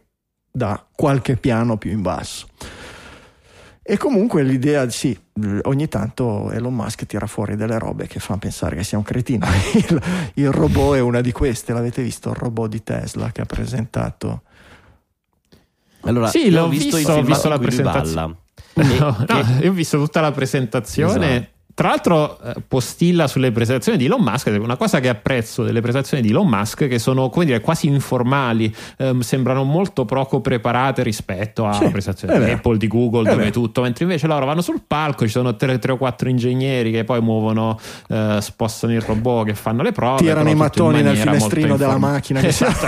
da 0.50 0.84
qualche 0.94 1.36
piano 1.36 1.76
più 1.76 1.90
in 1.90 2.02
basso 2.02 2.46
e 3.88 3.98
comunque 3.98 4.42
l'idea, 4.42 4.90
sì, 4.90 5.16
ogni 5.62 5.86
tanto 5.86 6.50
Elon 6.50 6.74
Musk 6.74 7.06
tira 7.06 7.28
fuori 7.28 7.54
delle 7.54 7.78
robe 7.78 8.08
che 8.08 8.18
fanno 8.18 8.40
pensare 8.40 8.74
che 8.74 8.82
sia 8.82 8.98
un 8.98 9.04
cretino. 9.04 9.46
Il, 9.74 10.02
il 10.34 10.50
robot 10.50 10.96
è 10.96 11.00
una 11.00 11.20
di 11.20 11.30
queste, 11.30 11.72
l'avete 11.72 12.02
visto? 12.02 12.30
Il 12.30 12.34
robot 12.34 12.68
di 12.68 12.82
Tesla 12.82 13.30
che 13.30 13.42
ha 13.42 13.44
presentato. 13.44 14.42
Allora, 16.00 16.26
sì, 16.26 16.50
l'ho 16.50 16.68
visto, 16.68 16.96
visto, 16.96 17.12
ho 17.12 17.22
visto 17.22 17.48
la 17.48 17.58
presentazione. 17.60 18.36
No, 18.74 19.24
no, 19.28 19.58
io 19.60 19.70
ho 19.70 19.74
visto 19.74 19.98
tutta 19.98 20.20
la 20.20 20.32
presentazione. 20.32 21.36
Esatto 21.36 21.54
tra 21.76 21.88
l'altro 21.88 22.40
eh, 22.40 22.54
postilla 22.66 23.26
sulle 23.26 23.52
presentazioni 23.52 23.98
di 23.98 24.06
Elon 24.06 24.22
Musk, 24.22 24.46
una 24.58 24.76
cosa 24.76 24.98
che 24.98 25.10
apprezzo 25.10 25.62
delle 25.62 25.82
presentazioni 25.82 26.22
di 26.22 26.30
Elon 26.30 26.48
Musk 26.48 26.88
che 26.88 26.98
sono 26.98 27.28
come 27.28 27.44
dire 27.44 27.60
quasi 27.60 27.86
informali, 27.86 28.74
ehm, 28.96 29.20
sembrano 29.20 29.62
molto 29.62 30.06
poco 30.06 30.40
preparate 30.40 31.02
rispetto 31.02 31.64
alla 31.66 31.74
sì, 31.74 31.90
presentazione 31.90 32.42
di 32.42 32.50
Apple, 32.50 32.78
di 32.78 32.88
Google, 32.88 33.28
dove 33.28 33.50
tutto, 33.50 33.82
mentre 33.82 34.04
invece 34.04 34.26
loro 34.26 34.46
vanno 34.46 34.62
sul 34.62 34.84
palco, 34.86 35.26
ci 35.26 35.30
sono 35.30 35.54
tre, 35.56 35.78
tre 35.78 35.92
o 35.92 35.98
quattro 35.98 36.30
ingegneri 36.30 36.90
che 36.90 37.04
poi 37.04 37.20
muovono, 37.20 37.78
eh, 38.08 38.38
spostano 38.40 38.94
il 38.94 39.02
robot 39.02 39.44
che 39.44 39.54
fanno 39.54 39.82
le 39.82 39.92
prove. 39.92 40.22
Tirano 40.22 40.48
i 40.48 40.54
mattoni 40.54 41.02
nel 41.02 41.18
finestrino 41.18 41.76
della 41.76 41.98
macchina. 41.98 42.40
Esatto. 42.40 42.86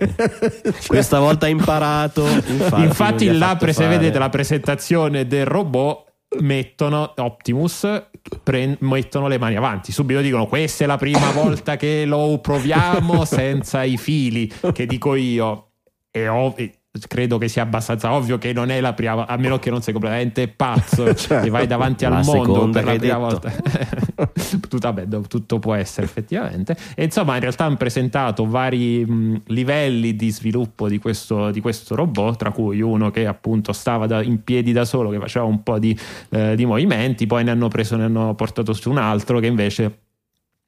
Questa 0.86 1.18
volta 1.18 1.44
ha 1.44 1.50
imparato. 1.50 2.26
Infatti, 2.26 2.82
infatti 2.82 3.30
là, 3.36 3.58
se 3.60 3.86
vedete 3.86 4.18
la 4.18 4.30
presentazione 4.30 5.26
del 5.26 5.44
robot 5.44 6.12
mettono 6.40 7.12
Optimus 7.16 8.08
pre- 8.42 8.76
mettono 8.80 9.28
le 9.28 9.38
mani 9.38 9.56
avanti. 9.56 9.92
Subito 9.92 10.20
dicono 10.20 10.46
questa 10.46 10.84
è 10.84 10.86
la 10.86 10.96
prima 10.96 11.30
volta 11.32 11.76
che 11.76 12.04
lo 12.04 12.38
proviamo 12.40 13.24
senza 13.24 13.82
i 13.82 13.96
fili 13.96 14.52
che 14.72 14.86
dico 14.86 15.14
io. 15.14 15.70
E 16.10 16.28
ovvio 16.28 16.70
credo 17.08 17.38
che 17.38 17.48
sia 17.48 17.62
abbastanza 17.62 18.12
ovvio 18.12 18.38
che 18.38 18.52
non 18.52 18.70
è 18.70 18.80
la 18.80 18.92
prima 18.92 19.26
a 19.26 19.36
meno 19.36 19.58
che 19.58 19.68
non 19.70 19.82
sei 19.82 19.92
completamente 19.92 20.48
pazzo. 20.48 21.12
Certo. 21.24 21.46
e 21.46 21.50
vai 21.50 21.66
davanti 21.66 22.04
al 22.04 22.22
mondo 22.24 22.68
per 22.70 22.84
la 22.84 22.96
prima 22.96 23.18
volta. 23.18 23.50
Tutto, 24.34 24.78
vabbè, 24.78 25.06
tutto, 25.26 25.58
può 25.58 25.74
essere 25.74 26.06
effettivamente. 26.06 26.76
E 26.94 27.04
insomma 27.04 27.34
in 27.34 27.40
realtà 27.40 27.64
hanno 27.64 27.76
presentato 27.76 28.46
vari 28.46 29.04
mh, 29.04 29.42
livelli 29.46 30.16
di 30.16 30.30
sviluppo 30.30 30.88
di 30.88 30.98
questo, 30.98 31.50
di 31.50 31.60
questo, 31.60 31.94
robot 31.94 32.36
tra 32.36 32.50
cui 32.50 32.80
uno 32.80 33.10
che 33.10 33.26
appunto 33.26 33.72
stava 33.72 34.06
da, 34.06 34.22
in 34.22 34.42
piedi 34.44 34.72
da 34.72 34.84
solo 34.84 35.10
che 35.10 35.18
faceva 35.18 35.44
un 35.44 35.62
po' 35.62 35.78
di, 35.78 35.96
eh, 36.30 36.54
di 36.56 36.64
movimenti 36.64 37.26
poi 37.26 37.44
ne 37.44 37.50
hanno 37.50 37.68
preso 37.68 37.96
ne 37.96 38.04
hanno 38.04 38.34
portato 38.34 38.72
su 38.72 38.90
un 38.90 38.98
altro 38.98 39.38
che 39.38 39.46
invece 39.46 40.03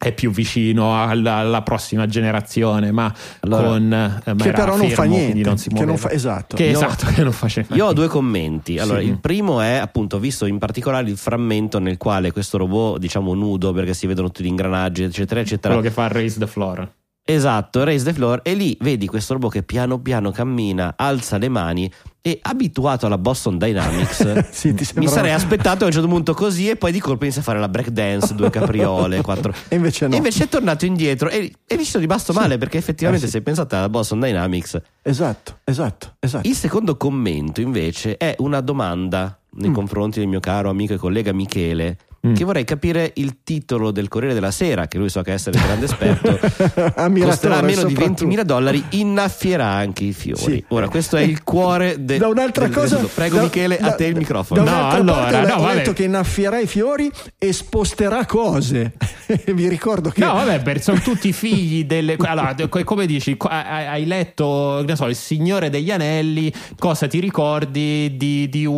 è 0.07 0.13
più 0.13 0.31
vicino 0.31 1.03
alla, 1.03 1.37
alla 1.37 1.63
prossima 1.63 2.07
generazione, 2.07 2.93
ma 2.93 3.13
allora, 3.41 3.69
con 3.69 3.93
eh, 4.25 4.35
che 4.37 4.53
però 4.53 4.77
non 4.77 4.89
fa 4.91 5.03
niente, 5.03 5.41
non 5.41 5.57
che 5.57 5.85
non 5.85 5.97
fa, 5.97 6.11
esatto. 6.11 6.57
Che, 6.57 6.65
io, 6.65 6.73
esatto, 6.73 7.07
che 7.13 7.23
non 7.23 7.33
faceva. 7.33 7.75
Io 7.75 7.87
ho 7.87 7.93
due 7.93 8.07
commenti. 8.07 8.79
Allora, 8.79 9.01
sì. 9.01 9.07
il 9.07 9.19
primo 9.19 9.61
è 9.61 9.75
appunto 9.75 10.19
visto 10.19 10.47
in 10.47 10.59
particolare 10.59 11.11
il 11.11 11.17
frammento 11.17 11.79
nel 11.79 11.97
quale 11.97 12.31
questo 12.31 12.57
robot, 12.57 12.99
diciamo 12.99 13.35
nudo, 13.35 13.73
perché 13.73 13.95
si 13.95 14.07
vedono 14.07 14.29
tutti 14.29 14.45
gli 14.45 14.49
ingranaggi, 14.49 15.03
eccetera, 15.03 15.41
eccetera. 15.41 15.75
Quello 15.75 15.89
che 15.89 15.95
fa 15.95 16.07
Raise 16.07 16.39
the 16.39 16.47
Floor. 16.47 16.89
Esatto, 17.29 17.83
raise 17.83 18.05
the 18.05 18.13
floor 18.13 18.39
e 18.45 18.55
lì 18.55 18.77
vedi 18.83 19.09
questo 19.09 19.33
robot 19.33 19.51
che 19.51 19.65
piano 19.65 19.99
piano 19.99 20.31
cammina, 20.31 20.95
alza 20.97 21.39
le 21.39 21.49
mani 21.49 21.93
e 22.27 22.41
abituato 22.43 23.07
alla 23.07 23.19
Boston 23.19 23.57
Dynamics 23.57 24.49
sì, 24.51 24.75
mi 24.97 25.07
sarei 25.07 25.31
aspettato 25.31 25.85
a 25.85 25.87
un 25.87 25.93
certo 25.93 26.09
punto 26.09 26.35
così 26.35 26.69
e 26.69 26.75
poi 26.75 26.91
di 26.91 26.99
colpo 26.99 27.23
inizia 27.23 27.41
a 27.41 27.45
fare 27.45 27.61
la 27.61 27.69
break 27.69 27.91
dance, 27.91 28.35
due 28.35 28.51
capriole, 28.51 29.21
quattro... 29.23 29.55
e, 29.69 29.77
invece 29.77 30.09
no. 30.09 30.15
e 30.15 30.17
invece 30.17 30.43
è 30.43 30.49
tornato 30.49 30.85
indietro 30.87 31.29
e, 31.29 31.53
e 31.65 31.77
mi 31.77 31.85
sono 31.85 32.03
rimasto 32.03 32.33
sì. 32.33 32.39
male 32.41 32.59
perché 32.59 32.79
effettivamente 32.79 33.27
eh, 33.27 33.29
sì. 33.29 33.37
se 33.37 33.43
pensate 33.43 33.77
alla 33.77 33.89
Boston 33.89 34.19
Dynamics... 34.19 34.81
Esatto, 35.03 35.59
esatto, 35.63 36.17
esatto. 36.19 36.49
Il 36.49 36.57
secondo 36.57 36.97
commento 36.97 37.61
invece 37.61 38.17
è 38.17 38.35
una 38.39 38.61
domanda 38.61 39.39
nei 39.51 39.71
mm. 39.71 39.75
confronti 39.75 40.19
del 40.19 40.27
mio 40.27 40.41
caro 40.41 40.69
amico 40.69 40.95
e 40.95 40.97
collega 40.97 41.33
Michele 41.33 41.97
mm. 42.27 42.35
che 42.35 42.45
vorrei 42.45 42.65
capire 42.65 43.13
il 43.17 43.39
titolo 43.43 43.91
del 43.91 44.09
Corriere 44.09 44.35
della 44.35 44.51
Sera, 44.51 44.87
che 44.87 44.99
lui 44.99 45.09
so 45.09 45.23
che 45.23 45.33
essere 45.33 45.59
grande 45.59 45.87
esperto, 45.87 46.39
costerà 47.25 47.63
meno 47.63 47.85
di 47.85 47.95
20.000 47.95 48.41
dollari, 48.43 48.85
innaffierà 48.91 49.67
anche 49.67 50.05
i 50.05 50.13
fiori. 50.13 50.41
Sì. 50.41 50.65
Ora, 50.69 50.89
questo 50.89 51.17
è 51.17 51.23
il 51.23 51.43
cuore 51.43 52.05
de, 52.05 52.19
da 52.19 52.29
un'altra 52.29 52.67
del, 52.67 52.75
cosa. 52.75 52.97
Del, 52.97 53.09
Prego, 53.13 53.37
da, 53.37 53.43
Michele, 53.43 53.79
da, 53.81 53.87
a 53.89 53.95
te 53.95 54.07
il 54.07 54.17
microfono. 54.17 54.63
no, 54.63 54.89
allora, 54.89 55.47
no, 55.47 55.55
ho 55.55 55.73
detto 55.73 55.93
che 55.93 56.05
innaffierà 56.05 56.59
i 56.59 56.67
fiori 56.67 57.11
e 57.39 57.53
sposterà 57.53 58.27
cose. 58.27 58.93
Vi 59.47 59.69
ricordo 59.69 60.11
che. 60.11 60.21
No, 60.21 60.35
vabbè, 60.35 60.79
sono 60.79 61.01
tutti 61.01 61.33
figli 61.33 61.85
delle. 61.85 62.17
Allora, 62.27 62.55
come 62.85 63.07
dici, 63.07 63.37
hai 63.39 64.05
letto, 64.05 64.85
so, 64.95 65.07
Il 65.07 65.15
Signore 65.15 65.71
degli 65.71 65.91
Anelli, 65.91 66.53
cosa 66.77 67.07
ti 67.07 67.21
ricordi 67.21 68.17
di, 68.17 68.49
di, 68.49 68.69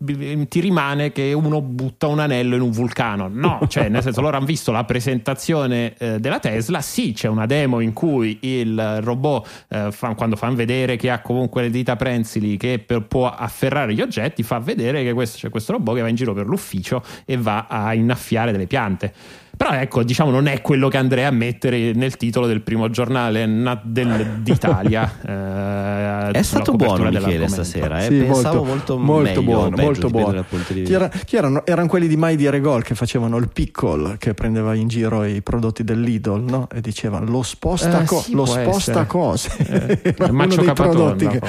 di, 0.00 0.48
ti 0.48 0.60
rimane 0.60 1.12
che 1.12 1.32
uno 1.32 1.60
butta 1.60 2.08
un 2.08 2.18
anello 2.18 2.56
in 2.56 2.62
un 2.62 2.70
vulcano 2.70 2.87
vulcano. 2.88 3.28
No, 3.30 3.60
cioè, 3.68 3.88
nel 3.88 4.02
senso, 4.02 4.20
loro 4.20 4.36
hanno 4.36 4.46
visto 4.46 4.72
la 4.72 4.84
presentazione 4.84 5.94
eh, 5.98 6.18
della 6.18 6.38
Tesla. 6.38 6.80
Sì, 6.80 7.12
c'è 7.12 7.28
una 7.28 7.46
demo 7.46 7.80
in 7.80 7.92
cui 7.92 8.38
il 8.40 9.00
robot, 9.02 9.66
eh, 9.68 9.92
fa, 9.92 10.14
quando 10.14 10.36
fanno 10.36 10.54
vedere 10.54 10.96
che 10.96 11.10
ha 11.10 11.20
comunque 11.20 11.62
le 11.62 11.70
dita 11.70 11.96
prensili 11.96 12.56
che 12.56 12.82
per, 12.84 13.02
può 13.02 13.28
afferrare 13.30 13.94
gli 13.94 14.00
oggetti, 14.00 14.42
fa 14.42 14.58
vedere 14.58 15.04
che 15.04 15.12
questo, 15.12 15.38
c'è 15.38 15.50
questo 15.50 15.72
robot 15.72 15.96
che 15.96 16.00
va 16.00 16.08
in 16.08 16.16
giro 16.16 16.32
per 16.32 16.46
l'ufficio 16.46 17.02
e 17.24 17.36
va 17.36 17.66
a 17.68 17.94
innaffiare 17.94 18.52
delle 18.52 18.66
piante. 18.66 19.12
Però 19.58 19.72
ecco, 19.72 20.04
diciamo, 20.04 20.30
non 20.30 20.46
è 20.46 20.62
quello 20.62 20.86
che 20.86 20.98
andrei 20.98 21.24
a 21.24 21.32
mettere 21.32 21.92
nel 21.92 22.16
titolo 22.16 22.46
del 22.46 22.60
primo 22.60 22.90
giornale 22.90 23.44
del, 23.82 24.38
d'Italia. 24.38 25.12
eh, 26.30 26.30
è 26.30 26.42
stato 26.42 26.74
buono 26.74 27.10
Michele 27.10 27.48
stasera, 27.48 27.98
eh? 27.98 28.02
sì, 28.02 28.18
pensavo 28.18 28.62
molto, 28.62 28.96
molto, 28.96 28.96
molto 28.98 29.40
meglio, 29.40 29.42
buono, 29.42 29.76
molto 29.76 30.08
buono. 30.10 30.44
Chi, 30.64 30.92
era, 30.92 31.08
chi 31.08 31.34
erano? 31.34 31.66
erano? 31.66 31.86
quelli 31.88 32.06
di 32.06 32.16
Mai 32.16 32.36
Dire 32.36 32.60
Gol 32.60 32.84
che 32.84 32.94
facevano 32.94 33.36
il 33.38 33.48
pickle 33.52 34.16
che 34.18 34.32
prendeva 34.32 34.74
in 34.74 34.86
giro 34.86 35.24
i 35.24 35.42
prodotti 35.42 35.82
dell'Idol 35.82 36.44
no? 36.44 36.68
e 36.72 36.80
dicevano 36.80 37.28
lo 37.28 37.42
sposta, 37.42 38.02
eh, 38.02 38.04
co- 38.04 38.20
sì, 38.20 38.34
lo 38.34 38.46
sposta 38.46 39.06
cose. 39.06 39.50
Eh, 39.56 40.14
uno 40.30 40.46
dei 40.46 40.72
prodotti 40.72 41.26
che, 41.26 41.40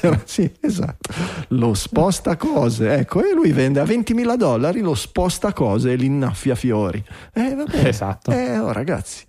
era, 0.00 0.18
sì, 0.24 0.50
esatto. 0.60 1.12
Lo 1.48 1.74
sposta 1.74 2.38
cose, 2.38 2.94
ecco, 2.94 3.22
e 3.22 3.34
lui 3.34 3.52
vende 3.52 3.80
a 3.80 3.84
20.000 3.84 4.34
dollari 4.36 4.80
lo 4.80 4.94
sposta 4.94 5.52
cose 5.52 5.92
e 5.92 5.96
li 5.96 6.06
innaffia 6.06 6.54
fiori. 6.54 7.04
Eh, 7.34 7.49
eh, 7.50 7.54
va 7.54 7.64
bene. 7.64 7.88
Esatto. 7.88 8.30
Eh, 8.30 8.58
oh, 8.58 8.72
ragazzi, 8.72 9.24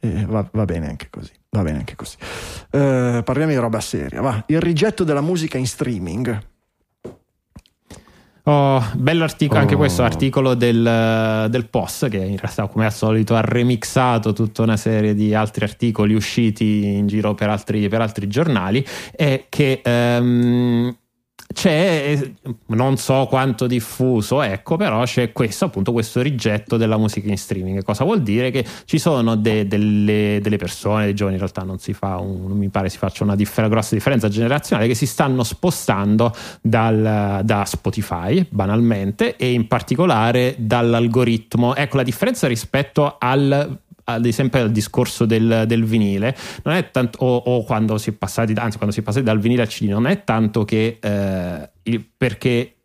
eh, 0.00 0.24
va, 0.26 0.48
va, 0.52 0.64
bene 0.64 0.88
anche 0.88 1.08
così. 1.10 1.32
Va 1.50 1.62
bene 1.62 1.78
anche 1.78 1.96
così. 1.96 2.16
Eh, 2.70 3.22
parliamo 3.24 3.50
di 3.50 3.56
roba 3.56 3.80
seria. 3.80 4.20
Va. 4.20 4.44
Il 4.46 4.60
rigetto 4.60 5.04
della 5.04 5.20
musica 5.20 5.58
in 5.58 5.66
streaming. 5.66 6.54
Oh, 8.48 8.80
bell'articolo, 8.94 9.58
oh. 9.58 9.62
anche 9.62 9.74
questo 9.74 10.04
articolo 10.04 10.54
del, 10.54 11.48
del, 11.50 11.68
Post 11.68 12.08
che 12.08 12.18
in 12.18 12.36
realtà 12.36 12.68
come 12.68 12.84
al 12.84 12.92
solito 12.92 13.34
ha 13.34 13.40
remixato 13.40 14.32
tutta 14.32 14.62
una 14.62 14.76
serie 14.76 15.14
di 15.14 15.34
altri 15.34 15.64
articoli 15.64 16.14
usciti 16.14 16.94
in 16.94 17.08
giro 17.08 17.34
per 17.34 17.48
altri, 17.48 17.88
per 17.88 18.02
altri 18.02 18.28
giornali 18.28 18.86
e 19.10 19.46
che 19.48 19.82
um, 19.84 20.96
c'è, 21.56 22.32
non 22.66 22.98
so 22.98 23.24
quanto 23.30 23.66
diffuso, 23.66 24.42
ecco, 24.42 24.76
però 24.76 25.02
c'è 25.04 25.32
questo 25.32 25.64
appunto 25.64 25.90
questo 25.90 26.20
rigetto 26.20 26.76
della 26.76 26.98
musica 26.98 27.30
in 27.30 27.38
streaming. 27.38 27.82
Cosa 27.82 28.04
vuol 28.04 28.20
dire? 28.20 28.50
Che 28.50 28.62
ci 28.84 28.98
sono 28.98 29.36
de, 29.36 29.66
delle, 29.66 30.38
delle, 30.42 30.58
persone, 30.58 31.04
dei 31.04 31.14
giovani 31.14 31.36
in 31.36 31.42
realtà 31.42 31.62
non 31.62 31.78
si 31.78 31.94
fa, 31.94 32.18
un, 32.18 32.46
non 32.46 32.58
mi 32.58 32.68
pare 32.68 32.90
si 32.90 32.98
faccia 32.98 33.24
una 33.24 33.34
differ- 33.34 33.70
grossa 33.70 33.94
differenza 33.94 34.28
generazionale, 34.28 34.86
che 34.86 34.94
si 34.94 35.06
stanno 35.06 35.44
spostando 35.44 36.30
dal, 36.60 37.40
da 37.42 37.64
Spotify 37.64 38.46
banalmente 38.50 39.36
e 39.36 39.52
in 39.52 39.66
particolare 39.66 40.56
dall'algoritmo. 40.58 41.74
Ecco 41.74 41.96
la 41.96 42.02
differenza 42.02 42.46
rispetto 42.46 43.16
al 43.18 43.78
ad 44.08 44.24
esempio 44.24 44.60
al 44.60 44.70
discorso 44.70 45.24
del, 45.24 45.64
del 45.66 45.84
vinile, 45.84 46.36
non 46.62 46.74
è 46.74 46.90
tanto, 46.90 47.18
o, 47.24 47.36
o, 47.36 47.64
quando 47.64 47.98
si 47.98 48.10
è 48.10 48.12
passati, 48.12 48.52
anzi 48.52 48.76
quando 48.76 48.94
si 48.94 49.00
è 49.00 49.02
passati 49.02 49.24
dal 49.24 49.38
vinile 49.40 49.62
al 49.62 49.68
CD, 49.68 49.88
non 49.88 50.06
è 50.06 50.22
tanto 50.22 50.64
che 50.64 50.98
eh, 51.00 51.70
il, 51.82 52.06
perché 52.16 52.75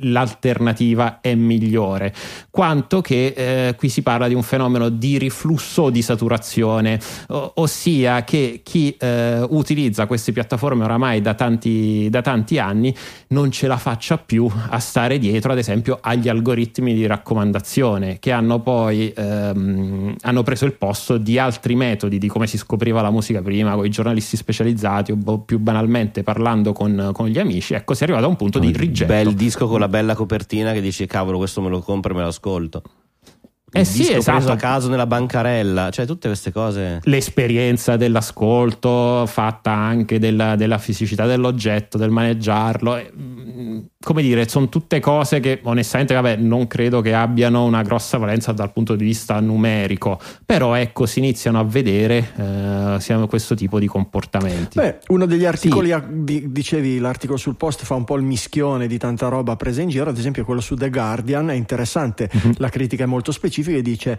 l'alternativa 0.00 1.20
è 1.20 1.34
migliore, 1.34 2.12
quanto 2.50 3.00
che 3.00 3.32
eh, 3.36 3.74
qui 3.76 3.88
si 3.88 4.02
parla 4.02 4.28
di 4.28 4.34
un 4.34 4.42
fenomeno 4.42 4.88
di 4.88 5.18
riflusso 5.18 5.90
di 5.90 6.02
saturazione, 6.02 7.00
o- 7.28 7.52
ossia 7.56 8.24
che 8.24 8.60
chi 8.62 8.94
eh, 8.98 9.44
utilizza 9.48 10.06
queste 10.06 10.32
piattaforme 10.32 10.84
oramai 10.84 11.20
da 11.20 11.34
tanti, 11.34 12.08
da 12.10 12.20
tanti 12.20 12.58
anni 12.58 12.94
non 13.28 13.50
ce 13.50 13.66
la 13.66 13.76
faccia 13.76 14.18
più 14.18 14.48
a 14.68 14.78
stare 14.78 15.18
dietro, 15.18 15.52
ad 15.52 15.58
esempio, 15.58 15.98
agli 16.00 16.28
algoritmi 16.28 16.94
di 16.94 17.06
raccomandazione 17.06 18.18
che 18.18 18.32
hanno 18.32 18.60
poi 18.60 19.12
ehm, 19.14 20.16
hanno 20.20 20.42
preso 20.42 20.64
il 20.64 20.72
posto 20.72 21.16
di 21.16 21.38
altri 21.38 21.74
metodi 21.74 22.18
di 22.18 22.28
come 22.28 22.46
si 22.46 22.58
scopriva 22.58 23.00
la 23.00 23.10
musica 23.10 23.40
prima, 23.42 23.74
con 23.74 23.86
i 23.86 23.90
giornalisti 23.90 24.36
specializzati 24.36 25.12
o 25.12 25.38
più 25.38 25.58
banalmente 25.58 26.22
parlando 26.22 26.72
con, 26.72 27.10
con 27.12 27.28
gli 27.28 27.38
amici. 27.38 27.74
Ecco, 27.74 27.94
si 27.94 28.02
è 28.02 28.04
arrivato 28.04 28.26
a 28.26 28.28
un 28.28 28.36
punto 28.36 28.58
di 28.58 28.72
rigetto. 28.72 29.12
Bel 29.12 29.34
disco 29.34 29.66
con 29.66 29.80
la 29.80 29.85
bella 29.88 30.14
copertina 30.14 30.72
che 30.72 30.80
dici 30.80 31.06
cavolo 31.06 31.38
questo 31.38 31.60
me 31.60 31.68
lo 31.68 31.80
compro 31.80 32.12
e 32.12 32.16
me 32.16 32.22
lo 32.22 32.28
ascolto. 32.28 32.82
Eh 33.72 33.84
sì, 33.84 34.12
esatto. 34.12 34.38
preso 34.38 34.52
a 34.52 34.56
caso 34.56 34.88
nella 34.88 35.06
bancarella, 35.06 35.90
cioè 35.90 36.06
tutte 36.06 36.28
queste 36.28 36.50
cose. 36.52 37.00
l'esperienza 37.02 37.96
dell'ascolto 37.96 39.26
fatta 39.26 39.72
anche 39.72 40.18
della, 40.18 40.56
della 40.56 40.78
fisicità 40.78 41.26
dell'oggetto, 41.26 41.98
del 41.98 42.10
maneggiarlo. 42.10 42.96
Come 44.06 44.22
dire, 44.22 44.48
sono 44.48 44.68
tutte 44.68 45.00
cose 45.00 45.40
che 45.40 45.58
onestamente 45.64 46.14
vabbè, 46.14 46.36
non 46.36 46.68
credo 46.68 47.00
che 47.00 47.12
abbiano 47.12 47.64
una 47.64 47.82
grossa 47.82 48.18
valenza 48.18 48.52
dal 48.52 48.72
punto 48.72 48.94
di 48.94 49.02
vista 49.02 49.40
numerico, 49.40 50.20
però 50.46 50.74
ecco 50.76 51.06
si 51.06 51.18
iniziano 51.18 51.58
a 51.58 51.64
vedere 51.64 52.32
eh, 52.36 53.00
siamo 53.00 53.26
questo 53.26 53.56
tipo 53.56 53.80
di 53.80 53.88
comportamenti. 53.88 54.78
Beh, 54.78 54.98
uno 55.08 55.26
degli 55.26 55.44
articoli, 55.44 55.90
a- 55.90 56.06
di- 56.08 56.52
dicevi 56.52 57.00
l'articolo 57.00 57.36
sul 57.36 57.56
post 57.56 57.82
fa 57.82 57.96
un 57.96 58.04
po' 58.04 58.14
il 58.14 58.22
mischione 58.22 58.86
di 58.86 58.96
tanta 58.96 59.26
roba 59.26 59.56
presa 59.56 59.82
in 59.82 59.88
giro, 59.88 60.08
ad 60.08 60.18
esempio 60.18 60.44
quello 60.44 60.60
su 60.60 60.76
The 60.76 60.88
Guardian, 60.88 61.50
è 61.50 61.54
interessante, 61.54 62.30
la 62.58 62.68
critica 62.68 63.02
è 63.02 63.06
molto 63.08 63.32
specifica 63.32 63.76
e 63.76 63.82
dice. 63.82 64.18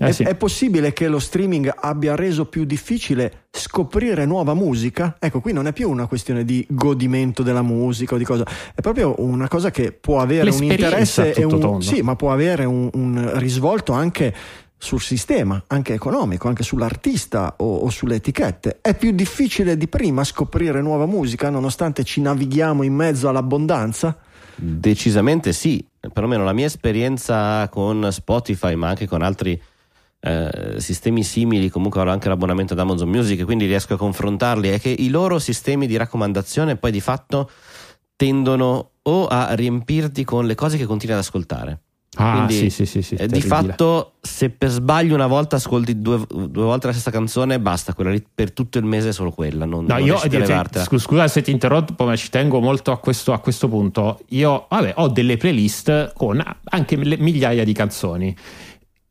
Eh 0.00 0.06
è, 0.06 0.12
sì. 0.12 0.22
è 0.22 0.34
possibile 0.36 0.92
che 0.92 1.08
lo 1.08 1.18
streaming 1.18 1.72
abbia 1.74 2.14
reso 2.14 2.46
più 2.46 2.64
difficile 2.64 3.46
scoprire 3.50 4.26
nuova 4.26 4.54
musica? 4.54 5.16
Ecco, 5.18 5.40
qui 5.40 5.52
non 5.52 5.66
è 5.66 5.72
più 5.72 5.90
una 5.90 6.06
questione 6.06 6.44
di 6.44 6.64
godimento 6.68 7.42
della 7.42 7.62
musica 7.62 8.14
o 8.14 8.18
di 8.18 8.24
cosa, 8.24 8.44
è 8.74 8.80
proprio 8.80 9.14
una 9.18 9.48
cosa 9.48 9.70
che 9.70 9.92
può 9.92 10.20
avere 10.20 10.50
un 10.50 10.62
interesse 10.62 11.32
e 11.32 11.42
tutto 11.42 11.54
un, 11.54 11.60
tondo. 11.60 11.80
sì, 11.80 12.02
ma 12.02 12.14
può 12.14 12.32
avere 12.32 12.64
un, 12.64 12.88
un 12.92 13.30
risvolto 13.38 13.92
anche 13.92 14.34
sul 14.80 15.00
sistema, 15.00 15.60
anche 15.66 15.92
economico, 15.92 16.46
anche 16.46 16.62
sull'artista 16.62 17.54
o, 17.58 17.78
o 17.78 17.90
sulle 17.90 18.16
etichette. 18.16 18.78
È 18.80 18.94
più 18.94 19.10
difficile 19.10 19.76
di 19.76 19.88
prima 19.88 20.22
scoprire 20.22 20.80
nuova 20.80 21.06
musica 21.06 21.50
nonostante 21.50 22.04
ci 22.04 22.20
navighiamo 22.20 22.84
in 22.84 22.94
mezzo 22.94 23.28
all'abbondanza? 23.28 24.16
Decisamente 24.54 25.52
sì, 25.52 25.84
perlomeno 26.12 26.44
la 26.44 26.52
mia 26.52 26.66
esperienza 26.66 27.68
con 27.68 28.08
Spotify, 28.10 28.74
ma 28.76 28.88
anche 28.88 29.06
con 29.06 29.22
altri 29.22 29.60
eh, 30.20 30.74
sistemi 30.78 31.22
simili, 31.22 31.68
comunque 31.70 32.00
ho 32.00 32.08
anche 32.10 32.28
l'abbonamento 32.28 32.72
ad 32.72 32.78
Amazon 32.80 33.08
Music, 33.08 33.44
quindi 33.44 33.66
riesco 33.66 33.94
a 33.94 33.96
confrontarli, 33.96 34.68
è 34.70 34.80
che 34.80 34.88
i 34.90 35.08
loro 35.08 35.38
sistemi 35.38 35.86
di 35.86 35.96
raccomandazione 35.96 36.76
poi 36.76 36.90
di 36.90 37.00
fatto 37.00 37.48
tendono 38.16 38.90
o 39.02 39.26
a 39.26 39.54
riempirti 39.54 40.24
con 40.24 40.46
le 40.46 40.54
cose 40.54 40.76
che 40.76 40.84
continui 40.86 41.14
ad 41.14 41.20
ascoltare. 41.20 41.80
Ah, 42.16 42.32
Quindi, 42.46 42.54
sì, 42.54 42.70
sì, 42.70 42.86
sì, 42.86 43.02
sì, 43.02 43.14
eh, 43.14 43.28
di 43.28 43.40
fatto, 43.40 44.14
se 44.20 44.50
per 44.50 44.70
sbaglio 44.70 45.14
una 45.14 45.26
volta 45.28 45.56
ascolti 45.56 46.00
due, 46.00 46.24
due 46.26 46.64
volte 46.64 46.86
la 46.88 46.92
stessa 46.92 47.10
canzone, 47.12 47.60
basta, 47.60 47.92
quella 47.94 48.10
lì 48.10 48.24
per 48.34 48.50
tutto 48.52 48.78
il 48.78 48.84
mese 48.84 49.10
è 49.10 49.12
solo 49.12 49.30
quella. 49.30 49.66
Non, 49.66 49.84
No, 49.84 49.94
non 49.94 49.98
io 50.00 50.04
riesci 50.14 50.26
a 50.26 50.30
ti- 50.30 50.36
ti- 50.36 50.42
levartela. 50.48 50.84
scu- 50.84 50.98
scusa 50.98 51.28
se 51.28 51.42
ti 51.42 51.50
interrompo, 51.52 52.04
ma 52.04 52.16
ci 52.16 52.28
tengo 52.30 52.60
molto 52.60 52.90
a 52.90 52.98
questo, 52.98 53.32
a 53.32 53.38
questo 53.38 53.68
punto. 53.68 54.20
Io 54.30 54.66
vabbè, 54.68 54.94
ho 54.96 55.08
delle 55.08 55.36
playlist 55.36 56.12
con 56.14 56.42
anche 56.64 56.96
le- 56.96 57.18
migliaia 57.18 57.62
di 57.62 57.72
canzoni. 57.74 58.34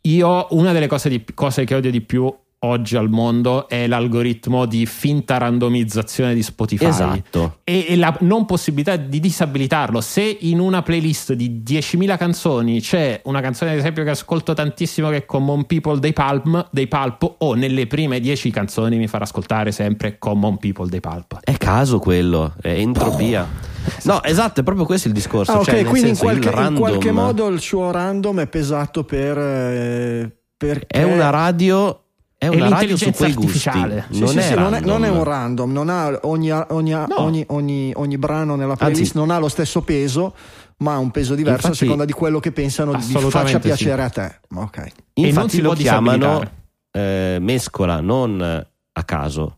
Io 0.07 0.47
una 0.51 0.71
delle 0.71 0.87
cose, 0.87 1.09
di- 1.09 1.23
cose 1.33 1.63
che 1.63 1.75
odio 1.75 1.91
di 1.91 2.01
più 2.01 2.33
oggi 2.61 2.95
al 2.95 3.09
mondo 3.09 3.69
è 3.69 3.85
l'algoritmo 3.85 4.65
di 4.65 4.85
finta 4.87 5.37
randomizzazione 5.37 6.33
di 6.33 6.41
Spotify 6.41 6.87
Esatto. 6.87 7.59
e, 7.63 7.85
e 7.89 7.95
la 7.95 8.15
non 8.21 8.45
possibilità 8.45 8.95
di 8.95 9.19
disabilitarlo. 9.19 10.01
Se 10.01 10.37
in 10.41 10.59
una 10.59 10.81
playlist 10.81 11.33
di 11.33 11.61
10.000 11.65 12.17
canzoni 12.17 12.81
c'è 12.81 13.21
una 13.25 13.41
canzone, 13.41 13.71
ad 13.71 13.77
esempio, 13.77 14.03
che 14.03 14.09
ascolto 14.09 14.53
tantissimo 14.53 15.09
che 15.09 15.17
è 15.17 15.25
Common 15.25 15.65
People 15.65 15.99
dei 15.99 16.13
Pulp, 16.13 16.69
dei 16.71 16.87
Pulp 16.87 17.35
o 17.39 17.53
nelle 17.53 17.85
prime 17.85 18.19
10 18.19 18.49
canzoni 18.49 18.97
mi 18.97 19.07
farà 19.07 19.25
ascoltare 19.25 19.71
sempre 19.71 20.17
Common 20.17 20.57
People 20.57 20.89
dei 20.89 20.99
Pulp. 20.99 21.39
È 21.41 21.57
caso 21.57 21.99
quello, 21.99 22.55
è 22.61 22.69
entropia. 22.69 23.66
No, 24.03 24.23
esatto, 24.23 24.61
è 24.61 24.63
proprio 24.63 24.85
questo 24.85 25.07
il 25.07 25.13
discorso. 25.13 25.51
Ah, 25.51 25.57
ok, 25.59 25.63
cioè, 25.65 25.73
nel 25.75 25.85
quindi 25.87 26.09
in 26.09 26.15
senso, 26.15 26.31
il 26.33 26.39
qualche, 26.39 26.49
in 26.57 26.63
random 26.63 26.79
qualche 26.79 27.11
modo 27.11 27.47
il 27.47 27.59
suo 27.59 27.91
random 27.91 28.39
è 28.41 28.47
pesato 28.47 29.03
per... 29.03 29.37
eh, 29.37 30.35
perché... 30.57 30.85
è 30.87 31.03
una 31.03 31.29
radio. 31.29 32.01
È 32.39 32.47
una 32.47 32.69
radio 32.69 32.95
su 32.95 33.05
l'intelligenza 33.05 33.23
quei 33.23 33.33
gusti. 33.33 33.67
artificiale. 33.69 34.05
Sì, 34.11 34.19
non, 34.19 34.29
sì, 34.29 34.37
è 34.37 34.41
sì, 34.43 34.53
non, 34.53 34.73
è, 34.75 34.79
non 34.81 35.03
è 35.05 35.09
un 35.09 35.23
random, 35.23 35.71
non 35.71 35.89
ha 35.89 36.19
ogni, 36.23 36.51
ogni, 36.51 36.93
ogni, 36.93 37.43
ogni- 37.47 37.93
ogni 37.95 38.17
brano 38.19 38.55
nella 38.55 38.75
playlist 38.75 39.01
Anzi- 39.01 39.17
non 39.17 39.31
ha 39.31 39.39
lo 39.39 39.47
stesso 39.47 39.81
peso, 39.81 40.35
ma 40.77 40.93
ha 40.93 40.97
un 40.99 41.09
peso 41.09 41.33
diverso 41.33 41.65
a 41.65 41.69
Infatti- 41.69 41.77
seconda 41.77 42.05
di 42.05 42.11
quello 42.13 42.39
che 42.39 42.51
pensano 42.51 42.91
di 42.91 42.97
Assolutamente 42.97 43.29
faccia 43.53 43.59
sì. 43.59 43.83
piacere 43.83 44.03
a 44.03 44.09
te. 44.09 44.39
Ok. 44.53 44.77
E 44.77 44.91
non 45.15 45.25
Infatti 45.25 45.49
si 45.49 45.61
lo 45.61 45.73
chiamano 45.73 46.51
eh, 46.91 47.37
mescola, 47.41 48.01
non 48.01 48.39
a 48.39 49.03
caso. 49.03 49.57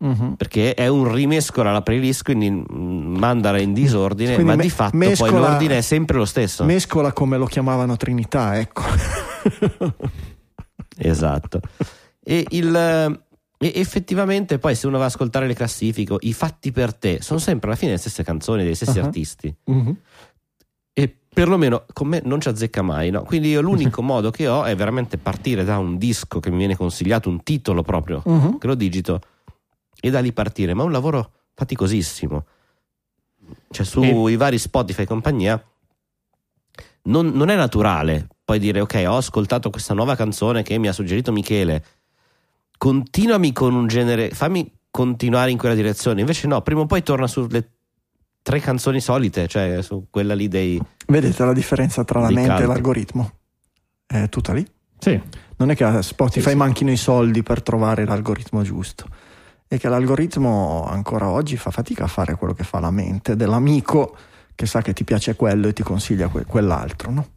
Mhm. 0.00 0.34
Perché 0.36 0.74
è 0.74 0.86
un 0.86 1.12
rimescola 1.12 1.70
alla 1.70 1.82
playlist, 1.82 2.22
quindi 2.22 2.48
mm, 2.50 3.16
mandala 3.16 3.58
in 3.60 3.72
disordine, 3.72 4.34
Quindi 4.34 4.50
ma 4.50 4.56
me- 4.56 4.62
di 4.62 4.70
fatto 4.70 4.96
mescola- 4.96 5.30
poi 5.32 5.40
l'ordine 5.40 5.78
è 5.78 5.80
sempre 5.80 6.16
lo 6.18 6.24
stesso. 6.24 6.64
Mescola 6.64 7.12
come 7.12 7.36
lo 7.36 7.46
chiamavano 7.46 7.96
Trinità, 7.96 8.58
ecco. 8.58 8.82
Esatto. 11.00 11.60
E, 12.24 12.44
il, 12.50 12.74
eh, 12.74 13.20
e 13.58 13.72
effettivamente 13.76 14.58
poi 14.58 14.74
se 14.74 14.86
uno 14.86 14.98
va 14.98 15.04
ad 15.04 15.10
ascoltare 15.10 15.46
le 15.46 15.54
classifiche, 15.54 16.16
i 16.20 16.32
fatti 16.32 16.72
per 16.72 16.94
te, 16.94 17.18
sono 17.22 17.38
sempre 17.38 17.68
alla 17.70 17.78
fine 17.78 17.92
le 17.92 17.98
stesse 17.98 18.22
canzoni 18.24 18.64
degli 18.64 18.74
stessi 18.74 18.98
Ah. 18.98 19.04
artisti. 19.04 19.54
Mhm. 19.64 19.96
E 20.92 21.16
perlomeno 21.32 21.84
con 21.92 22.08
me 22.08 22.20
non 22.24 22.40
ci 22.40 22.48
azzecca 22.48 22.82
mai, 22.82 23.10
no? 23.10 23.22
Quindi 23.22 23.48
io 23.50 23.60
l'unico 23.60 24.02
modo 24.02 24.30
che 24.30 24.48
ho 24.48 24.64
è 24.64 24.74
veramente 24.74 25.18
partire 25.18 25.62
da 25.64 25.78
un 25.78 25.96
disco 25.98 26.40
che 26.40 26.50
mi 26.50 26.56
viene 26.58 26.76
consigliato, 26.76 27.28
un 27.28 27.42
titolo 27.44 27.82
proprio, 27.82 28.22
Mhm. 28.24 28.58
che 28.58 28.66
lo 28.66 28.74
digito, 28.74 29.20
e 30.00 30.10
da 30.10 30.20
lì 30.20 30.32
partire. 30.32 30.74
Ma 30.74 30.82
è 30.82 30.86
un 30.86 30.92
lavoro 30.92 31.32
faticosissimo. 31.54 32.46
Cioè 33.70 33.86
sui 33.86 34.36
vari 34.36 34.58
Spotify 34.58 35.02
e 35.02 35.06
compagnia 35.06 35.64
non, 37.04 37.28
non 37.28 37.48
è 37.48 37.56
naturale 37.56 38.28
poi 38.44 38.58
dire 38.58 38.80
ok 38.80 39.04
ho 39.06 39.16
ascoltato 39.16 39.70
questa 39.70 39.94
nuova 39.94 40.16
canzone 40.16 40.62
che 40.62 40.76
mi 40.76 40.86
ha 40.88 40.92
suggerito 40.92 41.32
Michele 41.32 41.82
continuami 42.76 43.52
con 43.52 43.74
un 43.74 43.86
genere 43.86 44.30
fammi 44.30 44.70
continuare 44.90 45.50
in 45.50 45.56
quella 45.56 45.74
direzione 45.74 46.20
invece 46.20 46.46
no 46.46 46.60
prima 46.60 46.82
o 46.82 46.86
poi 46.86 47.02
torna 47.02 47.26
sulle 47.26 47.70
tre 48.42 48.60
canzoni 48.60 49.00
solite 49.00 49.48
cioè 49.48 49.80
su 49.80 50.08
quella 50.10 50.34
lì 50.34 50.48
dei 50.48 50.78
Vedete 51.10 51.42
la 51.42 51.54
differenza 51.54 52.04
tra 52.04 52.20
la 52.20 52.26
mente 52.26 52.42
e 52.42 52.46
caldo. 52.46 52.66
l'algoritmo? 52.66 53.32
È 54.04 54.28
tutta 54.28 54.52
lì. 54.52 54.66
Sì. 54.98 55.18
Non 55.56 55.70
è 55.70 55.74
che 55.74 55.84
a 55.84 56.02
Spotify 56.02 56.54
manchino 56.54 56.90
i 56.90 56.98
soldi 56.98 57.42
per 57.42 57.62
trovare 57.62 58.04
l'algoritmo 58.04 58.62
giusto, 58.62 59.06
è 59.68 59.78
che 59.78 59.88
l'algoritmo 59.88 60.86
ancora 60.86 61.28
oggi 61.28 61.56
fa 61.56 61.70
fatica 61.70 62.04
a 62.04 62.08
fare 62.08 62.36
quello 62.36 62.54
che 62.54 62.64
fa 62.64 62.80
la 62.80 62.90
mente 62.90 63.36
dell'amico 63.36 64.16
che 64.54 64.66
sa 64.66 64.82
che 64.82 64.92
ti 64.92 65.04
piace 65.04 65.36
quello 65.36 65.68
e 65.68 65.72
ti 65.72 65.82
consiglia 65.82 66.28
que- 66.28 66.44
quell'altro, 66.44 67.12
no? 67.12 67.28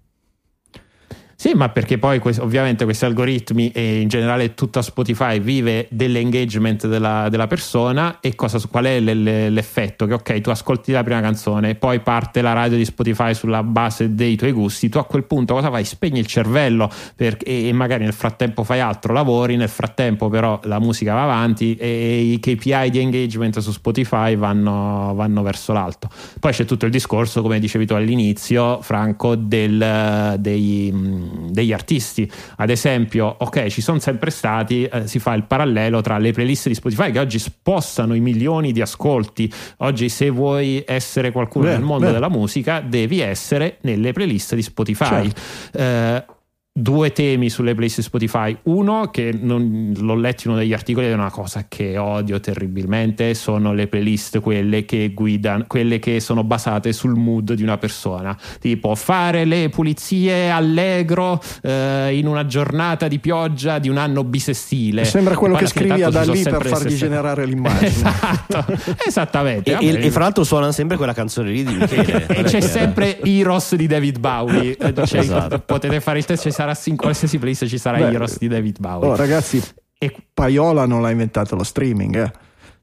Sì, 1.41 1.55
ma 1.55 1.69
perché 1.69 1.97
poi 1.97 2.21
ovviamente 2.37 2.83
questi 2.83 3.03
algoritmi 3.05 3.71
e 3.71 3.99
in 3.99 4.09
generale 4.09 4.53
tutta 4.53 4.83
Spotify 4.83 5.39
vive 5.39 5.87
dell'engagement 5.89 6.85
della, 6.85 7.29
della 7.29 7.47
persona 7.47 8.19
e 8.19 8.35
cosa, 8.35 8.61
qual 8.69 8.85
è 8.85 8.99
l'effetto? 8.99 10.05
Che 10.05 10.13
ok, 10.13 10.39
tu 10.41 10.51
ascolti 10.51 10.91
la 10.91 11.01
prima 11.01 11.19
canzone, 11.19 11.73
poi 11.73 11.99
parte 12.01 12.43
la 12.43 12.53
radio 12.53 12.77
di 12.77 12.85
Spotify 12.85 13.33
sulla 13.33 13.63
base 13.63 14.13
dei 14.13 14.35
tuoi 14.35 14.51
gusti, 14.51 14.87
tu 14.87 14.99
a 14.99 15.03
quel 15.03 15.23
punto 15.23 15.55
cosa 15.55 15.71
fai? 15.71 15.83
Spegni 15.83 16.19
il 16.19 16.27
cervello 16.27 16.87
per- 17.15 17.39
e, 17.43 17.69
e 17.69 17.73
magari 17.73 18.03
nel 18.03 18.13
frattempo 18.13 18.63
fai 18.63 18.79
altro, 18.79 19.11
lavori, 19.11 19.55
nel 19.55 19.67
frattempo 19.67 20.29
però 20.29 20.59
la 20.65 20.77
musica 20.77 21.15
va 21.15 21.23
avanti 21.23 21.75
e 21.75 22.21
i 22.33 22.39
KPI 22.39 22.91
di 22.91 22.99
engagement 22.99 23.57
su 23.57 23.71
Spotify 23.71 24.35
vanno, 24.35 25.13
vanno 25.15 25.41
verso 25.41 25.73
l'alto. 25.73 26.07
Poi 26.39 26.51
c'è 26.51 26.65
tutto 26.65 26.85
il 26.85 26.91
discorso, 26.91 27.41
come 27.41 27.57
dicevi 27.57 27.87
tu 27.87 27.95
all'inizio, 27.95 28.79
Franco, 28.83 29.33
del, 29.33 30.35
dei, 30.37 31.29
degli 31.49 31.73
artisti. 31.73 32.29
Ad 32.57 32.69
esempio, 32.69 33.35
ok, 33.39 33.67
ci 33.67 33.81
sono 33.81 33.99
sempre 33.99 34.31
stati, 34.31 34.83
eh, 34.83 35.07
si 35.07 35.19
fa 35.19 35.33
il 35.33 35.43
parallelo 35.43 36.01
tra 36.01 36.17
le 36.17 36.31
playlist 36.31 36.67
di 36.67 36.75
Spotify 36.75 37.11
che 37.11 37.19
oggi 37.19 37.39
spostano 37.39 38.13
i 38.13 38.19
milioni 38.19 38.71
di 38.71 38.81
ascolti. 38.81 39.51
Oggi, 39.77 40.09
se 40.09 40.29
vuoi 40.29 40.83
essere 40.85 41.31
qualcuno 41.31 41.65
Vero, 41.65 41.77
nel 41.77 41.85
mondo 41.85 42.05
vero. 42.05 42.13
della 42.13 42.29
musica, 42.29 42.81
devi 42.81 43.19
essere 43.19 43.77
nelle 43.81 44.11
playlist 44.11 44.55
di 44.55 44.61
Spotify. 44.61 45.31
Certo. 45.31 45.77
Eh, 45.77 46.25
due 46.73 47.11
temi 47.11 47.49
sulle 47.49 47.73
playlist 47.73 48.01
Spotify. 48.01 48.55
Uno, 48.63 49.09
che 49.11 49.37
non, 49.37 49.93
l'ho 49.97 50.15
letto 50.15 50.43
in 50.45 50.51
uno 50.51 50.59
degli 50.59 50.73
articoli, 50.73 51.07
è 51.07 51.13
una 51.13 51.29
cosa 51.29 51.65
che 51.67 51.97
odio 51.97 52.39
terribilmente, 52.39 53.33
sono 53.33 53.73
le 53.73 53.87
playlist 53.87 54.39
quelle 54.39 54.85
che 54.85 55.11
guidano, 55.13 55.65
quelle 55.67 55.99
che 55.99 56.19
sono 56.21 56.43
basate 56.43 56.93
sul 56.93 57.15
mood 57.15 57.53
di 57.53 57.63
una 57.63 57.77
persona. 57.77 58.37
Tipo 58.59 58.95
fare 58.95 59.43
le 59.43 59.69
pulizie 59.69 60.49
allegro 60.49 61.41
eh, 61.61 62.15
in 62.17 62.25
una 62.27 62.45
giornata 62.45 63.07
di 63.07 63.19
pioggia 63.19 63.77
di 63.77 63.89
un 63.89 63.97
anno 63.97 64.23
bisestile. 64.23 65.03
Sembra 65.03 65.35
quello 65.35 65.55
che 65.55 65.67
scrivi 65.67 66.01
sono 66.01 66.31
lì 66.31 66.43
per 66.43 66.65
fargli 66.65 66.95
generare 66.95 67.45
l'immagine. 67.45 67.89
esatto, 67.89 68.65
esattamente. 69.05 69.77
E, 69.77 69.87
e- 69.87 70.05
e 70.05 70.11
fra 70.11 70.23
l'altro 70.23 70.43
suona 70.45 70.71
sempre 70.71 70.95
quella 70.95 71.13
canzone 71.13 71.51
lì 71.51 71.63
di 71.63 71.73
Michele. 71.73 72.27
e 72.27 72.43
c'è 72.43 72.61
sempre 72.61 73.21
Heroes 73.21 73.75
di 73.75 73.87
David 73.87 74.19
Bowie. 74.19 74.77
Cioè, 75.01 75.19
Esatto. 75.19 75.59
Potete 75.65 75.99
fare 75.99 76.19
il 76.19 76.25
test, 76.25 76.43
ci 76.43 76.51
sarà 76.61 76.89
in 76.89 76.95
qualsiasi 76.95 77.37
playlist 77.37 77.65
ci 77.65 77.77
sarà 77.77 77.97
Beh, 77.97 78.13
Heroes 78.13 78.37
di 78.37 78.47
David 78.47 78.79
Bowie. 78.79 79.09
Oh, 79.09 79.15
ragazzi, 79.15 79.61
E- 79.97 80.15
Paiola 80.33 80.85
non 80.85 81.01
l'ha 81.01 81.09
inventato 81.11 81.55
lo 81.55 81.63
streaming, 81.63 82.15
eh. 82.15 82.31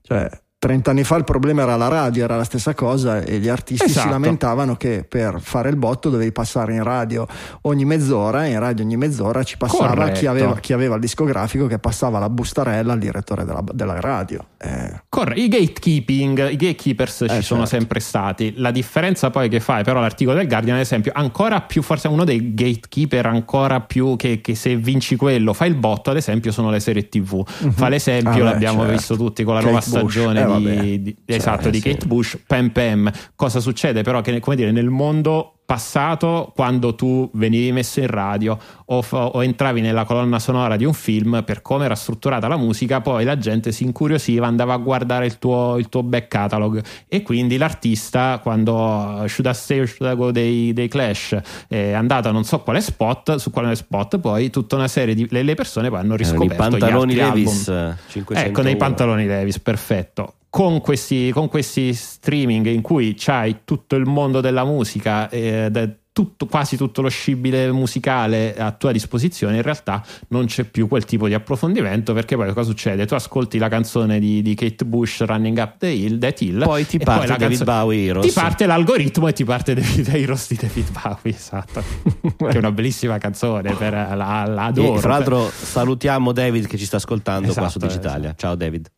Cioè, 0.02 0.28
30 0.60 0.90
anni 0.90 1.04
fa 1.04 1.14
il 1.14 1.22
problema 1.22 1.62
era 1.62 1.76
la 1.76 1.86
radio, 1.86 2.24
era 2.24 2.36
la 2.36 2.42
stessa 2.42 2.74
cosa 2.74 3.20
e 3.22 3.38
gli 3.38 3.46
artisti 3.48 3.84
si 3.86 3.92
Esatto. 3.98 4.10
lamentavano 4.10 4.74
che 4.74 5.04
per 5.08 5.36
fare 5.40 5.68
il 5.68 5.76
botto 5.76 6.10
dovevi 6.10 6.32
passare 6.32 6.74
in 6.74 6.82
radio 6.82 7.26
ogni 7.62 7.84
mezz'ora 7.84 8.44
e 8.44 8.50
in 8.50 8.58
radio 8.58 8.84
ogni 8.84 8.96
mezz'ora 8.96 9.44
ci 9.44 9.56
passava 9.56 9.94
Corretto. 9.94 10.18
chi 10.18 10.26
aveva, 10.26 10.56
chi 10.56 10.72
aveva 10.72 10.96
il 10.96 11.00
discografico 11.00 11.66
che 11.68 11.78
passava 11.78 12.18
la 12.18 12.28
bustarella 12.28 12.92
al 12.92 12.98
direttore 12.98 13.44
della, 13.44 13.62
della 13.72 14.00
radio. 14.00 14.44
Eh, 14.58 15.02
Corre, 15.08 15.34
i 15.36 15.46
gatekeeping, 15.46 16.50
i 16.50 16.56
gatekeepers 16.56 17.16
ci 17.18 17.26
certo. 17.28 17.42
sono 17.42 17.64
sempre 17.64 18.00
stati. 18.00 18.54
La 18.56 18.72
differenza 18.72 19.30
poi 19.30 19.48
che 19.48 19.60
fa, 19.60 19.82
però, 19.82 20.00
l'articolo 20.00 20.36
del 20.36 20.48
Guardian, 20.48 20.74
ad 20.76 20.82
esempio, 20.82 21.12
ancora 21.14 21.60
più, 21.60 21.82
forse 21.82 22.08
uno 22.08 22.24
dei 22.24 22.54
gatekeeper 22.54 23.26
ancora 23.26 23.80
più 23.80 24.16
che, 24.16 24.40
che 24.40 24.56
se 24.56 24.74
vinci 24.76 25.14
quello 25.14 25.52
fai 25.52 25.68
il 25.68 25.76
botto, 25.76 26.10
ad 26.10 26.16
esempio, 26.16 26.50
sono 26.50 26.70
le 26.70 26.80
serie 26.80 27.08
TV. 27.08 27.46
Fa 27.46 27.88
l'esempio, 27.88 28.42
Ah, 28.44 28.50
l'abbiamo 28.50 28.78
certo. 28.80 28.92
visto 28.96 29.16
tutti 29.16 29.44
con 29.44 29.54
la 29.54 29.60
Kate 29.60 29.70
nuova 29.72 29.86
Bush. 29.86 30.10
stagione 30.12 30.40
Eh, 30.40 30.44
di, 30.56 31.02
di- 31.02 31.16
Cioè, 31.26 31.36
esatto, 31.36 31.70
di. 31.70 31.80
Kate 31.80 32.06
Bush, 32.06 32.38
Pam 32.46 32.70
Pam. 32.70 33.10
Cosa 33.34 33.60
succede 33.60 34.02
però 34.02 34.20
che 34.20 34.40
come 34.40 34.56
dire, 34.56 34.72
nel 34.72 34.88
mondo 34.88 35.52
passato 35.68 36.50
quando 36.54 36.94
tu 36.94 37.28
venivi 37.34 37.72
messo 37.72 38.00
in 38.00 38.06
radio 38.06 38.58
o, 38.86 39.04
o 39.10 39.44
entravi 39.44 39.82
nella 39.82 40.06
colonna 40.06 40.38
sonora 40.38 40.76
di 40.76 40.86
un 40.86 40.94
film 40.94 41.42
per 41.44 41.60
come 41.60 41.84
era 41.84 41.94
strutturata 41.94 42.48
la 42.48 42.56
musica 42.56 43.02
poi 43.02 43.22
la 43.24 43.36
gente 43.36 43.70
si 43.70 43.84
incuriosiva 43.84 44.46
andava 44.46 44.72
a 44.72 44.78
guardare 44.78 45.26
il 45.26 45.38
tuo, 45.38 45.76
il 45.76 45.90
tuo 45.90 46.02
back 46.02 46.28
catalog 46.28 46.82
e 47.06 47.20
quindi 47.20 47.58
l'artista 47.58 48.40
quando 48.42 49.24
Should 49.26 49.44
I 49.44 49.52
Stay 49.54 49.80
or 49.80 49.86
Should 49.86 50.10
I 50.10 50.16
Go 50.16 50.30
dei, 50.30 50.72
dei 50.72 50.88
Clash 50.88 51.36
è 51.68 51.92
andato 51.92 52.28
a 52.28 52.32
non 52.32 52.44
so 52.44 52.60
quale 52.60 52.80
spot 52.80 53.34
su 53.34 53.50
quale 53.50 53.74
spot 53.74 54.20
poi 54.20 54.48
tutta 54.48 54.76
una 54.76 54.88
serie 54.88 55.14
di 55.14 55.26
le, 55.28 55.54
persone 55.54 55.90
poi 55.90 55.98
hanno 55.98 56.14
i 56.14 56.16
riscoperto 56.16 56.78
pantaloni 56.78 57.12
gli 57.12 57.20
altri 57.20 57.40
Levis 57.42 57.68
album. 57.68 57.90
eh, 57.90 57.96
500 58.12 58.48
Ecco, 58.48 58.62
nei 58.62 58.76
pantaloni 58.76 59.26
Levis, 59.26 59.58
perfetto. 59.58 60.32
Con 60.50 60.80
questi, 60.80 61.30
con 61.30 61.48
questi 61.48 61.92
streaming 61.92 62.66
in 62.66 62.80
cui 62.80 63.14
c'hai 63.16 63.58
tutto 63.64 63.96
il 63.96 64.06
mondo 64.06 64.40
della 64.40 64.64
musica, 64.64 65.28
eh, 65.28 65.70
tutto- 66.10 66.46
quasi 66.46 66.76
tutto 66.76 67.00
lo 67.00 67.08
scibile 67.08 67.70
musicale 67.70 68.56
a 68.56 68.72
tua 68.72 68.90
disposizione, 68.90 69.56
in 69.56 69.62
realtà 69.62 70.02
non 70.28 70.46
c'è 70.46 70.64
più 70.64 70.88
quel 70.88 71.04
tipo 71.04 71.28
di 71.28 71.34
approfondimento 71.34 72.12
perché 72.12 72.34
poi 72.34 72.52
cosa 72.54 72.62
succede? 72.68 73.06
Tu 73.06 73.14
ascolti 73.14 73.56
la 73.58 73.68
canzone 73.68 74.18
di, 74.18 74.42
di 74.42 74.54
Kate 74.56 74.84
Bush 74.84 75.20
Running 75.24 75.58
Up 75.58 75.76
the 75.78 75.86
Hill, 75.88 76.18
That 76.18 76.40
Hill, 76.40 76.64
Poi 76.64 76.84
ti 76.86 76.98
parte 76.98 77.26
la 77.28 77.36
David 77.36 77.58
canzone- 77.58 77.78
Bowie 77.80 78.06
Heroes. 78.06 78.26
Ti 78.26 78.32
parte 78.32 78.66
l'algoritmo 78.66 79.28
e 79.28 79.32
ti 79.34 79.44
parte 79.44 79.74
David 79.74 80.08
Heroes 80.12 80.48
di 80.48 80.56
David 80.60 80.90
Bowie, 80.90 81.34
esatto. 81.36 81.82
che 82.36 82.48
è 82.48 82.56
una 82.56 82.72
bellissima 82.72 83.18
canzone, 83.18 83.74
per, 83.74 83.92
la, 83.92 84.44
la 84.46 84.64
adoro. 84.64 84.96
E 84.96 85.00
fra 85.00 85.10
l'altro 85.10 85.48
salutiamo 85.48 86.32
David 86.32 86.66
che 86.66 86.78
ci 86.78 86.86
sta 86.86 86.96
ascoltando 86.96 87.52
qua 87.52 87.68
su 87.68 87.76
Esatto, 87.78 87.86
Digitalia. 87.86 88.34
Ciao 88.36 88.56
David. 88.56 88.90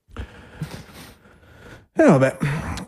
E 1.92 2.04
vabbè, 2.04 2.36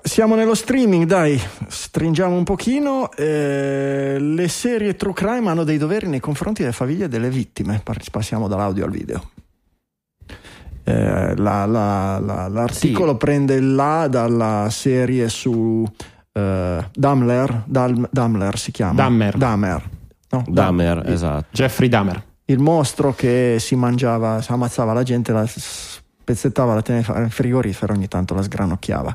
siamo 0.02 0.36
nello 0.36 0.54
streaming, 0.54 1.04
dai, 1.04 1.38
stringiamo 1.66 2.34
un 2.36 2.44
pochino. 2.44 3.10
eh, 3.12 4.16
le 4.18 4.48
serie 4.48 4.94
True 4.94 5.12
Crime 5.12 5.50
hanno 5.50 5.64
dei 5.64 5.76
doveri 5.76 6.06
nei 6.08 6.20
confronti 6.20 6.62
delle 6.62 6.72
famiglie 6.74 7.08
delle 7.08 7.28
vittime. 7.28 7.82
Passiamo 8.10 8.48
dall'audio 8.48 8.84
al 8.84 8.90
video. 8.90 9.30
Eh, 10.84 11.36
la- 11.36 11.66
la- 11.66 12.18
la- 12.18 12.48
l'articolo 12.48 13.16
prende 13.16 13.54
il 13.54 13.74
là 13.74 14.06
dalla 14.08 14.68
serie 14.70 15.28
su 15.28 15.84
eh, 16.34 16.88
Dammler, 16.92 17.62
Dal- 17.66 18.08
si 18.56 18.70
chiama. 18.70 18.94
Dahmer. 18.94 19.36
Dahmer. 19.36 19.90
No, 20.30 20.44
Dahmer, 20.48 20.94
Dahmer. 20.96 21.12
esatto. 21.12 21.46
Jeffrey 21.50 21.88
Dahmer. 21.88 22.24
Il 22.46 22.58
mostro 22.58 23.14
che 23.14 23.56
si 23.60 23.76
mangiava, 23.76 24.40
si 24.40 24.50
ammazzava 24.50 24.92
la 24.94 25.02
gente, 25.02 25.30
la 25.32 25.46
spezzettava, 26.34 26.74
la 26.74 26.82
teneva 26.82 27.18
nel 27.18 27.30
frigorifero, 27.30 27.92
ogni 27.92 28.08
tanto 28.08 28.34
la 28.34 28.42
sgranocchiava. 28.42 29.14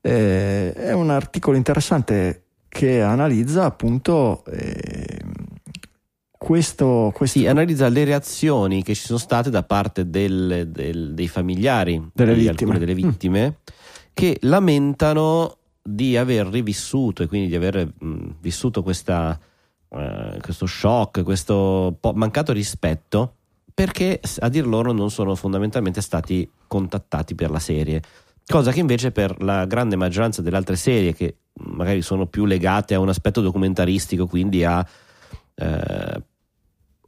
Eh, 0.00 0.72
è 0.72 0.92
un 0.92 1.10
articolo 1.10 1.56
interessante 1.56 2.42
che 2.68 3.00
analizza 3.00 3.64
appunto 3.64 4.44
eh, 4.46 5.18
questo, 6.36 7.10
questo 7.14 7.38
Sì, 7.38 7.46
analizza 7.46 7.88
le 7.88 8.04
reazioni 8.04 8.82
che 8.82 8.94
ci 8.94 9.06
sono 9.06 9.18
state 9.18 9.48
da 9.48 9.62
parte 9.62 10.10
del- 10.10 10.68
del- 10.70 11.14
dei 11.14 11.28
familiari 11.28 12.10
Delle 12.12 12.34
vittime. 12.34 12.78
delle 12.78 12.94
vittime 12.94 13.58
che 14.12 14.36
lamentano 14.42 15.56
di 15.82 16.16
aver 16.16 16.46
rivissuto 16.48 17.22
e 17.22 17.26
quindi 17.26 17.48
di 17.48 17.56
aver 17.56 17.86
mh, 17.98 18.34
vissuto 18.40 18.82
questa, 18.82 19.38
eh, 19.88 20.38
questo 20.42 20.66
shock, 20.66 21.22
questo 21.22 21.98
mancato 22.14 22.52
rispetto 22.52 23.34
perché 23.74 24.20
a 24.38 24.48
dir 24.48 24.66
loro 24.66 24.92
non 24.92 25.10
sono 25.10 25.34
fondamentalmente 25.34 26.00
stati 26.00 26.48
contattati 26.68 27.34
per 27.34 27.50
la 27.50 27.58
serie. 27.58 28.00
Cosa 28.46 28.70
che 28.70 28.80
invece 28.80 29.10
per 29.10 29.42
la 29.42 29.64
grande 29.64 29.96
maggioranza 29.96 30.42
delle 30.42 30.56
altre 30.56 30.76
serie 30.76 31.12
che 31.14 31.38
magari 31.54 32.02
sono 32.02 32.26
più 32.26 32.44
legate 32.44 32.94
a 32.94 33.00
un 33.00 33.08
aspetto 33.08 33.40
documentaristico, 33.40 34.26
quindi 34.26 34.64
a 34.64 34.86
eh, 35.56 36.22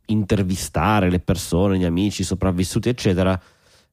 intervistare 0.06 1.10
le 1.10 1.20
persone, 1.20 1.78
gli 1.78 1.84
amici, 1.84 2.22
i 2.22 2.24
sopravvissuti, 2.24 2.88
eccetera. 2.88 3.40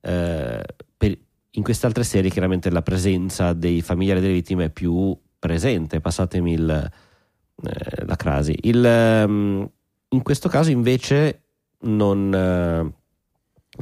eh, 0.06 0.64
per- 0.98 1.18
in 1.52 1.64
queste 1.64 1.86
altre 1.86 2.04
serie, 2.04 2.30
chiaramente 2.30 2.70
la 2.72 2.82
presenza 2.82 3.54
dei 3.54 3.82
familiari 3.82 4.20
delle 4.20 4.34
vittime 4.34 4.66
è 4.66 4.70
più 4.70 5.18
presente. 5.40 6.02
Passatemi 6.02 6.54
il, 6.54 6.92
eh, 7.64 8.06
la 8.06 8.16
crasi. 8.16 8.58
Il, 8.64 8.84
ehm, 8.84 9.70
in 10.10 10.22
questo 10.24 10.50
caso, 10.50 10.72
invece, 10.72 11.43
non, 11.84 12.34
eh, 12.34 12.94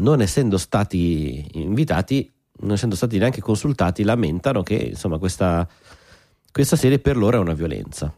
non 0.01 0.21
essendo 0.21 0.57
stati 0.57 1.45
invitati, 1.53 2.31
non 2.59 2.73
essendo 2.73 2.95
stati 2.95 3.17
neanche 3.17 3.41
consultati, 3.41 4.03
lamentano 4.03 4.63
che 4.63 4.75
insomma 4.75 5.17
questa, 5.17 5.67
questa 6.51 6.75
serie 6.75 6.99
per 6.99 7.17
loro 7.17 7.37
è 7.37 7.39
una 7.39 7.53
violenza. 7.53 8.13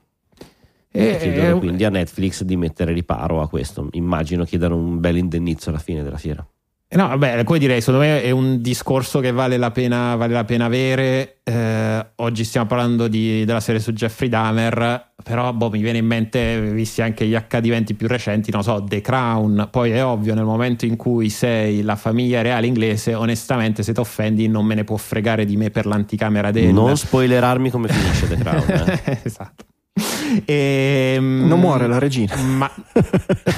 E 0.95 1.17
chiedono 1.19 1.57
quindi 1.57 1.83
a 1.85 1.89
Netflix 1.89 2.43
di 2.43 2.55
mettere 2.55 2.93
riparo 2.93 3.41
a 3.41 3.49
questo. 3.49 3.87
Immagino 3.93 4.43
chiedano 4.45 4.75
un 4.75 4.99
bel 4.99 5.17
indennizzo 5.17 5.69
alla 5.69 5.79
fine 5.79 6.03
della 6.03 6.17
fiera. 6.19 6.47
Eh, 6.93 6.97
No, 6.97 7.07
vabbè, 7.07 7.43
come 7.43 7.57
direi, 7.57 7.81
secondo 7.81 8.01
me 8.05 8.21
è 8.21 8.29
un 8.29 8.61
discorso 8.61 9.19
che 9.19 9.31
vale 9.31 9.57
la 9.57 9.71
pena, 9.71 10.15
vale 10.15 10.33
la 10.33 10.43
pena 10.43 10.65
avere. 10.65 11.37
Eh, 11.43 12.05
oggi 12.17 12.43
stiamo 12.43 12.67
parlando 12.67 13.07
di- 13.07 13.43
della 13.45 13.59
serie 13.59 13.81
su 13.81 13.91
Jeffrey 13.93 14.29
Dahmer, 14.29 15.13
però 15.23 15.51
boh, 15.53 15.71
mi 15.71 15.81
viene 15.81 15.97
in 15.97 16.05
mente, 16.05 16.59
visti 16.71 17.01
anche 17.01 17.25
gli 17.25 17.33
accadimenti 17.33 17.95
più 17.95 18.07
recenti, 18.07 18.51
non 18.51 18.61
so, 18.61 18.83
The 18.87 19.01
Crown. 19.01 19.69
Poi 19.71 19.89
è 19.91 20.05
ovvio, 20.05 20.35
nel 20.35 20.45
momento 20.45 20.85
in 20.85 20.95
cui 20.95 21.29
sei 21.29 21.81
la 21.81 21.95
famiglia 21.95 22.41
reale 22.43 22.67
inglese, 22.67 23.15
onestamente, 23.15 23.81
se 23.81 23.91
ti 23.91 23.99
offendi, 23.99 24.47
non 24.47 24.63
me 24.65 24.75
ne 24.75 24.83
può 24.83 24.95
fregare 24.97 25.45
di 25.45 25.57
me 25.57 25.71
per 25.71 25.87
l'anticamera 25.87 26.51
del. 26.51 26.71
Non 26.73 26.95
spoilerarmi 26.95 27.71
come 27.71 27.87
finisce 27.87 28.27
The 28.27 28.35
Crown. 28.35 28.63
eh. 29.03 29.19
esatto. 29.23 29.65
Ehm, 30.45 31.45
Non 31.47 31.59
muore 31.59 31.87
la 31.87 31.99
regina. 31.99 32.35
Ma 32.37 32.69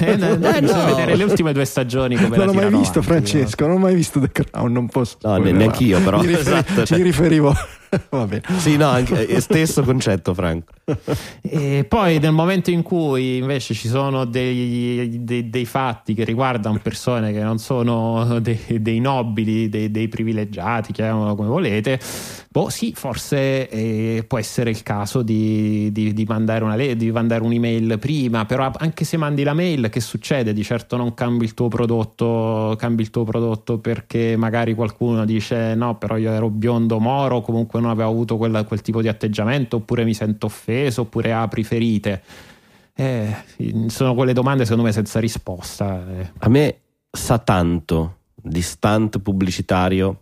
eh, 0.00 0.16
no, 0.16 0.36
no, 0.36 0.48
Eh, 0.54 0.60
bisogna 0.60 0.82
no. 0.84 0.94
vedere 0.94 1.16
le 1.16 1.24
ultime 1.24 1.52
due 1.52 1.64
stagioni 1.64 2.16
come 2.16 2.36
non 2.36 2.46
l'ho 2.46 2.52
mai 2.52 2.68
visto, 2.70 2.98
avanti, 2.98 3.30
Francesco. 3.30 3.66
Non 3.66 3.76
ho 3.76 3.78
mai 3.78 3.94
visto 3.94 4.20
The 4.20 4.30
Crown. 4.30 4.72
Non 4.72 4.88
posso. 4.88 5.16
No, 5.22 5.30
ne- 5.30 5.36
spoilerare. 5.38 5.64
neanch'io, 5.64 6.00
però. 6.00 6.20
Mi, 6.20 6.26
riferi- 6.26 6.42
Esatto, 6.58 6.84
cioè- 6.84 6.98
mi 6.98 7.04
riferivo. 7.04 7.54
Va 8.10 8.26
bene. 8.26 8.42
sì, 8.58 8.76
no, 8.76 8.88
anche, 8.88 9.26
è 9.26 9.40
stesso 9.40 9.82
concetto, 9.82 10.34
Franco. 10.34 10.72
E 11.40 11.84
poi 11.88 12.18
nel 12.18 12.32
momento 12.32 12.70
in 12.70 12.82
cui 12.82 13.38
invece 13.38 13.74
ci 13.74 13.88
sono 13.88 14.24
dei, 14.24 15.24
dei- 15.24 15.50
dei 15.50 15.64
fatti 15.64 16.14
che 16.14 16.24
riguardano 16.24 16.78
persone 16.80 17.32
che 17.32 17.40
non 17.40 17.58
sono 17.58 18.38
dei, 18.40 18.58
dei 18.80 19.00
nobili, 19.00 19.68
dei, 19.68 20.08
privilegiati, 20.08 20.92
chiamiamolo 20.92 21.34
come 21.34 21.48
volete, 21.48 21.98
boh 22.50 22.68
sì, 22.68 22.92
forse 22.94 23.68
eh, 23.68 24.24
può 24.26 24.38
essere 24.38 24.70
il 24.70 24.82
caso 24.82 25.22
di, 25.22 25.90
di- 25.92 26.12
di 26.12 26.24
mandare 26.24 26.62
una 26.64 26.76
di 26.76 27.10
mandare 27.10 27.42
un'email 27.42 27.98
prima, 27.98 28.44
però 28.44 28.70
anche 28.76 29.04
se 29.04 29.16
mandi 29.16 29.42
la 29.42 29.54
mail 29.54 29.88
che 29.88 30.00
succede? 30.00 30.52
Di 30.52 30.62
certo 30.62 30.96
non 30.96 31.14
cambi 31.14 31.44
il 31.44 31.54
tuo 31.54 31.68
prodotto, 31.68 32.74
cambi 32.78 33.02
il 33.02 33.10
tuo 33.10 33.24
prodotto 33.24 33.78
perché 33.78 34.36
magari 34.36 34.74
qualcuno 34.74 35.24
dice 35.24 35.74
no, 35.74 35.96
però 35.96 36.16
io 36.16 36.30
ero 36.30 36.48
biondo 36.48 36.98
moro, 37.00 37.40
comunque 37.40 37.75
non 37.80 37.90
avevo 37.90 38.10
avuto 38.10 38.36
quella- 38.36 38.64
quel 38.64 38.80
tipo 38.82 39.00
di 39.02 39.08
atteggiamento, 39.08 39.76
oppure 39.76 40.04
mi 40.04 40.14
sento 40.14 40.46
offeso, 40.46 41.02
oppure 41.02 41.32
apri 41.32 41.64
ferite. 41.64 42.22
Eh, 42.94 43.34
sono 43.88 44.14
quelle 44.14 44.32
domande 44.32 44.64
secondo 44.64 44.84
me 44.84 44.92
senza 44.92 45.20
risposta. 45.20 46.02
eh. 46.18 46.30
A 46.38 46.48
me 46.48 46.78
sa 47.10 47.38
tanto 47.38 48.16
di 48.34 48.62
stunt 48.62 49.18
pubblicitario 49.20 50.20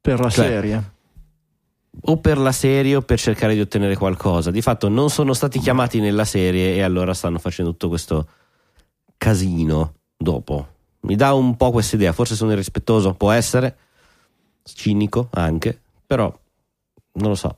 Per 0.00 0.20
la 0.20 0.30
Cioè, 0.30 0.46
serie. 0.46 0.92
o 2.02 2.16
per 2.18 2.38
la 2.38 2.52
serie 2.52 2.94
o 2.96 3.02
per 3.02 3.18
cercare 3.18 3.54
di 3.54 3.60
ottenere 3.60 3.96
qualcosa. 3.96 4.50
Di 4.50 4.62
fatto 4.62 4.88
non 4.88 5.10
sono 5.10 5.32
stati 5.32 5.58
chiamati 5.58 5.98
nella 6.00 6.24
serie 6.24 6.74
e 6.76 6.82
allora 6.82 7.12
stanno 7.14 7.38
facendo 7.38 7.72
tutto 7.72 7.88
questo 7.88 8.28
casino 9.16 9.94
dopo. 10.16 10.66
Mi 11.00 11.16
dà 11.16 11.32
un 11.34 11.56
po' 11.56 11.70
questa 11.70 11.96
idea, 11.96 12.12
forse 12.12 12.34
sono 12.36 12.52
irrispettoso, 12.52 13.14
può 13.14 13.30
essere, 13.32 13.76
cinico 14.62 15.28
anche, 15.32 15.78
però 16.06 16.32
non 17.18 17.28
lo 17.30 17.34
so. 17.34 17.56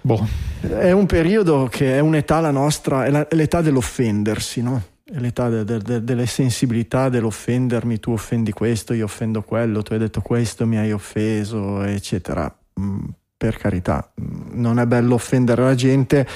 Boh. 0.00 0.26
È 0.60 0.90
un 0.90 1.06
periodo 1.06 1.68
che 1.70 1.94
è 1.96 2.00
un'età 2.00 2.40
la 2.40 2.50
nostra, 2.50 3.04
è, 3.04 3.10
la- 3.10 3.28
è 3.28 3.34
l'età 3.34 3.60
dell'offendersi, 3.60 4.60
no? 4.62 4.82
È 5.04 5.18
l'età 5.18 5.48
de- 5.48 5.64
de- 5.64 5.78
de- 5.78 6.04
delle 6.04 6.26
sensibilità 6.26 7.08
dell'offendermi, 7.08 7.98
tu 8.00 8.10
offendi 8.12 8.52
questo, 8.52 8.92
io 8.92 9.04
offendo 9.04 9.42
quello, 9.42 9.82
tu 9.82 9.92
hai 9.92 9.98
detto 9.98 10.20
questo, 10.20 10.66
mi 10.66 10.76
hai 10.76 10.92
offeso, 10.92 11.82
eccetera. 11.82 12.52
Mm, 12.80 13.04
per 13.36 13.56
carità, 13.56 14.12
mm, 14.20 14.60
non 14.60 14.78
è 14.80 14.86
bello 14.86 15.14
offendere 15.14 15.62
la 15.62 15.74
gente, 15.74 16.26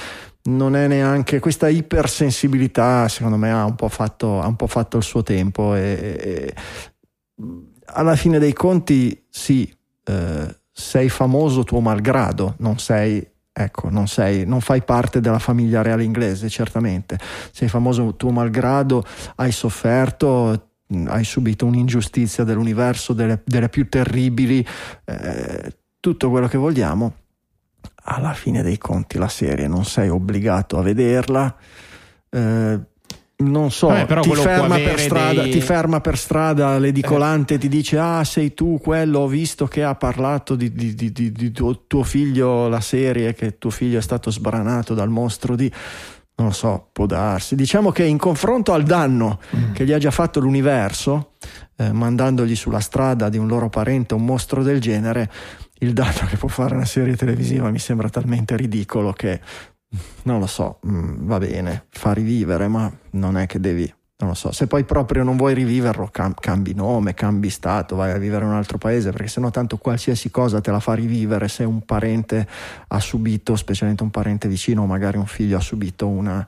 non 0.43 0.75
è 0.75 0.87
neanche 0.87 1.39
questa 1.39 1.67
ipersensibilità, 1.67 3.07
secondo 3.09 3.37
me, 3.37 3.51
ha 3.51 3.65
un 3.65 3.75
po' 3.75 3.89
fatto, 3.89 4.41
ha 4.41 4.47
un 4.47 4.55
po' 4.55 4.67
fatto 4.67 4.97
il 4.97 5.03
suo 5.03 5.21
tempo 5.23 5.75
e, 5.75 6.15
e- 6.19 6.53
alla 7.85 8.15
fine 8.15 8.39
dei 8.39 8.53
conti, 8.53 9.25
sì, 9.29 9.71
eh, 10.05 10.55
sei 10.73 11.07
famoso 11.07 11.63
tuo 11.63 11.79
malgrado, 11.79 12.55
non 12.57 12.79
sei 12.79 13.25
Ecco, 13.55 13.87
non, 13.91 14.07
sei, 14.07 14.47
non 14.47 14.61
fai 14.61 14.81
parte 14.81 15.19
della 15.19 15.37
famiglia 15.37 15.83
reale 15.83 16.03
inglese, 16.03 16.49
certamente. 16.49 17.19
Sei 17.51 17.67
famoso 17.67 18.15
tuo 18.15 18.31
malgrado, 18.31 19.05
hai 19.35 19.51
sofferto, 19.51 20.69
hai 21.05 21.23
subito 21.23 21.67
un'ingiustizia 21.67 22.43
dell'universo, 22.43 23.13
delle, 23.13 23.43
delle 23.45 23.69
più 23.69 23.87
terribili, 23.87 24.65
eh, 25.05 25.77
tutto 25.99 26.31
quello 26.31 26.47
che 26.47 26.57
vogliamo. 26.57 27.13
Alla 28.05 28.33
fine 28.33 28.63
dei 28.63 28.79
conti, 28.79 29.19
la 29.19 29.27
serie 29.27 29.67
non 29.67 29.85
sei 29.85 30.09
obbligato 30.09 30.79
a 30.79 30.81
vederla. 30.81 31.55
eh, 32.31 32.79
non 33.43 33.71
so, 33.71 33.87
però 34.07 34.21
ti, 34.21 34.33
ferma 34.33 34.75
per 34.77 34.99
strada, 34.99 35.41
dei- 35.41 35.51
ti 35.51 35.61
ferma 35.61 36.01
per 36.01 36.17
strada 36.17 36.77
l'edicolante 36.77 37.53
e 37.55 37.57
ti 37.57 37.67
dice 37.67 37.97
ah 37.97 38.23
sei 38.23 38.53
tu 38.53 38.79
quello 38.81 39.19
ho 39.19 39.27
visto 39.27 39.67
che 39.67 39.83
ha 39.83 39.95
parlato 39.95 40.55
di, 40.55 40.71
di- 40.71 40.93
di- 40.95 41.11
di- 41.11 41.51
tuo, 41.51 41.83
tuo 41.87 42.03
figlio 42.03 42.67
la 42.67 42.81
serie 42.81 43.33
che 43.33 43.57
tuo 43.57 43.69
figlio 43.69 43.97
è 43.99 44.01
stato 44.01 44.31
sbranato 44.31 44.93
dal 44.93 45.09
mostro 45.09 45.55
di 45.55 45.71
non 46.35 46.47
lo 46.47 46.53
so 46.53 46.89
può 46.91 47.05
darsi. 47.05 47.55
Diciamo 47.55 47.91
che 47.91 48.03
in 48.05 48.17
confronto 48.17 48.73
al 48.73 48.83
danno 48.83 49.39
che 49.73 49.85
gli 49.85 49.91
ha 49.93 49.99
già 49.99 50.09
fatto 50.09 50.39
l'universo 50.39 51.33
eh, 51.75 51.91
mandandogli 51.91 52.55
sulla 52.55 52.79
strada 52.79 53.29
di 53.29 53.37
un 53.37 53.47
loro 53.47 53.69
parente 53.69 54.15
un 54.15 54.25
mostro 54.25 54.63
del 54.63 54.81
genere 54.81 55.29
il 55.79 55.93
danno 55.93 56.25
che 56.29 56.37
può 56.37 56.47
fare 56.47 56.73
una 56.75 56.85
serie 56.85 57.15
televisiva 57.15 57.69
mi 57.69 57.77
sembra 57.79 58.09
talmente 58.09 58.55
ridicolo 58.55 59.11
che 59.13 59.41
non 60.23 60.39
lo 60.39 60.47
so, 60.47 60.79
mm, 60.87 61.25
va 61.27 61.37
bene, 61.37 61.85
fa 61.89 62.13
rivivere, 62.13 62.67
ma 62.67 62.91
non 63.11 63.37
è 63.37 63.45
che 63.45 63.59
devi, 63.59 63.91
non 64.17 64.29
lo 64.29 64.35
so, 64.35 64.51
se 64.51 64.67
poi 64.67 64.83
proprio 64.83 65.23
non 65.23 65.37
vuoi 65.37 65.53
riviverlo, 65.53 66.07
cam- 66.11 66.33
cambi 66.39 66.73
nome, 66.73 67.13
cambi 67.13 67.49
stato, 67.49 67.95
vai 67.95 68.11
a 68.11 68.17
vivere 68.17 68.43
in 68.43 68.51
un 68.51 68.57
altro 68.57 68.77
paese, 68.77 69.11
perché 69.11 69.27
sennò 69.27 69.51
tanto 69.51 69.77
qualsiasi 69.77 70.31
cosa 70.31 70.61
te 70.61 70.71
la 70.71 70.79
fa 70.79 70.93
rivivere 70.93 71.47
se 71.47 71.63
un 71.63 71.83
parente 71.85 72.47
ha 72.87 72.99
subito, 72.99 73.55
specialmente 73.55 74.03
un 74.03 74.11
parente 74.11 74.47
vicino, 74.47 74.83
o 74.83 74.85
magari 74.85 75.17
un 75.17 75.27
figlio 75.27 75.57
ha 75.57 75.61
subito 75.61 76.07
una, 76.07 76.45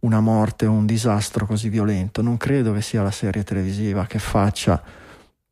una 0.00 0.20
morte 0.20 0.66
o 0.66 0.72
un 0.72 0.86
disastro 0.86 1.46
così 1.46 1.68
violento. 1.68 2.22
Non 2.22 2.36
credo 2.36 2.72
che 2.72 2.80
sia 2.80 3.02
la 3.02 3.10
serie 3.10 3.42
televisiva 3.44 4.06
che 4.06 4.18
faccia. 4.18 5.04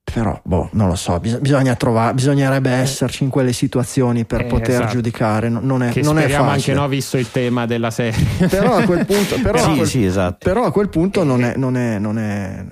Però, 0.04 0.38
boh, 0.44 0.68
non 0.72 0.88
lo 0.88 0.94
so, 0.96 1.18
bis- 1.18 1.38
bisogna 1.40 1.74
trovare, 1.74 2.12
bisognerebbe 2.14 2.70
esserci 2.70 3.24
in 3.24 3.30
quelle 3.30 3.52
situazioni 3.52 4.24
per 4.26 4.42
Eh, 4.42 4.44
poter 4.44 4.70
esatto. 4.82 4.92
giudicare, 4.92 5.48
non- 5.48 5.64
non 5.64 5.82
è, 5.82 5.90
Che 5.90 6.02
non 6.02 6.18
è 6.18 6.28
facile. 6.28 6.36
anche 6.50 6.72
no, 6.74 6.86
visto 6.88 7.16
il 7.16 7.30
tema 7.32 7.64
della 7.66 7.90
serie. 7.90 8.46
Però 8.46 8.76
a 8.76 8.82
quel 8.84 9.06
punto, 9.06 9.40
però, 9.40 9.58
a 9.58 9.62
sì, 9.62 9.74
quel, 9.76 9.86
sì, 9.88 10.04
esatto. 10.04 10.36
però 10.44 10.64
a 10.66 10.70
quel 10.72 10.88
punto 10.90 11.24
non, 11.24 11.42
è, 11.42 11.54
non, 11.56 11.76
è, 11.76 11.98
non, 11.98 12.18
è, 12.18 12.64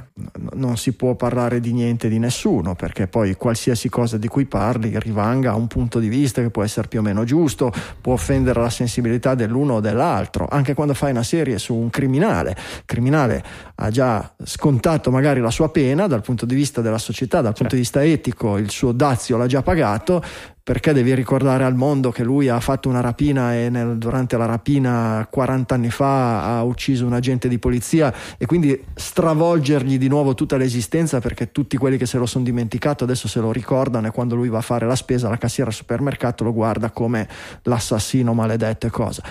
non 0.52 0.76
si 0.76 0.92
può 0.92 1.14
parlare 1.14 1.58
di 1.58 1.72
niente 1.72 2.08
di 2.08 2.18
nessuno, 2.20 2.74
perché 2.76 3.08
poi 3.08 3.34
qualsiasi 3.34 3.88
cosa 3.88 4.18
di 4.18 4.28
cui 4.28 4.44
parli 4.44 4.96
rivanga 5.00 5.50
a 5.52 5.54
un 5.56 5.66
punto 5.66 5.98
di 5.98 6.08
vista 6.08 6.42
che 6.42 6.50
può 6.50 6.62
essere 6.62 6.86
più 6.86 7.00
o 7.00 7.02
meno 7.02 7.24
giusto, 7.24 7.72
può 8.00 8.12
offendere 8.12 8.60
la 8.60 8.70
sensibilità 8.70 9.34
dell'uno 9.34 9.74
o 9.76 9.80
dell'altro, 9.80 10.46
anche 10.48 10.74
quando 10.74 10.92
fai 10.94 11.10
una 11.10 11.24
serie 11.24 11.58
su 11.58 11.74
un 11.74 11.90
criminale. 11.90 12.50
Il 12.50 12.82
criminale 12.84 13.42
ha 13.76 13.90
già 13.90 14.32
scontato 14.44 15.10
magari 15.10 15.40
la 15.40 15.50
sua 15.50 15.70
pena 15.70 16.06
dal 16.06 16.20
punto 16.20 16.44
di 16.46 16.54
vista 16.54 16.80
della 16.82 16.98
società, 16.98 17.20
dal 17.26 17.54
punto 17.54 17.74
di 17.74 17.80
vista 17.80 18.04
etico, 18.04 18.56
il 18.58 18.70
suo 18.70 18.92
dazio 18.92 19.36
l'ha 19.36 19.46
già 19.46 19.62
pagato, 19.62 20.22
perché 20.62 20.92
devi 20.92 21.12
ricordare 21.14 21.64
al 21.64 21.74
mondo 21.74 22.12
che 22.12 22.22
lui 22.22 22.48
ha 22.48 22.60
fatto 22.60 22.88
una 22.88 23.00
rapina 23.00 23.54
e 23.54 23.68
nel- 23.68 23.98
durante 23.98 24.36
la 24.36 24.46
rapina 24.46 25.26
40 25.28 25.74
anni 25.74 25.90
fa 25.90 26.56
ha 26.56 26.62
ucciso 26.62 27.04
un 27.04 27.12
agente 27.14 27.48
di 27.48 27.58
polizia 27.58 28.14
e 28.38 28.46
quindi 28.46 28.80
stravolgergli 28.94 29.98
di 29.98 30.06
nuovo 30.06 30.34
tutta 30.34 30.56
l'esistenza 30.56 31.20
perché 31.20 31.50
tutti 31.50 31.76
quelli 31.76 31.96
che 31.96 32.06
se 32.06 32.16
lo 32.18 32.26
sono 32.26 32.44
dimenticato 32.44 33.02
adesso 33.02 33.26
se 33.26 33.40
lo 33.40 33.50
ricordano 33.50 34.06
e 34.06 34.10
quando 34.12 34.36
lui 34.36 34.48
va 34.48 34.58
a 34.58 34.62
fare 34.62 34.86
la 34.86 34.94
spesa 34.94 35.28
la 35.28 35.36
cassiera 35.36 35.70
al 35.70 35.74
supermercato 35.74 36.44
lo 36.44 36.52
guarda 36.52 36.90
come 36.90 37.28
l'assassino 37.62 38.32
maledetto 38.32 38.86
e 38.86 38.90
cosa. 38.90 39.22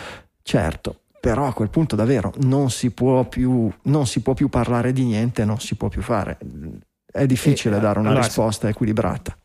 Certo, 0.43 0.95
però 1.21 1.47
a 1.47 1.53
quel 1.53 1.69
punto 1.69 1.95
davvero 1.95 2.33
non 2.41 2.71
si 2.71 2.91
può 2.91 3.23
più, 3.23 3.71
non 3.83 4.05
si 4.05 4.21
può 4.21 4.33
più 4.33 4.49
parlare 4.49 4.91
di 4.91 5.05
niente, 5.05 5.45
non 5.45 5.59
si 5.59 5.75
può 5.75 5.87
più 5.87 6.01
fare. 6.01 6.37
È 7.11 7.25
difficile 7.25 7.77
E, 7.77 7.79
dare 7.79 7.99
una 7.99 8.09
allora, 8.09 8.23
risposta 8.25 8.69
equilibrata. 8.69 9.35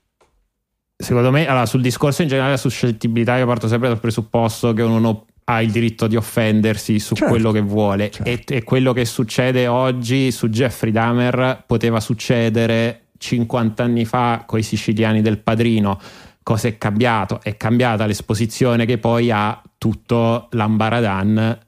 Secondo 0.96 1.30
me, 1.30 1.46
allora, 1.46 1.66
sul 1.66 1.82
discorso 1.82 2.22
in 2.22 2.28
generale, 2.28 2.52
la 2.52 2.58
suscettibilità, 2.58 3.36
io 3.36 3.46
parto 3.46 3.68
sempre 3.68 3.88
dal 3.88 4.00
presupposto 4.00 4.72
che 4.72 4.82
uno 4.82 5.26
ha 5.44 5.62
il 5.62 5.70
diritto 5.70 6.06
di 6.06 6.16
offendersi 6.16 6.98
su 6.98 7.14
Certo, 7.14 7.32
quello 7.32 7.52
che 7.52 7.60
vuole. 7.60 8.10
certo. 8.10 8.52
E, 8.52 8.56
e 8.56 8.64
quello 8.64 8.92
che 8.92 9.04
succede 9.04 9.66
oggi 9.66 10.32
su 10.32 10.48
Jeffrey 10.48 10.90
Dahmer 10.90 11.62
poteva 11.66 12.00
succedere 12.00 13.02
50 13.18 13.82
anni 13.82 14.04
fa 14.04 14.42
con 14.46 14.58
i 14.58 14.62
siciliani 14.62 15.22
del 15.22 15.38
padrino. 15.38 16.00
Cosa 16.42 16.68
è 16.68 16.78
cambiato? 16.78 17.40
È 17.42 17.56
cambiata 17.56 18.06
l'esposizione 18.06 18.86
che 18.86 18.98
poi 18.98 19.30
ha 19.30 19.60
tutto 19.78 20.48
l'ambaradan. 20.50 21.58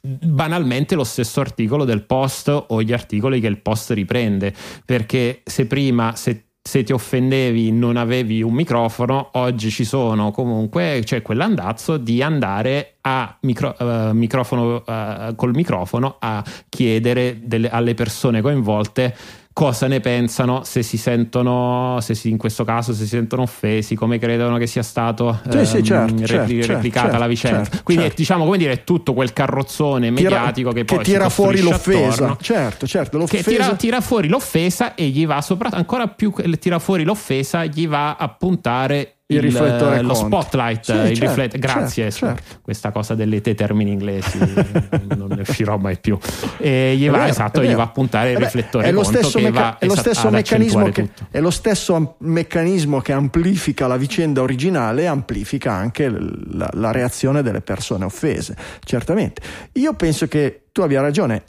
Banalmente 0.00 0.94
lo 0.94 1.02
stesso 1.02 1.40
articolo 1.40 1.84
del 1.84 2.04
post 2.04 2.48
o 2.68 2.82
gli 2.82 2.92
articoli 2.92 3.40
che 3.40 3.48
il 3.48 3.58
post 3.58 3.90
riprende 3.90 4.54
perché 4.84 5.40
se 5.44 5.66
prima 5.66 6.14
se, 6.14 6.50
se 6.62 6.84
ti 6.84 6.92
offendevi 6.92 7.72
non 7.72 7.96
avevi 7.96 8.40
un 8.40 8.52
microfono 8.54 9.30
oggi 9.32 9.70
ci 9.70 9.84
sono 9.84 10.30
comunque 10.30 11.00
c'è 11.02 11.20
quell'andazzo 11.20 11.96
di 11.96 12.22
andare 12.22 12.98
a 13.00 13.36
micro- 13.40 13.76
eh, 13.76 14.12
microfono 14.12 14.84
eh, 14.86 15.32
col 15.34 15.54
microfono 15.54 16.16
a 16.20 16.44
chiedere 16.68 17.40
delle- 17.42 17.68
alle 17.70 17.94
persone 17.94 18.40
coinvolte 18.40 19.16
cosa 19.58 19.88
ne 19.88 19.98
pensano, 19.98 20.62
se 20.62 20.84
si 20.84 20.96
sentono, 20.96 21.98
se 22.00 22.14
si, 22.14 22.30
in 22.30 22.36
questo 22.36 22.62
caso 22.62 22.92
se 22.92 23.02
si 23.02 23.08
sentono 23.08 23.42
offesi, 23.42 23.96
come 23.96 24.16
credono 24.18 24.56
che 24.56 24.68
sia 24.68 24.84
stato 24.84 25.40
Sì, 25.50 25.64
sì, 25.66 25.82
certo, 25.82 26.12
repli- 26.14 26.26
certo, 26.26 26.52
certo, 26.54 26.72
replicata 26.74 27.06
certo, 27.06 27.18
la 27.18 27.26
vicenda. 27.26 27.62
certo, 27.64 27.78
Quindi 27.82 28.02
certo. 28.04 28.16
è, 28.16 28.20
diciamo 28.20 28.44
come 28.44 28.56
dire 28.56 28.84
tutto 28.84 29.14
quel 29.14 29.32
carrozzone 29.32 30.10
mediatico 30.12 30.70
che 30.70 30.84
poi 30.84 30.98
si 30.98 31.10
tira 31.10 31.28
fuori 31.28 31.60
l'offesa. 31.60 32.06
attorno 32.08 32.36
Certo, 32.40 32.86
certo, 32.86 33.10
che 33.10 33.18
l'offesa. 33.18 33.50
tira, 33.50 33.74
tira 33.74 34.00
fuori 34.00 34.28
l'offesa 34.28 34.94
e 34.94 35.08
gli 35.08 35.26
va 35.26 35.40
sopra 35.40 35.70
ancora 35.72 36.06
più 36.06 36.32
che 36.32 36.48
tira 36.58 36.78
fuuri 36.78 37.02
l'offesa 37.02 37.64
gli 37.64 37.88
va 37.88 38.14
a 38.14 38.28
puntare 38.28 39.14
Il 39.30 39.42
riflettore 39.42 40.00
lo 40.00 40.14
contro. 40.14 40.40
spotlight 40.40 40.84
Sì, 40.84 40.92
il 40.92 41.16
certo, 41.16 41.26
riflet- 41.26 41.58
grazie 41.58 42.10
certo, 42.10 42.34
certo. 42.40 42.60
questa 42.62 42.90
cosa 42.92 43.14
delle 43.14 43.42
te 43.42 43.54
termini 43.54 43.90
inglesi 43.92 44.38
non 45.14 45.28
ne 45.28 45.42
uscirò 45.42 45.76
mai 45.76 45.98
più. 45.98 46.18
E 46.56 46.94
gli 46.96 47.10
va 47.10 47.18
vero, 47.18 47.28
esatto 47.28 47.62
gli 47.62 47.74
va 47.74 47.82
a 47.82 47.88
puntare 47.88 48.30
il 48.30 48.36
Eh 48.36 48.38
beh, 48.38 48.44
riflettore 48.46 48.86
è 48.86 48.90
lo 48.90 49.02
stesso, 49.02 49.38
che 49.38 49.44
mecca- 49.44 49.60
va 49.60 49.78
è 49.78 49.86
lo 49.86 49.96
stesso 49.96 50.30
meccanismo 50.30 50.88
che, 50.90 51.10
è 51.30 51.40
lo 51.40 51.50
stesso 51.50 52.16
meccanismo 52.20 53.00
che 53.00 53.12
amplifica 53.12 53.86
la 53.86 53.98
vicenda 53.98 54.40
originale 54.40 55.02
e 55.02 55.06
amplifica 55.06 55.72
anche 55.72 56.08
la, 56.08 56.70
la 56.72 56.90
reazione 56.90 57.42
delle 57.42 57.60
persone 57.60 58.06
offese 58.06 58.56
certamente. 58.82 59.42
Io 59.72 59.92
penso 59.92 60.26
che 60.26 60.68
tu 60.72 60.80
abbia 60.80 61.02
ragione. 61.02 61.44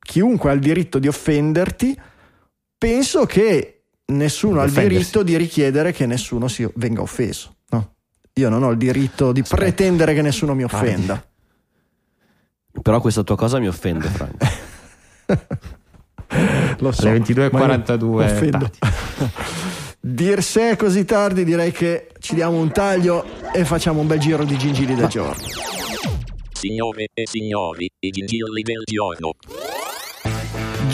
Chiunque 0.00 0.50
ha 0.50 0.52
il 0.54 0.60
diritto 0.60 0.98
di 0.98 1.06
offenderti 1.06 1.96
penso 2.76 3.24
che 3.26 3.77
nessuno 4.12 4.60
ha 4.60 4.64
il 4.64 4.72
diritto 4.72 5.22
di 5.22 5.36
richiedere 5.36 5.92
che 5.92 6.06
nessuno 6.06 6.48
si 6.48 6.68
venga 6.76 7.02
offeso 7.02 7.56
no? 7.70 7.94
io 8.34 8.48
non 8.48 8.62
ho 8.62 8.70
il 8.70 8.78
diritto 8.78 9.32
di 9.32 9.42
pretendere 9.42 10.14
che 10.14 10.22
nessuno 10.22 10.54
mi 10.54 10.64
offenda 10.64 11.22
Però 12.82 13.00
questa 13.00 13.22
tua 13.22 13.36
cosa 13.36 13.58
mi 13.58 13.68
offende, 13.68 14.08
Franco. 14.08 14.46
Lo 16.80 16.92
so, 16.92 17.08
Alle 17.08 17.18
ma 17.18 17.26
io 17.26 17.34
22.42 17.34 18.04
offendo. 18.04 18.70
Tati. 18.78 18.78
Dir 20.00 20.42
se 20.42 20.70
è 20.70 20.76
così 20.76 21.04
tardi, 21.04 21.44
direi 21.44 21.72
che 21.72 22.12
ci 22.18 22.34
diamo 22.34 22.58
un 22.58 22.70
taglio 22.70 23.24
e 23.52 23.64
facciamo 23.64 24.00
un 24.00 24.06
bel 24.06 24.18
giro 24.18 24.44
di 24.44 24.56
gingili 24.56 24.94
del 24.94 25.08
giorno. 25.08 25.42
Signore 26.52 27.08
e 27.12 27.26
signori, 27.26 27.90
i 28.00 28.10
gingilli 28.10 28.62
del 28.62 28.82
giorno. 28.84 29.34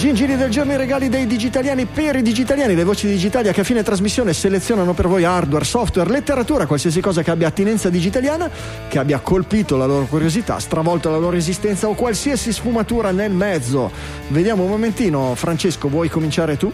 Gingili 0.05 0.36
del 0.36 0.51
giorno 0.51 0.74
i 0.74 0.76
regali 0.76 1.09
dei 1.09 1.26
digitaliani 1.26 1.86
per 1.86 2.16
i 2.16 2.20
digitaliani, 2.20 2.74
le 2.74 2.85
voci 2.85 3.06
di 3.06 3.14
Digitalia 3.14 3.52
che 3.52 3.62
a 3.62 3.64
fine 3.64 3.82
trasmissione 3.82 4.35
selezionano 4.35 4.93
per 4.93 5.09
voi 5.09 5.24
hardware, 5.24 5.64
software, 5.64 6.10
letteratura, 6.10 6.66
qualsiasi 6.66 7.01
cosa 7.01 7.22
che 7.22 7.31
abbia 7.31 7.48
attinenza 7.48 7.89
digitaliana, 7.89 8.51
che 8.86 8.98
abbia 8.98 9.20
colpito 9.20 9.78
la 9.78 9.86
loro 9.86 10.05
curiosità, 10.05 10.59
stravolto 10.59 11.09
la 11.09 11.16
loro 11.16 11.36
esistenza 11.36 11.89
o 11.89 11.94
qualsiasi 11.94 12.52
sfumatura 12.52 13.12
nel 13.12 13.31
mezzo. 13.31 13.90
Vediamo 14.28 14.64
un 14.64 14.68
momentino, 14.68 15.35
Francesco, 15.36 15.89
vuoi 15.89 16.10
cominciare 16.10 16.59
tu? 16.59 16.70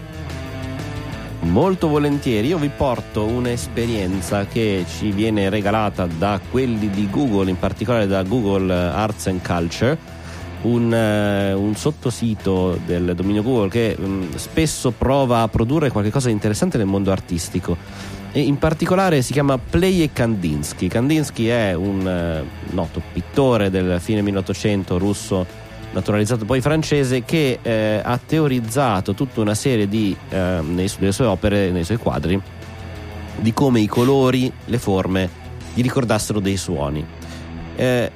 Molto 1.43 1.86
volentieri, 1.86 2.48
io 2.48 2.59
vi 2.59 2.70
porto 2.77 3.27
un'esperienza 3.27 4.44
che 4.47 4.85
ci 4.98 5.12
viene 5.12 5.48
regalata 5.51 6.07
da 6.07 6.40
quelli 6.51 6.90
di 6.90 7.09
Google, 7.09 7.48
in 7.48 7.61
particolare 7.61 8.09
da 8.09 8.24
Google 8.24 8.74
Arts 8.74 9.28
and 9.28 9.47
Culture, 9.47 10.19
un, 10.62 10.93
eh, 10.93 11.53
un 11.53 11.74
sottosito 11.74 12.78
del 12.85 13.15
dominio 13.15 13.43
Google 13.43 13.69
che 13.69 13.97
mh, 13.97 14.37
spesso 14.37 14.91
prova 14.91 15.43
a 15.43 15.49
produrre 15.49 15.91
qualcosa 15.91 16.27
di 16.27 16.32
interessante 16.32 16.77
nel 16.77 16.87
mondo 16.87 17.11
artistico 17.11 17.77
e 18.32 18.41
in 18.41 18.59
particolare 18.59 19.23
si 19.23 19.32
chiama 19.32 19.59
Play 19.59 20.03
e 20.03 20.12
Kandinsky. 20.12 20.87
Kandinsky 20.87 21.47
è 21.47 21.74
un 21.74 22.07
eh, 22.07 22.45
noto 22.73 23.03
pittore 23.12 23.70
del 23.70 24.01
fine 24.01 24.23
1800 24.23 24.99
russo 24.99 25.69
naturalizzato 25.93 26.45
poi 26.45 26.61
francese 26.61 27.24
che 27.24 27.59
eh, 27.61 28.01
ha 28.03 28.19
teorizzato 28.24 29.15
tutta 29.15 29.41
una 29.41 29.55
serie 29.55 29.89
di 29.89 30.16
eh, 30.28 30.61
nelle 30.62 31.12
sue 31.12 31.24
opere, 31.24 31.70
nei 31.70 31.82
suoi 31.82 31.97
quadri 31.97 32.41
di 33.41 33.53
come 33.53 33.81
i 33.81 33.87
colori, 33.87 34.53
le 34.66 34.78
forme 34.78 35.28
gli 35.73 35.82
ricordassero 35.82 36.41
dei 36.41 36.57
suoni. 36.57 37.05
Eh, 37.77 38.11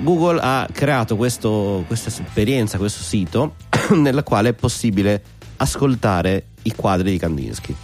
Google 0.00 0.40
ha 0.40 0.68
creato 0.70 1.16
questo, 1.16 1.84
questa 1.86 2.08
esperienza, 2.08 2.78
questo 2.78 3.02
sito 3.02 3.54
nel 3.94 4.22
quale 4.24 4.50
è 4.50 4.52
possibile 4.52 5.22
ascoltare 5.56 6.46
i 6.62 6.74
quadri 6.74 7.12
di 7.12 7.18
Kandinsky. 7.18 7.74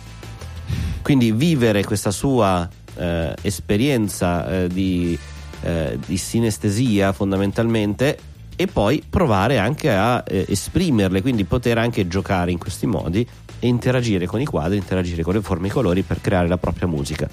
Quindi 1.03 1.33
vivere 1.33 1.85
questa 1.85 2.11
sua 2.11 2.69
eh, 2.95 3.35
esperienza 3.43 4.49
eh, 4.49 4.69
di, 4.69 5.19
eh, 5.63 5.99
di, 6.05 6.17
sinestesia 6.17 7.13
fondamentalmente 7.13 8.19
e 8.55 8.67
poi 8.67 9.03
provare 9.09 9.59
anche 9.59 9.91
a 9.91 10.23
eh, 10.27 10.45
esprimerle, 10.49 11.23
quindi 11.23 11.45
poter 11.45 11.79
anche 11.79 12.07
giocare 12.07 12.51
in 12.51 12.59
questi 12.59 12.87
modi 12.87 13.27
e 13.59 13.67
interagire 13.67 14.27
con 14.27 14.41
i 14.41 14.45
quadri, 14.45 14.77
interagire 14.77 15.23
con 15.23 15.35
le 15.35 15.41
forme 15.41 15.67
e 15.67 15.71
i 15.71 15.73
colori 15.73 16.03
per 16.03 16.21
creare 16.21 16.47
la 16.47 16.59
propria 16.59 16.87
musica. 16.87 17.29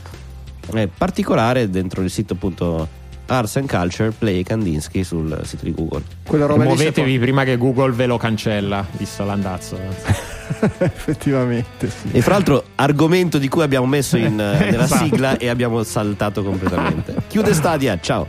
È 0.72 0.88
particolare 0.88 1.70
dentro 1.70 2.02
il 2.02 2.10
sito 2.10 2.34
appunto 2.34 2.99
Arts 3.30 3.58
and 3.58 3.70
Culture 3.70 4.12
Play 4.12 4.44
Kandinsky 4.44 5.04
sul 5.04 5.40
sito 5.44 5.64
di 5.66 5.72
Google. 5.72 6.04
Quella 6.26 6.46
roba 6.46 6.64
Muovetevi 6.64 7.12
si 7.14 7.20
prima 7.20 7.44
che 7.44 7.58
Google 7.58 7.92
ve 7.92 8.06
lo 8.06 8.18
cancella, 8.18 8.86
visto 8.98 9.24
l'andazzo. 9.24 9.78
Effettivamente, 10.80 11.90
sì. 11.90 12.10
E 12.12 12.22
fra 12.22 12.34
l'altro, 12.34 12.64
argomento 12.76 13.38
di 13.38 13.48
cui 13.48 13.62
abbiamo 13.62 13.86
messo 13.86 14.18
in, 14.18 14.38
eh, 14.40 14.72
nella 14.72 14.84
Esatto. 14.84 15.04
sigla 15.04 15.38
e 15.38 15.48
abbiamo 15.48 15.84
saltato 15.84 16.44
completamente. 16.44 17.16
Chiude 17.28 17.54
Stadia, 17.54 18.00
ciao. 18.02 18.28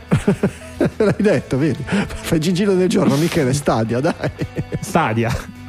L'hai 0.97 1.13
detto, 1.17 1.57
vedi? 1.57 1.83
Fai 1.83 2.37
il 2.37 2.43
gingillo 2.43 2.73
del 2.73 2.87
giorno, 2.89 3.15
Michele, 3.15 3.53
stadia, 3.53 3.99
dai. 3.99 4.13
Stadia. 4.79 5.59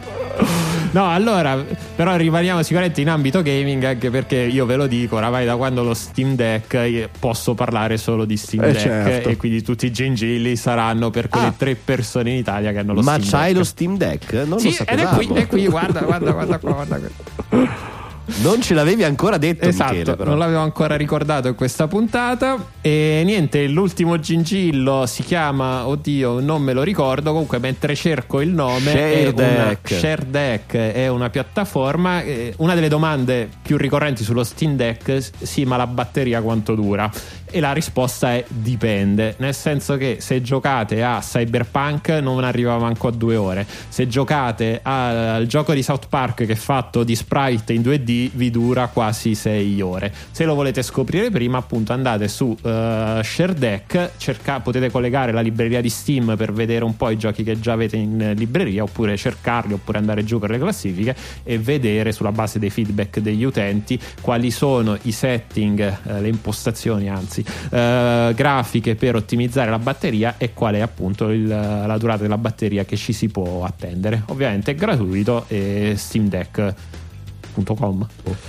No, 0.93 1.09
allora, 1.11 1.65
però 1.97 2.17
rimaniamo 2.17 2.63
sicuramente 2.63 3.01
in 3.01 3.09
ambito 3.09 3.41
gaming 3.43 3.83
anche 3.85 4.11
perché 4.11 4.37
io 4.37 4.67
ve 4.67 4.77
lo 4.77 4.87
dico, 4.87 5.17
oramai 5.17 5.45
da 5.47 5.57
quando 5.57 5.83
lo 5.83 5.95
Steam 5.95 6.35
Deck 6.35 7.09
posso 7.19 7.55
parlare 7.55 7.97
solo 7.97 8.25
di 8.27 8.37
Steam 8.37 8.63
Eh, 8.65 8.73
Deck 8.73 8.79
certo. 8.81 9.29
e 9.31 9.37
quindi 9.37 9.63
tutti 9.63 9.87
i 9.87 9.91
gingilli 9.91 10.55
saranno 10.55 11.09
per 11.11 11.29
quelle 11.29 11.47
Ah. 11.47 11.55
tre 11.57 11.75
persone 11.77 12.31
in 12.31 12.37
Italia 12.37 12.73
che 12.73 12.79
hanno 12.79 12.93
lo 12.93 13.01
Ma 13.03 13.15
Steam 13.15 13.31
c'hai 13.31 13.47
Deck. 13.49 13.57
lo 13.59 13.65
Steam 13.65 13.97
Deck? 13.97 14.33
Non 14.47 14.59
Sì, 14.59 14.65
lo 14.67 14.71
ed 14.71 14.75
sapevamo. 14.77 15.21
è 15.21 15.27
qui, 15.27 15.35
è 15.37 15.47
qui, 15.47 15.67
guarda, 15.67 16.01
guarda, 16.01 16.31
guarda 16.33 16.59
qua, 16.59 16.73
guarda 16.73 16.99
qua. 16.99 18.01
Non 18.43 18.63
ce 18.63 18.75
l'avevi 18.75 19.03
ancora 19.03 19.37
detto, 19.37 19.67
Esatto, 19.69 19.93
Michele, 19.95 20.17
però. 20.17 20.31
non 20.31 20.39
l'avevo 20.39 20.61
ancora 20.61 20.97
ricordato 20.97 21.49
in 21.49 21.55
questa 21.55 21.89
puntata. 21.89 22.57
E 22.81 23.23
niente, 23.25 23.67
l'ultimo 23.67 24.19
gingillo 24.19 25.07
si 25.07 25.23
chiama, 25.25 25.87
oddio, 25.89 26.41
non 26.41 26.63
me 26.63 26.73
lo 26.73 26.83
ricordo. 26.83 27.31
Comunque, 27.33 27.59
mentre 27.59 27.95
cerco 27.97 28.41
il 28.41 28.51
nome, 28.51 28.93
è 28.93 29.33
ShareDeck. 29.33 29.93
ShareDeck 29.95 30.75
è 30.77 31.09
una 31.09 31.31
piattaforma. 31.31 32.23
eh, 32.23 32.55
Una 32.59 32.75
delle 32.75 32.89
domande 32.89 33.49
più 33.61 33.77
ricorrenti 33.77 34.23
sullo 34.23 34.45
Steam 34.45 34.77
Deck, 34.77 35.31
sì, 35.43 35.65
ma 35.65 35.77
la 35.77 35.87
batteria 35.89 36.41
quanto 36.41 36.75
dura? 36.75 37.11
E 37.55 37.61
la 37.61 37.73
risposta 37.75 38.33
è 38.33 38.47
dipende, 38.49 39.35
nel 39.37 39.53
senso 39.53 39.99
che 39.99 40.17
se 40.21 40.41
giocate 40.41 41.05
a 41.05 41.19
Cyberpunk 41.21 42.09
non 42.23 42.43
arriva 42.45 42.79
manco 42.79 43.09
a 43.09 43.11
due 43.11 43.37
ore, 43.37 43.67
se 43.89 44.09
giocate 44.09 44.81
al 44.83 45.45
gioco 45.45 45.75
di 45.75 45.83
South 45.83 46.07
Park 46.09 46.47
che 46.47 46.53
è 46.53 46.55
fatto 46.55 47.05
di 47.05 47.15
sprite 47.15 47.75
in 47.75 47.83
2D 47.83 48.31
vi 48.33 48.51
dura 48.51 48.87
quasi 48.87 49.35
6 49.35 49.81
ore. 49.83 50.13
Se 50.31 50.47
lo 50.47 50.55
volete 50.55 50.83
scoprire 50.83 51.29
prima, 51.31 51.59
appunto 51.59 51.93
andate 51.93 52.27
su 52.27 52.57
eh, 52.63 53.21
ShareDeck, 53.23 54.13
cerca- 54.17 54.61
potete 54.61 54.91
collegare 54.91 55.31
la 55.31 55.43
libreria 55.43 55.83
di 55.83 55.91
Steam 55.91 56.35
per 56.39 56.55
vedere 56.55 56.87
un 56.87 56.97
po' 56.97 57.11
i 57.11 57.19
giochi 57.19 57.43
che 57.43 57.61
già 57.61 57.73
avete 57.73 57.97
in 57.97 58.19
eh, 58.19 58.33
libreria, 58.33 58.83
oppure 58.83 59.15
cercarli, 59.17 59.75
oppure 59.75 59.99
andare 59.99 60.25
giù 60.25 60.39
per 60.39 60.49
le 60.49 60.59
classifiche 60.59 61.15
e 61.43 61.59
vedere 61.59 62.13
sulla 62.13 62.33
base 62.33 62.59
dei 62.59 62.71
feedback 62.71 63.19
degli 63.19 63.45
utenti 63.45 64.01
quali 64.23 64.51
sono 64.51 64.97
i 65.03 65.13
setting, 65.13 65.81
eh, 65.81 66.21
le 66.23 66.29
impostazioni 66.29 67.11
anzi, 67.11 67.42
eh, 67.71 68.33
grafiche 68.35 68.95
per 68.95 69.17
ottimizzare 69.17 69.71
la 69.71 69.79
batteria 69.79 70.35
e 70.39 70.53
qual 70.53 70.75
è 70.75 70.81
appunto 70.81 71.31
il- 71.31 71.47
la 71.49 71.97
durata 71.99 72.23
della 72.23 72.39
batteria 72.39 72.85
che 72.85 72.97
ci 72.97 73.13
si 73.13 73.29
può 73.29 73.65
attendere. 73.65 74.23
Ovviamente 74.27 74.71
è 74.71 74.75
gratuito 74.75 75.45
e 75.49 75.95
steamdeck.com. 75.97 78.07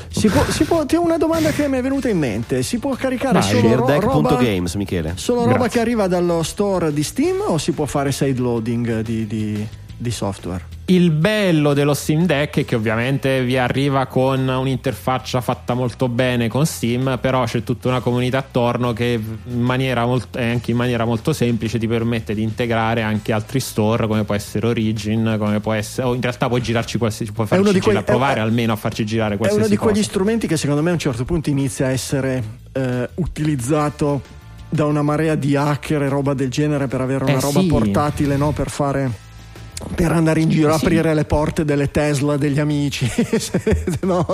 Si 0.10 0.28
può, 0.30 0.44
si 0.46 0.64
può, 0.64 0.86
ti 0.86 0.96
ho 0.96 1.02
una 1.04 1.18
domanda 1.18 1.52
che 1.52 1.68
mi 1.68 1.78
è 1.78 1.82
venuta 1.82 2.10
in 2.10 2.18
mente. 2.18 2.64
Si 2.64 2.80
può 2.80 2.94
caricare 2.96 3.40
Vai. 3.40 3.50
solo 3.50 3.76
ro- 3.76 4.00
roba, 4.00 4.38
Michele. 4.76 5.14
solo 5.16 5.42
roba 5.42 5.54
Grazie. 5.54 5.70
che 5.72 5.80
arriva 5.80 6.08
dallo 6.08 6.44
store 6.44 6.94
di 6.94 7.04
Steam 7.04 7.42
o 7.48 7.58
si 7.58 7.72
può 7.74 7.86
fare 7.86 8.12
side 8.12 8.40
loading 8.40 9.02
di, 9.02 9.28
di- 9.28 9.68
di 10.04 10.12
software? 10.12 10.64
Il 10.86 11.12
bello 11.12 11.74
dello 11.74 11.94
Steam 11.94 12.26
Deck 12.26 12.60
è 12.60 12.66
che 12.66 12.76
ovviamente 12.76 13.42
vi 13.44 13.58
arriva 13.58 14.06
con 14.06 14.46
un'interfaccia 14.48 15.40
fatta 15.40 15.74
molto 15.74 16.10
bene 16.10 16.50
con 16.50 16.66
Steam, 16.66 17.18
però 17.22 17.46
c'è 17.46 17.64
tutta 17.64 17.88
una 17.88 18.02
comunità 18.02 18.40
attorno 18.40 18.92
che 18.92 19.18
in 19.46 19.62
maniera 19.62 20.06
molto, 20.06 20.38
e 20.38 20.50
anche 20.52 20.72
in 20.72 20.78
maniera 20.78 21.06
molto 21.06 21.32
semplice 21.32 21.80
ti 21.80 21.88
permette 21.88 22.36
di 22.36 22.42
integrare 22.44 23.02
anche 23.02 23.32
altri 23.32 23.62
store 23.62 24.08
come 24.08 24.26
può 24.26 24.36
essere 24.36 24.68
Origin, 24.68 25.38
come 25.40 25.62
può 25.62 25.72
essere 25.72 26.06
o 26.06 26.14
in 26.14 26.22
realtà 26.22 26.50
puoi 26.50 26.62
girarci 26.62 26.98
qualsiasi 26.98 27.32
puoi 27.32 27.46
È 27.46 27.50
farci 27.50 27.64
quei- 27.70 27.82
girare, 27.82 28.04
provare 28.04 28.40
è- 28.40 28.44
almeno 28.44 28.74
a 28.74 28.76
farci 28.76 29.06
girare 29.06 29.36
È 29.36 29.38
qualsiasi 29.38 29.66
uno 29.66 29.74
di 29.76 29.82
quegli 29.82 29.96
cosa. 29.98 30.10
strumenti 30.10 30.48
che 30.48 30.58
secondo 30.58 30.82
me 30.84 30.90
a 30.90 30.94
un 30.94 31.00
certo 31.00 31.24
punto 31.24 31.50
inizia 31.50 31.86
a 31.88 31.90
essere 31.92 32.44
eh, 32.74 33.10
utilizzato 33.16 34.22
da 34.68 34.86
una 34.86 35.02
marea 35.02 35.36
di 35.36 35.56
hacker 35.56 36.02
e 36.02 36.10
roba 36.10 36.34
del 36.34 36.50
genere 36.50 36.88
per 36.88 37.00
avere 37.00 37.24
una 37.24 37.34
Eh, 37.38 37.40
roba 37.40 37.62
sì. 37.62 37.68
portatile, 37.68 38.36
no? 38.36 38.52
Per 38.52 38.70
fare. 38.70 39.12
Per 39.96 40.12
andare 40.12 40.40
in 40.42 40.50
giro 40.50 40.76
Sì. 40.78 40.86
aprire 40.86 41.14
le 41.14 41.26
porte 41.26 41.66
delle 41.66 41.92
Tesla 41.92 42.38
degli 42.38 42.60
amici, 42.60 43.10
no? 44.02 44.26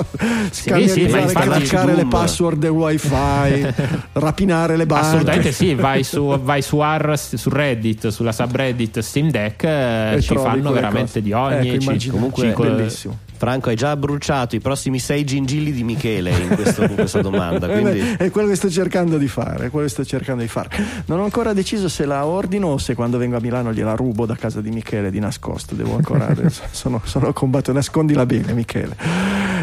Scannerizzare, 0.52 1.28
sì, 1.28 1.34
craccare 1.34 1.96
le 1.96 2.06
password 2.06 2.60
del 2.60 2.70
wifi, 2.72 3.10
rapinare 4.14 4.78
le 4.78 4.86
banche. 4.86 5.06
Assolutamente 5.08 5.52
sì, 5.52 5.76
vai 5.76 6.04
su, 6.04 6.40
vai 6.42 6.62
su, 6.62 6.82
R, 6.82 7.14
su 7.18 7.50
Reddit, 7.50 8.08
sulla 8.10 8.32
subreddit 8.32 9.00
Steam 9.00 9.30
Deck, 9.32 9.64
eh, 9.64 10.14
E 10.16 10.22
ci 10.22 10.36
fanno 10.38 10.72
veramente 10.72 11.06
cose. 11.20 11.22
di 11.22 11.32
ogni. 11.34 11.70
Ecco, 11.72 11.84
immagina- 11.84 12.14
comunque, 12.14 12.54
bellissimo. 12.54 13.18
Franco, 13.40 13.70
hai 13.70 13.78
già 13.78 13.96
bruciato 13.96 14.58
i 14.58 14.60
prossimi 14.60 15.00
sei 15.00 15.24
gingilli 15.24 15.72
di 15.72 15.82
Michele 15.86 16.32
in, 16.32 16.50
questo- 16.56 16.84
in 16.84 16.94
questa 16.96 17.22
domanda. 17.22 17.68
Quindi... 17.72 18.16
È 18.18 18.30
quello 18.32 18.50
che 18.50 18.56
sto 18.56 18.70
cercando 18.70 19.18
di 19.18 19.30
fare, 19.30 19.70
quello 19.70 19.86
che 19.86 19.92
sto 19.94 20.04
cercando 20.04 20.42
di 20.42 20.50
fare. 20.50 20.68
Non 21.06 21.20
ho 21.20 21.24
ancora 21.24 21.54
deciso 21.54 21.88
se 21.88 22.04
la 22.06 22.26
ordino 22.26 22.68
o 22.68 22.78
se 22.78 22.96
quando 22.96 23.18
vengo 23.18 23.38
a 23.38 23.40
Milano 23.40 23.72
gliela 23.72 23.96
rubo 23.96 24.26
da 24.26 24.36
casa 24.36 24.60
di 24.60 24.72
Michele 24.72 25.10
di 25.10 25.20
nascosto. 25.20 25.74
Devo 25.74 25.96
ancora 25.96 26.36
sono, 26.72 27.00
sono 27.06 27.32
combattuto, 27.32 27.72
nascondila 27.72 28.26
bene, 28.26 28.52
Michele. 28.52 28.98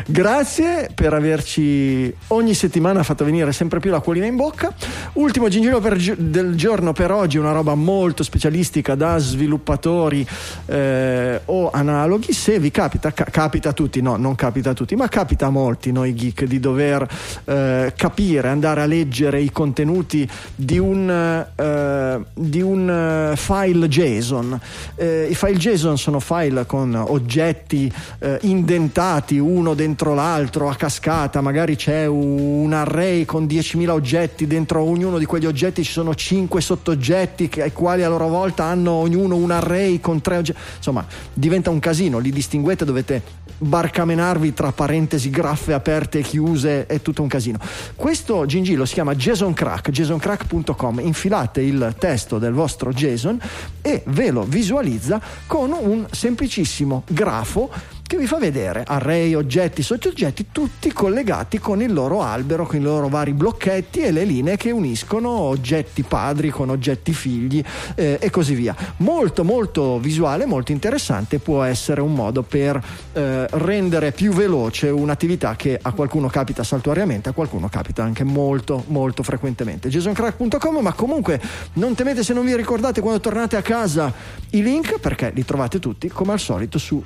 Grazie 0.06 0.88
per 0.94 1.12
averci 1.12 2.14
ogni 2.28 2.54
settimana 2.54 3.02
fatto 3.02 3.24
venire 3.24 3.52
sempre 3.52 3.78
più 3.80 3.90
l'acquolina 3.90 4.24
in 4.24 4.36
bocca. 4.36 4.72
Ultimo 5.14 5.48
gingillo 5.48 5.80
gi- 5.96 6.14
del 6.16 6.54
giorno 6.54 6.92
per 6.94 7.10
oggi, 7.10 7.36
una 7.38 7.52
roba 7.52 7.74
molto 7.74 8.22
specialistica 8.22 8.94
da 8.94 9.18
sviluppatori 9.18 10.26
eh, 10.66 11.40
o 11.44 11.70
analoghi. 11.70 12.32
Se 12.32 12.58
vi 12.58 12.70
capita, 12.70 13.12
ca- 13.12 13.24
capita 13.30 13.65
a 13.68 13.72
tutti, 13.72 14.00
no, 14.00 14.16
non 14.16 14.34
capita 14.34 14.70
a 14.70 14.74
tutti, 14.74 14.96
ma 14.96 15.08
capita 15.08 15.46
a 15.46 15.50
molti 15.50 15.92
noi 15.92 16.14
geek 16.14 16.44
di 16.44 16.60
dover 16.60 17.06
eh, 17.44 17.92
capire, 17.96 18.48
andare 18.48 18.82
a 18.82 18.86
leggere 18.86 19.40
i 19.40 19.50
contenuti 19.50 20.28
di 20.54 20.78
un, 20.78 21.08
eh, 21.54 22.24
di 22.34 22.60
un 22.60 22.90
eh, 23.32 23.36
file 23.36 23.88
JSON. 23.88 24.60
Eh, 24.94 25.28
I 25.30 25.34
file 25.34 25.56
JSON 25.56 25.98
sono 25.98 26.20
file 26.20 26.66
con 26.66 26.94
oggetti 26.94 27.92
eh, 28.18 28.38
indentati 28.42 29.38
uno 29.38 29.74
dentro 29.74 30.14
l'altro 30.14 30.68
a 30.68 30.74
cascata, 30.74 31.40
magari 31.40 31.76
c'è 31.76 32.06
un 32.06 32.72
array 32.72 33.24
con 33.24 33.44
10.000 33.44 33.88
oggetti, 33.90 34.46
dentro 34.46 34.82
ognuno 34.82 35.18
di 35.18 35.24
quegli 35.24 35.46
oggetti. 35.46 35.84
Ci 35.84 35.92
sono 35.92 36.14
5 36.14 36.60
sottoggetti 36.60 37.50
ai 37.60 37.72
quali 37.72 38.02
a 38.02 38.08
loro 38.08 38.28
volta 38.28 38.64
hanno 38.64 38.92
ognuno 38.92 39.36
un 39.36 39.50
array 39.50 40.00
con 40.00 40.20
3 40.20 40.36
oggetti, 40.36 40.58
insomma 40.76 41.06
diventa 41.32 41.70
un 41.70 41.78
casino, 41.78 42.18
li 42.18 42.30
distinguete, 42.30 42.84
dovete 42.84 43.22
barcamenarvi 43.58 44.52
tra 44.52 44.72
parentesi 44.72 45.30
graffe 45.30 45.72
aperte 45.72 46.18
e 46.18 46.22
chiuse, 46.22 46.86
è 46.86 47.00
tutto 47.00 47.22
un 47.22 47.28
casino. 47.28 47.58
Questo 47.94 48.44
gingillo 48.46 48.84
si 48.84 48.94
chiama 48.94 49.14
JSON 49.14 49.52
Crack, 49.52 49.90
jasoncrack.com, 49.90 51.00
infilate 51.00 51.60
il 51.60 51.94
testo 51.98 52.38
del 52.38 52.52
vostro 52.52 52.92
JSON 52.92 53.38
e 53.82 54.02
ve 54.06 54.30
lo 54.30 54.42
visualizza 54.42 55.20
con 55.46 55.72
un 55.72 56.06
semplicissimo 56.10 57.04
grafo 57.06 57.70
che 58.06 58.16
vi 58.16 58.26
fa 58.26 58.38
vedere 58.38 58.84
array, 58.86 59.34
oggetti, 59.34 59.82
sottooggetti, 59.82 60.46
tutti 60.52 60.92
collegati 60.92 61.58
con 61.58 61.82
il 61.82 61.92
loro 61.92 62.22
albero, 62.22 62.64
con 62.64 62.76
i 62.76 62.80
loro 62.80 63.08
vari 63.08 63.32
blocchetti 63.32 64.00
e 64.00 64.12
le 64.12 64.24
linee 64.24 64.56
che 64.56 64.70
uniscono 64.70 65.28
oggetti 65.28 66.02
padri 66.02 66.50
con 66.50 66.70
oggetti 66.70 67.12
figli 67.12 67.62
eh, 67.96 68.18
e 68.20 68.30
così 68.30 68.54
via. 68.54 68.76
Molto 68.98 69.42
molto 69.42 69.98
visuale, 69.98 70.46
molto 70.46 70.70
interessante, 70.70 71.40
può 71.40 71.64
essere 71.64 72.00
un 72.00 72.12
modo 72.12 72.42
per 72.42 72.80
eh, 73.12 73.46
rendere 73.50 74.12
più 74.12 74.32
veloce 74.32 74.88
un'attività 74.88 75.56
che 75.56 75.78
a 75.80 75.92
qualcuno 75.92 76.28
capita 76.28 76.62
saltuariamente, 76.62 77.30
a 77.30 77.32
qualcuno 77.32 77.68
capita 77.68 78.04
anche 78.04 78.22
molto 78.22 78.84
molto 78.86 79.24
frequentemente. 79.24 79.88
jasoncrack.com, 79.88 80.78
ma 80.78 80.92
comunque 80.92 81.40
non 81.74 81.94
temete 81.94 82.22
se 82.22 82.32
non 82.32 82.44
vi 82.44 82.54
ricordate 82.54 83.00
quando 83.00 83.20
tornate 83.20 83.56
a 83.56 83.62
casa 83.62 84.12
i 84.50 84.62
link 84.62 85.00
perché 85.00 85.32
li 85.34 85.44
trovate 85.44 85.80
tutti 85.80 86.08
come 86.08 86.32
al 86.32 86.40
solito 86.40 86.78
su 86.78 87.02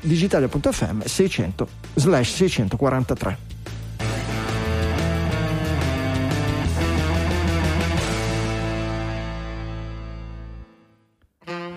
digitalia.fm 0.90 1.04
600 1.04 1.68
slash 1.94 2.34
643. 2.34 3.38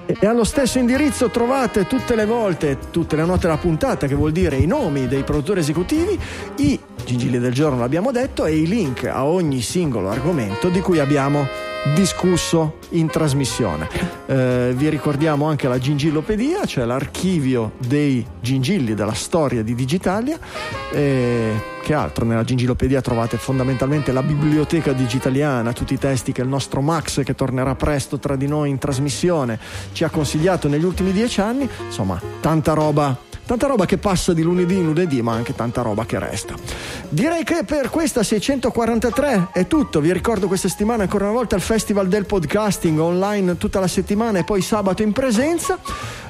E 0.06 0.28
allo 0.28 0.44
stesso 0.44 0.78
indirizzo 0.80 1.30
trovate 1.30 1.86
tutte 1.86 2.16
le 2.16 2.26
volte, 2.26 2.78
tutte 2.92 3.16
le 3.16 3.26
note 3.26 3.42
della 3.42 3.58
puntata, 3.58 4.08
che 4.08 4.16
vuol 4.16 4.32
dire 4.32 4.56
i 4.56 4.66
nomi 4.66 5.08
dei 5.08 5.24
produttori 5.24 5.60
esecutivi, 5.60 6.18
i 6.58 6.80
gingilli 7.04 7.40
del 7.40 7.54
giorno 7.54 7.80
l'abbiamo 7.80 8.12
detto, 8.12 8.46
e 8.46 8.56
i 8.56 8.68
link 8.68 9.06
a 9.06 9.26
ogni 9.26 9.62
singolo 9.62 10.10
argomento 10.10 10.70
di 10.70 10.80
cui 10.80 11.00
abbiamo 11.00 11.48
discusso 11.94 12.78
in 12.92 13.08
trasmissione. 13.08 13.90
Eh, 14.26 14.74
vi 14.76 14.88
ricordiamo 14.88 15.48
anche 15.48 15.68
la 15.68 15.78
Gingillopedia, 15.78 16.64
cioè 16.66 16.86
l'archivio 16.86 17.74
dei 17.78 18.26
gingilli 18.40 18.94
della 18.94 19.14
storia 19.14 19.64
di 19.64 19.76
Digitalia. 19.76 20.40
Eh, 20.92 21.72
che 21.84 21.94
altro? 21.94 22.24
Nella 22.24 22.46
Gingillopedia 22.46 23.02
trovate 23.02 23.36
fondamentalmente 23.36 24.14
la 24.14 24.24
biblioteca 24.24 24.94
digitaliana, 24.94 25.74
tutti 25.74 25.94
i 25.94 26.00
testi 26.00 26.32
che 26.32 26.42
il 26.42 26.48
nostro 26.48 26.80
Max, 26.80 27.22
che 27.24 27.36
tornerà 27.36 27.76
presto 27.76 28.18
tra 28.18 28.38
di 28.38 28.48
noi 28.48 28.70
in 28.70 28.78
trasmissione, 28.78 29.60
ci 29.92 30.06
ha 30.06 30.10
consigliato 30.10 30.70
negli 30.70 30.86
ultimi 30.86 31.12
dieci 31.12 31.42
anni. 31.42 31.68
Insomma, 31.86 32.20
tanta 32.40 32.72
roba 32.72 33.32
tanta 33.46 33.68
roba 33.68 33.86
che 33.86 33.98
passa 33.98 34.34
di 34.34 34.42
lunedì 34.42 34.76
in 34.76 34.86
lunedì, 34.86 35.22
ma 35.22 35.34
anche 35.34 35.54
tanta 35.56 35.82
roba 35.82 36.06
che 36.06 36.20
resta. 36.20 36.56
Direi 37.10 37.44
che 37.44 37.64
per 37.66 37.90
questa 37.90 38.24
643 38.24 39.50
è 39.54 39.68
tutto. 39.68 40.00
Vi 40.00 40.12
ricordo 40.12 40.48
questa 40.48 40.68
settimana 40.68 41.04
ancora 41.04 41.26
una 41.26 41.34
volta 41.34 41.56
il 41.56 41.62
Festival 41.62 42.08
del 42.08 42.26
Podcasting 42.26 43.00
online 43.00 43.58
tutta 43.58 43.80
la 43.80 43.88
settimana 43.88 44.40
e 44.40 44.44
poi 44.44 44.62
sabato 44.62 45.04
in 45.04 45.12
presenza. 45.12 45.78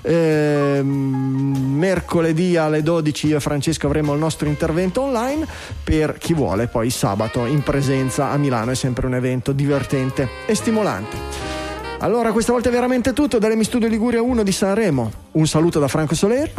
Eh, 0.01 0.81
mercoledì 0.83 2.57
alle 2.57 2.83
12 2.83 3.27
io 3.27 3.37
e 3.37 3.39
Francesco 3.39 3.85
avremo 3.85 4.11
il 4.11 4.19
nostro 4.19 4.49
intervento 4.49 5.01
online 5.01 5.47
per 5.81 6.17
chi 6.17 6.33
vuole 6.33 6.67
poi 6.67 6.89
sabato 6.89 7.45
in 7.45 7.63
presenza 7.63 8.29
a 8.29 8.35
Milano 8.35 8.71
è 8.71 8.75
sempre 8.75 9.05
un 9.05 9.15
evento 9.15 9.53
divertente 9.53 10.27
e 10.45 10.55
stimolante 10.55 11.62
allora 12.03 12.31
questa 12.33 12.51
volta 12.51 12.67
è 12.67 12.71
veramente 12.71 13.13
tutto 13.13 13.39
dall'Emi 13.39 13.63
Studio 13.63 13.87
Liguria 13.87 14.21
1 14.21 14.43
di 14.43 14.51
Sanremo 14.51 15.11
un 15.31 15.47
saluto 15.47 15.79
da 15.79 15.87
Franco 15.87 16.15
Solero 16.15 16.51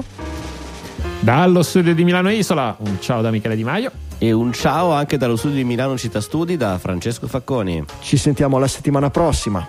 dallo 1.20 1.62
studio 1.62 1.94
di 1.94 2.04
Milano 2.04 2.30
Isola, 2.30 2.76
un 2.80 3.00
ciao 3.00 3.22
da 3.22 3.30
Michele 3.30 3.56
Di 3.56 3.64
Maio. 3.64 3.90
E 4.18 4.32
un 4.32 4.52
ciao 4.52 4.92
anche 4.92 5.16
dallo 5.16 5.36
studio 5.36 5.56
di 5.56 5.64
Milano 5.64 5.96
Città 5.96 6.20
Studi 6.20 6.58
da 6.58 6.76
Francesco 6.78 7.26
Facconi. 7.26 7.82
Ci 8.00 8.18
sentiamo 8.18 8.58
la 8.58 8.68
settimana 8.68 9.08
prossima 9.08 9.66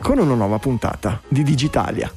con 0.00 0.18
una 0.18 0.34
nuova 0.34 0.58
puntata 0.58 1.20
di 1.28 1.42
Digitalia. 1.42 2.10